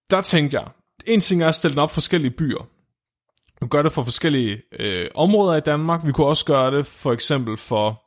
Der 0.09 0.21
tænkte 0.21 0.59
jeg, 0.59 0.67
en 1.05 1.19
ting 1.19 1.43
er 1.43 1.47
at 1.47 1.55
stille 1.55 1.71
den 1.71 1.79
op 1.79 1.89
for 1.89 1.93
forskellige 1.93 2.31
byer. 2.31 2.67
Vi 3.61 3.67
gør 3.67 3.81
det 3.81 3.93
for 3.93 4.03
forskellige 4.03 4.61
øh, 4.79 5.07
områder 5.15 5.57
i 5.57 5.61
Danmark. 5.61 6.05
Vi 6.05 6.11
kunne 6.11 6.27
også 6.27 6.45
gøre 6.45 6.77
det 6.77 6.87
for 6.87 7.13
eksempel 7.13 7.57
for 7.57 8.03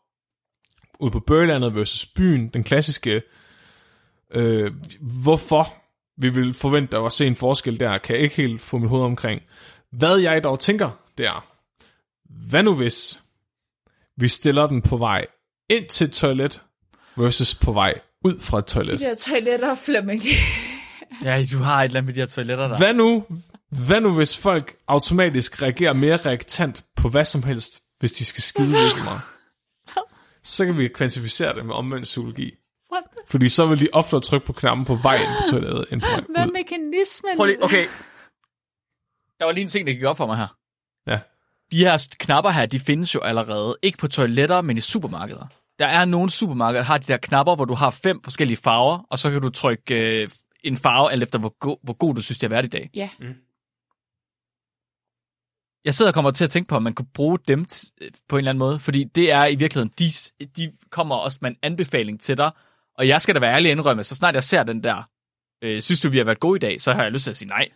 ude 1.00 1.10
på 1.10 1.20
Børlandet 1.20 1.74
versus 1.74 2.06
byen, 2.06 2.48
den 2.48 2.64
klassiske, 2.64 3.22
øh, 4.34 4.72
hvorfor 5.00 5.74
vi 6.16 6.28
vil 6.28 6.54
forvente 6.54 6.96
at 6.96 7.12
se 7.12 7.26
en 7.26 7.36
forskel 7.36 7.80
der, 7.80 7.98
kan 7.98 8.14
jeg 8.16 8.22
ikke 8.22 8.36
helt 8.36 8.60
få 8.60 8.78
mit 8.78 8.88
hoved 8.88 9.04
omkring. 9.04 9.42
Hvad 9.90 10.16
jeg 10.16 10.44
dog 10.44 10.60
tænker, 10.60 10.90
det 11.18 11.26
er, 11.26 11.46
hvad 12.48 12.62
nu 12.62 12.74
hvis 12.74 13.22
vi 14.16 14.28
stiller 14.28 14.66
den 14.66 14.82
på 14.82 14.96
vej 14.96 15.26
ind 15.68 15.86
til 15.86 16.04
et 16.04 16.12
toilet 16.12 16.62
versus 17.16 17.54
på 17.54 17.72
vej 17.72 18.00
ud 18.24 18.40
fra 18.40 18.58
et 18.58 18.66
toilet? 18.66 19.00
De 19.00 19.04
der 19.04 19.14
toiletter, 19.14 19.74
Flemming. 19.74 20.22
ja, 21.24 21.44
du 21.52 21.58
har 21.58 21.80
et 21.80 21.84
eller 21.84 21.98
andet 21.98 22.04
med 22.04 22.14
de 22.14 22.20
her 22.20 22.26
toiletter 22.26 22.68
der. 22.68 22.76
Hvad 22.76 22.94
nu, 22.94 23.24
hvad 23.86 24.00
nu 24.00 24.14
hvis 24.14 24.38
folk 24.38 24.76
automatisk 24.88 25.62
reagerer 25.62 25.92
mere 25.92 26.16
reaktant 26.16 26.84
på 26.96 27.08
hvad 27.08 27.24
som 27.24 27.42
helst, 27.42 27.82
hvis 27.98 28.12
de 28.12 28.24
skal 28.24 28.42
skide 28.42 28.68
virkelig 28.68 29.04
meget? 29.04 29.20
Så 30.44 30.64
kan 30.66 30.78
vi 30.78 30.88
kvantificere 30.88 31.54
det 31.54 31.66
med 31.66 31.74
omvendt 31.74 32.04
psykologi. 32.04 32.54
What? 32.92 33.04
Fordi 33.28 33.48
så 33.48 33.66
vil 33.66 33.80
de 33.80 33.88
oftere 33.92 34.20
trykke 34.20 34.46
på 34.46 34.52
knappen 34.52 34.84
på 34.86 34.94
vej 34.94 35.16
ind 35.16 35.28
på 35.40 35.50
toilettet, 35.50 35.86
end 35.92 36.00
på 36.00 36.06
vej 36.06 36.20
Hvad 36.30 36.42
er 36.42 36.46
ud. 36.46 36.52
mekanismen? 36.52 37.36
Prøv 37.36 37.46
lige, 37.46 37.62
okay. 37.64 37.84
Der 39.38 39.44
var 39.44 39.52
lige 39.52 39.62
en 39.62 39.68
ting, 39.68 39.86
der 39.86 39.92
gik 39.92 40.04
op 40.04 40.16
for 40.16 40.26
mig 40.26 40.36
her. 40.36 40.56
Ja. 41.06 41.18
De 41.72 41.78
her 41.78 42.08
knapper 42.18 42.50
her, 42.50 42.66
de 42.66 42.80
findes 42.80 43.14
jo 43.14 43.20
allerede. 43.20 43.76
Ikke 43.82 43.98
på 43.98 44.08
toiletter, 44.08 44.60
men 44.60 44.76
i 44.76 44.80
supermarkeder. 44.80 45.46
Der 45.78 45.86
er 45.86 46.04
nogle 46.04 46.30
supermarkeder, 46.30 46.82
der 46.82 46.86
har 46.86 46.98
de 46.98 47.04
der 47.06 47.16
knapper, 47.16 47.54
hvor 47.54 47.64
du 47.64 47.74
har 47.74 47.90
fem 47.90 48.20
forskellige 48.24 48.56
farver, 48.56 48.98
og 49.10 49.18
så 49.18 49.30
kan 49.30 49.42
du 49.42 49.50
trykke 49.50 50.22
øh, 50.22 50.28
en 50.64 50.76
farve, 50.76 51.12
alt 51.12 51.22
efter 51.22 51.38
hvor, 51.38 51.54
go- 51.60 51.76
hvor 51.82 51.92
god 51.94 52.14
du 52.14 52.22
synes, 52.22 52.38
det 52.38 52.48
har 52.48 52.54
været 52.56 52.64
i 52.64 52.68
dag. 52.68 52.90
Ja. 52.94 53.08
Jeg 55.84 55.94
sidder 55.94 56.10
og 56.10 56.14
kommer 56.14 56.30
til 56.30 56.44
at 56.44 56.50
tænke 56.50 56.68
på, 56.68 56.76
om 56.76 56.82
man 56.82 56.94
kunne 56.94 57.06
bruge 57.14 57.38
dem 57.48 57.66
t- 57.72 57.92
øh, 58.00 58.10
på 58.28 58.36
en 58.36 58.38
eller 58.38 58.50
anden 58.50 58.58
måde, 58.58 58.78
fordi 58.78 59.04
det 59.04 59.32
er 59.32 59.46
i 59.46 59.54
virkeligheden, 59.54 59.92
de, 59.98 60.04
de 60.56 60.72
kommer 60.90 61.14
også 61.16 61.38
med 61.42 61.50
en 61.50 61.56
anbefaling 61.62 62.20
til 62.20 62.36
dig, 62.36 62.50
og 62.98 63.08
jeg 63.08 63.22
skal 63.22 63.34
da 63.34 63.40
være 63.40 63.54
ærlig 63.54 63.70
indrømme, 63.70 64.04
så 64.04 64.14
snart 64.14 64.34
jeg 64.34 64.42
ser 64.44 64.62
den 64.62 64.84
der, 64.84 65.08
øh, 65.64 65.80
synes 65.80 66.00
du, 66.00 66.08
vi 66.08 66.18
har 66.18 66.24
været 66.24 66.40
gode 66.40 66.56
i 66.56 66.60
dag, 66.60 66.80
så 66.80 66.92
har 66.92 67.02
jeg 67.02 67.12
lyst 67.12 67.22
til 67.24 67.30
at 67.30 67.36
sige 67.36 67.48
nej. 67.48 67.68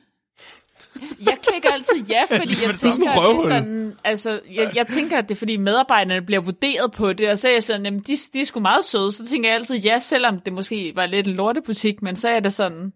Jeg 1.26 1.38
klikker 1.50 1.70
altid 1.70 1.94
ja, 2.08 2.22
fordi 2.38 2.52
jeg 2.62 2.70
er 2.70 2.74
sådan 2.74 2.92
tænker, 2.92 3.12
en 3.12 3.18
at 3.18 3.30
det 3.30 3.36
er 3.36 3.42
sådan, 3.42 3.94
altså, 4.04 4.40
jeg, 4.50 4.72
jeg 4.74 4.86
tænker, 4.86 5.18
at 5.18 5.28
det 5.28 5.34
er 5.34 5.38
fordi 5.38 5.56
medarbejderne 5.56 6.22
bliver 6.26 6.40
vurderet 6.40 6.92
på 6.92 7.12
det, 7.12 7.30
og 7.30 7.38
så 7.38 7.48
er 7.48 7.52
jeg 7.52 7.62
sådan, 7.64 7.84
jamen, 7.84 8.00
de, 8.00 8.16
de 8.32 8.40
er 8.40 8.44
sgu 8.44 8.60
meget 8.60 8.84
søde, 8.84 9.12
så 9.12 9.26
tænker 9.26 9.48
jeg 9.48 9.56
altid 9.58 9.76
ja, 9.76 9.98
selvom 9.98 10.40
det 10.40 10.52
måske 10.52 10.92
var 10.96 11.06
lidt 11.06 11.28
en 11.28 11.34
lortebutik, 11.34 12.02
men 12.02 12.16
så 12.16 12.28
er 12.28 12.40
det 12.40 12.52
sådan, 12.52 12.92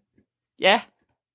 ja, 0.61 0.81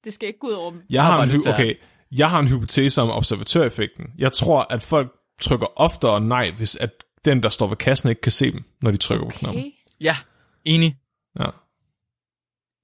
det 0.03 0.13
skal 0.13 0.27
ikke 0.27 0.39
gå 0.39 0.47
ud 0.47 0.53
over 0.53 0.71
dem. 0.71 0.81
Jeg 0.89 1.03
har, 1.05 1.21
en, 1.23 1.29
lyst 1.29 1.39
hy- 1.39 1.41
til 1.41 1.49
at- 1.49 1.55
okay, 1.55 1.73
jeg 2.17 2.29
har 2.29 2.39
en 2.39 2.47
hypotese 2.47 3.01
om 3.01 3.09
observatøreffekten. 3.11 4.05
Jeg 4.17 4.31
tror, 4.31 4.67
at 4.69 4.81
folk 4.83 5.11
trykker 5.41 5.67
oftere 5.75 6.21
nej, 6.21 6.51
hvis 6.51 6.75
at 6.75 6.89
den, 7.25 7.43
der 7.43 7.49
står 7.49 7.67
ved 7.67 7.77
kassen, 7.77 8.09
ikke 8.09 8.21
kan 8.21 8.31
se 8.31 8.51
dem, 8.51 8.63
når 8.81 8.91
de 8.91 8.97
trykker 8.97 9.25
på 9.25 9.31
knappen. 9.37 9.61
Okay, 9.61 9.71
Ja, 10.01 10.17
enig. 10.65 10.97
Ja. 11.39 11.45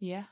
ja. 0.02 0.24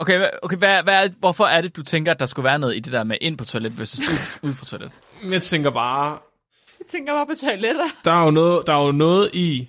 Okay, 0.00 0.28
okay 0.42 0.56
hvad, 0.56 0.82
hvad 0.82 1.04
er, 1.04 1.08
hvorfor 1.18 1.44
er 1.44 1.60
det, 1.60 1.76
du 1.76 1.82
tænker, 1.82 2.12
at 2.12 2.18
der 2.18 2.26
skulle 2.26 2.44
være 2.44 2.58
noget 2.58 2.76
i 2.76 2.80
det 2.80 2.92
der 2.92 3.04
med 3.04 3.16
ind 3.20 3.38
på 3.38 3.44
toilet 3.44 3.78
versus 3.78 3.98
ud, 4.00 4.48
ud 4.48 4.54
fra 4.54 4.66
toilet? 4.66 4.92
Jeg 5.30 5.42
tænker 5.42 5.70
bare, 5.70 6.18
Jeg 6.78 6.86
tænker 6.86 7.12
bare 7.12 7.26
på 7.26 7.32
toiletter. 7.40 7.84
der 8.04 8.12
er 8.12 8.24
jo 8.24 8.30
noget, 8.30 8.66
der 8.66 8.72
er 8.74 8.84
jo 8.86 8.92
noget 8.92 9.30
i 9.34 9.68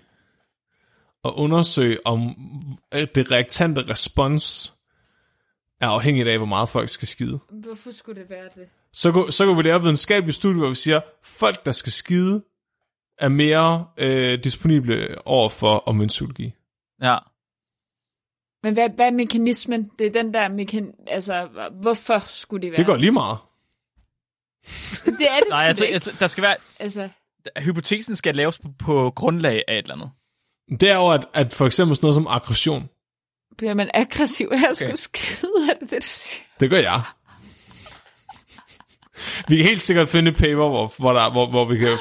at 1.25 1.31
undersøge, 1.35 1.97
om 2.05 2.35
at 2.91 3.15
det 3.15 3.31
reaktante 3.31 3.81
respons 3.89 4.72
er 5.83 5.87
afhængigt 5.89 6.27
af, 6.27 6.37
hvor 6.37 6.45
meget 6.45 6.69
folk 6.69 6.89
skal 6.89 7.07
skide. 7.07 7.39
Hvorfor 7.49 7.91
skulle 7.91 8.21
det 8.21 8.29
være 8.29 8.49
det? 8.55 8.69
Så, 8.93 9.11
kunne- 9.11 9.31
så 9.31 9.45
kunne 9.45 9.57
vi 9.57 9.61
lave 9.63 9.81
videnskabelige 9.81 10.33
studier, 10.33 10.57
hvor 10.59 10.69
vi 10.69 10.75
siger, 10.75 11.01
folk, 11.23 11.65
der 11.65 11.71
skal 11.71 11.91
skide, 11.91 12.43
er 13.19 13.29
mere 13.29 13.87
øh, 13.97 14.43
disponible 14.43 15.27
over 15.27 15.49
for 15.49 15.77
omvendt 15.77 16.09
psykologi. 16.09 16.53
Ja. 17.01 17.17
Men 18.63 18.73
hvad, 18.73 18.89
hvad 18.89 19.05
er 19.07 19.11
mekanismen? 19.11 19.91
Det 19.99 20.07
er 20.07 20.11
den 20.11 20.33
der 20.33 20.47
mekan... 20.49 20.93
Altså, 21.07 21.47
hvorfor 21.81 22.23
skulle 22.27 22.61
det 22.61 22.71
være? 22.71 22.77
Det 22.77 22.85
går 22.85 22.95
lige 22.95 23.11
meget. 23.11 23.37
Det 25.05 25.27
er 25.29 25.39
det 25.39 25.49
Nej, 25.49 25.73
da 25.73 25.83
ikke. 25.83 25.93
altså, 25.93 26.15
der 26.19 26.27
skal 26.27 26.41
være, 26.41 26.55
Altså, 26.79 27.09
hypotesen 27.57 28.15
skal 28.15 28.35
laves 28.35 28.59
på, 28.59 28.67
på 28.79 29.11
grundlag 29.15 29.63
af 29.67 29.77
et 29.77 29.83
eller 29.83 29.95
andet. 29.95 30.11
Det 30.79 30.89
er 30.89 30.95
jo, 30.95 31.09
at, 31.09 31.25
at 31.33 31.53
for 31.53 31.65
eksempel 31.65 31.95
sådan 31.95 32.05
noget 32.05 32.15
som 32.15 32.27
aggression, 32.27 32.89
bliver 33.57 33.73
man 33.73 33.89
aggressiv 33.93 34.49
af 34.51 34.69
at 34.69 34.77
skulle 34.77 34.97
skide, 34.97 35.51
er 35.69 35.73
det 35.73 35.89
det, 35.89 36.01
du 36.03 36.07
siger? 36.07 36.43
Det 36.59 36.69
gør 36.69 36.77
jeg. 36.77 37.01
Vi 39.47 39.57
kan 39.57 39.65
helt 39.65 39.81
sikkert 39.81 40.09
finde 40.09 40.31
et 40.31 40.37
paper, 40.37 40.69
hvor, 40.69 40.93
hvor, 40.97 41.13
der, 41.13 41.31
hvor, 41.31 41.49
hvor 41.49 41.65
vi 41.69 41.77
kan 41.77 41.87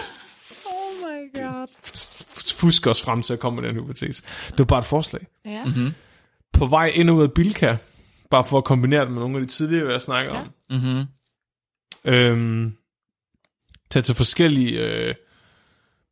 Oh 0.66 1.10
my 1.10 1.40
god. 1.42 1.66
fuske 2.56 2.90
os 2.90 3.02
frem 3.02 3.22
til 3.22 3.32
at 3.32 3.40
komme 3.40 3.60
med 3.60 3.68
den 3.68 3.76
hypotese. 3.76 4.22
Det 4.48 4.58
var 4.58 4.64
bare 4.64 4.78
et 4.80 4.86
forslag. 4.86 5.26
Ja. 5.44 5.64
Mhm. 5.64 5.92
På 6.52 6.66
vej 6.66 6.86
ind 6.86 7.10
og 7.10 7.16
ud 7.16 7.22
af 7.22 7.32
Bilka, 7.32 7.76
bare 8.30 8.44
for 8.44 8.58
at 8.58 8.64
kombinere 8.64 9.00
det 9.04 9.10
med 9.10 9.20
nogle 9.20 9.36
af 9.36 9.40
de 9.40 9.46
tidligere, 9.46 9.92
jeg 9.92 10.00
snakker 10.00 10.32
Ja. 10.34 10.40
om. 10.40 10.46
Mm-hmm. 10.70 11.04
Øhm, 12.04 12.72
tage 13.90 14.02
til 14.02 14.14
forskellige 14.14 14.80
øh, 14.80 15.14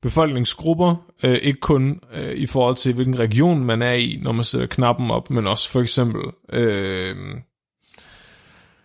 befolkningsgrupper, 0.02 0.96
øh, 1.22 1.38
ikke 1.42 1.60
kun 1.60 2.00
øh, 2.12 2.34
i 2.34 2.46
forhold 2.46 2.76
til, 2.76 2.94
hvilken 2.94 3.18
region 3.18 3.64
man 3.64 3.82
er 3.82 3.92
i, 3.92 4.20
når 4.22 4.32
man 4.32 4.44
sætter 4.44 4.66
knappen 4.66 5.10
op, 5.10 5.30
men 5.30 5.46
også 5.46 5.70
for 5.70 5.80
eksempel 5.80 6.22
øh, 6.52 7.16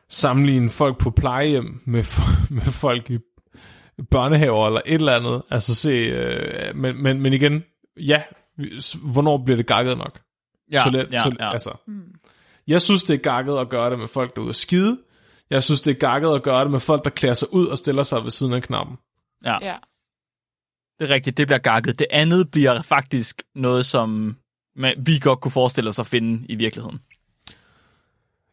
sammenligne 0.10 0.70
folk 0.70 0.98
på 0.98 1.10
plejehjem 1.10 1.82
med, 1.86 2.04
med 2.56 2.62
folk 2.62 3.12
i 3.12 3.18
børnehaver 4.12 4.68
eller 4.68 4.82
et 4.86 4.94
eller 4.94 5.16
andet. 5.16 5.42
Altså 5.50 5.76
se, 5.76 5.90
øh, 5.90 6.76
men, 6.76 7.04
men, 7.04 7.22
men 7.22 7.34
igen, 7.34 7.64
ja, 7.98 8.24
hvornår 9.04 9.38
bliver 9.38 9.58
det 9.58 9.68
gakket 9.68 9.98
nok? 9.98 10.20
Ja, 10.72 10.80
Toilet, 10.80 11.08
ja, 11.12 11.20
toilet, 11.20 11.40
ja. 11.40 11.52
Altså. 11.52 11.78
Jeg 12.68 12.82
synes, 12.82 13.04
det 13.04 13.14
er 13.14 13.18
gakket 13.18 13.58
at 13.58 13.70
gøre 13.70 13.90
det 13.90 14.00
med 14.00 14.08
folk, 14.08 14.36
der 14.36 14.42
er 14.42 14.44
ude 14.44 14.50
at 14.50 14.56
skide. 14.56 14.98
Jeg 15.50 15.64
synes, 15.64 15.82
det 15.82 15.92
er 15.92 16.00
gakket 16.00 16.30
at 16.30 16.44
gøre 16.44 16.64
det 16.64 16.72
med 16.72 16.80
folk, 16.80 17.04
der 17.04 17.10
klæder 17.10 17.34
sig 17.34 17.54
ud 17.54 17.68
og 17.68 17.78
stiller 17.78 18.04
sig 18.04 18.24
ved 18.24 18.32
siden 18.32 18.54
af 18.54 18.64
knappen. 18.64 18.98
ja. 19.46 19.58
ja. 19.62 19.76
Det 21.00 21.10
er 21.10 21.14
rigtigt, 21.14 21.38
det 21.38 21.48
bliver 21.48 21.60
gakket. 21.60 22.00
Det 22.00 22.08
andet 22.10 22.52
bliver 22.52 22.82
faktisk 22.82 23.44
noget, 23.56 23.86
som 23.86 24.38
man, 24.76 24.94
vi 25.06 25.20
godt 25.20 25.42
kunne 25.42 25.52
forestille 25.52 25.90
os 25.90 26.00
at 26.00 26.08
finde 26.08 26.46
i 26.50 26.56
virkeligheden. 26.56 27.00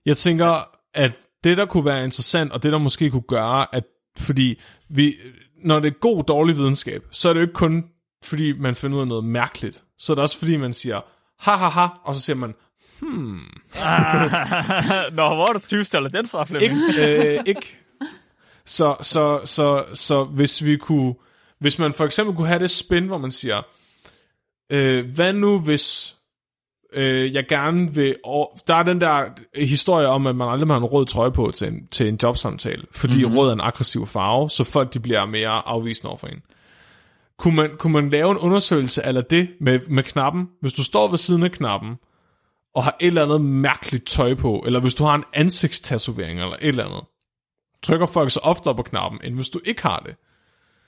Jeg 0.07 0.17
tænker, 0.17 0.69
at 0.95 1.13
det, 1.45 1.57
der 1.57 1.67
kunne 1.67 1.85
være 1.85 2.05
interessant, 2.05 2.53
og 2.53 2.63
det, 2.63 2.73
der 2.73 2.79
måske 2.79 3.11
kunne 3.11 3.25
gøre, 3.29 3.75
at 3.75 3.85
fordi 4.17 4.61
vi, 4.89 5.17
når 5.65 5.81
det 5.81 5.89
er 5.89 5.99
god, 5.99 6.25
dårlig 6.25 6.57
videnskab, 6.57 7.05
så 7.11 7.29
er 7.29 7.33
det 7.33 7.41
jo 7.41 7.45
ikke 7.45 7.55
kun, 7.55 7.85
fordi 8.25 8.59
man 8.59 8.75
finder 8.75 8.97
ud 8.97 9.01
af 9.01 9.09
noget 9.09 9.25
mærkeligt. 9.25 9.85
Så 9.99 10.13
er 10.13 10.15
det 10.15 10.23
også, 10.23 10.39
fordi 10.39 10.57
man 10.57 10.73
siger, 10.73 11.01
ha, 11.41 11.57
ha, 11.57 11.69
ha, 11.69 11.87
og 12.05 12.15
så 12.15 12.21
siger 12.21 12.37
man, 12.37 12.55
Nå, 15.17 15.35
hvor 15.35 15.49
er 15.49 15.53
du 15.53 15.59
20 15.59 15.85
den 16.09 16.29
fra, 16.29 16.45
Flemming? 16.45 16.89
ikke, 16.89 17.37
øh, 17.37 17.43
ikke. 17.47 17.79
Så, 18.65 18.97
så, 19.01 19.41
så, 19.45 19.85
så 19.95 20.25
hvis 20.25 20.65
vi 20.65 20.77
kunne, 20.77 21.15
hvis 21.63 21.79
man 21.79 21.93
for 21.93 22.05
eksempel 22.05 22.37
kunne 22.37 22.47
have 22.47 22.59
det 22.59 22.71
spin, 22.71 23.07
hvor 23.07 23.19
man 23.19 23.31
siger, 23.31 23.63
øh, 24.73 25.15
hvad 25.15 25.33
nu 25.33 25.59
hvis 25.59 26.17
øh, 26.93 27.35
jeg 27.35 27.45
gerne 27.49 27.95
vil, 27.95 28.17
og 28.25 28.59
der 28.67 28.75
er 28.75 28.83
den 28.83 29.01
der 29.01 29.25
historie 29.57 30.07
om, 30.07 30.27
at 30.27 30.37
man 30.37 30.49
aldrig 30.49 30.69
må 30.69 30.75
have 30.75 30.85
en 30.85 30.85
rød 30.85 31.07
trøje 31.07 31.33
på 31.33 31.51
til 31.51 31.69
en, 31.69 31.87
til 31.87 32.09
en 32.09 32.19
jobsamtale, 32.23 32.83
fordi 32.93 33.25
mm-hmm. 33.25 33.39
rød 33.39 33.49
er 33.49 33.53
en 33.53 33.61
aggressiv 33.61 34.07
farve, 34.07 34.51
så 34.51 34.65
folk 34.65 34.95
de 34.95 35.01
bliver 35.01 35.27
mere 35.27 35.69
afvisende 35.69 36.09
over 36.09 36.19
for 36.19 36.27
en. 36.27 36.43
Kunne 37.39 37.57
man, 37.57 37.71
kunne 37.79 37.93
man 37.93 38.11
lave 38.11 38.31
en 38.31 38.39
undersøgelse 38.39 39.03
eller 39.05 39.21
det 39.21 39.49
med, 39.61 39.81
med 39.89 40.03
knappen? 40.03 40.49
Hvis 40.61 40.73
du 40.73 40.85
står 40.85 41.09
ved 41.09 41.19
siden 41.19 41.43
af 41.43 41.53
knappen, 41.53 41.97
og 42.75 42.85
har 42.85 42.97
et 43.01 43.07
eller 43.07 43.25
andet 43.25 43.41
mærkeligt 43.41 44.07
tøj 44.07 44.35
på, 44.35 44.63
eller 44.67 44.81
hvis 44.81 44.95
du 44.95 45.05
har 45.05 45.15
en 45.15 45.25
ansigtstatovering 45.33 46.41
eller 46.41 46.57
et 46.61 46.69
eller 46.69 46.85
andet, 46.85 47.03
trykker 47.83 48.07
folk 48.07 48.31
så 48.31 48.41
oftere 48.43 48.75
på 48.75 48.83
knappen, 48.83 49.21
end 49.25 49.35
hvis 49.35 49.49
du 49.49 49.61
ikke 49.65 49.83
har 49.83 49.99
det. 49.99 50.15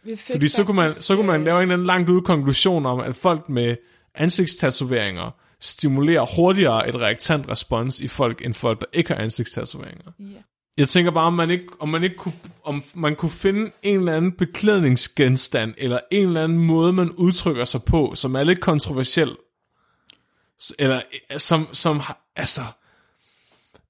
Vi 0.05 0.17
fik 0.17 0.35
Fordi 0.35 0.49
så 0.49 0.65
kunne, 0.65 0.77
man, 0.77 0.91
så 0.93 1.17
kunne 1.17 1.27
man 1.27 1.41
øh, 1.41 1.45
lave 1.47 1.57
en 1.57 1.63
eller 1.63 1.75
anden 1.75 1.87
langt 1.87 2.11
ude 2.11 2.23
konklusion 2.23 2.87
om, 2.87 3.01
at 3.01 3.17
folk 3.17 3.49
med 3.49 3.77
ansigtstatoveringer 4.15 5.31
stimulerer 5.61 6.37
hurtigere 6.37 6.89
et 6.89 6.95
reaktant 6.95 7.49
respons 7.49 8.01
i 8.01 8.09
folk, 8.09 8.45
end 8.45 8.55
folk, 8.55 8.81
der 8.81 8.87
ikke 8.93 9.09
har 9.15 9.17
ansigtstatoveringer. 9.23 10.13
Ja. 10.19 10.25
Jeg 10.77 10.89
tænker 10.89 11.11
bare, 11.11 11.25
om 11.27 11.33
man 11.33 11.51
ikke, 11.51 11.67
om 11.81 11.89
man 11.89 12.03
ikke 12.05 12.17
kunne, 12.17 12.35
om 12.65 12.85
man 12.95 13.17
kunne 13.17 13.31
finde 13.31 13.71
en 13.83 13.99
eller 13.99 14.17
anden 14.17 14.33
beklædningsgenstand, 14.33 15.75
eller 15.79 15.99
en 16.11 16.27
eller 16.27 16.45
anden 16.45 16.59
måde, 16.59 16.93
man 16.93 17.11
udtrykker 17.11 17.65
sig 17.65 17.81
på, 17.83 18.13
som 18.15 18.35
er 18.35 18.45
lidt 18.45 18.61
kontroversiel. 18.61 19.37
Eller 20.79 21.01
øh, 21.33 21.39
som, 21.39 21.69
som 21.73 22.01
har- 22.01 22.19
altså, 22.37 22.61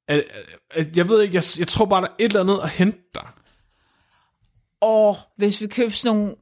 at, 0.09 0.25
at, 0.71 0.97
jeg 0.97 1.09
ved 1.09 1.23
ikke, 1.23 1.35
jeg, 1.35 1.45
jeg 1.59 1.69
tror 1.69 1.85
bare, 1.87 2.01
der 2.03 2.09
er 2.09 2.13
et 2.19 2.25
eller 2.25 2.41
andet 2.41 2.61
at 2.63 2.71
hente 2.71 2.99
der. 3.15 3.35
Og 4.85 5.17
hvis 5.37 5.61
vi 5.61 5.67
køber 5.67 5.91
sådan 5.91 6.17
nogle 6.17 6.35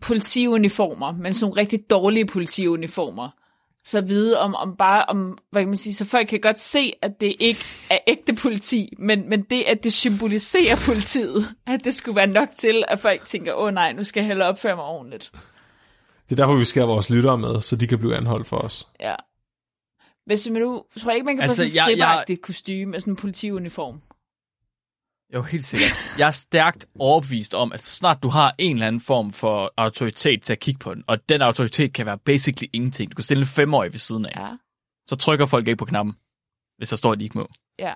politiuniformer, 0.00 1.12
men 1.12 1.34
sådan 1.34 1.44
nogle 1.50 1.60
rigtig 1.60 1.90
dårlige 1.90 2.26
politiuniformer, 2.26 3.28
så 3.84 4.00
vide 4.00 4.40
om, 4.40 4.54
om 4.54 4.76
bare, 4.76 5.04
om, 5.04 5.38
hvad 5.50 5.62
kan 5.62 5.68
man 5.68 5.76
sige, 5.76 5.94
så 5.94 6.04
folk 6.04 6.28
kan 6.28 6.40
godt 6.40 6.60
se, 6.60 6.92
at 7.02 7.20
det 7.20 7.34
ikke 7.40 7.60
er 7.90 7.98
ægte 8.06 8.34
politi, 8.42 8.92
men, 8.98 9.28
men 9.28 9.42
det, 9.42 9.62
at 9.62 9.84
det 9.84 9.92
symboliserer 9.92 10.76
politiet, 10.86 11.44
at 11.66 11.84
det 11.84 11.94
skulle 11.94 12.16
være 12.16 12.26
nok 12.26 12.48
til, 12.58 12.84
at 12.88 12.98
folk 12.98 13.24
tænker, 13.24 13.54
åh 13.54 13.62
oh, 13.66 13.74
nej, 13.74 13.92
nu 13.92 14.04
skal 14.04 14.20
jeg 14.20 14.26
hellere 14.26 14.48
opføre 14.48 14.76
mig 14.76 14.84
ordentligt. 14.84 15.30
Det 16.28 16.32
er 16.32 16.36
derfor, 16.36 16.56
vi 16.56 16.64
skal 16.64 16.80
have 16.82 16.88
vores 16.92 17.10
lyttere 17.10 17.38
med, 17.38 17.60
så 17.60 17.76
de 17.76 17.86
kan 17.86 17.98
blive 17.98 18.16
anholdt 18.16 18.46
for 18.46 18.56
os. 18.56 18.88
Ja. 19.00 19.14
Hvis 20.26 20.48
man 20.50 20.62
nu, 20.62 20.84
tror 21.00 21.10
jeg 21.10 21.16
ikke, 21.16 21.24
man 21.24 21.36
kan 21.36 21.42
Altså, 21.42 21.64
få 21.64 21.70
sådan 21.70 21.92
et 21.92 22.28
jeg- 22.28 22.40
kostume 22.42 22.84
med 22.84 23.00
sådan 23.00 23.12
en 23.12 23.16
politiuniform. 23.16 24.00
Jo, 25.34 25.42
helt 25.42 25.64
sikkert. 25.64 26.14
Jeg 26.18 26.26
er 26.26 26.30
stærkt 26.30 26.86
overbevist 26.98 27.54
om, 27.54 27.72
at 27.72 27.80
snart 27.84 28.22
du 28.22 28.28
har 28.28 28.54
en 28.58 28.76
eller 28.76 28.86
anden 28.86 29.00
form 29.00 29.32
for 29.32 29.72
autoritet 29.76 30.42
til 30.42 30.52
at 30.52 30.60
kigge 30.60 30.78
på 30.78 30.94
den, 30.94 31.04
og 31.06 31.28
den 31.28 31.42
autoritet 31.42 31.92
kan 31.92 32.06
være 32.06 32.18
basically 32.18 32.68
ingenting. 32.72 33.10
Du 33.10 33.14
kan 33.14 33.24
stille 33.24 33.40
en 33.40 33.46
femårig 33.46 33.92
ved 33.92 33.98
siden 33.98 34.26
af. 34.26 34.40
Ja. 34.40 34.50
Så 35.08 35.16
trykker 35.16 35.46
folk 35.46 35.68
ikke 35.68 35.76
på 35.78 35.84
knappen, 35.84 36.14
hvis 36.78 36.88
der 36.88 36.96
står, 36.96 37.12
at 37.12 37.18
de 37.18 37.24
ikke 37.24 37.38
må. 37.38 37.48
Ja. 37.78 37.92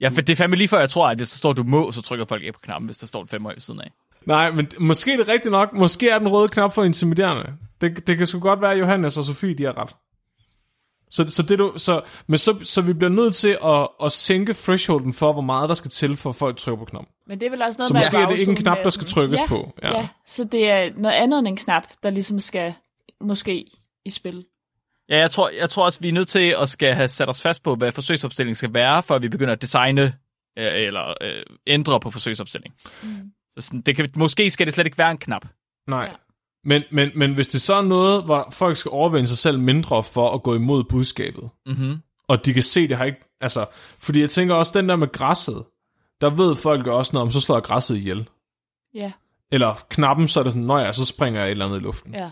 Ja, 0.00 0.08
for 0.08 0.20
det 0.20 0.32
er 0.32 0.36
fandme 0.36 0.56
lige 0.56 0.68
før, 0.68 0.78
jeg 0.78 0.90
tror, 0.90 1.08
at 1.08 1.16
hvis 1.16 1.30
der 1.30 1.36
står, 1.36 1.50
at 1.50 1.56
du 1.56 1.62
må, 1.62 1.92
så 1.92 2.02
trykker 2.02 2.24
folk 2.24 2.42
ikke 2.42 2.52
på 2.52 2.60
knappen, 2.62 2.86
hvis 2.86 2.98
der 2.98 3.06
står 3.06 3.22
en 3.22 3.28
femårig 3.28 3.56
ved 3.56 3.60
siden 3.60 3.80
af. 3.80 3.92
Nej, 4.26 4.50
men 4.50 4.68
måske 4.78 5.12
er 5.12 5.16
det 5.16 5.28
rigtigt 5.28 5.52
nok. 5.52 5.72
Måske 5.72 6.08
er 6.08 6.18
den 6.18 6.28
røde 6.28 6.48
knap 6.48 6.74
for 6.74 6.84
intimiderende. 6.84 7.52
Det, 7.80 8.06
det 8.06 8.18
kan 8.18 8.26
sgu 8.26 8.38
godt 8.40 8.60
være, 8.60 8.72
at 8.72 8.80
Johannes 8.80 9.16
og 9.16 9.24
Sofie, 9.24 9.54
de 9.54 9.64
har 9.64 9.78
ret. 9.78 9.94
Så, 11.12 11.30
så, 11.30 11.42
det 11.42 11.58
du, 11.58 11.72
så, 11.76 12.00
men 12.26 12.38
så, 12.38 12.60
så 12.64 12.82
vi 12.82 12.92
bliver 12.92 13.10
nødt 13.10 13.34
til 13.34 13.58
at, 13.64 13.88
at 14.04 14.12
sænke 14.12 14.52
thresholden 14.54 15.14
for, 15.14 15.32
hvor 15.32 15.42
meget 15.42 15.68
der 15.68 15.74
skal 15.74 15.90
til, 15.90 16.16
for 16.16 16.30
at 16.30 16.36
folk 16.36 16.56
trykker 16.56 16.78
på 16.78 16.84
knappen. 16.84 17.12
Men 17.26 17.40
det 17.40 17.46
er 17.46 17.50
vel 17.50 17.62
også 17.62 17.78
noget 17.78 17.88
Så 17.88 17.94
måske 17.94 18.16
er 18.16 18.28
det 18.28 18.38
ikke 18.38 18.50
en 18.50 18.56
knap, 18.56 18.78
der 18.84 18.90
skal 18.90 19.06
trykkes 19.06 19.40
ja, 19.40 19.46
på. 19.46 19.72
Ja. 19.82 19.98
ja, 19.98 20.08
så 20.26 20.44
det 20.44 20.70
er 20.70 20.90
noget 20.96 21.16
andet 21.16 21.38
end 21.38 21.48
en 21.48 21.56
knap, 21.56 21.82
der 22.02 22.10
ligesom 22.10 22.40
skal 22.40 22.74
måske 23.20 23.66
i 24.04 24.10
spil. 24.10 24.44
Ja, 25.08 25.18
jeg 25.18 25.30
tror, 25.30 25.48
jeg 25.48 25.70
tror 25.70 25.84
også, 25.84 26.00
vi 26.00 26.08
er 26.08 26.12
nødt 26.12 26.28
til 26.28 26.54
at 26.62 26.68
skal 26.68 26.94
have 26.94 27.08
sat 27.08 27.28
os 27.28 27.42
fast 27.42 27.62
på, 27.62 27.74
hvad 27.74 27.92
forsøgsopstillingen 27.92 28.54
skal 28.54 28.74
være, 28.74 29.02
før 29.02 29.18
vi 29.18 29.28
begynder 29.28 29.52
at 29.52 29.62
designe 29.62 30.02
øh, 30.58 30.72
eller 30.74 31.14
øh, 31.20 31.42
ændre 31.66 32.00
på 32.00 32.10
forsøgsopstillingen. 32.10 32.78
Mm. 33.02 33.30
Så 33.50 33.60
sådan, 33.60 33.80
det 33.80 33.96
kan, 33.96 34.10
måske 34.16 34.50
skal 34.50 34.66
det 34.66 34.74
slet 34.74 34.86
ikke 34.86 34.98
være 34.98 35.10
en 35.10 35.18
knap. 35.18 35.46
Nej. 35.88 36.02
Ja. 36.02 36.14
Ja. 36.64 36.68
Men, 36.68 36.82
men, 36.90 37.10
men 37.16 37.34
hvis 37.34 37.48
det 37.48 37.60
så 37.62 37.74
er 37.74 37.82
noget, 37.82 38.24
hvor 38.24 38.48
folk 38.52 38.76
skal 38.76 38.90
overvinde 38.90 39.26
sig 39.26 39.38
selv 39.38 39.58
mindre 39.58 40.02
for 40.02 40.30
at 40.34 40.42
gå 40.42 40.54
imod 40.54 40.84
budskabet, 40.84 41.48
Mm-hmm. 41.66 41.96
og 42.28 42.44
de 42.46 42.54
kan 42.54 42.62
se, 42.62 42.88
det 42.88 42.96
har 42.96 43.04
ikke... 43.04 43.18
Altså, 43.40 43.66
fordi 43.98 44.20
jeg 44.20 44.30
tænker 44.30 44.54
også, 44.54 44.78
den 44.78 44.88
der 44.88 44.96
med 44.96 45.12
græsset, 45.12 45.64
der 46.20 46.30
ved 46.30 46.56
folk 46.56 46.86
også 46.86 47.10
noget 47.12 47.26
om, 47.26 47.30
så 47.30 47.40
slår 47.40 47.56
jeg 47.56 47.62
græsset 47.62 47.96
ihjel. 47.96 48.28
Ja, 48.94 49.12
Eller 49.52 49.84
knappen, 49.90 50.28
så 50.28 50.40
er 50.40 50.44
det 50.44 50.52
sådan, 50.52 50.66
når 50.66 50.78
jeg 50.78 50.94
så 50.94 51.04
springer 51.06 51.40
jeg 51.40 51.48
et 51.48 51.50
eller 51.50 51.66
andet 51.66 51.78
i 51.78 51.82
luften. 51.82 52.14
ja. 52.14 52.30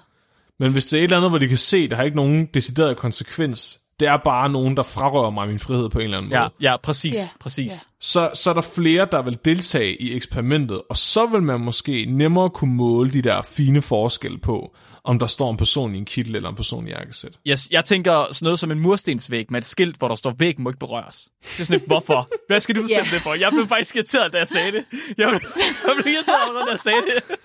Men 0.59 0.73
hvis 0.73 0.85
det 0.87 0.97
er 0.97 1.01
et 1.01 1.05
eller 1.05 1.17
andet, 1.17 1.31
hvor 1.31 1.39
de 1.39 1.49
kan 1.49 1.57
se, 1.57 1.89
det 1.89 1.97
har 1.97 2.05
ikke 2.05 2.17
nogen 2.17 2.47
decideret 2.55 2.97
konsekvens, 2.97 3.81
det 4.01 4.09
er 4.09 4.17
bare 4.17 4.49
nogen, 4.49 4.77
der 4.77 4.83
frarøver 4.83 5.31
mig 5.31 5.49
min 5.49 5.59
frihed 5.59 5.89
på 5.89 5.99
en 5.99 6.05
eller 6.05 6.19
anden 6.19 6.33
Ja, 6.33 6.41
måde, 6.41 6.51
ja, 6.61 6.77
præcis, 6.77 7.17
Ja, 7.17 7.29
præcis. 7.41 7.73
ja. 7.73 7.77
så, 8.01 8.31
så 8.35 8.51
er 8.51 8.55
der 8.55 8.61
flere, 8.63 9.09
der 9.13 9.23
vil 9.23 9.39
deltage 9.45 10.03
i 10.03 10.17
eksperimentet, 10.17 10.83
og 10.91 10.97
så 10.97 11.27
vil 11.27 11.43
man 11.43 11.61
måske 11.61 12.05
nemmere 12.09 12.51
kunne 12.51 12.75
måle 12.75 13.11
de 13.13 13.23
der 13.23 13.43
fine 13.43 13.83
forskelle 13.83 14.39
på, 14.39 14.75
om 15.05 15.19
der 15.19 15.27
står 15.27 15.51
en 15.51 15.57
person 15.57 15.95
i 15.95 15.99
en 15.99 16.05
kittel 16.05 16.37
eller 16.37 16.49
en 16.49 16.55
person 16.57 16.87
i 16.89 16.91
jakkesæt. 16.91 17.33
Yes, 17.49 17.69
jeg 17.71 17.85
tænker 17.85 18.13
sådan 18.33 18.45
noget 18.47 18.59
som 18.59 18.71
en 18.71 18.79
murstensvæg 18.81 19.47
med 19.51 19.59
et 19.61 19.67
skilt, 19.67 19.97
hvor 19.97 20.09
der 20.09 20.15
står, 20.15 20.35
væggen 20.39 20.65
må 20.65 20.71
ikke 20.71 20.79
berøres. 20.79 21.29
Det 21.43 21.49
er 21.61 21.65
sådan 21.65 21.79
lidt, 21.79 21.87
hvorfor? 21.87 22.29
Hvad 22.49 22.61
skal 22.61 22.77
du 22.77 22.83
bestemme 22.83 23.07
Ja. 23.11 23.15
det 23.15 23.23
for? 23.23 23.35
Jeg 23.35 23.53
blev 23.53 23.69
faktisk 23.69 23.97
irriteret, 23.97 24.33
da 24.33 24.39
jeg 24.39 24.49
sagde 24.49 24.73
det. 24.73 24.85
Jeg 25.19 25.29
blev, 25.29 25.41
jeg 25.87 25.95
blev 26.03 26.15
irriteret, 26.15 26.67
da 26.67 26.71
jeg 26.71 26.79
sagde 26.79 27.03
det. 27.07 27.39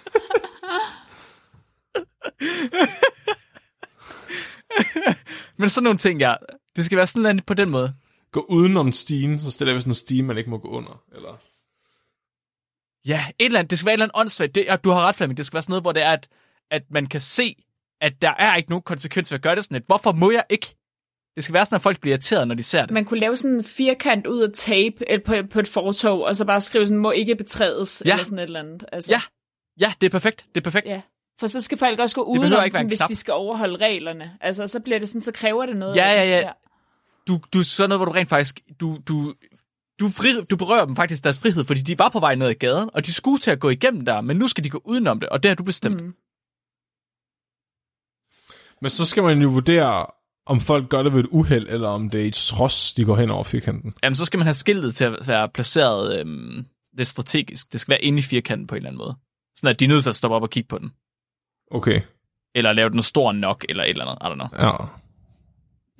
Men 5.57 5.69
sådan 5.69 5.83
nogle 5.83 5.97
ting, 5.97 6.19
ja. 6.19 6.35
Det 6.75 6.85
skal 6.85 6.97
være 6.97 7.07
sådan 7.07 7.35
lidt 7.35 7.45
på 7.45 7.53
den 7.53 7.69
måde. 7.69 7.93
Gå 8.31 8.45
udenom 8.49 8.91
stigen, 8.91 9.39
så 9.39 9.51
stiller 9.51 9.73
vi 9.73 9.79
sådan 9.81 9.91
en 9.91 9.95
stige, 9.95 10.23
man 10.23 10.37
ikke 10.37 10.49
må 10.49 10.57
gå 10.57 10.67
under. 10.67 11.03
Eller... 11.15 11.37
Ja, 13.07 13.25
et 13.39 13.45
eller 13.45 13.59
andet, 13.59 13.69
det 13.71 13.79
skal 13.79 13.85
være 13.85 13.93
et 13.93 13.97
eller 13.97 14.05
andet 14.05 14.19
åndssvagt. 14.19 14.55
Det, 14.55 14.65
ja, 14.65 14.75
du 14.75 14.89
har 14.89 15.01
ret, 15.01 15.15
Flemming. 15.15 15.37
Det 15.37 15.45
skal 15.45 15.55
være 15.55 15.61
sådan 15.63 15.71
noget, 15.71 15.83
hvor 15.83 15.91
det 15.91 16.03
er, 16.03 16.11
at, 16.11 16.27
at 16.71 16.83
man 16.91 17.05
kan 17.05 17.21
se, 17.21 17.55
at 18.01 18.21
der 18.21 18.33
er 18.37 18.55
ikke 18.55 18.69
nogen 18.69 18.83
konsekvens 18.83 19.31
ved 19.31 19.35
at 19.37 19.41
gøre 19.43 19.55
det 19.55 19.63
sådan 19.63 19.75
lidt. 19.75 19.85
Hvorfor 19.87 20.11
må 20.11 20.31
jeg 20.31 20.43
ikke? 20.49 20.75
Det 21.35 21.43
skal 21.43 21.53
være 21.53 21.65
sådan, 21.65 21.75
at 21.75 21.81
folk 21.81 22.01
bliver 22.01 22.13
irriteret, 22.13 22.47
når 22.47 22.55
de 22.55 22.63
ser 22.63 22.81
det. 22.81 22.91
Man 22.91 23.05
kunne 23.05 23.19
lave 23.19 23.37
sådan 23.37 23.55
en 23.57 23.63
firkant 23.63 24.27
ud 24.27 24.41
af 24.41 24.49
tape 24.53 25.09
eller 25.09 25.23
på, 25.25 25.47
på 25.49 25.59
et 25.59 25.67
fortog, 25.67 26.21
og 26.23 26.35
så 26.35 26.45
bare 26.45 26.61
skrive 26.61 26.85
sådan, 26.85 26.97
må 26.99 27.11
ikke 27.11 27.35
betrædes, 27.35 28.01
Ja. 28.05 28.11
eller 28.11 28.23
sådan 28.23 28.39
et 28.39 28.43
eller 28.43 28.59
andet. 28.59 28.85
Altså, 28.91 29.11
Ja, 29.11 29.21
ja, 29.79 29.93
det 30.01 30.07
er 30.07 30.11
perfekt. 30.11 30.45
Det 30.55 30.61
er 30.61 30.63
perfekt. 30.63 30.85
ja. 30.87 31.01
For 31.39 31.47
så 31.47 31.61
skal 31.61 31.77
folk 31.77 31.99
også 31.99 32.15
gå 32.15 32.21
udenom 32.21 32.65
ikke 32.65 32.77
dem, 32.77 32.87
hvis 32.87 32.99
knap. 32.99 33.09
de 33.09 33.15
skal 33.15 33.33
overholde 33.33 33.77
reglerne. 33.77 34.37
Altså, 34.41 34.67
så 34.67 34.79
bliver 34.79 34.99
det 34.99 35.07
sådan, 35.07 35.21
så 35.21 35.31
kræver 35.31 35.65
det 35.65 35.77
noget. 35.77 35.95
Ja, 35.95 36.07
ja, 36.11 36.39
ja. 36.39 36.51
du, 37.27 37.39
du 37.53 37.63
sådan 37.63 37.89
noget, 37.89 37.99
hvor 37.99 38.05
du 38.05 38.11
rent 38.11 38.29
faktisk, 38.29 38.59
du, 38.79 38.97
du, 39.07 39.33
du, 39.99 40.09
fri, 40.09 40.43
du 40.49 40.55
berører 40.55 40.85
dem 40.85 40.95
faktisk 40.95 41.23
deres 41.23 41.39
frihed, 41.39 41.65
fordi 41.65 41.81
de 41.81 41.99
var 41.99 42.09
på 42.09 42.19
vej 42.19 42.35
ned 42.35 42.47
ad 42.47 42.53
gaden, 42.53 42.89
og 42.93 43.05
de 43.05 43.13
skulle 43.13 43.39
til 43.39 43.51
at 43.51 43.59
gå 43.59 43.69
igennem 43.69 44.05
der, 44.05 44.21
men 44.21 44.37
nu 44.37 44.47
skal 44.47 44.63
de 44.63 44.69
gå 44.69 44.81
udenom 44.85 45.19
det, 45.19 45.29
og 45.29 45.43
det 45.43 45.49
har 45.49 45.55
du 45.55 45.63
bestemt. 45.63 46.01
Mm. 46.01 46.13
Men 48.81 48.89
så 48.89 49.05
skal 49.05 49.23
man 49.23 49.41
jo 49.41 49.49
vurdere, 49.49 50.05
om 50.45 50.61
folk 50.61 50.89
gør 50.89 51.03
det 51.03 51.13
ved 51.13 51.19
et 51.19 51.29
uheld, 51.31 51.69
eller 51.69 51.89
om 51.89 52.09
det 52.09 52.21
er 52.21 52.25
et 52.25 52.33
trods, 52.33 52.93
de 52.93 53.05
går 53.05 53.15
hen 53.15 53.31
over 53.31 53.43
firkanten. 53.43 53.93
Jamen, 54.03 54.15
så 54.15 54.25
skal 54.25 54.37
man 54.37 54.47
have 54.47 54.53
skiltet 54.53 54.95
til 54.95 55.03
at 55.03 55.27
være 55.27 55.49
placeret 55.49 56.19
øhm, 56.19 56.65
lidt 56.97 57.07
strategisk. 57.07 57.73
Det 57.73 57.79
skal 57.79 57.91
være 57.91 58.01
inde 58.01 58.19
i 58.19 58.21
firkanten 58.21 58.67
på 58.67 58.75
en 58.75 58.77
eller 58.77 58.89
anden 58.89 58.97
måde. 58.97 59.15
Sådan 59.55 59.69
at 59.69 59.79
de 59.79 59.85
er 59.85 59.89
nødt 59.89 60.03
til 60.03 60.09
at 60.09 60.15
stoppe 60.15 60.35
op 60.35 60.41
og 60.41 60.49
kigge 60.49 60.67
på 60.67 60.77
den. 60.77 60.91
Okay. 61.71 62.01
Eller 62.55 62.73
lave 62.73 62.89
den 62.89 63.01
stor 63.03 63.31
nok, 63.31 63.65
eller 63.69 63.83
et 63.83 63.89
eller 63.89 64.05
andet. 64.05 64.17
I 64.21 64.25
don't 64.25 64.49
know. 64.49 64.67
Ja. 64.67 64.85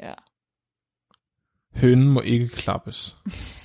Ja. 0.08 0.14
Hønen 1.82 2.10
må 2.10 2.22
ikke 2.22 2.48
klappes. 2.48 3.18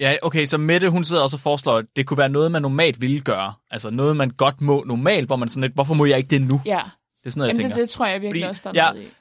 Ja, 0.00 0.16
okay, 0.22 0.44
så 0.44 0.58
Mette, 0.58 0.90
hun 0.90 1.04
sidder 1.04 1.22
også 1.22 1.36
og 1.36 1.40
foreslår, 1.40 1.76
at 1.78 1.84
det 1.96 2.06
kunne 2.06 2.18
være 2.18 2.28
noget, 2.28 2.52
man 2.52 2.62
normalt 2.62 3.00
ville 3.00 3.20
gøre. 3.20 3.54
Altså 3.70 3.90
noget, 3.90 4.16
man 4.16 4.30
godt 4.30 4.60
må 4.60 4.84
normalt, 4.86 5.26
hvor 5.26 5.36
man 5.36 5.48
sådan 5.48 5.60
lidt, 5.62 5.74
hvorfor 5.74 5.94
må 5.94 6.04
jeg 6.04 6.18
ikke 6.18 6.28
det 6.30 6.42
nu? 6.42 6.60
Ja. 6.66 6.82
Det 7.20 7.26
er 7.26 7.30
sådan 7.30 7.38
noget, 7.40 7.48
jeg 7.48 7.54
Jamen, 7.54 7.62
tænker. 7.62 7.74
det, 7.74 7.80
det 7.82 7.90
tror 7.90 8.06
jeg 8.06 8.20
virkelig 8.20 8.40
Fordi- 8.42 8.48
også, 8.50 8.62
der 8.72 8.80
er 8.80 8.86
ja. 8.86 8.92
noget 8.92 9.08
i. 9.08 9.12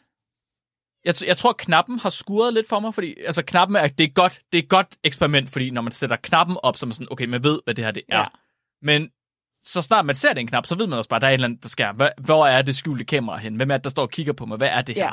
Jeg, 1.06 1.14
t- 1.18 1.28
jeg 1.28 1.38
tror, 1.38 1.54
knappen 1.54 2.00
har 2.00 2.10
skuret 2.10 2.54
lidt 2.54 2.70
for 2.70 2.80
mig, 2.80 2.94
fordi 2.94 3.16
altså, 3.26 3.42
knappen 3.44 3.76
er, 3.76 3.88
det 3.88 4.04
er 4.04 4.08
godt, 4.14 4.40
det 4.52 4.60
er 4.60 4.64
et 4.64 4.70
godt 4.70 4.98
eksperiment, 5.04 5.50
fordi 5.50 5.70
når 5.70 5.82
man 5.82 5.92
sætter 5.92 6.16
knappen 6.16 6.58
op, 6.64 6.78
så 6.78 6.86
er 6.86 6.88
man 6.88 6.94
sådan, 6.94 7.08
okay, 7.12 7.26
man 7.26 7.44
ved, 7.44 7.60
hvad 7.64 7.74
det 7.76 7.84
her 7.86 7.92
det 7.92 8.04
er. 8.10 8.18
Ja. 8.20 8.26
Men 8.82 9.10
så 9.64 9.82
snart 9.82 10.06
man 10.06 10.16
ser 10.16 10.34
den 10.34 10.48
knap, 10.48 10.66
så 10.66 10.76
ved 10.76 10.88
man 10.88 10.98
også 10.98 11.10
bare, 11.10 11.20
der 11.20 11.28
er 11.28 11.32
et 11.32 11.34
eller 11.34 11.48
andet, 11.48 11.64
der 11.64 11.70
sker. 11.70 11.92
Hvor, 11.92 12.10
hvor 12.22 12.48
er 12.48 12.62
det 12.62 12.76
skjulte 12.76 13.04
kamera 13.04 13.38
hen? 13.38 13.56
Hvem 13.56 13.72
er 13.72 13.78
det, 13.78 13.84
der 13.84 13.90
står 13.90 14.04
og 14.04 14.12
kigger 14.12 14.34
på 14.34 14.46
mig? 14.46 14.58
Hvad 14.58 14.68
er 14.68 14.82
det 14.82 14.96
her? 14.96 15.06
Ja. 15.06 15.12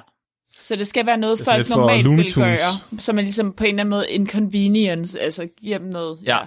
Så 0.63 0.77
det 0.77 0.87
skal 0.87 1.07
være 1.07 1.17
noget, 1.17 1.39
Det 1.39 1.45
folk 1.45 1.69
normalt 1.69 2.09
vil 2.11 2.35
gøre, 2.35 2.57
så 2.99 3.13
man 3.13 3.25
ligesom 3.25 3.53
på 3.53 3.65
en 3.65 3.69
eller 3.69 3.81
anden 3.81 3.91
måde 3.91 4.11
inconvenience, 4.11 5.21
altså 5.21 5.49
giver 5.61 5.79
dem 5.79 5.87
noget. 5.89 6.19
Ja. 6.25 6.39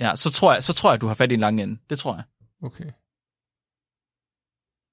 Ja, 0.00 0.16
så 0.16 0.30
tror 0.30 0.52
jeg, 0.52 0.64
så 0.64 0.72
tror 0.72 0.90
jeg, 0.90 1.00
du 1.00 1.06
har 1.06 1.14
fat 1.14 1.30
i 1.30 1.34
en 1.34 1.40
lang 1.40 1.62
ende. 1.62 1.78
Det 1.90 1.98
tror 1.98 2.14
jeg. 2.14 2.22
Okay. 2.62 2.84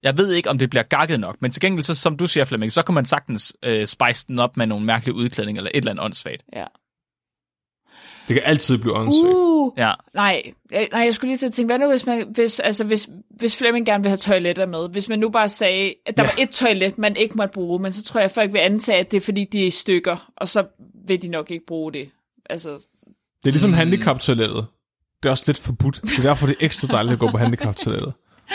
Jeg 0.03 0.17
ved 0.17 0.31
ikke, 0.33 0.49
om 0.49 0.57
det 0.57 0.69
bliver 0.69 0.83
gakket 0.83 1.19
nok, 1.19 1.35
men 1.39 1.51
til 1.51 1.61
gengæld, 1.61 1.83
så, 1.83 1.95
som 1.95 2.17
du 2.17 2.27
siger, 2.27 2.45
Flemming, 2.45 2.71
så 2.71 2.81
kan 2.81 2.95
man 2.95 3.05
sagtens 3.05 3.53
øh, 3.63 3.87
spice 3.87 4.27
den 4.27 4.39
op 4.39 4.57
med 4.57 4.67
nogle 4.67 4.85
mærkelige 4.85 5.15
udklædninger 5.15 5.59
eller 5.59 5.71
et 5.73 5.77
eller 5.77 5.91
andet 5.91 6.05
åndssvagt. 6.05 6.43
ja. 6.53 6.65
Det 8.27 8.33
kan 8.33 8.41
altid 8.45 8.77
blive 8.77 8.93
åndssvagt. 8.95 9.35
Uh, 9.35 9.71
Ja. 9.77 9.93
nej, 10.13 10.41
nej, 10.71 10.87
jeg 10.93 11.13
skulle 11.13 11.29
lige 11.29 11.37
til 11.37 11.45
at 11.45 11.53
tænke, 11.53 11.67
hvad 11.67 11.79
nu 11.79 11.89
hvis, 11.89 12.05
man, 12.05 12.27
hvis, 12.35 12.59
altså, 12.59 12.83
hvis, 12.83 13.09
hvis 13.29 13.57
Flemming 13.57 13.85
gerne 13.85 14.03
vil 14.03 14.09
have 14.09 14.17
toiletter 14.17 14.65
med? 14.65 14.89
Hvis 14.89 15.09
man 15.09 15.19
nu 15.19 15.29
bare 15.29 15.49
sagde, 15.49 15.93
at 16.05 16.17
der 16.17 16.23
Ja. 16.23 16.29
ja. 16.29 16.33
var 16.37 16.43
et 16.43 16.49
toilet, 16.49 16.97
man 16.97 17.15
ikke 17.15 17.35
måtte 17.37 17.53
bruge, 17.53 17.79
men 17.79 17.93
så 17.93 18.03
tror 18.03 18.19
jeg, 18.19 18.25
at 18.25 18.31
folk 18.31 18.53
vil 18.53 18.59
antage, 18.59 18.99
at 18.99 19.11
det 19.11 19.17
er 19.17 19.21
fordi, 19.21 19.45
de 19.51 19.61
er 19.61 19.65
i 19.65 19.69
stykker, 19.69 20.31
og 20.37 20.47
så 20.47 20.65
vil 21.07 21.21
de 21.21 21.27
nok 21.27 21.51
ikke 21.51 21.65
bruge 21.65 21.93
det. 21.93 22.09
Altså, 22.49 22.69
Det 22.69 23.47
er 23.47 23.51
ligesom 23.51 23.69
Mm. 23.71 23.77
handicaptoilettet. 23.77 24.65
Det 25.23 25.29
er 25.29 25.31
også 25.31 25.43
lidt 25.47 25.57
forbudt. 25.59 25.99
Det 26.03 26.17
er 26.17 26.21
derfor, 26.21 26.47
det 26.47 26.55
er 26.61 26.65
ekstra 26.65 26.87
dejligt 26.87 27.13
at 27.13 27.19
gå 27.19 27.31
på 27.31 27.37
handicaptoilettet. 27.37 28.13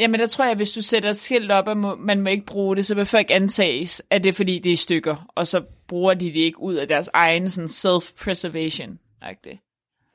Jamen, 0.00 0.20
der 0.20 0.26
tror 0.26 0.44
jeg, 0.44 0.50
at 0.50 0.56
hvis 0.56 0.72
du 0.72 0.82
sætter 0.82 1.10
et 1.10 1.16
skilt 1.16 1.50
op, 1.50 1.68
at 1.68 1.76
man 1.98 2.20
må 2.20 2.28
ikke 2.30 2.46
bruge 2.46 2.76
det, 2.76 2.86
så 2.86 2.94
vil 2.94 3.06
folk 3.06 3.26
antages, 3.30 4.02
at 4.10 4.22
det 4.24 4.28
er 4.28 4.32
fordi, 4.32 4.58
det 4.58 4.72
er 4.72 4.76
stykker, 4.76 5.16
og 5.34 5.46
så 5.46 5.62
bruger 5.88 6.14
de 6.14 6.24
det 6.26 6.36
ikke 6.36 6.60
ud 6.60 6.74
af 6.74 6.88
deres 6.88 7.10
egen 7.12 7.50
sådan 7.50 7.68
self-preservation. 7.68 8.98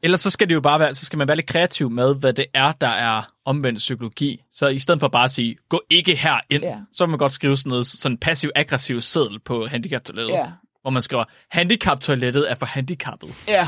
Ellers 0.03 0.21
så 0.21 0.29
skal 0.29 0.49
det 0.49 0.55
jo 0.55 0.61
bare 0.61 0.79
være, 0.79 0.93
så 0.93 1.05
skal 1.05 1.17
man 1.17 1.27
være 1.27 1.37
lidt 1.37 1.47
kreativ 1.47 1.89
med, 1.89 2.15
hvad 2.15 2.33
det 2.33 2.45
er, 2.53 2.71
der 2.71 2.87
er 2.87 3.21
omvendt 3.45 3.77
psykologi. 3.77 4.41
Så 4.51 4.67
i 4.67 4.79
stedet 4.79 4.99
for 4.99 5.07
bare 5.07 5.23
at 5.23 5.31
sige, 5.31 5.55
gå 5.69 5.81
ikke 5.89 6.15
her 6.15 6.39
ind, 6.49 6.63
Ja. 6.63 6.77
så 6.91 7.05
vil 7.05 7.09
man 7.09 7.17
godt 7.19 7.31
skrive 7.33 7.57
sådan 7.57 7.69
noget 7.69 7.85
sådan 7.87 8.17
passiv-aggressiv 8.17 9.01
seddel 9.01 9.39
på 9.39 9.67
handicaptoilettet. 9.67 10.33
Ja. 10.33 10.45
Hvor 10.81 10.91
man 10.91 11.01
skriver, 11.01 11.23
handicaptoilettet 11.49 12.51
er 12.51 12.55
for 12.55 12.65
handicappet. 12.65 13.29
Ja. 13.47 13.67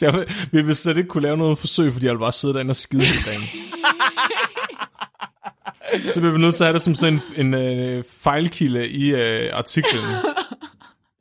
Jeg 0.00 0.14
vil, 0.14 0.28
vi 0.52 0.62
vil 0.62 0.76
slet 0.76 0.96
ikke 0.96 1.08
kunne 1.08 1.22
lave 1.22 1.36
noget 1.36 1.58
forsøg, 1.58 1.92
fordi 1.92 2.06
jeg 2.06 2.14
vil 2.14 2.18
bare 2.18 2.32
sidde 2.32 2.54
derinde 2.54 2.72
og 2.72 2.76
skide 2.76 3.02
hele 3.04 3.22
dagen. 3.26 3.42
Så 6.08 6.20
bliver 6.20 6.32
vi 6.32 6.38
nødt 6.38 6.54
til 6.54 6.64
at 6.64 6.68
have 6.68 6.72
det 6.74 6.82
som 6.82 6.94
sådan 6.94 7.20
en, 7.36 7.46
en 7.46 7.54
øh, 7.54 8.04
fejlkilde 8.04 8.88
i 8.88 9.14
øh, 9.14 9.56
artiklen. 9.58 10.02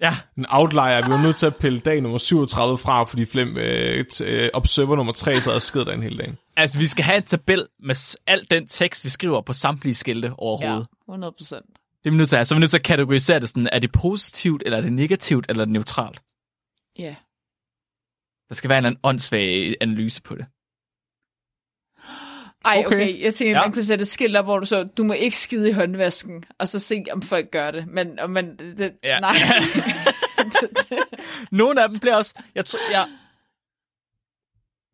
Ja, 0.02 0.14
En 0.38 0.46
outlier. 0.50 1.06
Vi 1.06 1.12
var 1.12 1.22
nødt 1.22 1.36
til 1.36 1.46
at 1.46 1.56
pille 1.56 1.80
dag 1.80 2.02
nummer 2.02 2.18
37 2.18 2.78
fra, 2.78 3.04
fordi 3.04 3.26
Flem, 3.26 3.58
øh, 3.58 4.06
t- 4.14 4.24
øh, 4.24 4.50
observer 4.54 4.96
nummer 4.96 5.14
3 5.14 5.42
så 5.42 5.50
havde 5.50 5.60
skidt 5.60 5.88
derinde 5.88 6.04
hele 6.04 6.18
dagen. 6.18 6.38
altså 6.58 6.80
vi 6.80 6.88
skal 6.88 7.06
have 7.06 7.18
en 7.18 7.24
tabel 7.24 7.68
med 7.80 7.96
s- 7.96 8.18
al 8.28 8.48
den 8.52 8.68
tekst, 8.68 9.04
vi 9.04 9.10
skriver 9.10 9.42
på 9.42 9.54
samtlige 9.54 9.94
skilte 9.96 10.28
ja, 10.28 10.34
overhovedet. 10.38 10.88
100 11.10 11.34
procent. 11.38 11.66
Det 12.04 12.10
er 12.10 12.12
vi 12.12 12.18
nødt 12.18 12.30
til 12.30 12.36
at 12.36 12.38
have. 12.40 12.46
Så 12.46 12.54
er 12.54 12.58
vi 12.58 12.60
nødt 12.60 12.72
til 12.72 12.78
at 12.78 12.84
kategorisere 12.84 13.40
det 13.40 13.50
sådan, 13.50 13.70
er 13.72 13.80
det 13.80 13.92
positivt, 13.92 14.64
eller 14.66 14.78
er 14.78 14.82
det 14.82 14.94
negativt, 14.94 15.46
eller 15.50 15.62
er 15.62 15.66
det 15.66 15.72
neutralt? 15.74 16.22
Ja. 17.00 17.16
Der 18.50 18.56
skal 18.56 18.70
være 18.70 18.78
en 18.78 18.86
eller 18.86 18.90
anden 18.90 19.00
åndssvag 19.04 19.76
analyse 19.82 20.22
på 20.22 20.36
det. 20.36 20.46
Ej, 22.66 22.84
Okay. 22.86 22.96
okay. 22.96 23.22
Jeg 23.24 23.34
tænker, 23.34 23.56
Ja. 23.56 23.62
man 23.62 23.72
kunne 23.72 23.84
sætte 23.86 24.02
et 24.02 24.08
skilt 24.08 24.38
op, 24.38 24.46
hvor 24.46 24.60
du 24.60 24.66
så, 24.66 24.84
du 24.84 25.04
må 25.04 25.14
ikke 25.14 25.38
skide 25.38 25.70
i 25.70 25.72
håndvasken, 25.72 26.44
og 26.60 26.68
så 26.68 26.80
se, 26.80 27.04
om 27.12 27.22
folk 27.22 27.52
gør 27.52 27.72
det. 27.72 27.88
Men, 27.88 28.20
og 28.20 28.30
man, 28.30 28.58
det, 28.78 28.94
Ja. 29.04 29.20
nej. 29.20 29.36
Nogle 31.52 31.84
af 31.84 31.90
dem 31.90 32.00
bliver 32.00 32.16
også... 32.16 32.34
Jeg 32.56 32.66
tror, 32.66 32.80
jeg, 32.92 33.08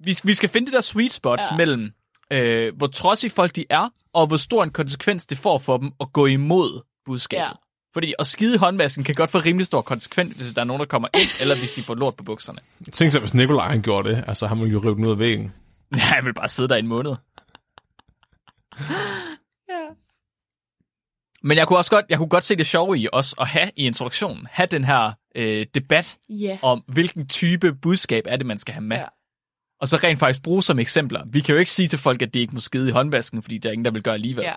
vi, 0.03 0.15
vi 0.23 0.34
skal 0.34 0.49
finde 0.49 0.65
det 0.65 0.73
der 0.73 0.81
sweet 0.81 1.14
spot 1.14 1.39
ja. 1.39 1.57
Mellem, 1.57 1.91
øh, 2.34 2.77
hvor 2.77 2.88
trodsige 2.88 3.30
folk 3.31 3.56
de 3.56 3.65
er, 3.69 3.89
og 4.14 4.27
hvor 4.27 4.38
stor 4.38 4.64
en 4.64 4.69
konsekvens 4.72 5.26
det 5.27 5.38
får 5.38 5.57
for 5.57 5.77
dem 5.77 5.91
at 6.02 6.14
gå 6.14 6.26
imod 6.26 6.81
budskabet. 7.06 7.43
Ja. 7.43 7.49
Fordi 7.93 8.14
at 8.19 8.27
skide 8.27 8.56
i 8.56 8.57
håndvasken 8.57 9.03
kan 9.03 9.15
godt 9.15 9.30
få 9.30 9.38
rimelig 9.39 9.65
stor 9.65 9.81
konsekvens, 9.81 10.35
hvis 10.35 10.53
der 10.53 10.61
er 10.61 10.65
nogen, 10.65 10.80
der 10.80 10.85
kommer 10.85 11.07
ind, 11.14 11.41
eller 11.41 11.56
hvis 11.56 11.72
de 11.72 11.84
får 11.84 11.95
lort 11.95 12.15
på 12.15 12.23
bukserne. 12.23 12.60
Tænk 12.91 13.11
så, 13.11 13.19
hvis 13.19 13.34
Nikolaj 13.34 13.68
han 13.69 13.81
gjorde 13.81 14.10
det. 14.10 14.23
Altså, 14.27 14.48
han 14.48 14.60
ville 14.60 14.72
jo 14.72 14.80
rive 14.80 14.95
den 14.95 15.06
ud 15.06 15.11
af 15.11 15.19
væggen. 15.19 15.53
Ja, 15.98 16.15
jeg 16.15 16.26
vil 16.26 16.34
bare 16.34 16.49
sidde 16.49 16.69
der 16.69 16.76
i 16.76 16.80
en 16.80 16.88
måned. 16.88 17.11
Ja. 19.69 19.88
Men 21.43 21.57
jeg 21.57 21.68
kunne 21.68 21.77
også 21.80 21.91
godt, 21.91 22.06
jeg 22.10 22.18
kunne 22.18 22.30
godt 22.30 22.43
se 22.43 22.56
det 22.56 22.65
sjove 22.68 22.98
i 22.99 23.07
os 23.14 23.35
at 23.39 23.48
have 23.48 23.72
i 23.76 23.85
introduktionen, 23.85 24.48
have 24.52 24.68
den 24.68 24.84
her 24.84 25.11
øh, 25.35 25.65
debat 25.76 26.18
Ja. 26.30 26.57
om, 26.61 26.84
hvilken 26.88 27.27
type 27.27 27.73
budskab 27.73 28.23
er 28.27 28.35
det, 28.35 28.45
man 28.45 28.57
skal 28.57 28.73
have 28.73 28.84
med. 28.84 28.98
Ja. 28.98 29.06
Og 29.81 29.88
så 29.88 29.98
rent 30.03 30.19
faktisk 30.19 30.43
bruge 30.43 30.64
som 30.64 30.80
eksempler. 30.80 31.23
Vi 31.26 31.39
kan 31.39 31.53
jo 31.56 31.60
ikke 31.60 31.72
sige 31.72 31.88
til 31.88 31.99
folk, 31.99 32.22
at 32.22 32.34
de 32.34 32.39
ikke 32.39 32.53
må 32.53 32.60
skide 32.60 32.88
i 32.88 32.91
håndvasken, 32.91 33.41
fordi 33.41 33.57
der 33.57 33.69
er 33.69 33.73
ingen, 33.73 33.85
der 33.85 33.91
vil 33.91 34.03
gøre 34.03 34.14
alligevel. 34.14 34.43
ja. 34.43 34.53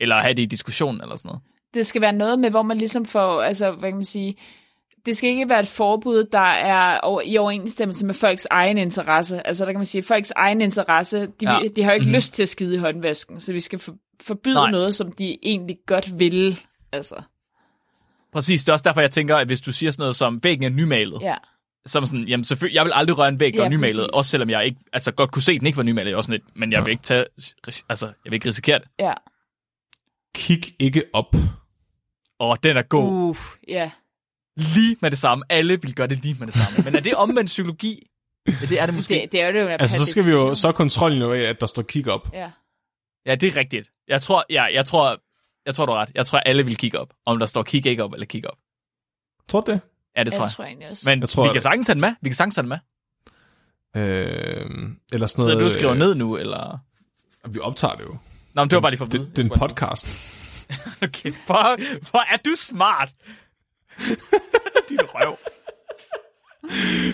Eller 0.00 0.20
have 0.20 0.34
det 0.34 0.42
i 0.42 0.46
diskussionen 0.46 1.00
eller 1.00 1.16
sådan 1.16 1.28
noget. 1.28 1.42
Det 1.74 1.86
skal 1.86 2.00
være 2.00 2.12
noget 2.12 2.38
med, 2.38 2.50
hvor 2.50 2.62
man 2.62 2.78
ligesom 2.78 3.04
får, 3.06 3.42
altså, 3.42 3.70
hvad 3.70 3.90
kan 3.90 3.96
man 3.96 4.04
sige, 4.04 4.36
det 5.08 5.16
skal 5.16 5.30
ikke 5.30 5.48
være 5.48 5.60
et 5.60 5.68
forbud, 5.68 6.24
der 6.32 6.38
er 6.50 7.20
i 7.24 7.38
overensstemmelse 7.38 8.06
med 8.06 8.14
folks 8.14 8.46
egen 8.50 8.78
interesse. 8.78 9.46
Altså, 9.46 9.64
der 9.64 9.72
kan 9.72 9.78
man 9.78 9.86
sige, 9.86 10.02
folks 10.02 10.32
egen 10.36 10.60
interesse, 10.60 11.18
de, 11.20 11.30
Ja. 11.42 11.60
de 11.76 11.82
har 11.82 11.90
jo 11.90 11.94
ikke 11.94 12.02
Mhm. 12.02 12.08
mm-hmm. 12.08 12.14
lyst 12.14 12.34
til 12.34 12.42
at 12.42 12.48
skide 12.48 12.74
i 12.74 12.78
håndvasken, 12.78 13.40
så 13.40 13.52
vi 13.52 13.60
skal 13.60 13.78
for, 13.78 13.94
forbyde 14.22 14.54
Nej. 14.54 14.70
Noget, 14.70 14.94
som 14.94 15.12
de 15.12 15.38
egentlig 15.42 15.76
godt 15.86 16.18
vil. 16.18 16.60
Altså, 16.92 17.14
Præcis, 18.32 18.64
det 18.64 18.68
er 18.68 18.72
også 18.72 18.82
derfor, 18.82 19.00
jeg 19.00 19.10
tænker, 19.10 19.36
at 19.36 19.46
hvis 19.46 19.60
du 19.60 19.72
siger 19.72 19.90
sådan 19.90 20.02
noget 20.02 20.16
som, 20.16 20.44
væggen 20.44 20.64
er 20.64 20.68
nymalet, 20.68 21.18
ja. 21.22 21.34
er 21.94 22.00
man 22.00 22.06
sådan, 22.06 22.24
jamen 22.24 22.44
selvfølgelig, 22.44 22.74
jeg 22.76 22.84
vil 22.84 22.92
aldrig 22.94 23.18
røre 23.18 23.28
en 23.28 23.40
væg, 23.40 23.52
der 23.52 23.58
Ja, 23.58 23.64
er 23.64 23.68
nymalet, 23.68 23.96
præcis. 23.96 24.10
også 24.18 24.30
selvom 24.30 24.50
jeg 24.50 24.64
ikke, 24.64 24.78
altså 24.92 25.12
godt 25.12 25.30
kunne 25.32 25.42
se, 25.42 25.52
at 25.52 25.58
den 25.60 25.66
ikke 25.66 25.76
var 25.76 25.82
nymalet, 25.82 26.14
også 26.14 26.26
sådan 26.28 26.40
lidt, 26.46 26.56
men 26.60 26.72
jeg 26.72 26.84
vil 26.84 26.90
ikke 26.90 27.02
tage, 27.02 27.24
altså, 27.88 28.06
jeg 28.06 28.14
vil 28.24 28.32
ikke 28.34 28.48
risikere 28.48 28.78
det. 28.78 28.88
Ja. 28.98 29.12
Kig 30.34 30.60
ikke 30.78 31.02
op. 31.12 31.34
Og 32.38 32.62
den 32.62 32.76
er 32.76 32.82
god. 32.82 33.04
Uh, 33.12 33.36
ja. 33.68 33.90
Lige 34.58 34.96
med 35.00 35.10
det 35.10 35.18
samme. 35.18 35.44
Alle 35.48 35.82
vil 35.82 35.94
gøre 35.94 36.06
det 36.06 36.18
lige 36.22 36.36
med 36.38 36.46
det 36.46 36.54
samme. 36.54 36.84
Men 36.84 36.94
er 36.96 37.00
det 37.00 37.14
omvendt 37.14 37.46
psykologi? 37.46 38.06
Ja, 38.46 38.52
det 38.68 38.80
er 38.80 38.86
det 38.86 38.94
måske. 38.94 39.14
Det, 39.14 39.32
det 39.32 39.40
er 39.42 39.52
det 39.52 39.60
jo. 39.60 39.66
Altså, 39.66 39.96
så 39.96 40.10
skal 40.10 40.24
vi 40.26 40.30
jo, 40.30 40.54
så 40.54 40.68
er 40.68 40.72
kontrollen 40.72 41.20
jo 41.22 41.32
af, 41.32 41.40
at 41.40 41.60
der 41.60 41.66
står 41.66 41.82
kig 41.82 42.08
op. 42.08 42.30
Ja. 42.32 42.50
Ja, 43.26 43.34
det 43.34 43.48
er 43.48 43.56
rigtigt. 43.56 43.90
Jeg 44.08 44.22
tror, 44.22 44.44
ja, 44.50 44.62
jeg 44.64 44.86
tror, 44.86 45.20
jeg 45.66 45.74
tror, 45.74 45.86
du 45.86 45.92
har 45.92 46.00
ret. 46.00 46.10
Jeg 46.14 46.26
tror, 46.26 46.38
alle 46.38 46.64
vil 46.64 46.76
kigge 46.76 46.98
op. 46.98 47.12
Om 47.26 47.38
der 47.38 47.46
står 47.46 47.62
kig 47.62 47.86
ikke 47.86 48.04
op 48.04 48.12
eller 48.12 48.26
kig 48.26 48.46
op. 48.50 48.56
Tror 49.48 49.60
du 49.60 49.72
det? 49.72 49.80
Ja, 50.16 50.24
det 50.24 50.32
tror 50.32 50.38
ja, 50.38 50.42
jeg. 50.42 50.48
det 50.48 50.54
tror 50.56 50.64
jeg 50.64 50.70
egentlig 50.70 50.88
også. 50.90 51.10
Men 51.10 51.20
Jeg 51.20 51.28
tror, 51.28 51.42
vi 51.48 51.52
kan 51.52 51.62
sagtens 51.62 51.86
tage 51.86 51.94
den 51.94 52.00
med. 52.00 52.14
Vi 52.20 52.28
kan 52.28 52.34
sagtens 52.34 52.54
tage 52.54 52.62
den 52.62 52.68
med. 52.68 52.78
Øh, 53.96 54.66
eller 55.12 55.26
sådan 55.26 55.44
Så 55.44 55.48
noget... 55.48 55.60
du 55.60 55.64
og 55.64 55.72
skriver 55.72 55.92
øh, 55.92 55.98
ned 55.98 56.14
nu, 56.14 56.36
eller... 56.36 56.78
Vi 57.48 57.58
optager 57.58 57.94
det 57.94 58.04
jo. 58.04 58.16
Nå, 58.54 58.62
men 58.64 58.70
det 58.70 58.76
var 58.76 58.80
bare 58.80 58.90
lige 58.90 58.98
for 58.98 59.04
at 59.06 59.12
Det, 59.12 59.20
vide. 59.20 59.30
det 59.36 59.38
er 59.38 59.42
en 59.52 59.58
podcast. 59.58 60.34
Okay, 61.02 61.32
hvor, 61.46 61.76
hvor 62.10 62.32
er 62.32 62.36
du 62.36 62.50
smart. 62.56 63.12
Din 64.88 64.98
røv. 65.00 65.36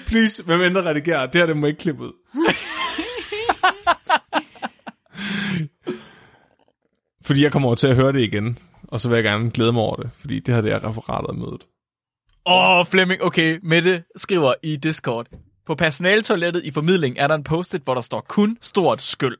Please, 0.06 0.44
hvem 0.44 0.61
end 0.61 0.74
der 0.74 0.86
redigerer, 0.86 1.27
det 1.27 1.40
her 1.40 1.47
det 1.47 1.56
må 1.56 1.66
ikke 1.66 1.78
klippe 1.78 2.02
ud. 2.02 2.12
fordi 7.27 7.43
jeg 7.43 7.52
kommer 7.52 7.69
over 7.69 7.77
til 7.77 7.89
at 7.89 7.97
høre 7.97 8.12
det 8.12 8.20
igen, 8.20 8.59
og 8.89 9.01
så 9.01 9.09
vil 9.09 9.16
jeg 9.16 9.24
gerne 9.24 9.51
glæde 9.51 9.73
mig 9.73 9.82
over 9.82 9.97
det, 9.97 10.11
fordi 10.19 10.40
det 10.40 10.55
her 10.55 10.62
det 10.62 10.73
er 10.73 10.89
referatet 10.89 11.28
af 11.28 11.35
mødet. 11.35 11.66
Åh, 12.47 12.78
oh, 12.78 12.86
Flemming, 12.86 13.23
okay. 13.23 13.59
Mette 13.62 14.05
skriver 14.16 14.55
i 14.62 14.77
Discord. 14.77 15.27
På 15.66 15.74
personaletoilettet 15.74 16.65
i 16.65 16.70
formidling 16.70 17.19
er 17.19 17.27
der 17.27 17.35
en 17.35 17.44
post-it, 17.44 17.82
hvor 17.82 17.94
der 17.94 18.01
står 18.01 18.20
kun 18.20 18.59
stort 18.61 19.02
skyld. 19.02 19.36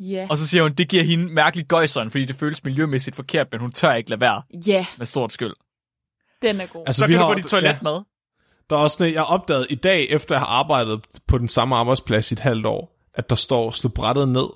Ja. 0.00 0.26
Og 0.30 0.38
så 0.38 0.48
siger 0.48 0.62
hun, 0.62 0.72
det 0.72 0.88
giver 0.88 1.02
hende 1.02 1.32
mærkeligt 1.32 1.68
gøjseren, 1.68 2.10
fordi 2.10 2.24
det 2.24 2.36
føles 2.36 2.64
miljømæssigt 2.64 3.16
forkert, 3.16 3.46
men 3.52 3.60
hun 3.60 3.72
tør 3.72 3.94
ikke 3.94 4.10
lade 4.10 4.20
være 4.20 4.42
Ja, 4.66 4.86
med 4.98 5.06
stort 5.06 5.32
skyld. 5.32 5.52
Den 6.42 6.60
er 6.60 6.66
god. 6.66 6.92
Så 6.92 7.06
kan 7.06 7.16
du 7.16 7.22
få 7.22 7.34
dit 7.34 7.44
toilet 7.44 7.82
med. 7.82 8.00
Der 8.70 8.76
er 8.76 8.80
også 8.80 8.96
sådan, 8.96 9.14
jeg 9.14 9.24
opdagede 9.24 9.66
i 9.70 9.74
dag, 9.74 10.06
efter 10.10 10.34
jeg 10.34 10.40
har 10.40 10.46
arbejdet 10.46 11.00
på 11.26 11.38
den 11.38 11.48
samme 11.48 11.76
arbejdsplads 11.76 12.30
i 12.30 12.34
et 12.34 12.40
halvt 12.40 12.66
år, 12.66 12.96
at 13.14 13.30
der 13.30 13.36
står, 13.36 13.70
slå 13.70 13.90
brættet 13.90 14.28
ned. 14.28 14.46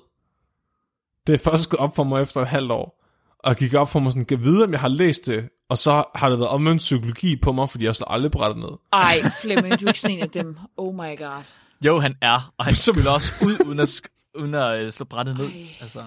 Det 1.27 1.33
er 1.33 1.37
først 1.51 1.69
gået 1.69 1.79
op 1.79 1.95
for 1.95 2.03
mig 2.03 2.21
efter 2.21 2.41
et 2.41 2.47
halvt 2.47 2.71
år. 2.71 3.01
Og 3.39 3.49
jeg 3.49 3.55
gik 3.55 3.73
op 3.73 3.89
for 3.89 3.99
mig 3.99 4.11
sådan, 4.11 4.25
kan 4.25 4.43
vide, 4.43 4.63
om 4.63 4.71
jeg 4.71 4.79
har 4.79 4.87
læst 4.87 5.25
det, 5.25 5.49
og 5.69 5.77
så 5.77 6.03
har 6.15 6.29
det 6.29 6.39
været 6.39 6.49
omvendt 6.49 6.79
psykologi 6.79 7.35
på 7.35 7.51
mig, 7.51 7.69
fordi 7.69 7.85
jeg 7.85 7.95
slår 7.95 8.11
aldrig 8.11 8.31
brættet 8.31 8.57
ned. 8.63 8.69
Ej, 8.93 9.21
Flemming, 9.41 9.79
du 9.79 9.85
er 9.85 9.89
ikke 9.89 9.99
sådan 9.99 10.17
en 10.17 10.23
af 10.23 10.29
dem. 10.29 10.57
Oh 10.77 10.95
my 10.95 11.17
god. 11.17 11.43
Jo, 11.85 11.99
han 11.99 12.15
er, 12.21 12.53
og 12.57 12.65
han 12.65 12.75
skyller 12.85 13.11
også 13.11 13.31
ud, 13.45 13.65
uden 13.65 13.79
at, 13.79 14.01
uden 14.35 14.53
at 14.53 14.79
øh, 14.79 14.91
slå 14.91 15.05
brættet 15.05 15.37
ned. 15.37 15.45
Ej. 15.45 15.67
Altså, 15.81 16.03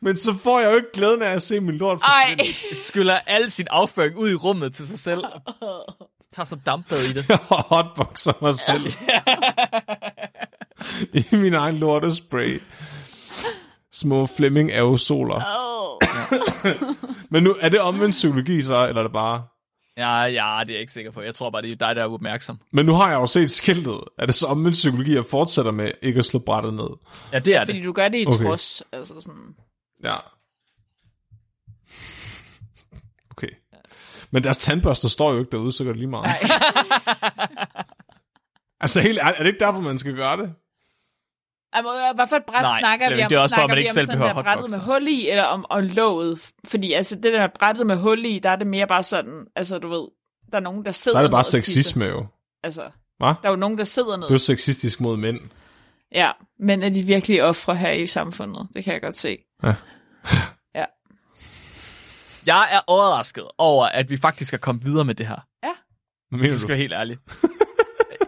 Men 0.00 0.16
så 0.16 0.34
får 0.34 0.60
jeg 0.60 0.70
jo 0.70 0.76
ikke 0.76 0.92
glæden 0.94 1.22
af 1.22 1.30
at 1.30 1.42
se 1.42 1.60
min 1.60 1.74
lort 1.76 1.98
Ej, 2.02 2.08
forsvinde. 2.38 2.76
skyller 2.88 3.18
al 3.26 3.50
sin 3.50 3.66
afføring 3.70 4.16
ud 4.18 4.30
i 4.30 4.34
rummet 4.34 4.74
til 4.74 4.86
sig 4.86 4.98
selv. 4.98 5.24
Tager 6.34 6.44
så 6.44 6.56
dampbad 6.66 7.02
i 7.02 7.12
det. 7.12 7.28
Jeg 7.28 7.38
hotboxer 7.48 8.32
mig 8.42 8.54
selv. 8.54 8.86
I 11.32 11.36
min 11.36 11.54
egen 11.54 11.76
lortespray. 11.76 12.62
Små 13.92 14.26
Flemming 14.26 14.72
aerosoler. 14.72 15.42
oh. 15.58 15.98
Men 17.30 17.42
nu, 17.42 17.56
er 17.60 17.68
det 17.68 17.80
omvendt 17.80 18.12
psykologi 18.12 18.62
så, 18.62 18.86
eller 18.88 18.98
er 19.00 19.02
det 19.06 19.12
bare... 19.12 19.42
Ja, 19.98 20.20
ja, 20.22 20.60
det 20.60 20.70
er 20.70 20.74
jeg 20.74 20.80
ikke 20.80 20.92
sikker 20.92 21.10
på. 21.10 21.22
Jeg 21.22 21.34
tror 21.34 21.50
bare, 21.50 21.62
det 21.62 21.72
er 21.72 21.76
dig, 21.76 21.96
der 21.96 22.02
er 22.02 22.08
opmærksom. 22.08 22.58
Men 22.72 22.86
nu 22.86 22.92
har 22.94 23.10
jeg 23.10 23.16
jo 23.20 23.26
set 23.26 23.50
skiltet. 23.50 24.00
Er 24.18 24.26
det 24.26 24.34
så 24.34 24.46
omvendt 24.46 24.72
psykologi, 24.74 25.14
jeg 25.14 25.24
fortsætter 25.30 25.70
med 25.70 25.90
ikke 26.02 26.18
at 26.18 26.24
slå 26.24 26.38
brættet 26.38 26.74
ned? 26.74 26.88
Ja, 27.32 27.38
det 27.38 27.54
er 27.56 27.64
Fordi 27.64 27.78
det. 27.78 27.84
du 27.84 27.92
gør 27.92 28.08
det 28.08 28.18
i 28.18 28.26
Okay. 28.26 28.44
trods. 28.44 28.82
Altså 28.92 29.14
sådan. 29.20 29.42
Ja. 30.06 30.16
Okay. 33.30 33.48
Men 34.30 34.44
deres 34.44 34.58
tandbørster 34.58 35.08
står 35.08 35.32
jo 35.32 35.38
ikke 35.38 35.50
derude, 35.50 35.72
så 35.72 35.84
gør 35.84 35.90
det 35.90 35.98
lige 36.00 36.10
meget. 36.10 36.24
Nej. 36.24 36.40
Altså 38.80 39.00
helt 39.00 39.18
ærligt, 39.18 39.38
er 39.38 39.42
det 39.42 39.46
ikke 39.46 39.64
derfor, 39.64 39.80
man 39.80 39.98
skal 39.98 40.14
gøre 40.14 40.36
det? 40.36 40.52
Altså, 41.72 42.12
hvad 42.14 42.26
for 42.26 42.36
et 42.36 42.44
bræt 42.46 42.62
Nej, 42.62 42.78
snakker 42.78 43.08
vi 43.08 43.16
det 43.16 43.22
er 43.32 43.38
om? 43.38 43.42
også 43.42 43.54
for, 43.54 43.62
at 43.62 43.68
snakker 43.68 43.68
man 43.74 43.78
ikke 43.78 43.90
om 43.90 43.94
selv 43.94 44.06
behøver 44.08 44.32
der 44.32 44.42
brættet 44.42 44.70
med 44.70 44.78
hotboxer. 44.78 44.92
hul 45.00 45.08
i, 45.08 45.30
eller 45.30 45.42
om 45.44 45.64
og 45.70 45.82
låget? 45.82 46.50
Fordi 46.64 46.92
altså, 46.92 47.14
det 47.14 47.24
der 47.32 47.40
med 47.40 47.48
brættet 47.58 47.86
med 47.86 47.96
hul 47.96 48.24
i, 48.24 48.38
der 48.38 48.50
er 48.50 48.56
det 48.56 48.66
mere 48.66 48.86
bare 48.86 49.02
sådan, 49.02 49.46
altså 49.56 49.78
du 49.78 49.88
ved, 49.88 50.08
der 50.52 50.58
er 50.58 50.62
nogen, 50.62 50.84
der 50.84 50.90
sidder 50.90 51.18
Der 51.18 51.22
er 51.22 51.28
det 51.28 51.32
bare 51.32 51.44
sexisme 51.44 52.04
jo. 52.04 52.26
Altså, 52.62 52.82
Hva? 53.18 53.26
der 53.26 53.34
er 53.42 53.50
jo 53.50 53.56
nogen, 53.56 53.78
der 53.78 53.84
sidder 53.84 54.16
ned. 54.16 54.22
Det 54.22 54.30
er 54.30 54.34
jo 54.34 54.38
sexistisk 54.38 55.00
mod 55.00 55.16
mænd. 55.16 55.40
Ja, 56.12 56.30
men 56.58 56.82
er 56.82 56.88
de 56.88 57.02
virkelig 57.02 57.42
ofre 57.42 57.76
her 57.76 57.90
i 57.90 58.06
samfundet? 58.06 58.68
Det 58.74 58.84
kan 58.84 58.92
jeg 58.92 59.02
godt 59.02 59.16
se. 59.16 59.38
Jeg 62.46 62.68
er 62.72 62.80
overrasket 62.86 63.44
over, 63.58 63.86
at 63.86 64.10
vi 64.10 64.16
faktisk 64.16 64.54
er 64.54 64.58
kommet 64.58 64.86
videre 64.86 65.04
med 65.04 65.14
det 65.14 65.26
her. 65.26 65.46
Hvad 65.62 66.38
Hvis 66.38 66.40
mener 66.40 66.52
jeg 66.52 66.58
skal 66.58 66.62
du? 66.62 66.68
være 66.68 66.78
helt 66.78 66.92
ærlig. 66.92 67.18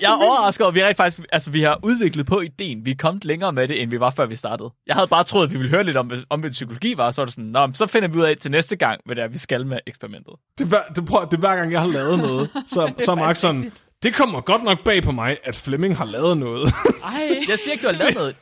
Jeg 0.00 0.12
er 0.12 0.16
overrasket 0.26 0.64
over, 0.64 0.70
at 0.70 0.74
vi 0.74 0.84
rent 0.84 0.96
faktisk, 0.96 1.26
altså 1.32 1.50
vi 1.50 1.62
har 1.62 1.78
udviklet 1.82 2.26
på 2.26 2.40
ideen. 2.40 2.84
Vi 2.84 2.90
er 2.90 2.94
kommet 2.98 3.24
længere 3.24 3.52
med 3.52 3.68
det, 3.68 3.82
end 3.82 3.90
vi 3.90 4.00
var, 4.00 4.10
før 4.10 4.26
vi 4.26 4.36
startede. 4.36 4.70
Jeg 4.86 4.94
havde 4.94 5.06
bare 5.08 5.24
troet, 5.24 5.46
at 5.46 5.52
vi 5.52 5.56
ville 5.56 5.70
høre 5.70 5.84
lidt 5.84 5.96
om, 5.96 6.10
om 6.30 6.40
hvad 6.40 6.50
psykologi 6.50 6.96
var, 6.96 7.04
og 7.04 7.14
så 7.14 7.20
er 7.20 7.24
det 7.24 7.34
sådan, 7.34 7.44
Nå, 7.50 7.72
så 7.72 7.86
finder 7.86 8.08
vi 8.08 8.18
ud 8.18 8.24
af 8.24 8.36
til 8.36 8.50
næste 8.50 8.76
gang, 8.76 9.00
hvad 9.06 9.16
det 9.16 9.24
er, 9.24 9.28
vi 9.28 9.38
skal 9.38 9.66
med 9.66 9.78
eksperimentet. 9.86 10.34
Det 10.58 10.64
er, 10.64 10.68
hver, 10.68 10.80
det, 10.96 11.06
prøv, 11.06 11.26
det 11.30 11.32
er 11.36 11.40
hver 11.40 11.56
gang, 11.56 11.72
jeg 11.72 11.80
har 11.80 11.88
lavet 11.88 12.18
noget, 12.18 12.50
så, 12.66 12.92
så 12.98 13.10
er 13.10 13.14
Mark 13.16 13.36
sådan, 13.36 13.72
det 14.02 14.14
kommer 14.14 14.40
godt 14.40 14.62
nok 14.62 14.84
bag 14.84 15.02
på 15.02 15.12
mig, 15.12 15.36
at 15.44 15.56
Flemming 15.56 15.96
har 15.96 16.04
lavet 16.04 16.38
noget. 16.38 16.72
Ej. 17.04 17.10
Jeg 17.48 17.58
siger 17.58 17.72
ikke, 17.72 17.82
du 17.86 17.92
har 17.92 17.98
lavet 17.98 18.14
noget. 18.14 18.36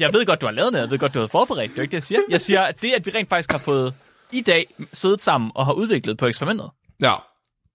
Jeg 0.00 0.12
ved 0.12 0.26
godt, 0.26 0.40
du 0.40 0.46
har 0.46 0.52
lavet 0.52 0.72
noget. 0.72 0.82
Jeg 0.82 0.90
ved 0.90 0.98
godt, 0.98 1.14
du 1.14 1.20
har 1.20 1.26
forberedt. 1.26 1.70
Det 1.72 1.78
er 1.78 1.82
ikke 1.82 1.90
det, 1.90 1.96
jeg 1.96 2.02
siger. 2.02 2.20
Jeg 2.30 2.40
siger, 2.40 2.62
at 2.62 2.82
det, 2.82 2.92
at 2.92 3.06
vi 3.06 3.10
rent 3.14 3.28
faktisk 3.28 3.50
har 3.52 3.58
fået 3.58 3.94
i 4.32 4.40
dag 4.40 4.66
siddet 4.92 5.20
sammen 5.20 5.52
og 5.54 5.66
har 5.66 5.72
udviklet 5.72 6.18
på 6.18 6.26
eksperimentet, 6.26 6.70
ja. 7.02 7.14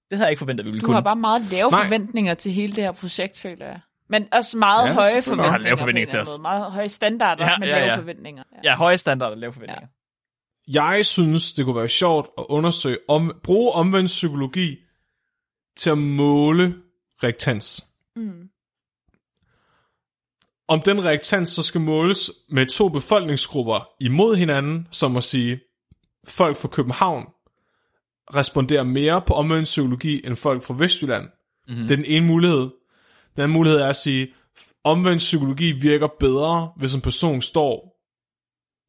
det 0.10 0.18
havde 0.18 0.24
jeg 0.26 0.32
ikke 0.32 0.40
forventet, 0.40 0.64
at 0.64 0.66
vi 0.66 0.70
ville 0.72 0.82
Du 0.82 0.86
kunne. 0.86 0.94
har 0.96 1.02
bare 1.02 1.16
meget 1.16 1.42
lave 1.52 1.70
Nej. 1.72 1.84
forventninger 1.84 2.34
til 2.34 2.52
hele 2.52 2.76
det 2.76 2.84
her 2.84 2.92
projekt, 2.92 3.40
føler 3.40 3.66
jeg. 3.66 3.80
Men 4.10 4.28
også 4.32 4.58
meget 4.58 4.88
Ja, 4.88 4.94
høje 4.94 5.22
forventninger. 5.22 5.44
Jeg 5.44 5.52
har 5.52 5.58
lave 5.58 5.78
forventninger 5.78 6.08
en 6.08 6.12
til 6.12 6.20
os. 6.20 6.28
måde. 6.30 6.42
Meget 6.42 6.72
høje 6.72 6.90
standarder, 6.90 7.46
Ja, 7.52 7.58
men 7.58 7.70
ja, 7.70 7.80
lave 7.80 7.92
ja. 7.92 7.98
forventninger. 7.98 8.44
Ja, 8.64 8.76
høje 8.76 8.98
standarder 8.98 9.32
og 9.32 9.38
lave 9.38 9.54
forventninger. 9.54 9.88
Jeg 10.68 11.06
synes, 11.06 11.54
det 11.54 11.66
kunne 11.66 11.76
være 11.76 11.90
sjovt 11.90 12.28
at 12.38 12.46
undersøge, 12.50 12.98
om, 13.08 13.40
bruge 13.44 13.72
omvendt 13.72 14.08
psykologi 14.08 14.78
til 15.78 15.90
at 15.90 15.98
måle 15.98 16.76
reaktans. 17.24 17.86
Mm. 18.16 18.50
Om 20.68 20.82
den 20.82 21.04
reaktans 21.04 21.50
så 21.50 21.64
skal 21.64 21.82
måles 21.82 22.32
med 22.50 22.66
to 22.66 22.90
befolkningsgrupper 22.90 23.90
imod 24.00 24.36
hinanden, 24.36 24.88
som 24.92 25.18
at 25.18 25.24
sige, 25.24 25.60
folk 26.28 26.58
fra 26.58 26.68
København 26.68 27.26
responderer 28.36 28.84
mere 28.84 29.22
på 29.22 29.34
omvendt 29.34 29.64
psykologi 29.64 30.26
end 30.26 30.36
folk 30.36 30.64
fra 30.64 30.76
Vestjylland. 30.78 31.30
Mm-hmm. 31.68 31.84
Det 31.84 31.92
er 31.92 31.96
den 31.96 32.06
ene 32.06 32.28
mulighed. 32.28 32.70
Den 33.36 33.44
anden 33.44 33.54
mulighed 33.54 33.80
er 33.80 33.90
at 33.90 33.96
sige, 33.96 34.34
omvendt 34.84 35.20
psykologi 35.20 35.72
virker 35.72 36.08
bedre, 36.20 36.74
hvis 36.78 36.94
en 36.94 37.02
person 37.02 37.42
står 37.42 38.00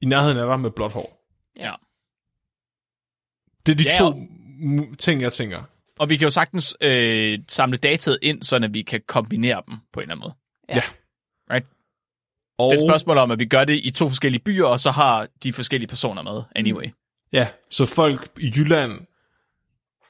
i 0.01 0.07
nærheden 0.07 0.39
af 0.39 0.47
dig 0.47 0.61
med 0.61 0.70
blåt 0.70 0.93
hår. 0.93 1.27
Ja. 1.57 1.74
Det 3.66 3.73
er 3.73 3.77
de 3.77 3.85
Ja, 3.85 3.98
to 3.98 4.15
ting, 4.98 5.23
jeg 5.23 5.32
tænker. 5.32 5.62
Og 6.01 6.09
vi 6.09 6.16
kan 6.16 6.27
jo 6.27 6.31
sagtens 6.31 6.77
øh, 6.81 7.39
samle 7.48 7.77
dataet 7.77 8.18
ind, 8.22 8.43
så 8.43 8.56
at 8.56 8.74
vi 8.74 8.82
kan 8.82 9.01
kombinere 9.06 9.62
dem 9.68 9.74
på 9.93 10.01
en 10.01 10.02
eller 10.02 10.14
anden 10.14 10.22
måde. 10.22 10.35
Ja. 10.68 10.82
Right? 11.55 11.66
Og, 12.59 12.72
Det 12.72 12.78
er 12.78 12.85
et 12.85 12.90
spørgsmål 12.90 13.18
om, 13.18 13.31
at 13.31 13.39
vi 13.39 13.44
gør 13.44 13.64
det 13.64 13.81
i 13.82 13.90
to 13.90 14.09
forskellige 14.09 14.43
byer, 14.43 14.64
og 14.64 14.81
så 14.81 14.90
har 14.90 15.28
de 15.43 15.52
forskellige 15.52 15.89
personer 15.89 16.22
med 16.22 16.43
anyway. 16.56 16.85
Ja, 17.32 17.47
så 17.70 17.86
folk 17.86 18.28
i 18.40 18.52
Jylland 18.56 18.93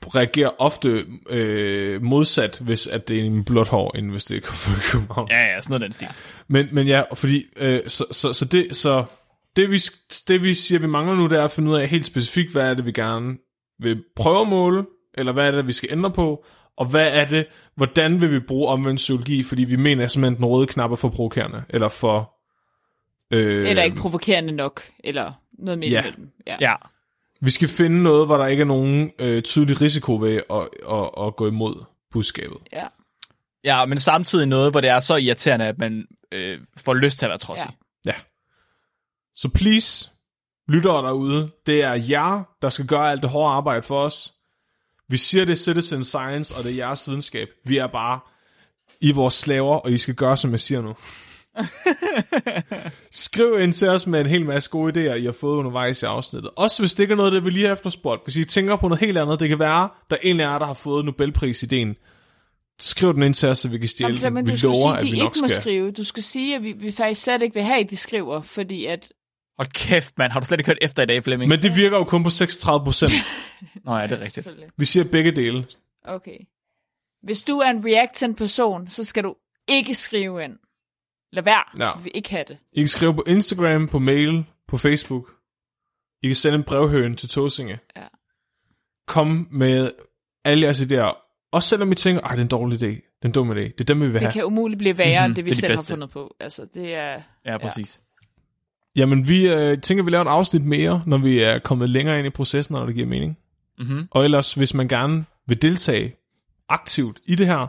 reagerer 0.07 0.51
ofte 0.59 1.07
øh, 1.31 2.03
modsat, 2.03 2.59
hvis 2.59 2.87
at 2.87 3.09
det 3.09 3.21
er 3.21 3.25
en 3.25 3.45
blåt 3.45 3.69
hår, 3.69 3.97
end 3.97 4.11
hvis 4.11 4.25
det 4.25 4.37
er 4.37 4.47
fra 4.53 4.93
København. 4.93 5.29
Ja, 5.31 5.45
ja, 5.45 5.61
sådan 5.61 5.71
noget 5.71 5.83
den 5.83 5.93
stil. 5.93 6.09
Men, 6.49 6.69
men 6.73 6.87
ja, 6.87 7.03
fordi, 7.15 7.45
øh, 7.57 7.81
så, 7.87 8.05
så, 8.11 8.33
så, 8.33 8.45
det, 8.45 8.77
så 8.77 9.05
det, 9.57 9.71
vi, 9.71 9.79
det 10.29 10.43
vi 10.43 10.55
siger, 10.55 10.79
vi 10.79 10.87
mangler 10.87 11.15
nu, 11.15 11.27
det 11.27 11.39
er 11.39 11.45
at 11.45 11.51
finde 11.51 11.71
ud 11.71 11.77
af 11.77 11.89
helt 11.89 12.07
specifikt, 12.07 12.53
hvad 12.53 12.71
er 12.71 12.75
det, 12.75 12.87
vi 12.87 12.93
gerne 12.93 13.37
vil 13.79 14.05
prøve 14.17 14.41
at 14.41 14.49
måle, 14.49 14.85
eller 15.15 15.33
hvad 15.33 15.47
er 15.47 15.51
det, 15.51 15.67
vi 15.67 15.73
skal 15.73 15.89
ændre 15.93 16.11
på, 16.11 16.45
og 16.77 16.87
hvad 16.87 17.09
er 17.13 17.25
det, 17.25 17.47
hvordan 17.75 18.21
vil 18.21 18.33
vi 18.33 18.39
bruge 18.41 18.69
omvendt 18.69 18.97
psykologi, 18.97 19.43
fordi 19.43 19.65
vi 19.65 19.77
mener 19.77 20.07
simpelthen, 20.07 20.35
at 20.35 20.39
den 20.39 20.47
røde 20.47 20.67
knap 20.67 20.93
er 20.93 20.97
for 20.97 21.09
provokerende, 21.09 21.63
eller 21.69 21.89
for... 21.89 22.35
Øh, 23.31 23.69
Eller 23.71 23.83
ikke 23.83 23.97
provokerende 23.97 24.53
nok, 24.53 24.83
eller 25.05 25.33
noget 25.59 25.79
midt 25.79 25.93
Ja. 25.93 26.01
imellem. 26.01 26.31
Ja. 26.47 26.57
Ja, 26.61 26.75
Vi 27.41 27.51
skal 27.51 27.69
finde 27.69 28.03
noget, 28.03 28.27
hvor 28.27 28.37
der 28.37 28.47
ikke 28.47 28.61
er 28.61 28.65
nogen 28.67 29.11
øh, 29.19 29.43
tydelig 29.43 29.81
risiko 29.81 30.17
ved 30.17 30.41
at, 30.51 30.69
at, 30.93 31.27
at 31.27 31.37
gå 31.37 31.47
imod 31.49 31.85
budskabet. 32.11 32.57
ja. 32.73 32.87
ja 33.65 33.85
men 33.85 33.99
samtidig 33.99 34.47
noget, 34.47 34.71
hvor 34.71 34.81
det 34.81 34.91
er 34.91 35.01
så 35.01 35.17
irriterende, 35.17 35.65
at 35.67 35.79
man 35.79 36.07
øh, 36.33 36.59
får 36.77 36.95
lyst 36.95 37.19
til 37.19 37.27
at 37.27 37.31
være 37.31 37.39
trodsig. 37.39 37.71
Ja. 38.05 38.11
Ja. 38.11 38.15
Så 39.37 39.49
please, 39.49 40.11
lyttere 40.69 41.07
derude, 41.07 41.51
det 41.67 41.85
er 41.85 41.93
jer, 41.95 42.43
der 42.63 42.69
skal 42.69 42.87
gøre 42.87 43.11
alt 43.11 43.23
det 43.23 43.31
hårde 43.31 43.55
arbejde 43.55 43.83
for 43.83 44.01
os. 44.03 44.33
Vi 45.11 45.17
siger, 45.17 45.45
det 45.45 45.53
er 45.53 45.57
citizen 45.57 46.05
science, 46.05 46.55
og 46.57 46.65
det 46.65 46.73
er 46.73 46.77
jeres 46.77 47.09
videnskab. 47.09 47.49
Vi 47.65 47.79
er 47.79 47.87
bare 47.87 48.21
i 49.01 49.13
vores 49.13 49.35
slaver, 49.35 49.77
og 49.77 49.93
I 49.93 49.99
skal 49.99 50.15
gøre, 50.15 50.37
som 50.37 50.51
jeg 50.51 50.61
siger 50.61 50.83
nu. 50.83 50.95
Skriv 53.11 53.59
ind 53.61 53.73
til 53.73 53.89
os 53.89 54.07
med 54.07 54.21
en 54.21 54.27
hel 54.27 54.47
masse 54.47 54.71
gode 54.71 54.93
idéer, 54.93 55.15
I 55.15 55.25
har 55.25 55.33
fået 55.33 55.57
undervejs 55.57 56.03
i 56.03 56.05
afsnittet. 56.05 56.51
Også 56.57 56.83
hvis 56.83 56.95
det 56.95 57.05
ikke 57.05 57.13
er 57.13 57.17
noget, 57.17 57.33
det 57.33 57.45
vi 57.45 57.51
lige 57.51 57.67
har 57.67 57.73
efterspurgt. 57.73 58.25
Hvis 58.25 58.37
I 58.37 58.45
tænker 58.45 58.77
på 58.77 58.89
noget 58.89 59.01
helt 59.01 59.19
andet, 59.19 59.41
det 59.41 59.49
kan 59.49 59.59
være, 59.59 59.89
der 60.11 60.17
er 60.17 60.21
en 60.23 60.41
af 60.41 60.45
jer, 60.45 60.59
der 60.59 60.67
har 60.67 60.75
fået 60.75 61.05
Nobelpris-ideen. 61.05 61.97
Skriv 62.81 63.15
den 63.15 63.23
ind 63.23 63.35
til 63.35 63.49
os, 63.49 63.59
så 63.59 63.69
vi 63.69 63.79
kan 63.79 63.89
stjæle 63.89 64.21
den. 64.21 64.35
men 64.35 64.47
Vi 64.47 64.57
lover, 64.57 64.75
sige, 64.75 64.99
at 64.99 65.05
vi 65.05 65.19
nok 65.19 65.37
ikke 65.37 65.41
må 65.43 65.49
skal. 65.49 65.63
skrive. 65.63 65.91
Du 65.91 66.05
skal 66.05 66.23
sige, 66.23 66.57
at 66.57 66.63
vi, 66.63 66.73
vi 66.73 66.91
faktisk 66.91 67.23
slet 67.23 67.43
ikke 67.43 67.55
vil 67.55 67.63
have, 67.63 67.81
at 67.81 67.91
de 67.91 67.97
skriver, 67.97 68.43
fordi 68.43 68.87
at... 68.87 69.13
Hold 69.61 69.69
kæft, 69.73 70.19
mand. 70.19 70.33
Har 70.33 70.41
du 70.41 70.47
slet 70.47 70.61
ikke 70.61 70.69
hørt 70.69 70.79
efter 70.83 71.03
i 71.03 71.07
dag, 71.07 71.25
Flemming? 71.25 71.49
Men 71.49 71.63
det 71.63 71.77
virker 71.77 71.97
jo 71.97 72.05
kun 72.05 72.25
på 72.25 72.31
36 72.31 72.85
procent. 72.85 73.13
Nå 73.85 73.97
ja, 73.97 74.07
det 74.07 74.13
er 74.13 74.21
rigtigt. 74.21 74.49
Vi 74.77 74.85
siger 74.85 75.05
begge 75.13 75.33
dele. 75.37 75.67
Okay. 76.05 76.39
Hvis 77.23 77.43
du 77.43 77.59
er 77.59 77.71
en 77.71 77.85
reactant 77.85 78.37
person, 78.39 78.89
så 78.91 79.05
skal 79.05 79.25
du 79.25 79.37
ikke 79.69 79.95
skrive 79.95 80.45
ind. 80.45 80.59
Lad 81.33 81.43
være. 81.43 81.65
Ja. 81.87 81.97
Vi 81.99 82.03
vil 82.03 82.13
ikke 82.15 82.31
have 82.31 82.45
det. 82.49 82.59
I 82.73 82.81
kan 82.81 82.89
skrive 82.89 83.15
på 83.15 83.25
Instagram, 83.27 83.89
på 83.89 83.99
mail, 83.99 84.45
på 84.69 84.77
Facebook. 84.79 85.31
I 86.23 86.27
kan 86.27 86.37
sende 86.37 86.57
en 86.59 86.65
brevhøen 86.65 87.17
til 87.17 87.29
Tåsinge. 87.29 87.79
Ja. 87.97 88.03
Kom 89.07 89.49
med 89.51 89.91
alle 90.45 90.65
jeres 90.67 90.81
idéer. 90.81 91.27
Også 91.53 91.69
selvom 91.69 91.93
I 91.93 91.95
tænker, 91.95 92.23
at 92.23 92.31
det 92.31 92.39
er 92.39 92.43
en 92.43 92.49
dårlig 92.49 92.83
idé. 92.83 92.87
Det 92.87 93.03
er 93.23 93.27
en 93.27 93.33
dum 93.33 93.51
idé. 93.51 93.55
Det 93.61 93.81
er 93.81 93.85
dem, 93.85 94.01
vi 94.01 94.05
vil 94.07 94.15
Det 94.15 94.21
have. 94.23 94.33
kan 94.33 94.45
umuligt 94.45 94.79
blive 94.79 94.99
værre, 94.99 95.21
Mhm, 95.21 95.31
end 95.31 95.37
det 95.37 95.45
vi 95.45 95.51
det 95.51 95.57
er 95.57 95.69
de 95.69 95.77
selv 95.77 95.77
har 95.77 95.95
fundet 95.95 96.11
på. 96.11 96.37
Altså, 96.41 96.67
det 96.75 96.95
er... 96.95 97.23
Ja, 97.45 97.59
præcis. 97.59 98.03
Jamen, 98.97 99.29
vi 99.29 99.49
øh, 99.53 99.79
tænker, 99.79 100.05
vi 100.05 100.11
laver 100.11 100.25
et 100.25 100.29
afsnit 100.29 100.65
mere, 100.65 101.03
når 101.07 101.19
vi 101.19 101.41
er 101.41 101.59
kommet 101.59 101.91
længere 101.91 102.19
ind 102.19 102.27
i 102.27 102.31
processen, 102.31 102.75
når 102.75 102.87
det 102.87 102.95
giver 102.95 103.07
mening. 103.07 103.39
Mm-hmm. 103.79 104.09
Og 104.11 104.25
ellers, 104.25 104.55
hvis 104.55 104.75
man 104.75 104.89
gerne 104.89 105.25
vil 105.47 105.63
deltage 105.63 106.15
aktivt 106.69 107.19
i 107.27 107.35
det 107.35 107.47
her, 107.47 107.67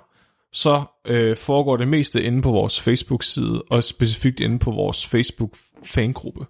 så 0.53 0.83
øh, 1.07 1.37
foregår 1.37 1.77
det 1.77 1.87
meste 1.87 2.23
inde 2.23 2.41
på 2.41 2.51
vores 2.51 2.81
Facebook-side, 2.81 3.63
og 3.69 3.83
specifikt 3.83 4.39
inde 4.39 4.59
på 4.59 4.71
vores 4.71 5.07
Facebook-fangruppe. 5.07 6.45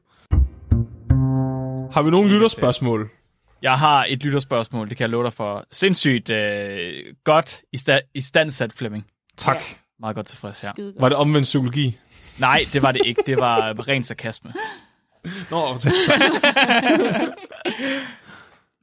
Har 1.93 2.01
vi 2.01 2.09
nogle 2.09 2.29
lytterspørgsmål? 2.29 3.09
Jeg 3.61 3.79
har 3.79 4.05
et 4.09 4.23
lytterspørgsmål, 4.23 4.89
det 4.89 4.97
kan 4.97 5.03
jeg 5.03 5.09
love 5.09 5.23
dig 5.23 5.33
for. 5.33 5.65
Sindssygt 5.71 6.29
øh, 6.29 7.03
godt 7.23 7.61
i, 7.73 7.77
sta- 7.77 8.11
i 8.13 8.21
standsat, 8.21 8.73
Flemming. 8.73 9.05
Tak. 9.37 9.55
Ja. 9.55 9.61
Meget 9.99 10.15
godt 10.15 10.25
tilfreds 10.25 10.61
her. 10.61 10.69
Skide 10.75 10.93
Var 10.99 11.09
det 11.09 11.17
omvendt 11.17 11.45
psykologi? 11.45 11.97
Nej, 12.39 12.61
det 12.73 12.81
var 12.81 12.91
det 12.91 13.01
ikke. 13.05 13.23
Det 13.25 13.37
var 13.37 13.87
ren 13.87 14.03
sarkasme. 14.03 14.53
Nå. 15.51 15.79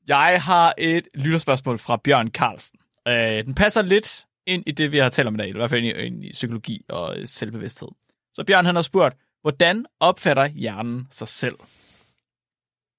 Jeg 0.08 0.42
har 0.42 0.74
et 0.78 1.08
lytterspørgsmål 1.14 1.78
fra 1.78 1.96
Bjørn 1.96 2.28
Carlsen. 2.28 2.78
Øh, 3.08 3.44
den 3.44 3.54
passer 3.54 3.82
lidt 3.82 4.26
ind 4.46 4.62
i 4.66 4.72
det, 4.72 4.92
vi 4.92 4.98
har 4.98 5.08
talt 5.08 5.28
om 5.28 5.34
i 5.34 5.38
dag, 5.38 5.48
i 5.48 5.52
hvert 5.52 5.70
fald 5.70 5.84
ind 5.84 5.96
i, 5.98 6.06
ind 6.06 6.24
i 6.24 6.32
psykologi 6.32 6.84
og 6.88 7.16
selvbevidsthed. 7.24 7.88
Så 8.34 8.44
Bjørn 8.44 8.64
han 8.64 8.74
har 8.74 8.82
spurgt, 8.82 9.16
hvordan 9.42 9.86
opfatter 10.00 10.46
hjernen 10.46 11.08
sig 11.10 11.28
selv? 11.28 11.54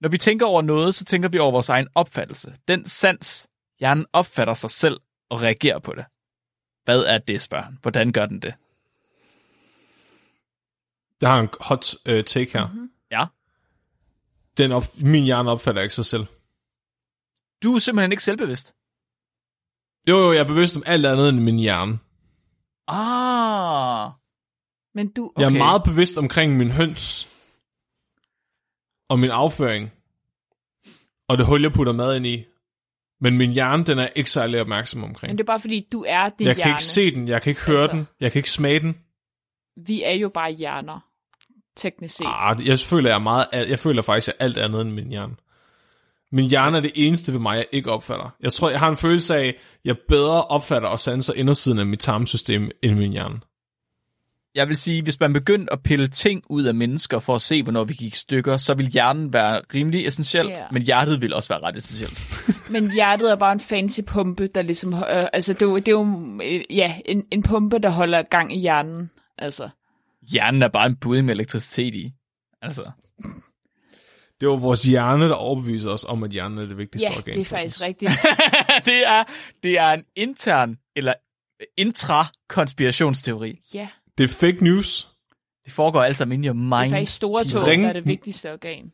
Når 0.02 0.10
vi 0.10 0.18
tænker 0.18 0.46
over 0.46 0.62
noget, 0.62 0.96
så 0.96 1.06
tænker 1.06 1.30
vi 1.30 1.40
over 1.40 1.52
vores 1.52 1.70
egen 1.70 1.88
opfattelse. 1.96 2.54
Den 2.68 2.86
sans, 2.86 3.48
hjernen 3.80 4.06
opfatter 4.14 4.54
sig 4.54 4.72
selv 4.72 5.00
og 5.30 5.42
reagerer 5.42 5.80
på 5.80 5.94
det. 5.94 6.06
Hvad 6.86 7.04
er 7.04 7.18
det, 7.18 7.42
spørger 7.42 7.66
han. 7.66 7.78
Hvordan 7.82 8.12
gør 8.12 8.26
den 8.26 8.40
det? 8.40 8.54
Jeg 11.22 11.30
har 11.30 11.40
en 11.40 11.50
hot 11.62 11.94
uh, 12.10 12.22
take 12.24 12.54
her. 12.54 12.68
Mm-hmm. 12.68 12.90
Ja. 13.12 13.26
Den 14.58 14.72
op, 14.72 14.84
min 14.98 15.24
hjerne 15.24 15.52
opfatter 15.52 15.82
ikke 15.82 15.94
sig 15.94 16.06
selv. 16.06 16.26
Du 17.64 17.76
er 17.76 17.80
simpelthen 17.80 18.12
ikke 18.12 18.24
selvbevidst. 18.24 18.76
Jo, 20.10 20.18
jo, 20.18 20.32
jeg 20.34 20.40
er 20.40 20.44
bevidst 20.48 20.76
om 20.76 20.84
alt 20.86 21.06
andet 21.06 21.30
end 21.30 21.40
min 21.40 21.60
hjerne. 21.60 22.00
Ah. 22.88 24.12
Men 24.96 25.08
du, 25.12 25.32
Okay. 25.36 25.42
Jeg 25.42 25.54
er 25.54 25.58
meget 25.58 25.84
bevidst 25.84 26.18
omkring 26.18 26.58
min 26.58 26.72
høns. 26.72 27.28
Og 29.10 29.20
min 29.20 29.30
afføring. 29.32 29.92
Og 31.28 31.38
det 31.38 31.46
hul, 31.46 31.62
jeg 31.62 31.74
putter 31.74 31.94
mad 31.94 32.16
ind 32.16 32.26
i. 32.26 32.46
Men 33.22 33.38
min 33.38 33.52
hjerne, 33.52 33.86
den 33.86 34.00
er 34.00 34.08
ikke 34.16 34.32
særlig 34.32 34.62
opmærksom 34.62 35.04
omkring. 35.04 35.30
men 35.32 35.38
det 35.38 35.44
er 35.44 35.48
bare 35.48 35.60
fordi, 35.60 35.88
du 35.92 36.06
er 36.08 36.30
din 36.30 36.48
Jeg 36.48 36.56
kan 36.56 36.64
hjerne. 36.64 36.72
ikke 36.72 36.84
se 36.84 37.12
den, 37.16 37.28
jeg 37.28 37.42
kan 37.42 37.50
ikke 37.52 37.62
høre 37.66 37.82
Altså. 37.82 37.96
den, 37.98 38.08
jeg 38.20 38.32
kan 38.32 38.40
ikke 38.40 38.52
smage 38.52 38.80
den. 38.80 38.98
Vi 39.78 40.04
er 40.04 40.12
jo 40.14 40.30
bare 40.30 40.52
hjerner, 40.52 41.09
teknisk 41.80 42.16
set. 42.16 42.26
Ah, 42.28 42.68
jeg 42.68 42.80
føler, 42.80 43.10
jeg, 43.10 43.16
er 43.16 43.20
meget, 43.20 43.46
jeg 43.54 43.80
føler 43.80 44.02
faktisk, 44.02 44.28
at 44.28 44.36
jeg 44.40 44.44
er 44.44 44.46
alt 44.50 44.58
andet 44.58 44.82
end 44.82 44.92
min 44.92 45.08
hjerne. 45.10 45.34
Min 46.32 46.50
hjerne 46.50 46.78
er 46.78 46.82
det 46.82 46.92
eneste 46.96 47.34
ved 47.34 47.40
mig, 47.40 47.56
jeg 47.58 47.66
ikke 47.72 47.92
opfatter. 47.92 48.36
Jeg 48.44 48.54
tror, 48.54 48.70
jeg 48.70 48.80
har 48.80 48.90
en 48.90 48.98
følelse 48.98 49.36
af, 49.36 49.46
at 49.48 49.56
jeg 49.86 49.96
bedre 50.08 50.44
opfatter 50.44 50.88
og 50.90 51.00
sanser 51.00 51.34
indersiden 51.34 51.80
af 51.80 51.86
mit 51.86 52.00
tarmsystem 52.00 52.72
end 52.84 52.96
min 52.96 53.12
hjerne. 53.12 53.40
Jeg 54.56 54.68
vil 54.68 54.78
sige, 54.78 55.04
hvis 55.04 55.20
man 55.20 55.34
begyndte 55.34 55.74
at 55.74 55.84
pille 55.84 56.08
ting 56.08 56.44
ud 56.50 56.64
af 56.64 56.76
mennesker 56.76 57.20
for 57.20 57.36
at 57.36 57.42
se, 57.42 57.64
hvornår 57.64 57.84
vi 57.84 57.94
gik 57.94 58.16
stykker, 58.16 58.58
så 58.58 58.74
vil 58.74 58.88
hjernen 58.88 59.34
være 59.34 59.62
rimelig 59.76 60.08
essentiel, 60.08 60.48
Ja. 60.48 60.64
men 60.72 60.82
hjertet 60.84 61.22
vil 61.22 61.34
også 61.34 61.54
være 61.54 61.60
ret 61.64 61.76
essentielt. 61.78 62.46
Men 62.74 62.92
hjertet 62.94 63.32
er 63.32 63.36
bare 63.36 63.52
en 63.52 63.60
fancy 63.60 64.00
pumpe, 64.08 64.48
der 64.48 64.62
ligesom... 64.62 64.94
Øh, 64.94 65.26
altså, 65.34 65.54
det 65.54 65.62
er 65.62 65.66
jo, 65.66 65.76
det 65.76 65.88
er 65.88 65.92
jo 65.92 66.40
øh, 66.44 66.62
ja, 66.78 66.96
en, 67.06 67.24
en 67.32 67.44
pumpe, 67.44 67.80
der 67.80 67.90
holder 67.90 68.22
gang 68.22 68.56
i 68.56 68.60
hjernen. 68.60 69.12
Altså, 69.38 69.70
Hjernen 70.32 70.62
er 70.64 70.68
bare 70.68 70.86
en 70.86 70.96
bud 70.96 71.22
med 71.22 71.34
elektricitet 71.34 71.96
i. 71.96 72.10
Altså, 72.62 72.92
Det 74.40 74.48
var 74.50 74.56
vores 74.56 74.84
hjerne, 74.84 75.26
der 75.26 75.34
overbeviser 75.36 75.90
os 75.90 76.04
om, 76.04 76.24
at 76.24 76.32
hjernen 76.32 76.58
er 76.58 76.66
det 76.66 76.78
vigtigste 76.78 77.08
ja, 77.12 77.18
organ. 77.18 77.34
det 77.36 77.42
er 77.42 77.46
faktisk 77.46 77.76
os. 77.76 77.82
rigtigt. 77.82 78.12
det, 78.86 79.08
er, 79.08 79.24
det 79.64 79.78
er 79.78 79.90
en 79.90 80.04
intern 80.16 80.78
eller 80.96 81.14
intra-konspirationsteori. 81.78 83.60
Ja, 83.74 83.88
Det 84.18 84.24
er 84.24 84.28
fake 84.28 84.64
news. 84.64 85.08
Det 85.66 85.74
foregår 85.74 86.04
alt 86.04 86.18
sammen 86.18 86.34
inde 86.36 86.46
i 86.46 86.48
your 86.48 86.54
mind. 86.56 86.72
det 86.72 86.86
er 86.86 86.90
faktisk 87.00 87.16
store 87.16 87.46
tog, 87.46 87.68
Ring- 87.68 87.84
der 87.84 87.90
er 87.90 87.94
det 87.94 88.06
vigtigste 88.08 88.54
organ. 88.54 88.92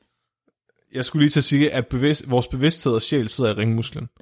Jeg 0.94 1.06
skulle 1.06 1.24
lige 1.24 1.30
til 1.30 1.40
at 1.40 1.44
sige, 1.44 1.72
at 1.74 1.88
bevidst, 1.88 2.30
vores 2.30 2.48
bevidsthed 2.48 2.94
og 2.94 3.02
sjæl 3.02 3.30
sidder 3.30 3.50
i 3.52 3.54
ringmusklen. 3.54 4.10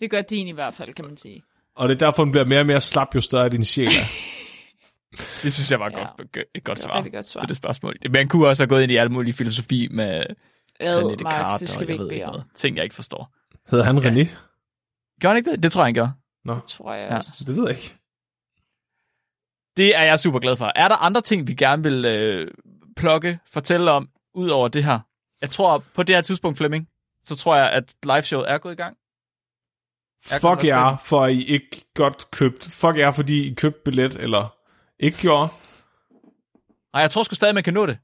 Det 0.00 0.10
gør 0.10 0.22
din 0.22 0.48
i 0.48 0.52
hvert 0.52 0.74
fald, 0.74 0.94
kan 0.94 1.04
man 1.04 1.16
sige. 1.16 1.42
Og 1.76 1.88
det 1.88 1.94
er 1.94 2.06
derfor, 2.06 2.22
den 2.24 2.30
bliver 2.32 2.44
mere 2.44 2.60
og 2.60 2.66
mere 2.66 2.80
slap, 2.80 3.14
jo 3.14 3.20
større 3.20 3.48
din 3.48 3.64
sjæl 3.64 3.86
er. 3.88 3.90
Det 5.42 5.52
synes 5.52 5.70
jeg 5.70 5.80
var 5.80 5.90
Ja. 5.90 5.98
godt, 5.98 6.10
et 6.54 6.64
godt 6.64 6.78
Det 6.78 6.88
var 6.88 7.02
svar, 7.02 7.08
godt 7.12 7.28
svar. 7.28 7.40
til 7.40 7.48
det 7.48 7.56
spørgsmål. 7.56 7.96
Man 8.10 8.28
kunne 8.28 8.48
også 8.48 8.62
have 8.62 8.68
gået 8.68 8.82
ind 8.82 8.92
i 8.92 8.96
alt 8.96 9.10
muligt 9.10 9.36
filosofi 9.36 9.88
med 9.90 10.24
René 10.82 11.10
Descartes 11.14 11.60
det 11.60 11.68
skal 11.68 11.82
og 11.82 11.88
vi 11.88 11.92
jeg 11.92 11.94
ikke 11.94 12.02
ved 12.02 12.08
bede 12.08 12.14
ikke 12.14 12.26
om. 12.26 12.32
noget. 12.32 12.46
Ting, 12.54 12.76
jeg 12.76 12.84
ikke 12.84 12.94
forstår. 12.94 13.32
Hedder 13.70 13.84
han 13.84 13.98
René? 13.98 14.28
Gør 15.20 15.28
han 15.28 15.36
ikke 15.36 15.50
det? 15.50 15.62
Det 15.62 15.72
tror 15.72 15.80
jeg, 15.82 15.86
han 15.86 15.94
gør. 15.94 16.08
Nå, 16.44 16.58
Tror 16.68 16.94
jeg 16.94 17.08
Ja. 17.10 17.16
også. 17.16 17.44
det 17.46 17.56
ved 17.56 17.68
jeg 17.68 17.76
ikke. 17.76 17.94
Det 19.76 19.96
er 19.96 20.02
jeg 20.02 20.20
super 20.20 20.38
glad 20.38 20.56
for. 20.56 20.72
Er 20.76 20.88
der 20.88 20.96
andre 20.96 21.20
ting, 21.20 21.48
vi 21.48 21.54
gerne 21.54 21.82
vil 21.82 22.04
øh, 22.04 22.50
plukke, 22.96 23.38
fortælle 23.52 23.90
om, 23.90 24.08
ud 24.34 24.48
over 24.48 24.68
det 24.68 24.84
her? 24.84 24.98
Jeg 25.40 25.50
tror, 25.50 25.84
på 25.94 26.02
det 26.02 26.14
her 26.14 26.22
tidspunkt, 26.22 26.58
Flemming, 26.58 26.88
så 27.24 27.36
tror 27.36 27.56
jeg, 27.56 27.70
at 27.70 27.84
liveshowet 28.02 28.50
er 28.50 28.58
gået 28.58 28.72
i 28.72 28.76
gang. 28.76 28.96
Fuck 30.26 30.64
jer, 30.64 30.78
også 30.78 31.04
for 31.04 31.26
I 31.26 31.42
ikke 31.42 31.84
godt 31.94 32.30
købt. 32.30 32.64
Fuck 32.64 32.96
jer, 32.96 33.10
fordi 33.10 33.50
I 33.50 33.54
købte 33.54 33.80
billet, 33.84 34.16
eller 34.16 34.56
ikke 34.98 35.18
gjorde. 35.18 35.48
Nej, 36.92 37.00
jeg 37.02 37.10
tror 37.10 37.22
sgu 37.22 37.34
stadig, 37.34 37.54
man 37.54 37.64
kan 37.64 37.74
nå 37.74 37.86
det. 37.86 37.98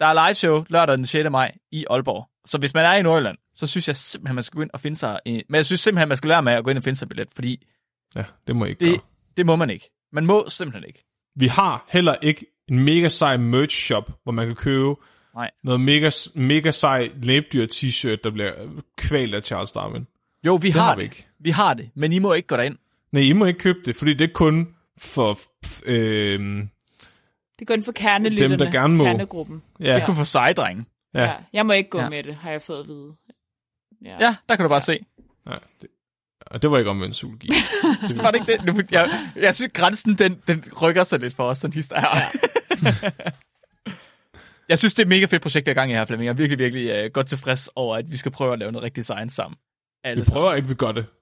Der 0.00 0.06
er 0.06 0.26
liveshow 0.26 0.64
lørdag 0.68 0.96
den 0.96 1.06
6. 1.06 1.30
maj 1.30 1.54
i 1.72 1.84
Aalborg. 1.90 2.28
Så 2.46 2.58
hvis 2.58 2.74
man 2.74 2.84
er 2.84 2.94
i 2.94 3.02
Nordjylland, 3.02 3.38
så 3.54 3.66
synes 3.66 3.88
jeg 3.88 3.96
simpelthen, 3.96 4.34
man 4.34 4.42
skal 4.42 4.56
gå 4.56 4.62
ind 4.62 4.70
og 4.72 4.80
finde 4.80 4.96
sig... 4.96 5.20
En... 5.24 5.42
Men 5.48 5.56
jeg 5.56 5.66
synes 5.66 5.80
simpelthen, 5.80 6.08
man 6.08 6.16
skal 6.16 6.28
lære 6.28 6.42
med 6.42 6.52
at 6.52 6.64
gå 6.64 6.70
ind 6.70 6.78
og 6.78 6.84
finde 6.84 6.96
sig 6.98 7.06
en 7.06 7.08
billet, 7.08 7.28
fordi 7.34 7.66
Ja, 8.16 8.24
det 8.46 8.56
må 8.56 8.64
I 8.64 8.68
ikke 8.68 8.84
det, 8.84 8.88
gøre. 8.92 9.00
det 9.36 9.46
må 9.46 9.56
man 9.56 9.70
ikke. 9.70 9.90
Man 10.12 10.26
må 10.26 10.48
simpelthen 10.48 10.84
ikke. 10.88 11.04
Vi 11.36 11.46
har 11.46 11.84
heller 11.88 12.14
ikke 12.22 12.46
en 12.68 12.78
mega 12.78 13.08
sej 13.08 13.36
merch 13.36 13.76
shop, 13.76 14.10
hvor 14.22 14.32
man 14.32 14.46
kan 14.46 14.56
købe 14.56 14.94
Nej. 15.34 15.50
noget 15.64 15.80
mega, 15.80 16.10
mega 16.34 16.70
sej 16.70 17.10
læbdyr 17.22 17.66
t-shirt, 17.66 18.16
der 18.24 18.30
bliver 18.30 18.52
kvalt 18.96 19.34
af 19.34 19.42
Charles 19.42 19.72
Darwin. 19.72 20.06
Jo, 20.46 20.54
vi 20.54 20.70
har 20.70 20.80
har 20.80 20.90
det. 20.94 20.98
vi 20.98 21.04
ikke. 21.04 21.26
Vi 21.40 21.50
har 21.50 21.74
det, 21.74 21.90
men 21.94 22.12
I 22.12 22.18
må 22.18 22.32
ikke 22.32 22.48
gå 22.48 22.56
derind. 22.56 22.76
Nej, 23.12 23.22
I 23.22 23.32
må 23.32 23.44
ikke 23.44 23.58
købe 23.58 23.78
det, 23.84 23.96
fordi 23.96 24.14
det 24.14 24.24
er 24.30 24.34
kun 24.34 24.68
for 24.98 25.38
øh, 25.86 26.64
Det 27.58 27.66
går 27.66 27.74
ind 27.74 27.84
for 27.84 27.92
kernelytterne. 27.92 28.58
Dem, 28.58 28.58
der 28.58 28.70
gerne 28.72 28.96
må. 28.96 29.04
Kernegruppen. 29.04 29.62
ja, 29.80 29.94
Det 29.94 30.02
er 30.02 30.06
kun 30.06 30.16
for 30.16 30.24
seje 30.24 30.52
drenge. 30.52 30.84
ja, 31.14 31.20
Ja. 31.20 31.24
ja. 31.26 31.30
ja. 31.32 31.36
Jeg 31.52 31.66
må 31.66 31.72
ikke 31.72 31.90
gå 31.90 31.98
Ja. 31.98 32.04
ja. 32.04 32.10
med 32.10 32.22
det, 32.22 32.34
har 32.34 32.50
jeg 32.50 32.62
fået 32.62 32.80
at 32.80 32.88
vide. 32.88 33.12
Ja. 34.04 34.16
Ja, 34.20 34.36
der 34.48 34.56
kan 34.56 34.62
du 34.62 34.68
bare 34.68 34.80
se. 34.80 34.98
ja 35.46 35.54
det, 35.80 35.88
og 36.46 36.62
det 36.62 36.70
var 36.70 36.78
ikke 36.78 36.90
omvendt 36.90 37.16
zoologi. 37.16 37.48
det, 38.08 38.18
Var 38.18 38.30
det 38.30 38.40
ikke 38.40 38.52
det? 38.52 38.64
Nu- 38.76 38.82
Jeg, 38.90 39.10
jeg 39.36 39.54
synes, 39.54 39.72
grænsen 39.72 40.14
den, 40.14 40.42
den 40.46 40.64
rykker 40.82 41.04
sig 41.04 41.18
lidt 41.20 41.34
for 41.34 41.44
os, 41.44 41.60
den 41.60 41.72
hister 41.72 42.00
her. 42.00 42.08
jeg 44.68 44.78
synes, 44.78 44.94
det 44.94 45.02
er 45.02 45.04
et 45.04 45.08
mega 45.08 45.26
fedt 45.26 45.42
projekt, 45.42 45.66
vi 45.66 45.70
har 45.70 45.74
gang 45.74 45.90
i 45.90 45.94
her, 45.94 46.04
Flemming. 46.04 46.26
Jeg 46.26 46.32
er 46.32 46.36
virkelig, 46.36 46.58
virkelig 46.58 47.04
uh, 47.04 47.10
godt 47.12 47.26
tilfreds 47.26 47.68
over, 47.76 47.96
at 47.96 48.10
vi 48.10 48.16
skal 48.16 48.32
prøve 48.32 48.52
at 48.52 48.58
lave 48.58 48.72
noget 48.72 48.84
rigtig 48.84 48.96
design 49.02 49.30
sammen. 49.30 49.58
Alle 50.04 50.24
vi 50.24 50.30
prøver 50.32 50.54
ikke, 50.54 50.68
vi 50.68 50.74
gør 50.74 50.92
det. 50.92 51.04
sammen. 51.04 51.16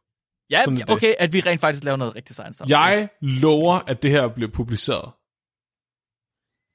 Ja, 0.51 0.61
sådan 0.65 0.81
er 0.81 0.85
det. 0.85 0.95
okay, 0.95 1.15
at 1.19 1.33
vi 1.33 1.41
rent 1.41 1.61
faktisk 1.61 1.85
laver 1.85 1.97
noget 1.97 2.15
rigtig 2.15 2.29
design 2.29 2.53
sammen. 2.53 2.71
Jeg 2.71 3.09
lover, 3.21 3.79
at 3.87 4.03
det 4.03 4.11
her 4.11 4.29
bliver 4.29 4.51
publiceret. 4.51 5.13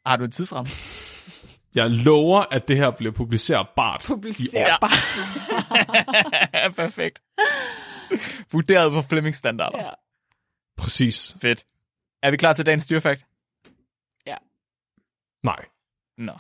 Har 0.05 0.17
du 0.17 0.23
en 0.23 0.31
tidsramme? 0.31 0.69
Jeg 1.75 1.89
lover, 1.89 2.43
at 2.51 2.67
det 2.67 2.77
her 2.77 2.91
bliver 2.91 3.11
publicerbart. 3.13 4.03
Publicerer 4.07 4.67
Ja. 4.69 4.77
Perfekt. 6.83 7.21
Vurderet 8.51 8.91
på 8.91 9.01
Flemmings 9.01 9.37
standarder. 9.37 9.83
Ja. 9.83 9.89
Præcis. 10.77 11.37
Fedt. 11.41 11.65
Er 12.23 12.31
vi 12.31 12.37
klar 12.37 12.53
til 12.53 12.65
dagens 12.65 12.87
dyrefakt? 12.87 13.25
Nej. 15.43 15.65
Nå. 16.17 16.37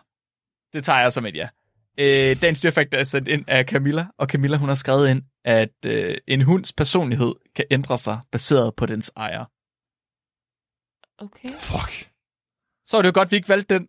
Det 0.73 0.83
tager 0.83 0.99
jeg 0.99 1.13
som 1.13 1.25
et 1.25 1.35
ja. 1.35 1.49
Øh, 1.97 2.41
dagens 2.41 2.61
dyrefakt 2.61 2.93
er 2.93 3.03
sendt 3.03 3.27
ind 3.27 3.45
af 3.47 3.65
Camilla, 3.65 4.07
og 4.17 4.27
Camilla 4.27 4.57
hun 4.57 4.67
har 4.67 4.75
skrevet 4.75 5.09
ind, 5.09 5.21
at 5.45 5.73
øh, 5.85 6.17
en 6.27 6.41
hunds 6.41 6.73
personlighed 6.73 7.33
kan 7.55 7.65
ændre 7.71 7.97
sig 7.97 8.19
baseret 8.31 8.75
på 8.75 8.85
dens 8.85 9.11
ejer. 9.17 9.45
Okay. 11.23 11.49
Fuck. 11.49 12.11
Så 12.85 12.97
er 12.97 13.01
det 13.01 13.09
jo 13.09 13.13
godt, 13.15 13.27
at 13.27 13.31
vi 13.31 13.35
ikke 13.35 13.49
valgte 13.49 13.75
den 13.75 13.87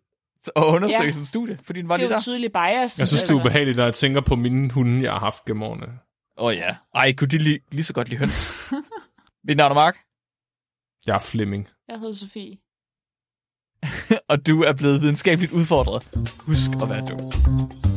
at 0.55 0.63
undersøge 0.63 1.03
Ja. 1.05 1.11
som 1.11 1.25
studie, 1.25 1.57
fordi 1.63 1.79
den 1.81 1.89
var 1.89 1.97
Det 1.97 2.03
er 2.03 2.07
lige 2.07 2.13
jo 2.13 2.17
der. 2.17 2.21
tydelig 2.23 2.51
bias. 2.51 2.99
Jeg 2.99 3.07
synes, 3.07 3.23
det 3.23 3.29
er 3.31 3.35
ubehageligt, 3.39 3.77
når 3.77 3.83
jeg 3.83 3.93
tænker 3.93 4.21
på 4.21 4.35
mine 4.35 4.71
hunde, 4.71 5.03
jeg 5.03 5.11
har 5.11 5.19
haft 5.19 5.45
gennem 5.45 5.63
årene. 5.63 5.85
Åh 6.37 6.45
oh, 6.45 6.55
ja. 6.55 6.75
Ej, 6.95 7.13
kunne 7.13 7.27
de 7.27 7.37
lige, 7.37 7.59
lige 7.71 7.83
så 7.83 7.93
godt 7.93 8.09
lide 8.09 8.19
høns? 8.19 8.71
Mit 9.47 9.57
navn 9.57 9.71
er 9.71 9.75
Mark, 9.75 9.95
Jeg 11.07 11.15
er 11.15 11.19
Flemming. 11.19 11.67
Jeg 11.87 11.99
hedder 11.99 12.13
Sofie. 12.13 12.57
og 14.29 14.47
du 14.47 14.61
er 14.63 14.73
blevet 14.73 15.01
videnskabeligt 15.01 15.51
udfordret. 15.53 16.03
Husk 16.47 16.69
at 16.83 16.89
være 16.89 17.05
dum. 17.09 17.94